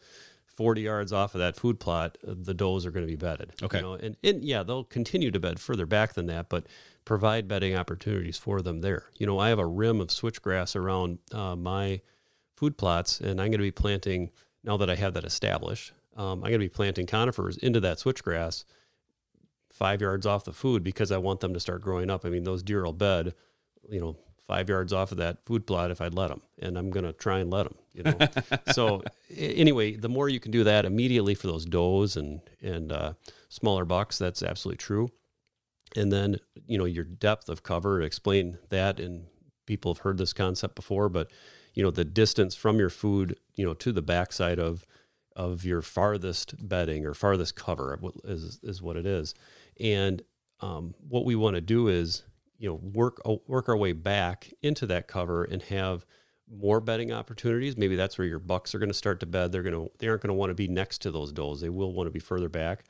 40 0.58 0.80
yards 0.80 1.12
off 1.12 1.36
of 1.36 1.38
that 1.38 1.54
food 1.54 1.78
plot, 1.78 2.18
uh, 2.26 2.34
the 2.36 2.52
does 2.52 2.84
are 2.84 2.90
going 2.90 3.06
to 3.06 3.10
be 3.10 3.14
bedded. 3.14 3.52
Okay. 3.62 3.76
You 3.78 3.82
know, 3.84 3.92
and, 3.92 4.16
and 4.24 4.42
yeah, 4.42 4.64
they'll 4.64 4.82
continue 4.82 5.30
to 5.30 5.38
bed 5.38 5.60
further 5.60 5.86
back 5.86 6.14
than 6.14 6.26
that, 6.26 6.48
but 6.48 6.66
provide 7.04 7.46
bedding 7.46 7.76
opportunities 7.76 8.38
for 8.38 8.60
them 8.60 8.80
there. 8.80 9.04
You 9.18 9.26
know, 9.28 9.38
I 9.38 9.50
have 9.50 9.60
a 9.60 9.66
rim 9.66 10.00
of 10.00 10.08
switchgrass 10.08 10.74
around 10.74 11.20
uh, 11.32 11.54
my 11.54 12.00
food 12.56 12.76
plots, 12.76 13.20
and 13.20 13.40
I'm 13.40 13.52
going 13.52 13.52
to 13.52 13.58
be 13.58 13.70
planting, 13.70 14.32
now 14.64 14.76
that 14.78 14.90
I 14.90 14.96
have 14.96 15.14
that 15.14 15.24
established, 15.24 15.92
um, 16.16 16.42
I'm 16.42 16.50
going 16.50 16.54
to 16.54 16.58
be 16.58 16.68
planting 16.68 17.06
conifers 17.06 17.56
into 17.58 17.78
that 17.78 17.98
switchgrass 17.98 18.64
five 19.72 20.00
yards 20.00 20.26
off 20.26 20.44
the 20.44 20.52
food 20.52 20.82
because 20.82 21.12
I 21.12 21.18
want 21.18 21.38
them 21.38 21.54
to 21.54 21.60
start 21.60 21.82
growing 21.82 22.10
up. 22.10 22.26
I 22.26 22.30
mean, 22.30 22.42
those 22.42 22.64
deer 22.64 22.84
will 22.84 22.92
bed, 22.92 23.32
you 23.88 24.00
know, 24.00 24.16
five 24.48 24.68
yards 24.68 24.92
off 24.94 25.12
of 25.12 25.18
that 25.18 25.44
food 25.44 25.66
plot 25.66 25.90
if 25.90 26.00
I'd 26.00 26.14
let 26.14 26.28
them, 26.28 26.40
and 26.58 26.76
I'm 26.76 26.90
going 26.90 27.04
to 27.04 27.12
try 27.12 27.38
and 27.38 27.50
let 27.50 27.64
them. 27.64 27.76
You 27.92 28.02
know, 28.04 28.18
so 28.72 29.02
anyway, 29.36 29.94
the 29.94 30.08
more 30.08 30.28
you 30.28 30.40
can 30.40 30.50
do 30.50 30.64
that 30.64 30.84
immediately 30.84 31.34
for 31.34 31.46
those 31.46 31.66
does 31.66 32.16
and 32.16 32.40
and 32.60 32.90
uh, 32.90 33.12
smaller 33.48 33.84
bucks, 33.84 34.18
that's 34.18 34.42
absolutely 34.42 34.78
true. 34.78 35.10
And 35.94 36.10
then 36.12 36.38
you 36.66 36.78
know 36.78 36.86
your 36.86 37.04
depth 37.04 37.48
of 37.48 37.62
cover. 37.62 38.00
Explain 38.02 38.58
that, 38.70 38.98
and 38.98 39.26
people 39.66 39.94
have 39.94 40.02
heard 40.02 40.18
this 40.18 40.32
concept 40.32 40.74
before, 40.74 41.08
but 41.08 41.30
you 41.74 41.82
know 41.82 41.90
the 41.90 42.04
distance 42.04 42.56
from 42.56 42.78
your 42.78 42.90
food, 42.90 43.38
you 43.54 43.64
know, 43.64 43.74
to 43.74 43.92
the 43.92 44.02
backside 44.02 44.58
of 44.58 44.86
of 45.36 45.64
your 45.64 45.82
farthest 45.82 46.68
bedding 46.68 47.06
or 47.06 47.14
farthest 47.14 47.54
cover 47.54 47.98
is 48.24 48.58
is 48.62 48.82
what 48.82 48.96
it 48.96 49.06
is. 49.06 49.34
And 49.78 50.22
um, 50.60 50.94
what 51.06 51.24
we 51.24 51.36
want 51.36 51.54
to 51.54 51.60
do 51.60 51.86
is 51.88 52.24
you 52.58 52.68
know 52.68 52.74
work 52.74 53.20
uh, 53.24 53.36
work 53.46 53.68
our 53.68 53.76
way 53.76 53.92
back 53.92 54.52
into 54.62 54.86
that 54.86 55.08
cover 55.08 55.44
and 55.44 55.62
have 55.64 56.04
more 56.50 56.80
bedding 56.80 57.12
opportunities. 57.12 57.76
Maybe 57.76 57.96
that's 57.96 58.18
where 58.18 58.26
your 58.26 58.38
bucks 58.38 58.74
are 58.74 58.78
going 58.78 58.90
to 58.90 58.94
start 58.94 59.20
to 59.20 59.26
bed. 59.26 59.52
They're 59.52 59.62
going 59.62 59.74
to 59.74 59.90
they 59.98 60.08
aren't 60.08 60.22
going 60.22 60.28
to 60.28 60.34
want 60.34 60.50
to 60.50 60.54
be 60.54 60.68
next 60.68 60.98
to 61.02 61.10
those 61.10 61.32
does. 61.32 61.60
They 61.60 61.68
will 61.68 61.92
want 61.92 62.06
to 62.06 62.12
be 62.12 62.20
further 62.20 62.48
back. 62.48 62.84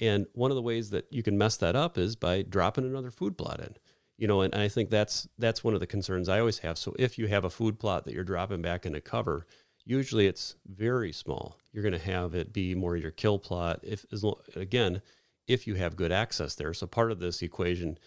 And 0.00 0.26
one 0.32 0.50
of 0.50 0.54
the 0.54 0.62
ways 0.62 0.90
that 0.90 1.06
you 1.10 1.22
can 1.22 1.36
mess 1.36 1.56
that 1.58 1.76
up 1.76 1.98
is 1.98 2.16
by 2.16 2.42
dropping 2.42 2.84
another 2.84 3.10
food 3.10 3.36
plot 3.36 3.60
in. 3.60 3.76
You 4.16 4.28
know, 4.28 4.42
and 4.42 4.54
I 4.54 4.68
think 4.68 4.90
that's 4.90 5.28
that's 5.38 5.64
one 5.64 5.74
of 5.74 5.80
the 5.80 5.86
concerns 5.86 6.28
I 6.28 6.40
always 6.40 6.58
have. 6.58 6.78
So 6.78 6.94
if 6.98 7.18
you 7.18 7.26
have 7.28 7.44
a 7.44 7.50
food 7.50 7.78
plot 7.78 8.04
that 8.04 8.14
you're 8.14 8.24
dropping 8.24 8.62
back 8.62 8.86
into 8.86 9.00
cover, 9.00 9.46
usually 9.84 10.26
it's 10.26 10.56
very 10.66 11.12
small. 11.12 11.58
You're 11.72 11.82
going 11.82 11.92
to 11.92 11.98
have 11.98 12.34
it 12.34 12.52
be 12.52 12.74
more 12.74 12.96
your 12.96 13.10
kill 13.10 13.38
plot 13.38 13.80
if 13.82 14.04
as 14.12 14.22
long, 14.22 14.36
again, 14.56 15.00
if 15.46 15.66
you 15.66 15.74
have 15.74 15.96
good 15.96 16.12
access 16.12 16.54
there. 16.54 16.74
So 16.74 16.86
part 16.86 17.10
of 17.12 17.18
this 17.18 17.42
equation 17.42 17.98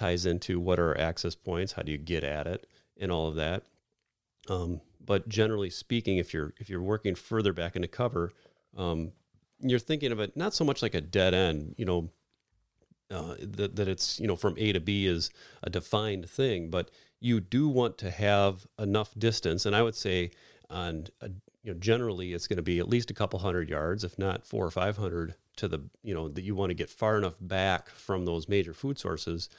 ties 0.00 0.24
into 0.24 0.58
what 0.58 0.78
are 0.78 0.98
access 0.98 1.34
points, 1.34 1.72
how 1.72 1.82
do 1.82 1.92
you 1.92 1.98
get 1.98 2.24
at 2.24 2.46
it, 2.46 2.66
and 2.98 3.12
all 3.12 3.28
of 3.28 3.34
that. 3.34 3.64
Um, 4.48 4.80
but 5.04 5.28
generally 5.28 5.68
speaking, 5.70 6.16
if 6.16 6.32
you're 6.32 6.54
if 6.58 6.70
you're 6.70 6.82
working 6.82 7.14
further 7.14 7.52
back 7.52 7.76
into 7.76 7.88
cover, 7.88 8.32
um, 8.76 9.12
you're 9.60 9.78
thinking 9.78 10.10
of 10.10 10.20
it 10.20 10.36
not 10.36 10.54
so 10.54 10.64
much 10.64 10.82
like 10.82 10.94
a 10.94 11.00
dead 11.02 11.34
end, 11.34 11.74
you 11.76 11.84
know, 11.84 12.10
uh, 13.10 13.34
that 13.40 13.76
that 13.76 13.88
it's 13.88 14.18
you 14.18 14.26
know 14.26 14.36
from 14.36 14.54
A 14.56 14.72
to 14.72 14.80
B 14.80 15.06
is 15.06 15.30
a 15.62 15.68
defined 15.68 16.28
thing, 16.30 16.70
but 16.70 16.90
you 17.20 17.40
do 17.40 17.68
want 17.68 17.98
to 17.98 18.10
have 18.10 18.66
enough 18.78 19.12
distance, 19.18 19.66
and 19.66 19.76
I 19.76 19.82
would 19.82 19.94
say 19.94 20.30
on 20.70 21.08
a, 21.20 21.28
you 21.62 21.72
know 21.72 21.78
generally 21.78 22.32
it's 22.32 22.46
going 22.46 22.56
to 22.56 22.62
be 22.62 22.78
at 22.78 22.88
least 22.88 23.10
a 23.10 23.14
couple 23.14 23.38
hundred 23.40 23.68
yards, 23.68 24.02
if 24.02 24.18
not 24.18 24.46
four 24.46 24.64
or 24.64 24.70
five 24.70 24.96
hundred 24.96 25.34
to 25.56 25.68
the 25.68 25.80
you 26.02 26.14
know 26.14 26.28
that 26.28 26.42
you 26.42 26.54
want 26.54 26.70
to 26.70 26.74
get 26.74 26.88
far 26.88 27.18
enough 27.18 27.36
back 27.40 27.90
from 27.90 28.24
those 28.24 28.48
major 28.48 28.72
food 28.72 28.98
sources 28.98 29.50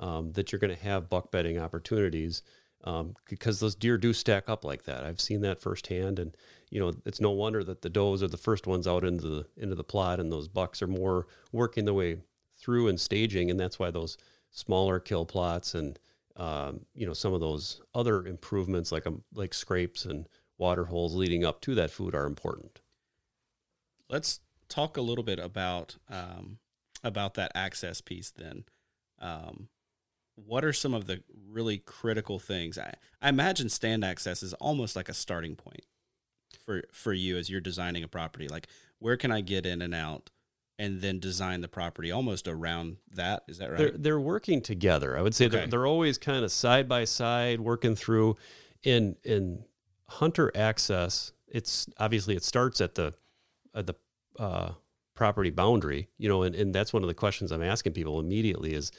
um, 0.00 0.32
that 0.32 0.50
you're 0.50 0.58
going 0.58 0.74
to 0.74 0.82
have 0.82 1.08
buck 1.08 1.30
bedding 1.30 1.58
opportunities 1.58 2.42
um, 2.84 3.14
because 3.28 3.60
those 3.60 3.74
deer 3.74 3.98
do 3.98 4.12
stack 4.12 4.48
up 4.48 4.64
like 4.64 4.84
that. 4.84 5.04
I've 5.04 5.20
seen 5.20 5.42
that 5.42 5.60
firsthand, 5.60 6.18
and 6.18 6.34
you 6.70 6.80
know 6.80 6.92
it's 7.04 7.20
no 7.20 7.30
wonder 7.30 7.62
that 7.62 7.82
the 7.82 7.90
does 7.90 8.22
are 8.22 8.28
the 8.28 8.36
first 8.36 8.66
ones 8.66 8.86
out 8.86 9.04
into 9.04 9.28
the 9.28 9.46
into 9.56 9.74
the 9.74 9.84
plot, 9.84 10.18
and 10.18 10.32
those 10.32 10.48
bucks 10.48 10.80
are 10.82 10.86
more 10.86 11.26
working 11.52 11.84
their 11.84 11.94
way 11.94 12.22
through 12.58 12.88
and 12.88 12.98
staging, 12.98 13.50
and 13.50 13.60
that's 13.60 13.78
why 13.78 13.90
those 13.90 14.16
smaller 14.50 14.98
kill 14.98 15.26
plots 15.26 15.74
and 15.74 15.98
um, 16.36 16.80
you 16.94 17.06
know 17.06 17.12
some 17.12 17.34
of 17.34 17.40
those 17.40 17.82
other 17.94 18.26
improvements 18.26 18.90
like 18.90 19.06
um, 19.06 19.22
like 19.34 19.52
scrapes 19.52 20.06
and 20.06 20.26
water 20.56 20.86
holes 20.86 21.14
leading 21.14 21.44
up 21.44 21.60
to 21.60 21.74
that 21.74 21.90
food 21.90 22.14
are 22.14 22.26
important. 22.26 22.80
Let's 24.08 24.40
talk 24.68 24.96
a 24.96 25.02
little 25.02 25.24
bit 25.24 25.38
about 25.38 25.96
um, 26.08 26.58
about 27.04 27.34
that 27.34 27.52
access 27.54 28.00
piece 28.00 28.30
then. 28.30 28.64
Um, 29.20 29.68
what 30.46 30.64
are 30.64 30.72
some 30.72 30.94
of 30.94 31.06
the 31.06 31.22
really 31.48 31.78
critical 31.78 32.38
things? 32.38 32.78
I, 32.78 32.94
I 33.20 33.28
imagine 33.28 33.68
stand 33.68 34.04
access 34.04 34.42
is 34.42 34.54
almost 34.54 34.96
like 34.96 35.08
a 35.08 35.14
starting 35.14 35.56
point 35.56 35.84
for 36.64 36.82
for 36.92 37.12
you 37.12 37.36
as 37.36 37.48
you're 37.50 37.60
designing 37.60 38.02
a 38.02 38.08
property. 38.08 38.48
Like 38.48 38.68
where 38.98 39.16
can 39.16 39.30
I 39.30 39.40
get 39.40 39.66
in 39.66 39.82
and 39.82 39.94
out? 39.94 40.30
and 40.80 41.02
then 41.02 41.18
design 41.18 41.60
the 41.60 41.68
property 41.68 42.10
almost 42.10 42.48
around 42.48 42.96
that. 43.12 43.42
Is 43.48 43.58
that 43.58 43.68
right? 43.68 43.78
They're, 43.78 43.90
they're 43.90 44.20
working 44.20 44.62
together. 44.62 45.16
I 45.16 45.20
would 45.20 45.34
say 45.34 45.44
okay. 45.44 45.58
they're, 45.58 45.66
they're 45.66 45.86
always 45.86 46.16
kind 46.16 46.42
of 46.42 46.50
side 46.50 46.88
by 46.88 47.04
side 47.04 47.60
working 47.60 47.94
through. 47.94 48.36
In 48.82 49.16
in 49.22 49.64
hunter 50.08 50.50
access, 50.54 51.32
it's 51.46 51.86
obviously 51.98 52.34
it 52.34 52.42
starts 52.42 52.80
at 52.80 52.94
the 52.94 53.12
at 53.74 53.86
the 53.86 53.94
uh, 54.38 54.72
property 55.14 55.50
boundary, 55.50 56.08
you 56.16 56.30
know, 56.30 56.44
and, 56.44 56.54
and 56.54 56.74
that's 56.74 56.94
one 56.94 57.02
of 57.02 57.08
the 57.08 57.14
questions 57.14 57.52
I'm 57.52 57.62
asking 57.62 57.92
people 57.92 58.18
immediately 58.18 58.72
is, 58.72 58.90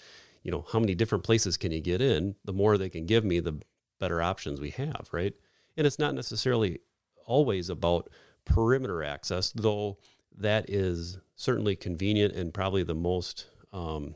you 0.43 0.51
know, 0.51 0.65
how 0.71 0.79
many 0.79 0.95
different 0.95 1.23
places 1.23 1.57
can 1.57 1.71
you 1.71 1.81
get 1.81 2.01
in? 2.01 2.35
The 2.45 2.53
more 2.53 2.77
they 2.77 2.89
can 2.89 3.05
give 3.05 3.23
me, 3.23 3.39
the 3.39 3.61
better 3.99 4.21
options 4.21 4.59
we 4.59 4.71
have, 4.71 5.07
right? 5.11 5.33
And 5.77 5.85
it's 5.85 5.99
not 5.99 6.15
necessarily 6.15 6.79
always 7.25 7.69
about 7.69 8.09
perimeter 8.45 9.03
access, 9.03 9.51
though 9.51 9.97
that 10.37 10.69
is 10.69 11.19
certainly 11.35 11.75
convenient 11.75 12.33
and 12.33 12.53
probably 12.53 12.83
the 12.83 12.95
most 12.95 13.47
um, 13.71 14.15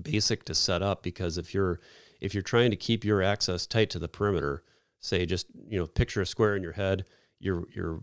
basic 0.00 0.44
to 0.44 0.54
set 0.54 0.82
up 0.82 1.02
because 1.02 1.38
if 1.38 1.54
you're 1.54 1.80
if 2.20 2.34
you're 2.34 2.42
trying 2.42 2.70
to 2.70 2.76
keep 2.76 3.04
your 3.04 3.20
access 3.20 3.66
tight 3.66 3.90
to 3.90 3.98
the 3.98 4.08
perimeter, 4.08 4.62
say 5.00 5.26
just 5.26 5.46
you 5.68 5.78
know 5.78 5.86
picture 5.86 6.20
a 6.20 6.26
square 6.26 6.54
in 6.54 6.62
your 6.62 6.72
head, 6.72 7.04
you're 7.40 7.64
you're 7.74 8.00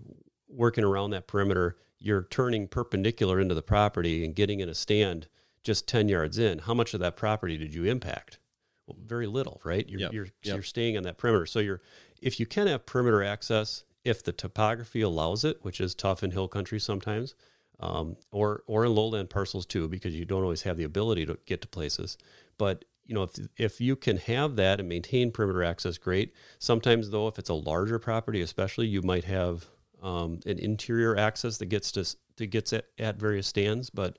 working 0.49 0.83
around 0.83 1.11
that 1.11 1.27
perimeter, 1.27 1.77
you're 1.99 2.23
turning 2.23 2.67
perpendicular 2.67 3.39
into 3.39 3.55
the 3.55 3.61
property 3.61 4.25
and 4.25 4.35
getting 4.35 4.59
in 4.59 4.69
a 4.69 4.75
stand 4.75 5.27
just 5.63 5.87
10 5.87 6.09
yards 6.09 6.37
in. 6.37 6.59
How 6.59 6.73
much 6.73 6.93
of 6.93 6.99
that 6.99 7.15
property 7.15 7.57
did 7.57 7.73
you 7.73 7.85
impact? 7.85 8.39
Well, 8.87 8.97
very 9.05 9.27
little, 9.27 9.61
right? 9.63 9.87
You're 9.87 9.99
yep. 9.99 10.13
you're 10.13 10.25
yep. 10.25 10.55
you're 10.55 10.63
staying 10.63 10.97
on 10.97 11.03
that 11.03 11.17
perimeter. 11.17 11.45
So 11.45 11.59
you're 11.59 11.81
if 12.21 12.39
you 12.39 12.45
can 12.45 12.67
have 12.67 12.85
perimeter 12.85 13.23
access, 13.23 13.83
if 14.03 14.23
the 14.23 14.31
topography 14.31 15.01
allows 15.01 15.45
it, 15.45 15.59
which 15.61 15.79
is 15.79 15.93
tough 15.93 16.23
in 16.23 16.31
hill 16.31 16.47
country 16.47 16.79
sometimes, 16.79 17.35
um, 17.79 18.17
or 18.31 18.63
or 18.65 18.85
in 18.85 18.95
lowland 18.95 19.29
parcels 19.29 19.65
too, 19.65 19.87
because 19.87 20.15
you 20.15 20.25
don't 20.25 20.43
always 20.43 20.63
have 20.63 20.77
the 20.77 20.83
ability 20.83 21.25
to 21.27 21.37
get 21.45 21.61
to 21.61 21.67
places. 21.67 22.17
But 22.57 22.85
you 23.05 23.13
know, 23.13 23.23
if 23.23 23.31
if 23.57 23.81
you 23.81 23.95
can 23.95 24.17
have 24.17 24.55
that 24.55 24.79
and 24.79 24.89
maintain 24.89 25.31
perimeter 25.31 25.63
access, 25.63 25.97
great. 25.97 26.33
Sometimes 26.57 27.11
though, 27.11 27.27
if 27.27 27.37
it's 27.37 27.49
a 27.49 27.55
larger 27.55 27.99
property, 27.99 28.41
especially, 28.41 28.87
you 28.87 29.01
might 29.01 29.25
have 29.25 29.67
um, 30.01 30.39
an 30.45 30.59
interior 30.59 31.17
access 31.17 31.57
that 31.57 31.67
gets 31.67 31.91
to, 31.93 32.05
to 32.37 32.47
gets 32.47 32.73
at, 32.73 32.85
at 32.97 33.17
various 33.17 33.47
stands. 33.47 33.89
But 33.89 34.17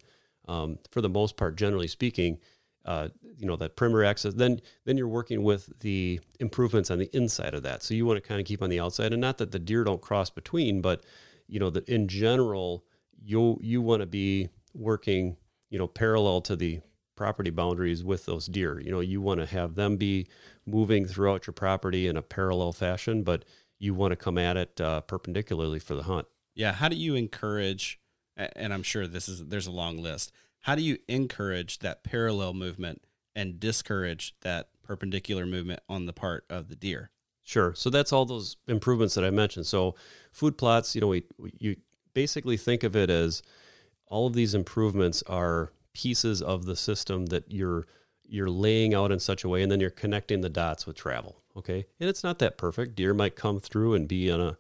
um, 0.49 0.79
for 0.91 1.01
the 1.01 1.09
most 1.09 1.37
part, 1.37 1.57
generally 1.57 1.89
speaking, 1.89 2.39
uh, 2.85 3.09
you 3.37 3.47
know 3.47 3.57
that 3.57 3.77
perimeter 3.77 4.05
access. 4.05 4.35
Then 4.35 4.61
then 4.85 4.97
you're 4.97 5.09
working 5.09 5.43
with 5.43 5.71
the 5.81 6.21
improvements 6.39 6.91
on 6.91 6.99
the 6.99 7.15
inside 7.15 7.55
of 7.55 7.63
that. 7.63 7.83
So 7.83 7.95
you 7.95 8.07
want 8.07 8.23
to 8.23 8.27
kind 8.27 8.41
of 8.41 8.47
keep 8.47 8.63
on 8.63 8.71
the 8.71 8.81
outside, 8.81 9.13
and 9.13 9.21
not 9.21 9.39
that 9.39 9.53
the 9.53 9.59
deer 9.59 9.85
don't 9.85 10.01
cross 10.01 10.31
between, 10.31 10.81
but 10.81 11.05
you 11.47 11.61
know 11.61 11.71
that 11.71 11.89
in 11.89 12.09
general 12.09 12.85
you 13.23 13.59
you 13.63 13.83
want 13.83 14.01
to 14.01 14.07
be 14.07 14.49
working 14.75 15.37
you 15.69 15.79
know 15.79 15.87
parallel 15.87 16.41
to 16.43 16.57
the 16.57 16.81
property 17.17 17.51
boundaries 17.51 18.03
with 18.03 18.25
those 18.25 18.47
deer. 18.47 18.81
You 18.81 18.91
know 18.91 19.01
you 19.01 19.21
want 19.21 19.41
to 19.41 19.47
have 19.47 19.75
them 19.75 19.97
be 19.97 20.27
moving 20.67 21.07
throughout 21.07 21.47
your 21.47 21.55
property 21.55 22.07
in 22.09 22.17
a 22.17 22.23
parallel 22.23 22.73
fashion, 22.73 23.23
but 23.23 23.45
you 23.79 23.95
want 23.95 24.13
to 24.13 24.17
come 24.17 24.39
at 24.39 24.57
it 24.57 24.81
uh, 24.81 25.03
perpendicularly 25.03 25.81
for 25.81 25.95
the 25.95 26.05
hunt. 26.05 26.27
Yeah. 26.55 26.73
How 26.73 26.89
do 26.89 26.97
you 26.97 27.15
encourage? 27.15 28.01
And 28.37 28.73
I'm 28.73 28.83
sure 28.83 29.07
this 29.07 29.29
is 29.29 29.47
there's 29.47 29.67
a 29.67 29.73
long 29.73 29.99
list. 29.99 30.33
How 30.61 30.75
do 30.75 30.83
you 30.83 30.99
encourage 31.09 31.79
that 31.81 32.05
parallel 32.05 32.55
movement 32.55 33.03
and 33.35 33.61
discourage 33.61 34.35
that 34.43 34.69
perpendicular 34.83 35.47
movement 35.47 35.81
on 35.89 36.07
the 36.07 36.13
part 36.13 36.45
of 36.51 36.69
the 36.69 36.77
deer? 36.77 37.11
Sure. 37.43 37.75
So 37.75 37.91
that's 37.91 38.13
all 38.13 38.25
those 38.25 38.57
improvements 38.69 39.15
that 39.15 39.25
I 39.25 39.31
mentioned. 39.31 39.67
So 39.67 39.95
food 40.33 40.57
plots, 40.57 40.95
you 40.95 41.01
know, 41.01 41.09
we, 41.09 41.25
we 41.39 41.53
you 41.59 41.77
basically 42.15 42.57
think 42.57 42.83
of 42.83 42.95
it 42.95 43.11
as 43.11 43.43
all 44.07 44.27
of 44.27 44.35
these 44.35 44.55
improvements 44.55 45.23
are 45.27 45.73
pieces 45.93 46.43
of 46.43 46.67
the 46.67 46.77
system 46.77 47.27
that 47.27 47.51
you're 47.51 47.87
you're 48.29 48.51
laying 48.51 48.95
out 48.95 49.11
in 49.11 49.19
such 49.19 49.43
a 49.43 49.49
way 49.49 49.63
and 49.63 49.73
then 49.73 49.81
you're 49.81 49.91
connecting 49.91 50.41
the 50.41 50.49
dots 50.49 50.87
with 50.87 50.97
travel 50.97 51.43
okay 51.57 51.85
and 51.99 52.09
it's 52.09 52.23
not 52.23 52.39
that 52.39 52.57
perfect 52.57 52.95
deer 52.95 53.13
might 53.13 53.35
come 53.35 53.59
through 53.59 53.95
and 53.95 54.07
be 54.07 54.31
on 54.31 54.41
a 54.41 54.57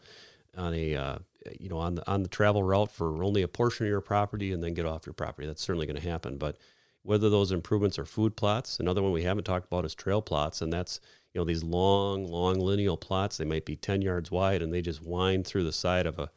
on 0.56 0.74
a 0.74 0.96
uh, 0.96 1.18
you 1.58 1.68
know 1.68 1.78
on 1.78 1.94
the 1.94 2.10
on 2.10 2.22
the 2.22 2.28
travel 2.28 2.62
route 2.62 2.90
for 2.90 3.22
only 3.22 3.42
a 3.42 3.48
portion 3.48 3.86
of 3.86 3.90
your 3.90 4.00
property 4.00 4.52
and 4.52 4.62
then 4.62 4.74
get 4.74 4.86
off 4.86 5.06
your 5.06 5.12
property 5.12 5.46
that's 5.46 5.62
certainly 5.62 5.86
going 5.86 6.00
to 6.00 6.08
happen 6.08 6.36
but 6.36 6.56
whether 7.02 7.30
those 7.30 7.50
improvements 7.50 7.98
are 7.98 8.04
food 8.04 8.36
plots 8.36 8.78
another 8.78 9.02
one 9.02 9.12
we 9.12 9.22
haven't 9.22 9.44
talked 9.44 9.66
about 9.66 9.84
is 9.84 9.94
trail 9.94 10.20
plots 10.20 10.60
and 10.60 10.72
that's 10.72 11.00
you 11.32 11.40
know 11.40 11.44
these 11.44 11.62
long 11.62 12.26
long 12.26 12.58
lineal 12.58 12.96
plots 12.96 13.36
they 13.36 13.44
might 13.44 13.64
be 13.64 13.76
10 13.76 14.02
yards 14.02 14.30
wide 14.30 14.62
and 14.62 14.72
they 14.72 14.82
just 14.82 15.02
wind 15.02 15.46
through 15.46 15.64
the 15.64 15.72
side 15.72 16.06
of 16.06 16.18
a 16.18 16.30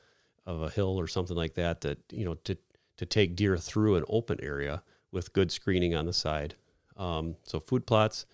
of 0.45 0.62
a 0.62 0.70
hill 0.70 0.99
or 0.99 1.08
something 1.08 1.38
like 1.38 1.54
that 1.56 1.82
that 1.82 1.99
you 2.12 2.26
know 2.26 2.36
to 2.36 2.58
to 2.97 3.06
take 3.06 3.36
deer 3.36 3.58
through 3.58 3.95
an 3.95 4.06
open 4.08 4.39
area 4.41 4.84
with 5.12 5.34
good 5.34 5.51
screening 5.51 5.95
on 5.95 6.06
the 6.06 6.14
side. 6.14 6.56
Um, 6.97 7.36
so 7.43 7.60
food 7.60 7.86
plots, 7.86 8.26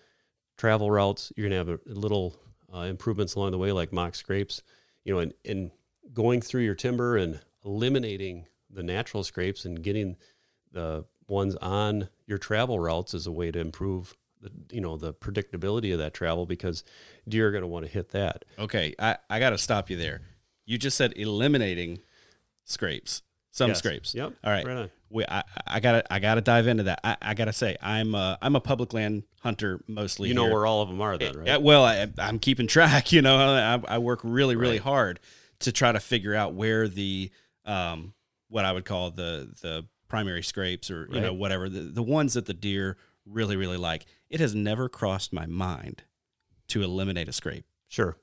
travel 0.56 0.90
routes, 0.90 1.32
you're 1.36 1.48
gonna 1.48 1.58
have 1.58 1.68
a 1.68 1.80
little 1.86 2.36
uh, 2.74 2.80
improvements 2.80 3.34
along 3.34 3.52
the 3.52 3.58
way, 3.58 3.72
like 3.72 3.92
mock 3.92 4.14
scrapes. 4.14 4.62
You 5.04 5.14
know, 5.14 5.20
and, 5.20 5.34
and 5.46 5.70
going 6.12 6.40
through 6.40 6.62
your 6.62 6.74
timber 6.74 7.16
and 7.16 7.40
eliminating 7.64 8.46
the 8.70 8.82
natural 8.82 9.24
scrapes 9.24 9.64
and 9.64 9.82
getting 9.82 10.16
the 10.72 11.04
ones 11.28 11.56
on 11.56 12.08
your 12.26 12.38
travel 12.38 12.78
routes 12.78 13.14
is 13.14 13.26
a 13.26 13.32
way 13.32 13.50
to 13.50 13.58
improve 13.58 14.16
the 14.40 14.50
you 14.72 14.80
know 14.80 14.96
the 14.96 15.12
predictability 15.12 15.92
of 15.92 15.98
that 15.98 16.14
travel 16.14 16.46
because 16.46 16.82
deer 17.28 17.48
are 17.48 17.50
going 17.50 17.62
to 17.62 17.68
want 17.68 17.84
to 17.84 17.90
hit 17.90 18.10
that. 18.10 18.44
Okay, 18.58 18.94
I, 18.98 19.16
I 19.28 19.38
got 19.38 19.50
to 19.50 19.58
stop 19.58 19.90
you 19.90 19.96
there. 19.96 20.22
You 20.64 20.78
just 20.78 20.96
said 20.96 21.12
eliminating 21.16 21.98
scrapes, 22.64 23.22
some 23.50 23.70
Yes. 23.70 23.78
scrapes. 23.78 24.14
Yep. 24.14 24.32
All 24.44 24.50
right. 24.52 24.66
Right. 24.66 24.90
We, 25.12 25.24
I, 25.28 25.42
I 25.66 25.80
gotta 25.80 26.04
I 26.12 26.20
gotta 26.20 26.40
dive 26.40 26.68
into 26.68 26.84
that. 26.84 27.00
I, 27.02 27.16
I 27.20 27.34
gotta 27.34 27.52
say 27.52 27.76
I'm 27.82 28.14
a, 28.14 28.38
I'm 28.40 28.54
a 28.54 28.60
public 28.60 28.92
land 28.94 29.24
hunter 29.40 29.80
mostly. 29.88 30.28
You 30.28 30.34
know 30.34 30.44
here. 30.44 30.52
where 30.52 30.66
all 30.66 30.82
of 30.82 30.88
them 30.88 31.00
are 31.00 31.18
then, 31.18 31.34
eh, 31.34 31.38
right? 31.38 31.46
Yeah, 31.48 31.56
well, 31.56 31.84
I, 31.84 32.08
I'm 32.18 32.38
keeping 32.38 32.68
track. 32.68 33.12
You 33.20 33.20
know, 33.22 33.36
I, 33.36 33.94
I 33.96 33.98
work 33.98 34.20
really, 34.22 34.54
really 34.54 34.76
Right. 34.78 34.84
hard 34.84 35.20
to 35.60 35.72
try 35.72 35.92
to 35.92 36.00
figure 36.00 36.34
out 36.34 36.54
where 36.54 36.88
the, 36.88 37.30
um, 37.64 38.14
what 38.48 38.64
I 38.64 38.72
would 38.72 38.84
call 38.84 39.10
the 39.10 39.52
the 39.62 39.86
primary 40.08 40.42
scrapes 40.42 40.90
or 40.90 41.08
you 41.12 41.20
know 41.20 41.32
whatever 41.32 41.68
the 41.68 41.82
the 41.82 42.02
ones 42.02 42.34
that 42.34 42.46
the 42.46 42.54
deer 42.54 42.96
really, 43.26 43.56
really 43.56 43.76
like. 43.76 44.06
It 44.28 44.40
has 44.40 44.54
never 44.54 44.88
crossed 44.88 45.32
my 45.32 45.46
mind 45.46 46.02
to 46.68 46.82
eliminate 46.82 47.28
a 47.28 47.32
scrape. 47.32 47.64
Sure. 47.88 48.16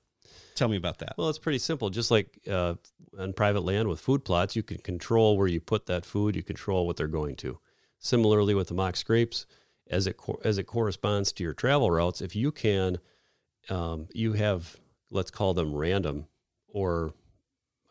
Tell 0.56 0.68
me 0.68 0.78
about 0.78 1.00
that. 1.00 1.14
Well, 1.18 1.30
it's 1.30 1.38
pretty 1.38 1.60
simple. 1.60 1.90
Just 1.90 2.10
like 2.10 2.40
uh, 2.50 2.76
on 3.18 3.34
private 3.34 3.62
land 3.62 3.88
with 3.88 4.00
food 4.00 4.26
plots, 4.26 4.56
you 4.56 4.64
can 4.64 4.80
control 4.80 5.38
where 5.38 5.48
you 5.48 5.62
put 5.62 5.86
that 5.86 6.06
food. 6.06 6.36
You 6.36 6.44
control 6.44 6.88
what 6.88 6.98
they're 6.98 7.08
going 7.08 7.36
to. 7.38 7.60
Similarly, 8.00 8.56
with 8.56 8.70
the 8.70 8.74
mock 8.74 8.96
scrapes, 8.96 9.46
as 9.90 10.08
it 10.08 10.18
co- 10.18 10.40
as 10.44 10.58
it 10.58 10.64
corresponds 10.64 11.32
to 11.34 11.44
your 11.44 11.54
travel 11.54 11.92
routes, 11.92 12.22
if 12.22 12.36
you 12.36 12.52
can, 12.52 12.98
um, 13.70 14.08
you 14.14 14.34
have 14.34 14.78
let's 15.12 15.32
call 15.32 15.54
them 15.54 15.76
random 15.76 16.28
or 16.68 17.14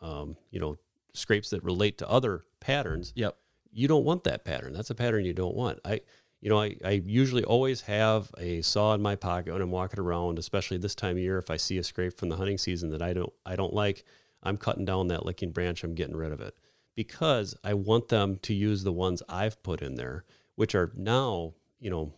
um, 0.01 0.37
you 0.51 0.61
know 0.61 0.77
scrapes 1.13 1.51
that 1.51 1.65
relate 1.65 1.99
to 1.99 2.09
other 2.09 2.45
patterns. 2.61 3.13
Yep. 3.17 3.37
You 3.73 3.89
don't 3.89 4.05
want 4.05 4.25
that 4.25 4.45
pattern. 4.45 4.73
That's 4.73 4.91
a 4.91 4.95
pattern 4.95 5.25
you 5.25 5.35
don't 5.35 5.55
want. 5.55 5.81
I 5.85 6.01
you 6.41 6.51
know, 6.51 6.61
I, 6.61 6.77
I 6.85 7.03
usually 7.05 7.45
always 7.45 7.81
have 7.83 8.31
a 8.39 8.63
saw 8.63 8.95
in 8.95 9.03
my 9.03 9.17
pocket 9.17 9.53
when 9.53 9.63
I'm 9.63 9.71
walking 9.71 9.99
around, 9.99 10.39
especially 10.39 10.77
this 10.77 10.95
time 10.95 11.17
of 11.17 11.23
year. 11.23 11.39
If 11.39 11.51
I 11.51 11.57
see 11.57 11.79
a 11.79 11.83
scrape 11.83 12.17
from 12.19 12.29
the 12.29 12.37
hunting 12.37 12.59
season 12.59 12.91
that 12.91 13.03
I 13.03 13.15
don't 13.15 13.33
I 13.45 13.57
don't 13.57 13.75
like, 13.75 14.05
I'm 14.43 14.57
cutting 14.57 14.85
down 14.85 15.09
that 15.09 15.25
licking 15.25 15.53
branch. 15.53 15.83
I'm 15.83 15.95
getting 15.95 16.17
rid 16.17 16.33
of 16.33 16.41
it 16.41 16.55
because 16.95 17.57
I 17.65 17.75
want 17.75 18.09
them 18.09 18.39
to 18.43 18.55
use 18.55 18.85
the 18.85 18.93
ones 18.93 19.23
I've 19.29 19.63
put 19.63 19.83
in 19.83 19.97
there, 19.97 20.25
which 20.55 20.75
are 20.75 20.93
now 20.95 21.55
you 21.81 21.91
know 21.91 22.13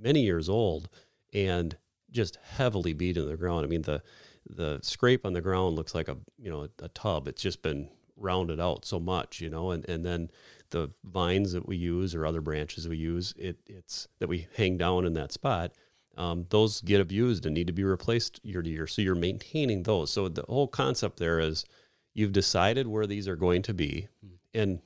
many 0.00 0.22
years 0.22 0.48
old 0.48 0.88
and 1.32 1.76
just 2.10 2.38
heavily 2.42 2.92
beat 2.92 3.16
into 3.16 3.28
the 3.28 3.36
ground. 3.36 3.64
I 3.64 3.68
mean 3.68 3.82
the 3.82 4.02
the 4.48 4.80
scrape 4.82 5.26
on 5.26 5.34
the 5.34 5.40
ground 5.40 5.76
looks 5.76 5.94
like 5.94 6.08
a 6.08 6.16
you 6.38 6.50
know 6.50 6.68
a 6.82 6.88
tub. 6.88 7.28
It's 7.28 7.42
just 7.42 7.62
been 7.62 7.88
rounded 8.16 8.60
out 8.60 8.84
so 8.84 8.98
much, 8.98 9.40
you 9.40 9.50
know, 9.50 9.70
and 9.70 9.88
and 9.88 10.04
then 10.04 10.30
the 10.70 10.90
vines 11.04 11.52
that 11.52 11.66
we 11.66 11.76
use 11.76 12.14
or 12.14 12.26
other 12.26 12.40
branches 12.40 12.88
we 12.88 12.96
use, 12.96 13.34
it 13.36 13.58
it's 13.66 14.08
that 14.18 14.28
we 14.28 14.48
hang 14.56 14.76
down 14.76 15.04
in 15.04 15.14
that 15.14 15.32
spot. 15.32 15.72
Um, 16.16 16.46
those 16.50 16.80
get 16.80 17.00
abused 17.00 17.46
and 17.46 17.54
need 17.54 17.68
to 17.68 17.72
be 17.72 17.84
replaced 17.84 18.40
year 18.42 18.60
to 18.60 18.68
year. 18.68 18.88
So 18.88 19.02
you're 19.02 19.14
maintaining 19.14 19.84
those. 19.84 20.10
So 20.10 20.28
the 20.28 20.42
whole 20.48 20.66
concept 20.66 21.18
there 21.18 21.38
is 21.38 21.64
you've 22.12 22.32
decided 22.32 22.88
where 22.88 23.06
these 23.06 23.28
are 23.28 23.36
going 23.36 23.62
to 23.62 23.74
be, 23.74 24.08
and 24.52 24.80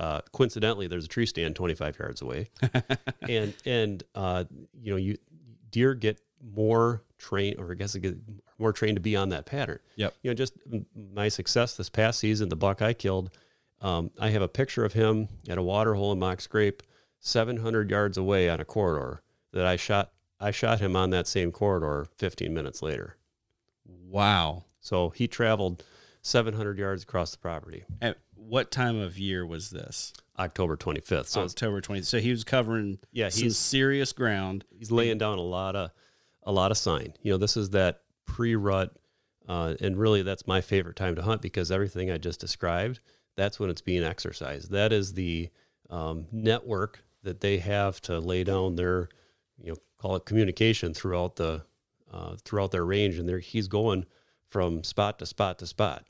uh, 0.00 0.20
coincidentally, 0.32 0.86
there's 0.86 1.04
a 1.04 1.08
tree 1.08 1.26
stand 1.26 1.56
25 1.56 1.98
yards 1.98 2.22
away, 2.22 2.48
and 3.28 3.54
and 3.66 4.02
uh, 4.14 4.44
you 4.80 4.92
know 4.92 4.96
you 4.96 5.16
deer 5.70 5.94
get 5.94 6.20
more 6.42 7.02
trained, 7.18 7.58
or 7.58 7.70
I 7.70 7.74
guess 7.74 7.94
it 7.94 8.00
get 8.00 8.16
more 8.58 8.72
trained 8.72 8.96
to 8.96 9.00
be 9.00 9.16
on 9.16 9.28
that 9.30 9.46
pattern. 9.46 9.78
Yep. 9.96 10.14
You 10.22 10.30
know, 10.30 10.34
just 10.34 10.54
my 11.14 11.28
success 11.28 11.76
this 11.76 11.88
past 11.88 12.18
season, 12.20 12.48
the 12.48 12.56
buck 12.56 12.80
I 12.82 12.92
killed. 12.92 13.30
Um, 13.80 14.10
I 14.20 14.30
have 14.30 14.42
a 14.42 14.48
picture 14.48 14.84
of 14.84 14.92
him 14.92 15.28
at 15.48 15.58
a 15.58 15.62
water 15.62 15.94
hole 15.94 16.12
in 16.12 16.18
Mock 16.18 16.40
Scrape, 16.40 16.82
700 17.20 17.90
yards 17.90 18.16
away 18.18 18.48
on 18.48 18.60
a 18.60 18.64
corridor 18.64 19.22
that 19.52 19.64
I 19.66 19.76
shot. 19.76 20.10
I 20.40 20.50
shot 20.52 20.80
him 20.80 20.94
on 20.96 21.10
that 21.10 21.26
same 21.26 21.50
corridor 21.52 22.06
15 22.16 22.52
minutes 22.54 22.82
later. 22.82 23.16
Wow. 23.86 24.64
So 24.80 25.10
he 25.10 25.26
traveled 25.28 25.84
700 26.22 26.78
yards 26.78 27.02
across 27.02 27.32
the 27.32 27.38
property. 27.38 27.84
At 28.00 28.18
what 28.34 28.70
time 28.70 28.98
of 29.00 29.18
year 29.18 29.44
was 29.46 29.70
this? 29.70 30.12
October 30.38 30.76
25th. 30.76 31.26
So 31.26 31.42
October 31.42 31.80
20th. 31.80 32.04
So 32.04 32.20
he 32.20 32.30
was 32.30 32.44
covering 32.44 32.98
Yeah, 33.12 33.28
some 33.28 33.42
he's- 33.44 33.56
serious 33.56 34.12
ground. 34.12 34.64
he's 34.76 34.90
laying 34.90 35.18
down 35.18 35.38
a 35.38 35.42
lot 35.42 35.74
of 35.76 35.90
a 36.48 36.52
lot 36.52 36.70
of 36.70 36.78
sign. 36.78 37.12
You 37.22 37.30
know, 37.30 37.36
this 37.36 37.58
is 37.58 37.70
that 37.70 38.00
pre-rut, 38.24 38.96
uh, 39.46 39.74
and 39.82 39.98
really 39.98 40.22
that's 40.22 40.46
my 40.46 40.62
favorite 40.62 40.96
time 40.96 41.14
to 41.16 41.22
hunt 41.22 41.42
because 41.42 41.70
everything 41.70 42.10
I 42.10 42.16
just 42.16 42.40
described, 42.40 43.00
that's 43.36 43.60
when 43.60 43.68
it's 43.68 43.82
being 43.82 44.02
exercised. 44.02 44.70
That 44.70 44.90
is 44.90 45.12
the 45.12 45.50
um, 45.90 46.26
network 46.32 47.04
that 47.22 47.42
they 47.42 47.58
have 47.58 48.00
to 48.02 48.18
lay 48.18 48.44
down 48.44 48.76
their, 48.76 49.10
you 49.62 49.72
know, 49.72 49.76
call 49.98 50.16
it 50.16 50.24
communication 50.24 50.94
throughout 50.94 51.36
the 51.36 51.64
uh, 52.10 52.36
throughout 52.42 52.70
their 52.70 52.86
range, 52.86 53.18
and 53.18 53.42
he's 53.42 53.68
going 53.68 54.06
from 54.48 54.82
spot 54.82 55.18
to 55.18 55.26
spot 55.26 55.58
to 55.58 55.66
spot, 55.66 56.06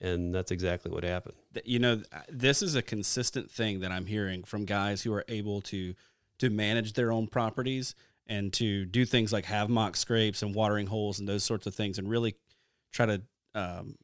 and 0.00 0.34
that's 0.34 0.50
exactly 0.50 0.90
what 0.90 1.04
happened. 1.04 1.34
You 1.66 1.78
know, 1.78 2.02
this 2.30 2.62
is 2.62 2.74
a 2.74 2.80
consistent 2.80 3.50
thing 3.50 3.80
that 3.80 3.92
I'm 3.92 4.06
hearing 4.06 4.44
from 4.44 4.64
guys 4.64 5.02
who 5.02 5.12
are 5.12 5.26
able 5.28 5.60
to 5.62 5.94
to 6.38 6.48
manage 6.48 6.94
their 6.94 7.12
own 7.12 7.26
properties 7.26 7.94
and 8.26 8.52
to 8.54 8.84
do 8.86 9.04
things 9.04 9.32
like 9.32 9.44
have 9.46 9.68
mock 9.68 9.96
scrapes 9.96 10.42
and 10.42 10.54
watering 10.54 10.86
holes 10.86 11.18
and 11.18 11.28
those 11.28 11.44
sorts 11.44 11.66
of 11.66 11.74
things, 11.74 11.98
and 11.98 12.08
really 12.08 12.34
try 12.92 13.06
to 13.06 13.22
um, 13.54 13.96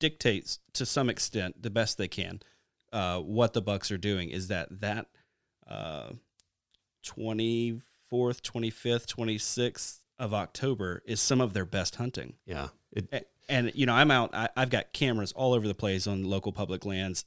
dictate 0.00 0.58
to 0.74 0.84
some 0.86 1.08
extent 1.08 1.62
the 1.62 1.70
best 1.70 1.98
they 1.98 2.08
can 2.08 2.40
uh, 2.92 3.18
what 3.18 3.52
the 3.52 3.62
Bucks 3.62 3.90
are 3.90 3.98
doing. 3.98 4.30
Is 4.30 4.48
that 4.48 4.80
that 4.80 5.06
twenty 7.04 7.80
fourth, 8.08 8.42
twenty 8.42 8.70
fifth, 8.70 9.06
twenty 9.06 9.38
sixth 9.38 10.00
of 10.18 10.34
October 10.34 11.02
is 11.06 11.20
some 11.20 11.40
of 11.40 11.52
their 11.52 11.64
best 11.64 11.96
hunting. 11.96 12.34
Yeah, 12.46 12.68
it, 12.92 13.08
A- 13.12 13.24
and 13.48 13.72
you 13.74 13.86
know 13.86 13.94
i'm 13.94 14.12
out 14.12 14.32
I, 14.32 14.48
i've 14.56 14.70
got 14.70 14.92
cameras 14.92 15.32
all 15.32 15.52
over 15.52 15.66
the 15.66 15.74
place 15.74 16.06
on 16.06 16.22
local 16.22 16.52
public 16.52 16.84
lands 16.84 17.24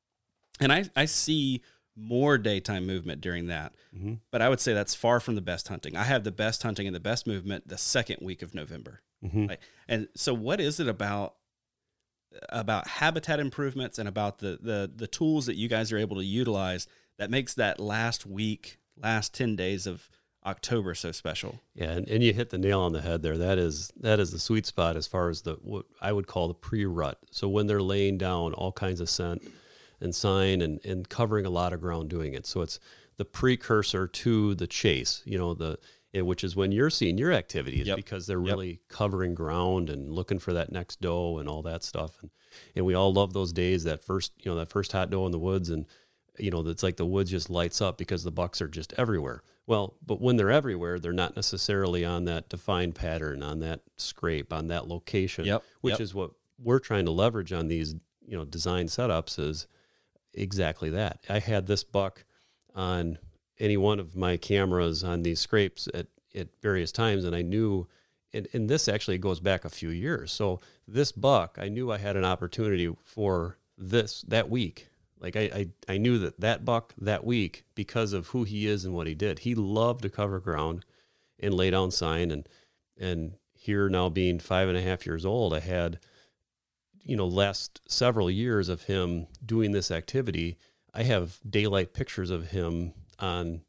and 0.60 0.70
i 0.70 0.84
i 0.94 1.06
see 1.06 1.62
more 1.96 2.38
daytime 2.38 2.86
movement 2.86 3.20
during 3.20 3.46
that 3.46 3.72
Mhm. 3.96 4.18
but 4.32 4.42
i 4.42 4.48
would 4.48 4.58
say 4.60 4.72
that's 4.74 4.94
far 4.94 5.20
from 5.20 5.34
the 5.36 5.40
best 5.40 5.68
hunting 5.68 5.96
i 5.96 6.02
have 6.04 6.24
the 6.24 6.32
best 6.32 6.62
hunting 6.64 6.86
and 6.88 6.94
the 6.96 7.00
best 7.00 7.26
movement 7.26 7.68
the 7.68 7.78
second 7.78 8.18
week 8.20 8.42
of 8.42 8.54
november 8.54 9.00
Mhm. 9.24 9.48
Like, 9.48 9.60
and 9.88 10.08
so 10.14 10.34
what 10.34 10.60
is 10.60 10.80
it 10.80 10.88
about 10.88 11.36
about 12.48 12.86
habitat 12.88 13.38
improvements 13.40 13.98
and 13.98 14.08
about 14.08 14.38
the 14.38 14.58
the 14.60 14.90
the 14.94 15.06
tools 15.06 15.46
that 15.46 15.54
you 15.56 15.68
guys 15.68 15.92
are 15.92 15.98
able 15.98 16.16
to 16.16 16.24
utilize 16.24 16.86
that 17.18 17.30
makes 17.30 17.54
that 17.54 17.78
last 17.78 18.26
week 18.26 18.78
last 19.00 19.32
10 19.32 19.54
days 19.56 19.86
of 19.86 20.08
october 20.44 20.94
so 20.94 21.10
special 21.12 21.60
Yeah, 21.74 21.92
and, 21.92 22.08
and 22.08 22.22
you 22.24 22.32
hit 22.34 22.50
the 22.50 22.58
nail 22.58 22.80
on 22.80 22.92
the 22.92 23.00
head 23.00 23.22
there. 23.22 23.38
That 23.38 23.56
is 23.58 23.90
that 24.00 24.20
is 24.20 24.30
the 24.32 24.38
sweet 24.38 24.66
spot 24.66 24.96
as 24.96 25.06
far 25.06 25.30
as 25.30 25.42
the 25.42 25.54
what 25.62 25.86
I 26.02 26.12
would 26.12 26.26
call 26.26 26.48
the 26.48 26.54
pre-rut. 26.54 27.18
So 27.30 27.48
when 27.48 27.66
they're 27.66 27.80
laying 27.80 28.18
down 28.18 28.52
all 28.52 28.72
kinds 28.72 29.00
of 29.00 29.08
scent 29.08 29.42
and 30.04 30.14
sign 30.14 30.60
and, 30.60 30.78
and 30.84 31.08
covering 31.08 31.46
a 31.46 31.50
lot 31.50 31.72
of 31.72 31.80
ground 31.80 32.08
doing 32.10 32.34
it. 32.34 32.46
So 32.46 32.60
it's 32.60 32.78
the 33.16 33.24
precursor 33.24 34.06
to 34.06 34.54
the 34.54 34.66
chase, 34.68 35.22
you 35.24 35.38
know, 35.38 35.54
the 35.54 35.78
eh, 36.12 36.20
which 36.20 36.44
is 36.44 36.54
when 36.54 36.70
you're 36.70 36.90
seeing 36.90 37.18
your 37.18 37.32
activities 37.32 37.86
Yep. 37.88 37.96
because 37.96 38.26
they're 38.26 38.40
Yep. 38.40 38.48
really 38.48 38.80
covering 38.88 39.34
ground 39.34 39.90
and 39.90 40.12
looking 40.12 40.38
for 40.38 40.52
that 40.52 40.70
next 40.70 41.00
doe 41.00 41.38
and 41.38 41.48
all 41.48 41.62
that 41.62 41.82
stuff. 41.82 42.18
And 42.22 42.30
and 42.76 42.86
we 42.86 42.94
all 42.94 43.12
love 43.12 43.32
those 43.32 43.52
days, 43.52 43.82
that 43.82 44.04
first, 44.04 44.30
you 44.38 44.48
know, 44.48 44.56
that 44.58 44.68
first 44.68 44.92
hot 44.92 45.10
doe 45.10 45.26
in 45.26 45.32
the 45.32 45.38
woods 45.40 45.70
and 45.70 45.86
you 46.38 46.50
know, 46.50 46.66
it's 46.66 46.82
like 46.82 46.96
the 46.96 47.06
woods 47.06 47.30
just 47.30 47.48
lights 47.48 47.80
up 47.80 47.96
because 47.96 48.24
the 48.24 48.32
bucks 48.32 48.60
are 48.60 48.66
just 48.68 48.92
everywhere. 48.98 49.42
Well, 49.68 49.94
but 50.04 50.20
when 50.20 50.36
they're 50.36 50.50
everywhere, 50.50 50.98
they're 50.98 51.12
not 51.12 51.36
necessarily 51.36 52.04
on 52.04 52.24
that 52.24 52.48
defined 52.48 52.96
pattern, 52.96 53.40
on 53.42 53.60
that 53.60 53.82
scrape, 53.96 54.52
on 54.52 54.66
that 54.66 54.88
location. 54.88 55.44
Yep, 55.44 55.62
Which 55.80 55.92
yep. 55.92 56.00
is 56.00 56.12
what 56.12 56.32
we're 56.58 56.80
trying 56.80 57.04
to 57.04 57.12
leverage 57.12 57.52
on 57.52 57.68
these, 57.68 57.94
you 58.26 58.36
know, 58.36 58.44
design 58.44 58.86
setups 58.86 59.38
is 59.38 59.68
exactly 60.34 60.90
that. 60.90 61.20
I 61.28 61.38
had 61.38 61.66
this 61.66 61.84
buck 61.84 62.24
on 62.74 63.18
any 63.58 63.76
one 63.76 64.00
of 64.00 64.16
my 64.16 64.36
cameras 64.36 65.04
on 65.04 65.22
these 65.22 65.40
scrapes 65.40 65.88
at, 65.94 66.08
at 66.34 66.48
various 66.60 66.92
times, 66.92 67.24
and 67.24 67.34
I 67.34 67.42
knew 67.42 67.86
and, 68.34 68.48
and 68.52 68.68
this 68.68 68.88
actually 68.88 69.18
goes 69.18 69.38
back 69.38 69.64
a 69.64 69.70
few 69.70 69.90
years. 69.90 70.32
So 70.32 70.60
this 70.88 71.12
buck, 71.12 71.56
I 71.58 71.68
knew 71.68 71.92
I 71.92 71.98
had 71.98 72.16
an 72.16 72.24
opportunity 72.24 72.92
for 73.04 73.58
this 73.78 74.22
that 74.22 74.50
week. 74.50 74.88
Like 75.20 75.36
I, 75.36 75.40
I, 75.40 75.68
I 75.94 75.98
knew 75.98 76.18
that 76.18 76.40
that 76.40 76.64
buck 76.64 76.92
that 76.98 77.24
week 77.24 77.64
because 77.74 78.12
of 78.12 78.28
who 78.28 78.42
he 78.42 78.66
is 78.66 78.84
and 78.84 78.92
what 78.92 79.06
he 79.06 79.14
did. 79.14 79.40
He 79.40 79.54
loved 79.54 80.02
to 80.02 80.10
cover 80.10 80.40
ground 80.40 80.84
and 81.38 81.54
lay 81.54 81.70
down 81.70 81.92
sign 81.92 82.30
and 82.30 82.48
and 82.98 83.34
here 83.54 83.88
now 83.88 84.08
being 84.08 84.38
five 84.38 84.68
and 84.68 84.76
a 84.76 84.82
half 84.82 85.06
years 85.06 85.24
old, 85.24 85.54
I 85.54 85.60
had 85.60 85.98
you 87.04 87.16
know, 87.16 87.26
last 87.26 87.80
several 87.86 88.30
years 88.30 88.68
of 88.68 88.82
him 88.82 89.26
doing 89.44 89.72
this 89.72 89.90
activity, 89.90 90.58
I 90.92 91.02
have 91.02 91.38
daylight 91.48 91.92
pictures 91.92 92.30
of 92.30 92.50
him 92.50 92.94
on 93.18 93.62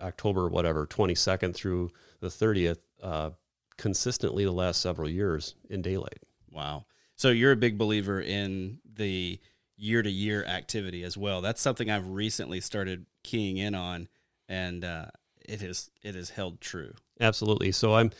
October, 0.00 0.48
whatever, 0.48 0.86
22nd 0.86 1.54
through 1.54 1.90
the 2.20 2.28
30th, 2.28 2.78
uh, 3.02 3.30
consistently 3.76 4.44
the 4.44 4.52
last 4.52 4.80
several 4.80 5.08
years 5.08 5.54
in 5.68 5.82
daylight. 5.82 6.22
Wow. 6.50 6.86
So 7.16 7.30
you're 7.30 7.52
a 7.52 7.56
big 7.56 7.78
believer 7.78 8.20
in 8.20 8.78
the 8.84 9.40
year 9.76 10.02
to 10.02 10.10
year 10.10 10.44
activity 10.44 11.02
as 11.02 11.16
well. 11.16 11.40
That's 11.40 11.60
something 11.60 11.90
I've 11.90 12.08
recently 12.08 12.60
started 12.60 13.06
keying 13.24 13.56
in 13.56 13.74
on, 13.74 14.08
and 14.48 14.84
uh, 14.84 15.06
it 15.40 15.60
has 15.60 16.30
held 16.30 16.60
true. 16.60 16.94
Absolutely. 17.20 17.72
So 17.72 17.94
I'm, 17.94 18.12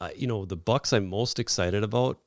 uh, 0.00 0.10
you 0.16 0.26
know, 0.26 0.44
the 0.44 0.56
bucks 0.56 0.92
I'm 0.92 1.08
most 1.08 1.38
excited 1.38 1.84
about 1.84 2.18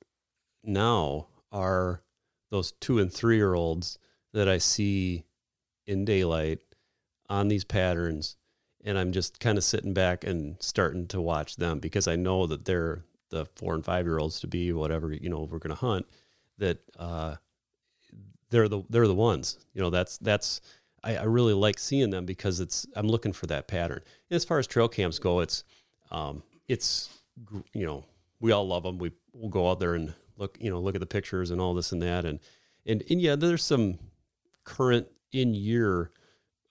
now 0.63 1.27
are 1.51 2.01
those 2.49 2.71
two 2.73 2.99
and 2.99 3.11
three 3.11 3.37
year 3.37 3.53
olds 3.53 3.99
that 4.33 4.47
I 4.47 4.57
see 4.57 5.25
in 5.85 6.05
daylight 6.05 6.59
on 7.29 7.47
these 7.47 7.63
patterns 7.63 8.37
and 8.83 8.97
I'm 8.97 9.11
just 9.11 9.39
kind 9.39 9.57
of 9.57 9.63
sitting 9.63 9.93
back 9.93 10.23
and 10.23 10.55
starting 10.61 11.07
to 11.07 11.19
watch 11.19 11.57
them 11.57 11.79
because 11.79 12.07
I 12.07 12.15
know 12.15 12.47
that 12.47 12.65
they're 12.65 13.03
the 13.29 13.45
four 13.55 13.75
and 13.75 13.83
five 13.83 14.05
year 14.05 14.19
olds 14.19 14.39
to 14.41 14.47
be 14.47 14.71
whatever 14.71 15.11
you 15.11 15.29
know 15.29 15.47
we're 15.49 15.59
going 15.59 15.75
to 15.75 15.79
hunt 15.79 16.05
that 16.57 16.79
uh, 16.97 17.35
they're 18.49 18.69
the 18.69 18.83
they're 18.89 19.07
the 19.07 19.13
ones 19.15 19.59
you 19.73 19.81
know 19.81 19.89
that's 19.89 20.17
that's 20.19 20.61
I, 21.03 21.17
I, 21.17 21.23
really 21.23 21.53
like 21.53 21.79
seeing 21.79 22.09
them 22.09 22.25
because 22.25 22.59
it's 22.59 22.85
I'm 22.95 23.07
looking 23.07 23.33
for 23.33 23.45
that 23.47 23.67
pattern. 23.67 24.01
And 24.29 24.35
as 24.35 24.43
far 24.43 24.59
as 24.59 24.67
trail 24.67 24.87
cams 24.87 25.19
go, 25.19 25.39
it's 25.39 25.63
um, 26.11 26.43
it's 26.67 27.09
you 27.73 27.85
know 27.85 28.05
we 28.39 28.51
all 28.51 28.67
love 28.67 28.83
them. 28.83 28.97
We 28.97 29.11
will 29.33 29.49
go 29.49 29.69
out 29.69 29.79
there 29.79 29.95
and 29.95 30.13
look 30.37 30.57
you 30.59 30.69
know 30.69 30.79
look 30.79 30.95
at 30.95 31.01
the 31.01 31.07
pictures 31.07 31.51
and 31.51 31.59
all 31.59 31.73
this 31.73 31.91
and 31.91 32.01
that 32.01 32.25
and 32.25 32.39
and 32.87 33.03
and 33.09 33.21
yeah, 33.21 33.35
there's 33.35 33.63
some 33.63 33.99
current 34.63 35.07
in 35.31 35.53
year 35.53 36.11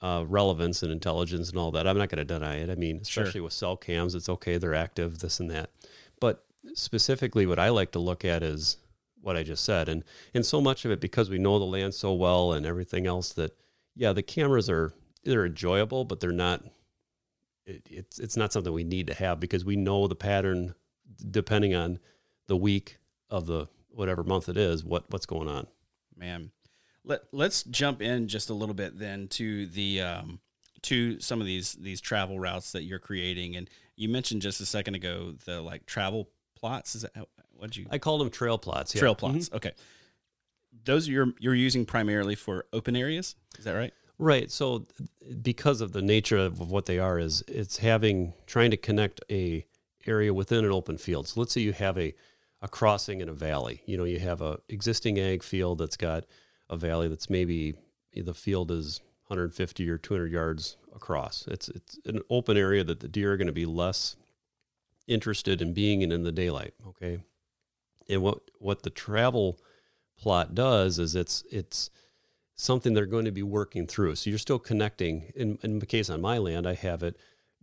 uh, 0.00 0.24
relevance 0.26 0.82
and 0.82 0.90
intelligence 0.90 1.50
and 1.50 1.58
all 1.58 1.70
that. 1.72 1.86
I'm 1.86 1.98
not 1.98 2.08
going 2.08 2.26
to 2.26 2.34
deny 2.34 2.56
it. 2.56 2.70
I 2.70 2.74
mean, 2.74 3.00
especially 3.02 3.32
sure. 3.32 3.42
with 3.44 3.52
cell 3.52 3.76
cams, 3.76 4.14
it's 4.14 4.28
okay, 4.28 4.58
they're 4.58 4.74
active, 4.74 5.18
this 5.18 5.38
and 5.38 5.50
that. 5.50 5.70
But 6.20 6.44
specifically, 6.74 7.46
what 7.46 7.58
I 7.58 7.68
like 7.68 7.92
to 7.92 7.98
look 7.98 8.24
at 8.24 8.42
is 8.42 8.78
what 9.20 9.36
I 9.36 9.42
just 9.42 9.64
said, 9.64 9.88
and 9.88 10.02
and 10.34 10.44
so 10.44 10.60
much 10.60 10.84
of 10.84 10.90
it 10.90 11.00
because 11.00 11.28
we 11.30 11.38
know 11.38 11.58
the 11.58 11.64
land 11.66 11.94
so 11.94 12.14
well 12.14 12.52
and 12.52 12.64
everything 12.64 13.06
else 13.06 13.32
that 13.34 13.56
yeah, 13.94 14.12
the 14.12 14.22
cameras 14.22 14.70
are 14.70 14.92
they're 15.24 15.46
enjoyable, 15.46 16.04
but 16.04 16.20
they're 16.20 16.32
not. 16.32 16.64
It, 17.66 17.82
it's 17.90 18.18
it's 18.18 18.36
not 18.36 18.52
something 18.52 18.72
we 18.72 18.84
need 18.84 19.08
to 19.08 19.14
have 19.14 19.38
because 19.38 19.64
we 19.64 19.76
know 19.76 20.06
the 20.06 20.14
pattern 20.14 20.74
depending 21.30 21.74
on 21.74 21.98
the 22.46 22.56
week 22.56 22.98
of 23.30 23.46
the 23.46 23.66
whatever 23.90 24.22
month 24.22 24.48
it 24.48 24.56
is 24.56 24.84
what 24.84 25.04
what's 25.10 25.26
going 25.26 25.48
on. 25.48 25.66
Man, 26.16 26.50
let 27.04 27.22
let's 27.32 27.62
jump 27.64 28.02
in 28.02 28.28
just 28.28 28.50
a 28.50 28.54
little 28.54 28.74
bit 28.74 28.98
then 28.98 29.28
to 29.28 29.66
the 29.66 30.00
um, 30.02 30.40
to 30.82 31.20
some 31.20 31.40
of 31.40 31.46
these 31.46 31.74
these 31.74 32.00
travel 32.00 32.38
routes 32.38 32.72
that 32.72 32.84
you're 32.84 32.98
creating, 32.98 33.56
and 33.56 33.68
you 33.96 34.08
mentioned 34.08 34.42
just 34.42 34.60
a 34.60 34.66
second 34.66 34.94
ago 34.94 35.34
the 35.44 35.60
like 35.60 35.86
travel 35.86 36.28
plots. 36.54 36.94
Is 36.94 37.02
that 37.02 37.12
what 37.56 37.76
you? 37.76 37.86
I 37.90 37.98
called 37.98 38.20
them 38.20 38.30
trail 38.30 38.58
plots. 38.58 38.94
Yeah. 38.94 39.00
Trail 39.00 39.14
plots. 39.14 39.48
Mm-hmm. 39.48 39.56
Okay, 39.56 39.72
those 40.84 41.08
you're 41.08 41.32
you're 41.38 41.54
using 41.54 41.84
primarily 41.84 42.34
for 42.34 42.66
open 42.72 42.96
areas. 42.96 43.36
Is 43.58 43.64
that 43.64 43.72
right? 43.72 43.92
Right. 44.18 44.50
So 44.50 44.86
because 45.42 45.80
of 45.80 45.92
the 45.92 46.00
nature 46.00 46.38
of 46.38 46.70
what 46.70 46.86
they 46.86 46.98
are, 46.98 47.18
is 47.18 47.44
it's 47.48 47.78
having 47.78 48.32
trying 48.46 48.70
to 48.70 48.76
connect 48.76 49.20
a 49.30 49.66
area 50.06 50.32
within 50.32 50.64
an 50.64 50.72
open 50.72 50.96
field. 50.96 51.28
So 51.28 51.40
let's 51.40 51.52
say 51.52 51.60
you 51.60 51.72
have 51.72 51.98
a 51.98 52.14
a 52.62 52.68
crossing 52.68 53.20
in 53.20 53.28
a 53.28 53.34
valley. 53.34 53.82
You 53.86 53.96
know, 53.96 54.04
you 54.04 54.18
have 54.18 54.40
a 54.40 54.58
existing 54.68 55.18
ag 55.18 55.42
field 55.42 55.78
that's 55.78 55.96
got 55.96 56.24
a 56.68 56.76
valley 56.76 57.08
that's 57.08 57.30
maybe 57.30 57.74
the 58.14 58.34
field 58.34 58.70
is 58.70 59.00
150 59.26 59.88
or 59.88 59.98
200 59.98 60.32
yards 60.32 60.76
across. 60.94 61.46
It's 61.48 61.68
it's 61.68 61.98
an 62.06 62.22
open 62.30 62.56
area 62.56 62.84
that 62.84 63.00
the 63.00 63.08
deer 63.08 63.32
are 63.32 63.36
going 63.36 63.46
to 63.46 63.52
be 63.52 63.66
less 63.66 64.16
interested 65.06 65.60
in 65.60 65.72
being 65.72 66.02
in 66.02 66.12
in 66.12 66.22
the 66.22 66.32
daylight. 66.32 66.74
Okay, 66.88 67.18
and 68.08 68.22
what 68.22 68.38
what 68.58 68.82
the 68.82 68.90
travel 68.90 69.58
plot 70.18 70.54
does 70.54 70.98
is 70.98 71.14
it's 71.14 71.44
it's 71.50 71.90
something 72.54 72.94
they're 72.94 73.06
going 73.06 73.26
to 73.26 73.32
be 73.32 73.42
working 73.42 73.86
through. 73.86 74.16
So 74.16 74.30
you're 74.30 74.38
still 74.38 74.58
connecting. 74.58 75.32
In 75.34 75.58
in 75.62 75.78
the 75.78 75.86
case 75.86 76.08
on 76.08 76.20
my 76.20 76.38
land, 76.38 76.66
I 76.66 76.74
have 76.74 77.02
it 77.02 77.16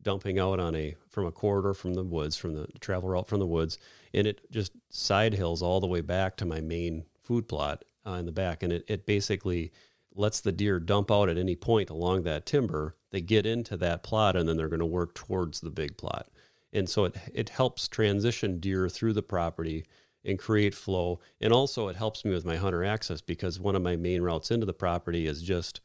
dumping 0.03 0.39
out 0.39 0.59
on 0.59 0.75
a 0.75 0.95
from 1.09 1.25
a 1.25 1.31
corridor 1.31 1.73
from 1.73 1.93
the 1.93 2.03
woods, 2.03 2.37
from 2.37 2.53
the 2.53 2.67
travel 2.79 3.09
route 3.09 3.27
from 3.27 3.39
the 3.39 3.47
woods, 3.47 3.77
and 4.13 4.27
it 4.27 4.49
just 4.51 4.73
side 4.89 5.33
hills 5.33 5.61
all 5.61 5.79
the 5.79 5.87
way 5.87 6.01
back 6.01 6.35
to 6.37 6.45
my 6.45 6.61
main 6.61 7.05
food 7.21 7.47
plot 7.47 7.83
uh, 8.05 8.11
in 8.11 8.25
the 8.25 8.31
back, 8.31 8.63
and 8.63 8.73
it, 8.73 8.83
it 8.87 9.05
basically 9.05 9.71
lets 10.15 10.41
the 10.41 10.51
deer 10.51 10.79
dump 10.79 11.11
out 11.11 11.29
at 11.29 11.37
any 11.37 11.55
point 11.55 11.89
along 11.89 12.23
that 12.23 12.45
timber. 12.45 12.95
They 13.11 13.21
get 13.21 13.45
into 13.45 13.77
that 13.77 14.03
plot, 14.03 14.35
and 14.35 14.47
then 14.47 14.57
they're 14.57 14.67
going 14.67 14.79
to 14.79 14.85
work 14.85 15.13
towards 15.13 15.61
the 15.61 15.69
big 15.71 15.97
plot. 15.97 16.27
And 16.71 16.89
so 16.89 17.05
it 17.05 17.15
it 17.33 17.49
helps 17.49 17.87
transition 17.87 18.59
deer 18.59 18.89
through 18.89 19.13
the 19.13 19.23
property 19.23 19.85
and 20.25 20.39
create 20.39 20.73
flow. 20.73 21.19
And 21.41 21.51
also 21.51 21.87
it 21.87 21.95
helps 21.95 22.23
me 22.23 22.31
with 22.31 22.45
my 22.45 22.55
hunter 22.55 22.83
access 22.83 23.21
because 23.21 23.59
one 23.59 23.75
of 23.75 23.81
my 23.81 23.95
main 23.95 24.21
routes 24.21 24.51
into 24.51 24.65
the 24.65 24.73
property 24.73 25.27
is 25.27 25.41
just 25.41 25.81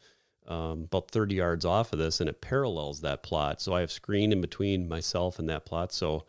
um, 0.48 0.84
about 0.84 1.10
30 1.10 1.36
yards 1.36 1.64
off 1.64 1.92
of 1.92 1.98
this 1.98 2.20
and 2.20 2.28
it 2.28 2.40
parallels 2.40 3.00
that 3.02 3.22
plot. 3.22 3.60
So 3.60 3.74
I 3.74 3.80
have 3.80 3.92
screen 3.92 4.32
in 4.32 4.40
between 4.40 4.88
myself 4.88 5.38
and 5.38 5.48
that 5.48 5.64
plot. 5.64 5.92
So 5.92 6.24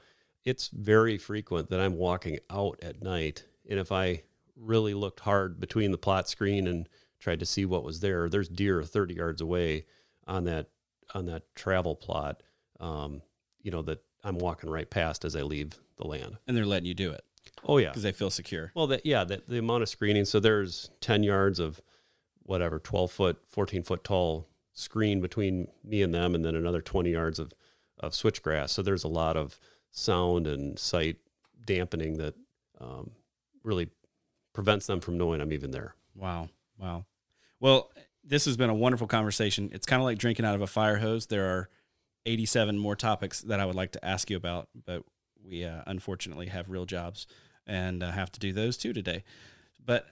it's 0.45 0.67
very 0.67 1.17
frequent 1.17 1.69
that 1.69 1.79
I'm 1.79 1.95
walking 1.95 2.39
out 2.49 2.77
at 2.81 3.01
night. 3.01 3.45
And 3.67 3.79
if 3.79 3.91
I 3.91 4.23
really 4.55 4.93
looked 4.93 5.21
hard 5.21 5.59
between 5.59 5.91
the 5.91 5.97
plot 5.97 6.29
screen 6.29 6.67
and 6.67 6.87
tried 7.19 7.39
to 7.39 7.45
see 7.45 7.65
what 7.65 7.83
was 7.83 7.99
there. 7.99 8.29
There's 8.29 8.49
deer 8.49 8.83
30 8.83 9.15
yards 9.15 9.41
away 9.41 9.85
on 10.27 10.45
that 10.45 10.67
on 11.13 11.25
that 11.25 11.43
travel 11.55 11.95
plot. 11.95 12.43
Um, 12.79 13.21
you 13.61 13.71
know 13.71 13.81
that 13.83 14.03
I'm 14.23 14.37
walking 14.37 14.69
right 14.69 14.89
past 14.89 15.25
as 15.25 15.35
I 15.35 15.41
leave 15.41 15.73
the 15.97 16.07
land, 16.07 16.37
and 16.47 16.55
they're 16.55 16.65
letting 16.65 16.85
you 16.85 16.93
do 16.93 17.11
it. 17.11 17.23
Oh 17.65 17.77
yeah, 17.77 17.89
because 17.89 18.03
they 18.03 18.11
feel 18.11 18.29
secure. 18.29 18.71
Well, 18.75 18.87
that 18.87 19.05
yeah, 19.05 19.23
that 19.25 19.49
the 19.49 19.57
amount 19.59 19.83
of 19.83 19.89
screening. 19.89 20.25
So 20.25 20.39
there's 20.39 20.89
10 21.01 21.23
yards 21.23 21.59
of 21.59 21.81
whatever 22.49 22.80
12 22.80 23.11
foot, 23.11 23.38
14 23.47 23.84
foot 23.84 24.03
tall 24.03 24.47
screen 24.73 25.21
between 25.21 25.67
me 25.84 26.01
and 26.01 26.13
them, 26.13 26.34
and 26.34 26.43
then 26.43 26.55
another 26.55 26.81
20 26.81 27.11
yards 27.11 27.38
of 27.38 27.53
of 27.99 28.13
switchgrass. 28.13 28.69
So 28.69 28.81
there's 28.81 29.03
a 29.03 29.09
lot 29.09 29.38
of 29.38 29.59
sound 29.91 30.47
and 30.47 30.80
sight 30.80 31.17
dampening 31.65 32.17
that 32.17 32.34
um, 32.80 33.11
really 33.63 33.89
prevents 34.53 34.88
them 34.88 35.01
from 35.01 35.17
knowing 35.17 35.41
I'm 35.41 35.51
even 35.51 35.71
there. 35.71 35.95
Wow. 36.15 36.49
Wow. 36.77 37.05
Well, 37.59 37.91
this 38.23 38.45
has 38.45 38.55
been 38.55 38.69
a 38.69 38.76
wonderful 38.76 39.07
conversation. 39.07 39.69
It's 39.73 39.85
kind 39.85 40.01
of 40.01 40.05
like 40.05 40.17
drinking 40.17 40.45
out 40.45 40.55
of 40.55 40.61
a 40.61 40.67
fire 40.67 40.97
hose. 40.97 41.27
There 41.27 41.45
are 41.57 41.69
87 42.26 42.77
more 42.77 42.95
topics 42.95 43.41
that 43.41 43.59
I 43.59 43.65
would 43.65 43.76
like 43.76 43.91
to 43.91 44.05
ask 44.05 44.30
you 44.30 44.38
about, 44.38 44.69
but 44.85 45.03
we 45.43 45.65
uh, 45.65 45.81
unfortunately 45.88 46.47
have 46.47 46.69
real 46.69 46.85
jobs 46.85 47.27
and 47.67 48.01
uh, 48.01 48.11
have 48.11 48.31
to 48.31 48.39
do 48.39 48.53
those 48.53 48.77
too 48.77 48.93
today. 48.93 49.23
But 49.85 50.07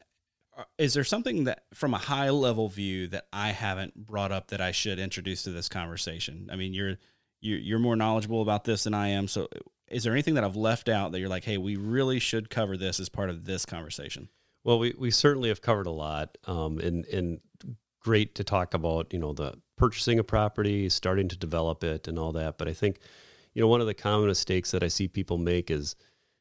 is 0.78 0.94
there 0.94 1.04
something 1.04 1.46
that, 1.46 1.64
from 1.74 1.94
a 1.94 1.98
high 1.98 2.30
level 2.30 2.70
view, 2.70 3.08
that 3.08 3.28
I 3.32 3.50
haven't 3.50 3.96
brought 3.96 4.32
up 4.32 4.48
that 4.48 4.62
I 4.62 4.72
should 4.72 5.00
introduce 5.00 5.44
to 5.44 5.52
this 5.52 5.70
conversation? 5.70 6.50
I 6.52 6.56
mean, 6.56 6.74
you're 6.74 6.98
you're 7.40 7.80
more 7.80 7.96
knowledgeable 7.96 8.42
about 8.42 8.64
this 8.64 8.84
than 8.84 8.94
I 8.94 9.10
am. 9.10 9.28
So, 9.28 9.48
is 9.88 10.04
there 10.04 10.14
anything 10.14 10.34
that 10.34 10.44
I've 10.44 10.56
left 10.56 10.90
out 10.90 11.12
that 11.12 11.20
you're 11.20 11.30
like, 11.30 11.44
hey, 11.44 11.58
we 11.58 11.76
really 11.76 12.20
should 12.20 12.50
cover 12.50 12.76
this 12.78 13.00
as 13.00 13.10
part 13.10 13.30
of 13.30 13.46
this 13.46 13.66
conversation? 13.66 14.30
Well, 14.64 14.80
we, 14.80 14.94
we 14.98 15.12
certainly 15.12 15.50
have 15.50 15.62
covered 15.62 15.88
a 15.88 15.92
lot, 15.92 16.38
um, 16.46 16.80
and 16.80 17.06
and 17.06 17.40
great 18.00 18.36
to 18.36 18.44
talk 18.44 18.74
about 18.74 19.14
you 19.14 19.20
know 19.20 19.34
the 19.34 19.54
purchasing 19.78 20.20
a 20.20 20.24
property, 20.24 20.90
starting 20.90 21.28
to 21.28 21.38
develop 21.38 21.84
it, 21.84 22.08
and 22.08 22.18
all 22.18 22.32
that. 22.34 22.58
But 22.58 22.68
I 22.68 22.74
think 22.74 23.00
you 23.54 23.62
know 23.62 23.68
one 23.68 23.82
of 23.82 23.88
the 23.88 23.94
common 23.94 24.28
mistakes 24.28 24.72
that 24.72 24.84
I 24.84 24.88
see 24.88 25.08
people 25.08 25.38
make 25.38 25.70
is 25.70 25.96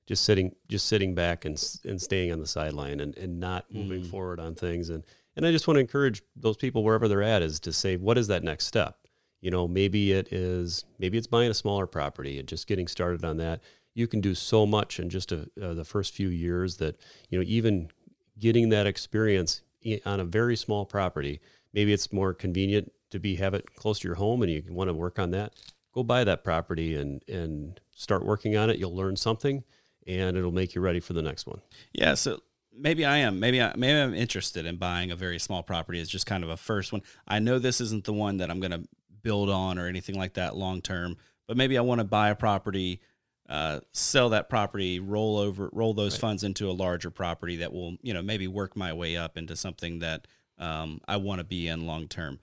just 0.06 0.24
sitting 0.24 0.54
just 0.68 0.86
sitting 0.86 1.14
back 1.14 1.44
and 1.44 1.62
and 1.84 2.00
staying 2.00 2.32
on 2.32 2.40
the 2.40 2.46
sideline 2.46 3.00
and, 3.00 3.16
and 3.16 3.40
not 3.40 3.66
moving 3.72 4.02
mm. 4.02 4.10
forward 4.10 4.40
on 4.40 4.54
things. 4.54 4.88
And 4.88 5.04
and 5.36 5.44
I 5.44 5.52
just 5.52 5.66
want 5.66 5.76
to 5.76 5.80
encourage 5.80 6.22
those 6.34 6.56
people 6.56 6.82
wherever 6.82 7.08
they're 7.08 7.22
at 7.22 7.42
is 7.42 7.60
to 7.60 7.72
say 7.72 7.96
what 7.96 8.16
is 8.16 8.28
that 8.28 8.42
next 8.42 8.66
step. 8.66 8.96
You 9.40 9.50
know, 9.50 9.68
maybe 9.68 10.12
it 10.12 10.32
is 10.32 10.84
maybe 10.98 11.18
it's 11.18 11.26
buying 11.26 11.50
a 11.50 11.54
smaller 11.54 11.86
property 11.86 12.38
and 12.38 12.48
just 12.48 12.66
getting 12.66 12.86
started 12.86 13.24
on 13.24 13.36
that. 13.38 13.60
You 13.94 14.06
can 14.06 14.20
do 14.20 14.34
so 14.34 14.66
much 14.66 15.00
in 15.00 15.08
just 15.08 15.32
a, 15.32 15.48
uh, 15.60 15.74
the 15.74 15.84
first 15.84 16.14
few 16.14 16.28
years 16.28 16.76
that 16.76 17.00
you 17.28 17.38
know 17.38 17.44
even 17.46 17.90
getting 18.38 18.68
that 18.68 18.86
experience 18.86 19.62
on 20.04 20.20
a 20.20 20.24
very 20.24 20.56
small 20.56 20.84
property. 20.84 21.40
Maybe 21.72 21.92
it's 21.92 22.12
more 22.12 22.32
convenient 22.32 22.92
to 23.10 23.18
be 23.18 23.36
have 23.36 23.54
it 23.54 23.74
close 23.74 24.00
to 24.00 24.08
your 24.08 24.16
home 24.16 24.42
and 24.42 24.50
you 24.50 24.62
want 24.68 24.88
to 24.88 24.94
work 24.94 25.18
on 25.18 25.30
that. 25.32 25.54
Go 25.92 26.02
buy 26.02 26.22
that 26.24 26.44
property 26.44 26.94
and 26.94 27.22
and 27.28 27.80
start 27.92 28.24
working 28.24 28.56
on 28.56 28.70
it. 28.70 28.78
You'll 28.78 28.94
learn 28.94 29.16
something 29.16 29.64
and 30.06 30.36
it'll 30.36 30.52
make 30.52 30.74
you 30.74 30.80
ready 30.80 31.00
for 31.00 31.12
the 31.12 31.22
next 31.22 31.46
one. 31.46 31.60
Yeah, 31.92 32.14
so 32.14 32.40
maybe 32.76 33.04
I 33.04 33.18
am. 33.18 33.40
Maybe 33.40 33.60
I 33.62 33.74
maybe 33.76 33.98
I'm 33.98 34.14
interested 34.14 34.66
in 34.66 34.76
buying 34.76 35.10
a 35.10 35.16
very 35.16 35.38
small 35.38 35.62
property 35.62 36.00
as 36.00 36.08
just 36.08 36.26
kind 36.26 36.44
of 36.44 36.50
a 36.50 36.56
first 36.56 36.92
one. 36.92 37.02
I 37.26 37.38
know 37.38 37.58
this 37.58 37.80
isn't 37.80 38.04
the 38.04 38.12
one 38.12 38.38
that 38.38 38.50
I'm 38.50 38.60
going 38.60 38.72
to 38.72 38.88
build 39.22 39.50
on 39.50 39.78
or 39.78 39.86
anything 39.86 40.16
like 40.16 40.34
that 40.34 40.56
long 40.56 40.80
term, 40.80 41.16
but 41.48 41.56
maybe 41.56 41.76
I 41.78 41.80
want 41.80 42.00
to 42.00 42.04
buy 42.04 42.30
a 42.30 42.34
property 42.34 43.00
uh, 43.48 43.80
sell 43.92 44.30
that 44.30 44.48
property, 44.48 44.98
roll 44.98 45.38
over, 45.38 45.70
roll 45.72 45.94
those 45.94 46.14
right. 46.14 46.20
funds 46.20 46.42
into 46.42 46.68
a 46.68 46.72
larger 46.72 47.10
property 47.10 47.56
that 47.56 47.72
will, 47.72 47.96
you 48.02 48.12
know, 48.12 48.22
maybe 48.22 48.48
work 48.48 48.76
my 48.76 48.92
way 48.92 49.16
up 49.16 49.36
into 49.36 49.54
something 49.54 50.00
that 50.00 50.26
um, 50.58 51.00
I 51.06 51.16
want 51.18 51.38
to 51.38 51.44
be 51.44 51.68
in 51.68 51.86
long 51.86 52.08
term. 52.08 52.40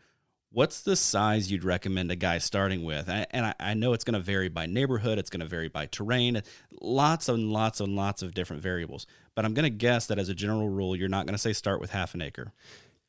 What's 0.54 0.82
the 0.82 0.96
size 0.96 1.52
you'd 1.52 1.64
recommend 1.64 2.12
a 2.12 2.16
guy 2.16 2.38
starting 2.38 2.84
with? 2.84 3.10
I, 3.10 3.26
and 3.32 3.44
I, 3.48 3.56
I, 3.60 3.74
know 3.74 3.94
it's 3.94 4.04
going 4.04 4.14
to 4.14 4.20
vary 4.20 4.50
by 4.50 4.68
neighborhood, 4.68 5.18
it's 5.18 5.32
going 5.32 5.40
to 5.40 5.48
vary 5.48 5.68
by 5.68 5.88
terrain, 5.88 6.44
lots 6.80 7.28
and 7.28 7.52
lots 7.52 7.80
and 7.80 7.96
lots 7.96 8.22
of 8.22 8.36
different 8.36 8.62
variables. 8.62 9.08
But 9.34 9.46
I'm 9.46 9.56
going 9.56 9.64
to 9.64 9.76
guess 9.76 10.06
that 10.08 10.20
as 10.20 10.30
a 10.30 10.36
general 10.36 10.70
rule, 10.70 10.96
you're 10.96 11.10
not 11.10 11.26
going 11.26 11.34
to 11.34 11.42
say 11.42 11.54
start 11.54 11.82
with 11.82 11.90
half 11.90 12.14
an 12.14 12.22
acre. 12.22 12.54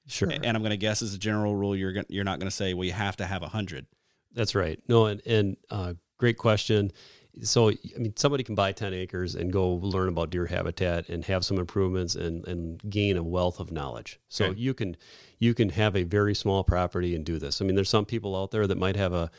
Sure. 0.06 0.30
And 0.30 0.56
I'm 0.56 0.62
going 0.62 0.70
to 0.70 0.78
guess 0.78 1.02
as 1.02 1.12
a 1.12 1.18
general 1.18 1.54
rule, 1.54 1.76
you're 1.76 1.92
going, 1.92 2.06
you're 2.08 2.24
not 2.24 2.38
going 2.38 2.48
to 2.48 2.56
say, 2.56 2.72
well, 2.72 2.86
you 2.86 2.92
have 2.92 3.16
to 3.16 3.26
have 3.26 3.42
a 3.42 3.48
hundred. 3.48 3.84
That's 4.32 4.54
right. 4.54 4.80
No, 4.88 5.04
and, 5.04 5.20
and 5.26 5.56
uh, 5.68 5.94
great 6.16 6.38
question 6.38 6.92
so 7.42 7.70
I 7.70 7.98
mean, 7.98 8.14
somebody 8.16 8.44
can 8.44 8.54
buy 8.54 8.72
ten 8.72 8.94
acres 8.94 9.34
and 9.34 9.52
go 9.52 9.68
learn 9.68 10.08
about 10.08 10.30
deer 10.30 10.46
habitat 10.46 11.08
and 11.08 11.24
have 11.24 11.44
some 11.44 11.58
improvements 11.58 12.14
and, 12.14 12.46
and 12.46 12.80
gain 12.88 13.16
a 13.16 13.22
wealth 13.22 13.60
of 13.60 13.72
knowledge. 13.72 14.20
So 14.28 14.46
okay. 14.46 14.60
you 14.60 14.74
can 14.74 14.96
you 15.38 15.54
can 15.54 15.70
have 15.70 15.96
a 15.96 16.04
very 16.04 16.34
small 16.34 16.64
property 16.64 17.14
and 17.14 17.24
do 17.24 17.38
this. 17.38 17.60
I 17.60 17.64
mean, 17.64 17.74
there's 17.74 17.90
some 17.90 18.04
people 18.04 18.36
out 18.36 18.50
there 18.50 18.66
that 18.66 18.78
might 18.78 18.96
have 18.96 19.12
a, 19.12 19.30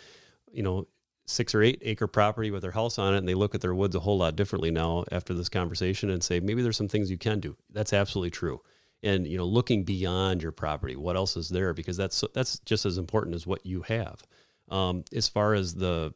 you 0.51 0.63
know, 0.63 0.87
six 1.25 1.55
or 1.55 1.61
eight 1.61 1.79
acre 1.81 2.07
property 2.07 2.51
with 2.51 2.61
their 2.61 2.71
house 2.71 2.99
on 2.99 3.13
it, 3.13 3.19
and 3.19 3.27
they 3.27 3.33
look 3.33 3.55
at 3.55 3.61
their 3.61 3.73
woods 3.73 3.95
a 3.95 3.99
whole 3.99 4.17
lot 4.17 4.35
differently 4.35 4.71
now 4.71 5.05
after 5.11 5.33
this 5.33 5.49
conversation 5.49 6.09
and 6.09 6.23
say 6.23 6.39
maybe 6.39 6.61
there's 6.61 6.77
some 6.77 6.87
things 6.89 7.09
you 7.09 7.17
can 7.17 7.39
do. 7.39 7.55
That's 7.71 7.93
absolutely 7.93 8.31
true. 8.31 8.61
And 9.03 9.25
you 9.27 9.37
know, 9.37 9.45
looking 9.45 9.83
beyond 9.83 10.41
your 10.43 10.51
property, 10.51 10.95
what 10.95 11.15
else 11.15 11.37
is 11.37 11.49
there? 11.49 11.73
Because 11.73 11.97
that's 11.97 12.23
that's 12.33 12.59
just 12.59 12.85
as 12.85 12.97
important 12.97 13.35
as 13.35 13.47
what 13.47 13.65
you 13.65 13.83
have. 13.83 14.21
Um, 14.69 15.03
as 15.13 15.27
far 15.27 15.53
as 15.53 15.75
the 15.75 16.13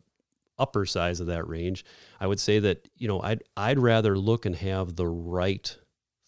upper 0.59 0.85
size 0.85 1.19
of 1.19 1.27
that 1.27 1.47
range, 1.47 1.85
I 2.19 2.27
would 2.27 2.39
say 2.39 2.59
that 2.59 2.87
you 2.95 3.07
know 3.07 3.21
I'd 3.21 3.43
I'd 3.55 3.79
rather 3.79 4.17
look 4.17 4.45
and 4.45 4.55
have 4.55 4.95
the 4.95 5.07
right 5.07 5.77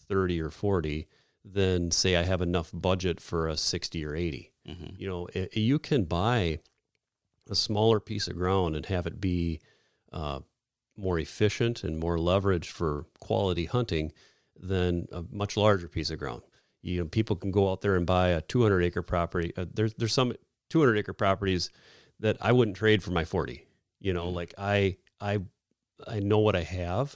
30 0.07 0.41
or 0.41 0.49
40 0.49 1.07
than 1.43 1.91
say 1.91 2.15
I 2.15 2.23
have 2.23 2.41
enough 2.41 2.69
budget 2.73 3.19
for 3.19 3.47
a 3.47 3.57
60 3.57 4.05
or 4.05 4.15
80. 4.15 4.51
Mm-hmm. 4.67 4.95
You 4.97 5.07
know, 5.07 5.27
it, 5.33 5.55
you 5.57 5.79
can 5.79 6.03
buy 6.03 6.59
a 7.49 7.55
smaller 7.55 7.99
piece 7.99 8.27
of 8.27 8.35
ground 8.35 8.75
and 8.75 8.85
have 8.85 9.07
it 9.07 9.19
be 9.19 9.59
uh, 10.11 10.39
more 10.97 11.17
efficient 11.17 11.83
and 11.83 11.99
more 11.99 12.17
leveraged 12.17 12.67
for 12.67 13.05
quality 13.19 13.65
hunting 13.65 14.11
than 14.59 15.07
a 15.11 15.23
much 15.31 15.57
larger 15.57 15.87
piece 15.87 16.11
of 16.11 16.19
ground. 16.19 16.43
You 16.81 17.01
know, 17.01 17.07
people 17.07 17.35
can 17.35 17.51
go 17.51 17.71
out 17.71 17.81
there 17.81 17.95
and 17.95 18.05
buy 18.05 18.29
a 18.29 18.41
200 18.41 18.81
acre 18.83 19.01
property. 19.01 19.53
Uh, 19.55 19.65
there's 19.73 19.93
there's 19.95 20.13
some 20.13 20.33
200 20.69 20.97
acre 20.97 21.13
properties 21.13 21.69
that 22.19 22.37
I 22.39 22.51
wouldn't 22.51 22.77
trade 22.77 23.01
for 23.03 23.11
my 23.11 23.25
40. 23.25 23.65
You 24.01 24.13
know, 24.13 24.25
mm-hmm. 24.25 24.35
like 24.35 24.53
I 24.57 24.97
I 25.21 25.39
I 26.05 26.19
know 26.19 26.39
what 26.39 26.57
I 26.57 26.63
have 26.63 27.15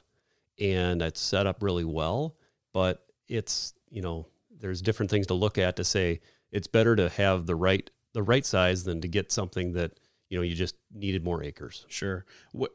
and 0.60 1.02
it's 1.02 1.22
set 1.22 1.48
up 1.48 1.62
really 1.62 1.84
well, 1.84 2.36
but 2.74 3.06
it's, 3.28 3.74
you 3.90 4.02
know, 4.02 4.28
there's 4.60 4.82
different 4.82 5.10
things 5.10 5.28
to 5.28 5.34
look 5.34 5.58
at 5.58 5.76
to 5.76 5.84
say 5.84 6.22
it's 6.52 6.68
better 6.68 6.96
to 6.96 7.10
have 7.10 7.46
the 7.46 7.56
right 7.56 7.90
the 8.14 8.24
right 8.24 8.46
size 8.46 8.86
than 8.86 9.02
to 9.02 9.10
get 9.10 9.30
something 9.30 9.74
that 9.74 10.00
you 10.30 10.38
know 10.38 10.42
you 10.42 10.56
just 10.56 10.76
needed 10.94 11.24
more 11.24 11.44
acres. 11.44 11.86
Sure. 11.90 12.26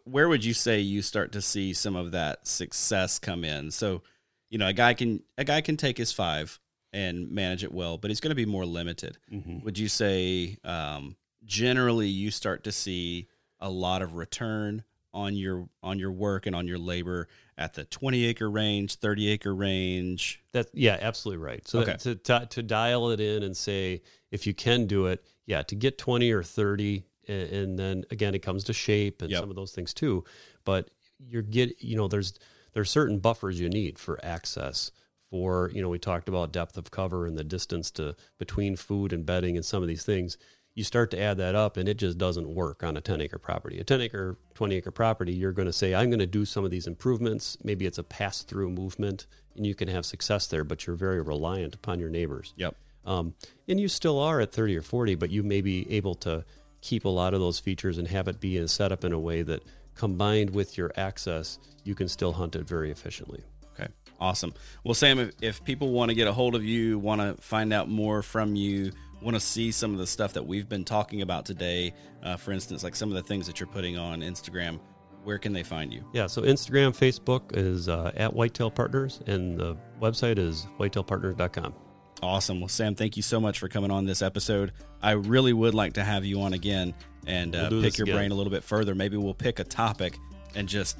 where 0.04 0.28
would 0.28 0.44
you 0.44 0.52
say 0.52 0.80
you 0.80 1.00
start 1.00 1.32
to 1.32 1.40
see 1.40 1.72
some 1.72 1.96
of 1.96 2.12
that 2.12 2.46
success 2.46 3.18
come 3.18 3.42
in? 3.42 3.70
So, 3.70 4.02
you 4.50 4.58
know, 4.58 4.68
a 4.68 4.74
guy 4.74 4.92
can 4.92 5.22
a 5.38 5.44
guy 5.44 5.62
can 5.62 5.78
take 5.78 5.96
his 5.96 6.12
five 6.12 6.60
and 6.92 7.30
manage 7.30 7.64
it 7.64 7.72
well, 7.72 7.96
but 7.96 8.10
he's 8.10 8.20
going 8.20 8.30
to 8.30 8.34
be 8.34 8.44
more 8.44 8.66
limited. 8.66 9.16
Mm-hmm. 9.32 9.60
Would 9.64 9.78
you 9.78 9.88
say 9.88 10.58
um, 10.64 11.16
generally 11.44 12.08
you 12.08 12.30
start 12.30 12.64
to 12.64 12.72
see 12.72 13.28
a 13.60 13.70
lot 13.70 14.02
of 14.02 14.14
return 14.14 14.84
on 15.12 15.34
your 15.34 15.68
on 15.82 15.98
your 15.98 16.12
work 16.12 16.46
and 16.46 16.54
on 16.54 16.68
your 16.68 16.78
labor 16.78 17.28
at 17.58 17.74
the 17.74 17.84
20 17.84 18.24
acre 18.26 18.48
range 18.48 18.94
30 18.96 19.28
acre 19.28 19.54
range 19.54 20.42
that 20.52 20.68
yeah 20.72 20.96
absolutely 21.00 21.42
right 21.44 21.66
so 21.66 21.80
okay. 21.80 21.96
to, 21.98 22.14
to, 22.14 22.46
to 22.48 22.62
dial 22.62 23.10
it 23.10 23.20
in 23.20 23.42
and 23.42 23.56
say 23.56 24.00
if 24.30 24.46
you 24.46 24.54
can 24.54 24.86
do 24.86 25.06
it 25.06 25.24
yeah 25.46 25.62
to 25.62 25.74
get 25.74 25.98
20 25.98 26.30
or 26.30 26.42
30 26.42 27.04
and, 27.26 27.50
and 27.50 27.78
then 27.78 28.04
again 28.10 28.34
it 28.34 28.38
comes 28.40 28.64
to 28.64 28.72
shape 28.72 29.20
and 29.20 29.30
yep. 29.30 29.40
some 29.40 29.50
of 29.50 29.56
those 29.56 29.72
things 29.72 29.92
too 29.92 30.22
but 30.64 30.90
you're 31.18 31.42
get 31.42 31.82
you 31.82 31.96
know 31.96 32.06
there's 32.06 32.38
there's 32.72 32.90
certain 32.90 33.18
buffers 33.18 33.58
you 33.58 33.68
need 33.68 33.98
for 33.98 34.24
access 34.24 34.92
for 35.30 35.70
you 35.74 35.82
know 35.82 35.88
we 35.88 35.98
talked 35.98 36.28
about 36.28 36.52
depth 36.52 36.76
of 36.76 36.90
cover 36.90 37.26
and 37.26 37.36
the 37.36 37.44
distance 37.44 37.90
to 37.90 38.14
between 38.38 38.76
food 38.76 39.12
and 39.12 39.26
bedding 39.26 39.56
and 39.56 39.64
some 39.64 39.82
of 39.82 39.88
these 39.88 40.04
things 40.04 40.38
you 40.74 40.84
start 40.84 41.10
to 41.10 41.20
add 41.20 41.38
that 41.38 41.55
up 41.55 41.76
and 41.76 41.88
it 41.88 41.97
just 41.97 42.16
doesn't 42.16 42.48
work 42.55 42.82
on 42.82 42.97
a 42.97 43.01
10 43.01 43.20
acre 43.20 43.38
property. 43.38 43.78
A 43.80 43.84
10 43.84 44.01
acre, 44.01 44.38
20 44.55 44.76
acre 44.76 44.90
property, 44.90 45.32
you're 45.32 45.52
going 45.52 45.66
to 45.66 45.72
say, 45.72 45.94
I'm 45.94 46.10
going 46.10 46.20
to 46.20 46.26
do 46.26 46.44
some 46.44 46.64
of 46.64 46.70
these 46.70 46.86
improvements. 46.86 47.59
Maybe 47.62 47.86
it's 47.86 47.98
a 47.98 48.05
pass 48.05 48.42
through 48.42 48.70
movement 48.70 49.26
and 49.56 49.66
you 49.66 49.74
can 49.74 49.88
have 49.88 50.06
success 50.06 50.47
there, 50.47 50.64
but 50.64 50.86
you're 50.86 50.97
very 50.97 51.20
reliant 51.20 51.74
upon 51.74 51.98
your 51.98 52.09
neighbors. 52.09 52.55
Yep. 52.56 52.76
Um, 53.05 53.34
and 53.66 53.80
you 53.80 53.88
still 53.88 54.20
are 54.20 54.40
at 54.40 54.52
30 54.52 54.76
or 54.76 54.82
40, 54.82 55.16
but 55.16 55.30
you 55.30 55.42
may 55.42 55.60
be 55.60 55.90
able 55.92 56.14
to 56.16 56.44
keep 56.80 57.05
a 57.05 57.09
lot 57.09 57.34
of 57.34 57.40
those 57.40 57.59
features 57.59 57.98
and 57.98 58.09
have 58.09 58.28
it 58.28 58.40
be 58.40 58.64
set 58.66 58.92
up 58.92 59.05
in 59.05 59.12
a 59.12 59.18
way 59.18 59.42
that 59.42 59.62
combined 59.94 60.51
with 60.51 60.78
your 60.78 60.92
access, 60.97 61.59
you 61.84 61.94
can 61.94 62.09
still 62.09 62.32
hunt 62.32 62.56
it 62.56 62.66
very 62.66 62.90
efficiently. 62.90 63.42
Okay. 63.74 63.88
Awesome. 64.20 64.55
Well, 64.84 64.94
Sam, 64.94 65.18
if, 65.18 65.32
if 65.40 65.64
people 65.64 65.92
want 65.92 66.10
to 66.10 66.14
get 66.14 66.28
a 66.28 66.32
hold 66.32 66.55
of 66.55 66.64
you, 66.64 66.98
want 66.98 67.20
to 67.20 67.42
find 67.42 67.72
out 67.72 67.88
more 67.88 68.22
from 68.22 68.55
you, 68.55 68.92
want 69.22 69.34
to 69.34 69.40
see 69.40 69.70
some 69.70 69.92
of 69.92 69.98
the 69.98 70.06
stuff 70.06 70.32
that 70.34 70.47
we've 70.47 70.68
been 70.68 70.84
talking 70.84 71.22
about 71.22 71.44
today, 71.44 71.94
uh, 72.22 72.36
for 72.36 72.52
instance, 72.52 72.82
like 72.82 72.94
some 72.94 73.10
of 73.10 73.14
the 73.14 73.22
things 73.22 73.47
that 73.47 73.60
you're 73.60 73.66
putting 73.66 73.98
on 73.98 74.20
Instagram, 74.20 74.80
where 75.24 75.38
can 75.38 75.52
they 75.52 75.62
find 75.62 75.92
you? 75.92 76.05
Yeah, 76.12 76.26
so 76.26 76.42
Instagram, 76.42 76.97
Facebook 76.97 77.56
is 77.56 77.88
uh, 77.88 78.12
at 78.16 78.32
Whitetail 78.32 78.70
Partners, 78.70 79.20
and 79.26 79.59
the 79.59 79.76
website 80.01 80.38
is 80.38 80.66
whitetailpartners.com. 80.78 81.74
Awesome. 82.22 82.60
Well, 82.60 82.68
Sam, 82.68 82.94
thank 82.94 83.16
you 83.16 83.22
so 83.22 83.40
much 83.40 83.59
for 83.59 83.68
coming 83.68 83.90
on 83.90 84.05
this 84.05 84.22
episode. 84.22 84.72
I 85.02 85.12
really 85.12 85.52
would 85.52 85.74
like 85.74 85.94
to 85.94 86.05
have 86.05 86.24
you 86.24 86.42
on 86.42 86.52
again 86.52 86.94
and 87.26 87.55
uh, 87.55 87.68
we'll 87.70 87.82
pick 87.82 87.98
your 87.98 88.05
again. 88.05 88.16
brain 88.16 88.30
a 88.30 88.34
little 88.34 88.51
bit 88.51 88.64
further. 88.64 88.94
Maybe 88.94 89.16
we'll 89.16 89.34
pick 89.34 89.59
a 89.59 89.64
topic 89.64 90.18
and 90.55 90.68
just 90.68 90.98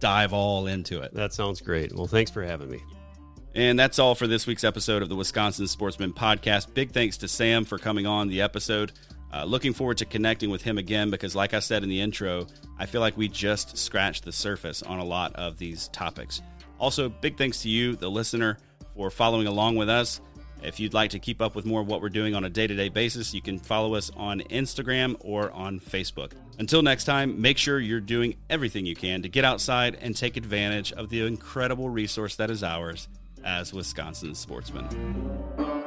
dive 0.00 0.32
all 0.32 0.66
into 0.66 1.00
it. 1.00 1.14
That 1.14 1.32
sounds 1.32 1.60
great. 1.60 1.94
Well, 1.94 2.06
thanks 2.06 2.30
for 2.30 2.42
having 2.42 2.70
me. 2.70 2.80
And 3.54 3.78
that's 3.78 3.98
all 3.98 4.14
for 4.14 4.26
this 4.26 4.46
week's 4.46 4.64
episode 4.64 5.02
of 5.02 5.10
the 5.10 5.16
Wisconsin 5.16 5.66
Sportsman 5.66 6.14
Podcast. 6.14 6.72
Big 6.72 6.90
thanks 6.90 7.18
to 7.18 7.28
Sam 7.28 7.66
for 7.66 7.76
coming 7.76 8.06
on 8.06 8.28
the 8.28 8.40
episode. 8.40 8.92
Uh, 9.30 9.44
looking 9.44 9.74
forward 9.74 9.98
to 9.98 10.06
connecting 10.06 10.48
with 10.48 10.62
him 10.62 10.78
again 10.78 11.10
because, 11.10 11.36
like 11.36 11.52
I 11.52 11.58
said 11.58 11.82
in 11.82 11.90
the 11.90 12.00
intro, 12.00 12.46
I 12.78 12.86
feel 12.86 13.02
like 13.02 13.14
we 13.14 13.28
just 13.28 13.76
scratched 13.76 14.24
the 14.24 14.32
surface 14.32 14.82
on 14.82 15.00
a 15.00 15.04
lot 15.04 15.34
of 15.34 15.58
these 15.58 15.88
topics. 15.88 16.40
Also, 16.78 17.10
big 17.10 17.36
thanks 17.36 17.60
to 17.62 17.68
you, 17.68 17.94
the 17.94 18.10
listener, 18.10 18.56
for 18.96 19.10
following 19.10 19.46
along 19.46 19.76
with 19.76 19.90
us. 19.90 20.22
If 20.62 20.80
you'd 20.80 20.94
like 20.94 21.10
to 21.10 21.18
keep 21.18 21.42
up 21.42 21.54
with 21.54 21.66
more 21.66 21.82
of 21.82 21.88
what 21.88 22.00
we're 22.00 22.08
doing 22.08 22.34
on 22.34 22.44
a 22.44 22.50
day 22.50 22.66
to 22.66 22.74
day 22.74 22.88
basis, 22.88 23.34
you 23.34 23.42
can 23.42 23.58
follow 23.58 23.94
us 23.94 24.10
on 24.16 24.40
Instagram 24.42 25.16
or 25.20 25.50
on 25.50 25.78
Facebook. 25.78 26.32
Until 26.58 26.80
next 26.80 27.04
time, 27.04 27.38
make 27.38 27.58
sure 27.58 27.80
you're 27.80 28.00
doing 28.00 28.36
everything 28.48 28.86
you 28.86 28.96
can 28.96 29.20
to 29.22 29.28
get 29.28 29.44
outside 29.44 29.98
and 30.00 30.16
take 30.16 30.38
advantage 30.38 30.92
of 30.92 31.10
the 31.10 31.26
incredible 31.26 31.90
resource 31.90 32.36
that 32.36 32.50
is 32.50 32.62
ours 32.62 33.08
as 33.44 33.72
Wisconsin 33.72 34.34
sportsmen. 34.34 35.81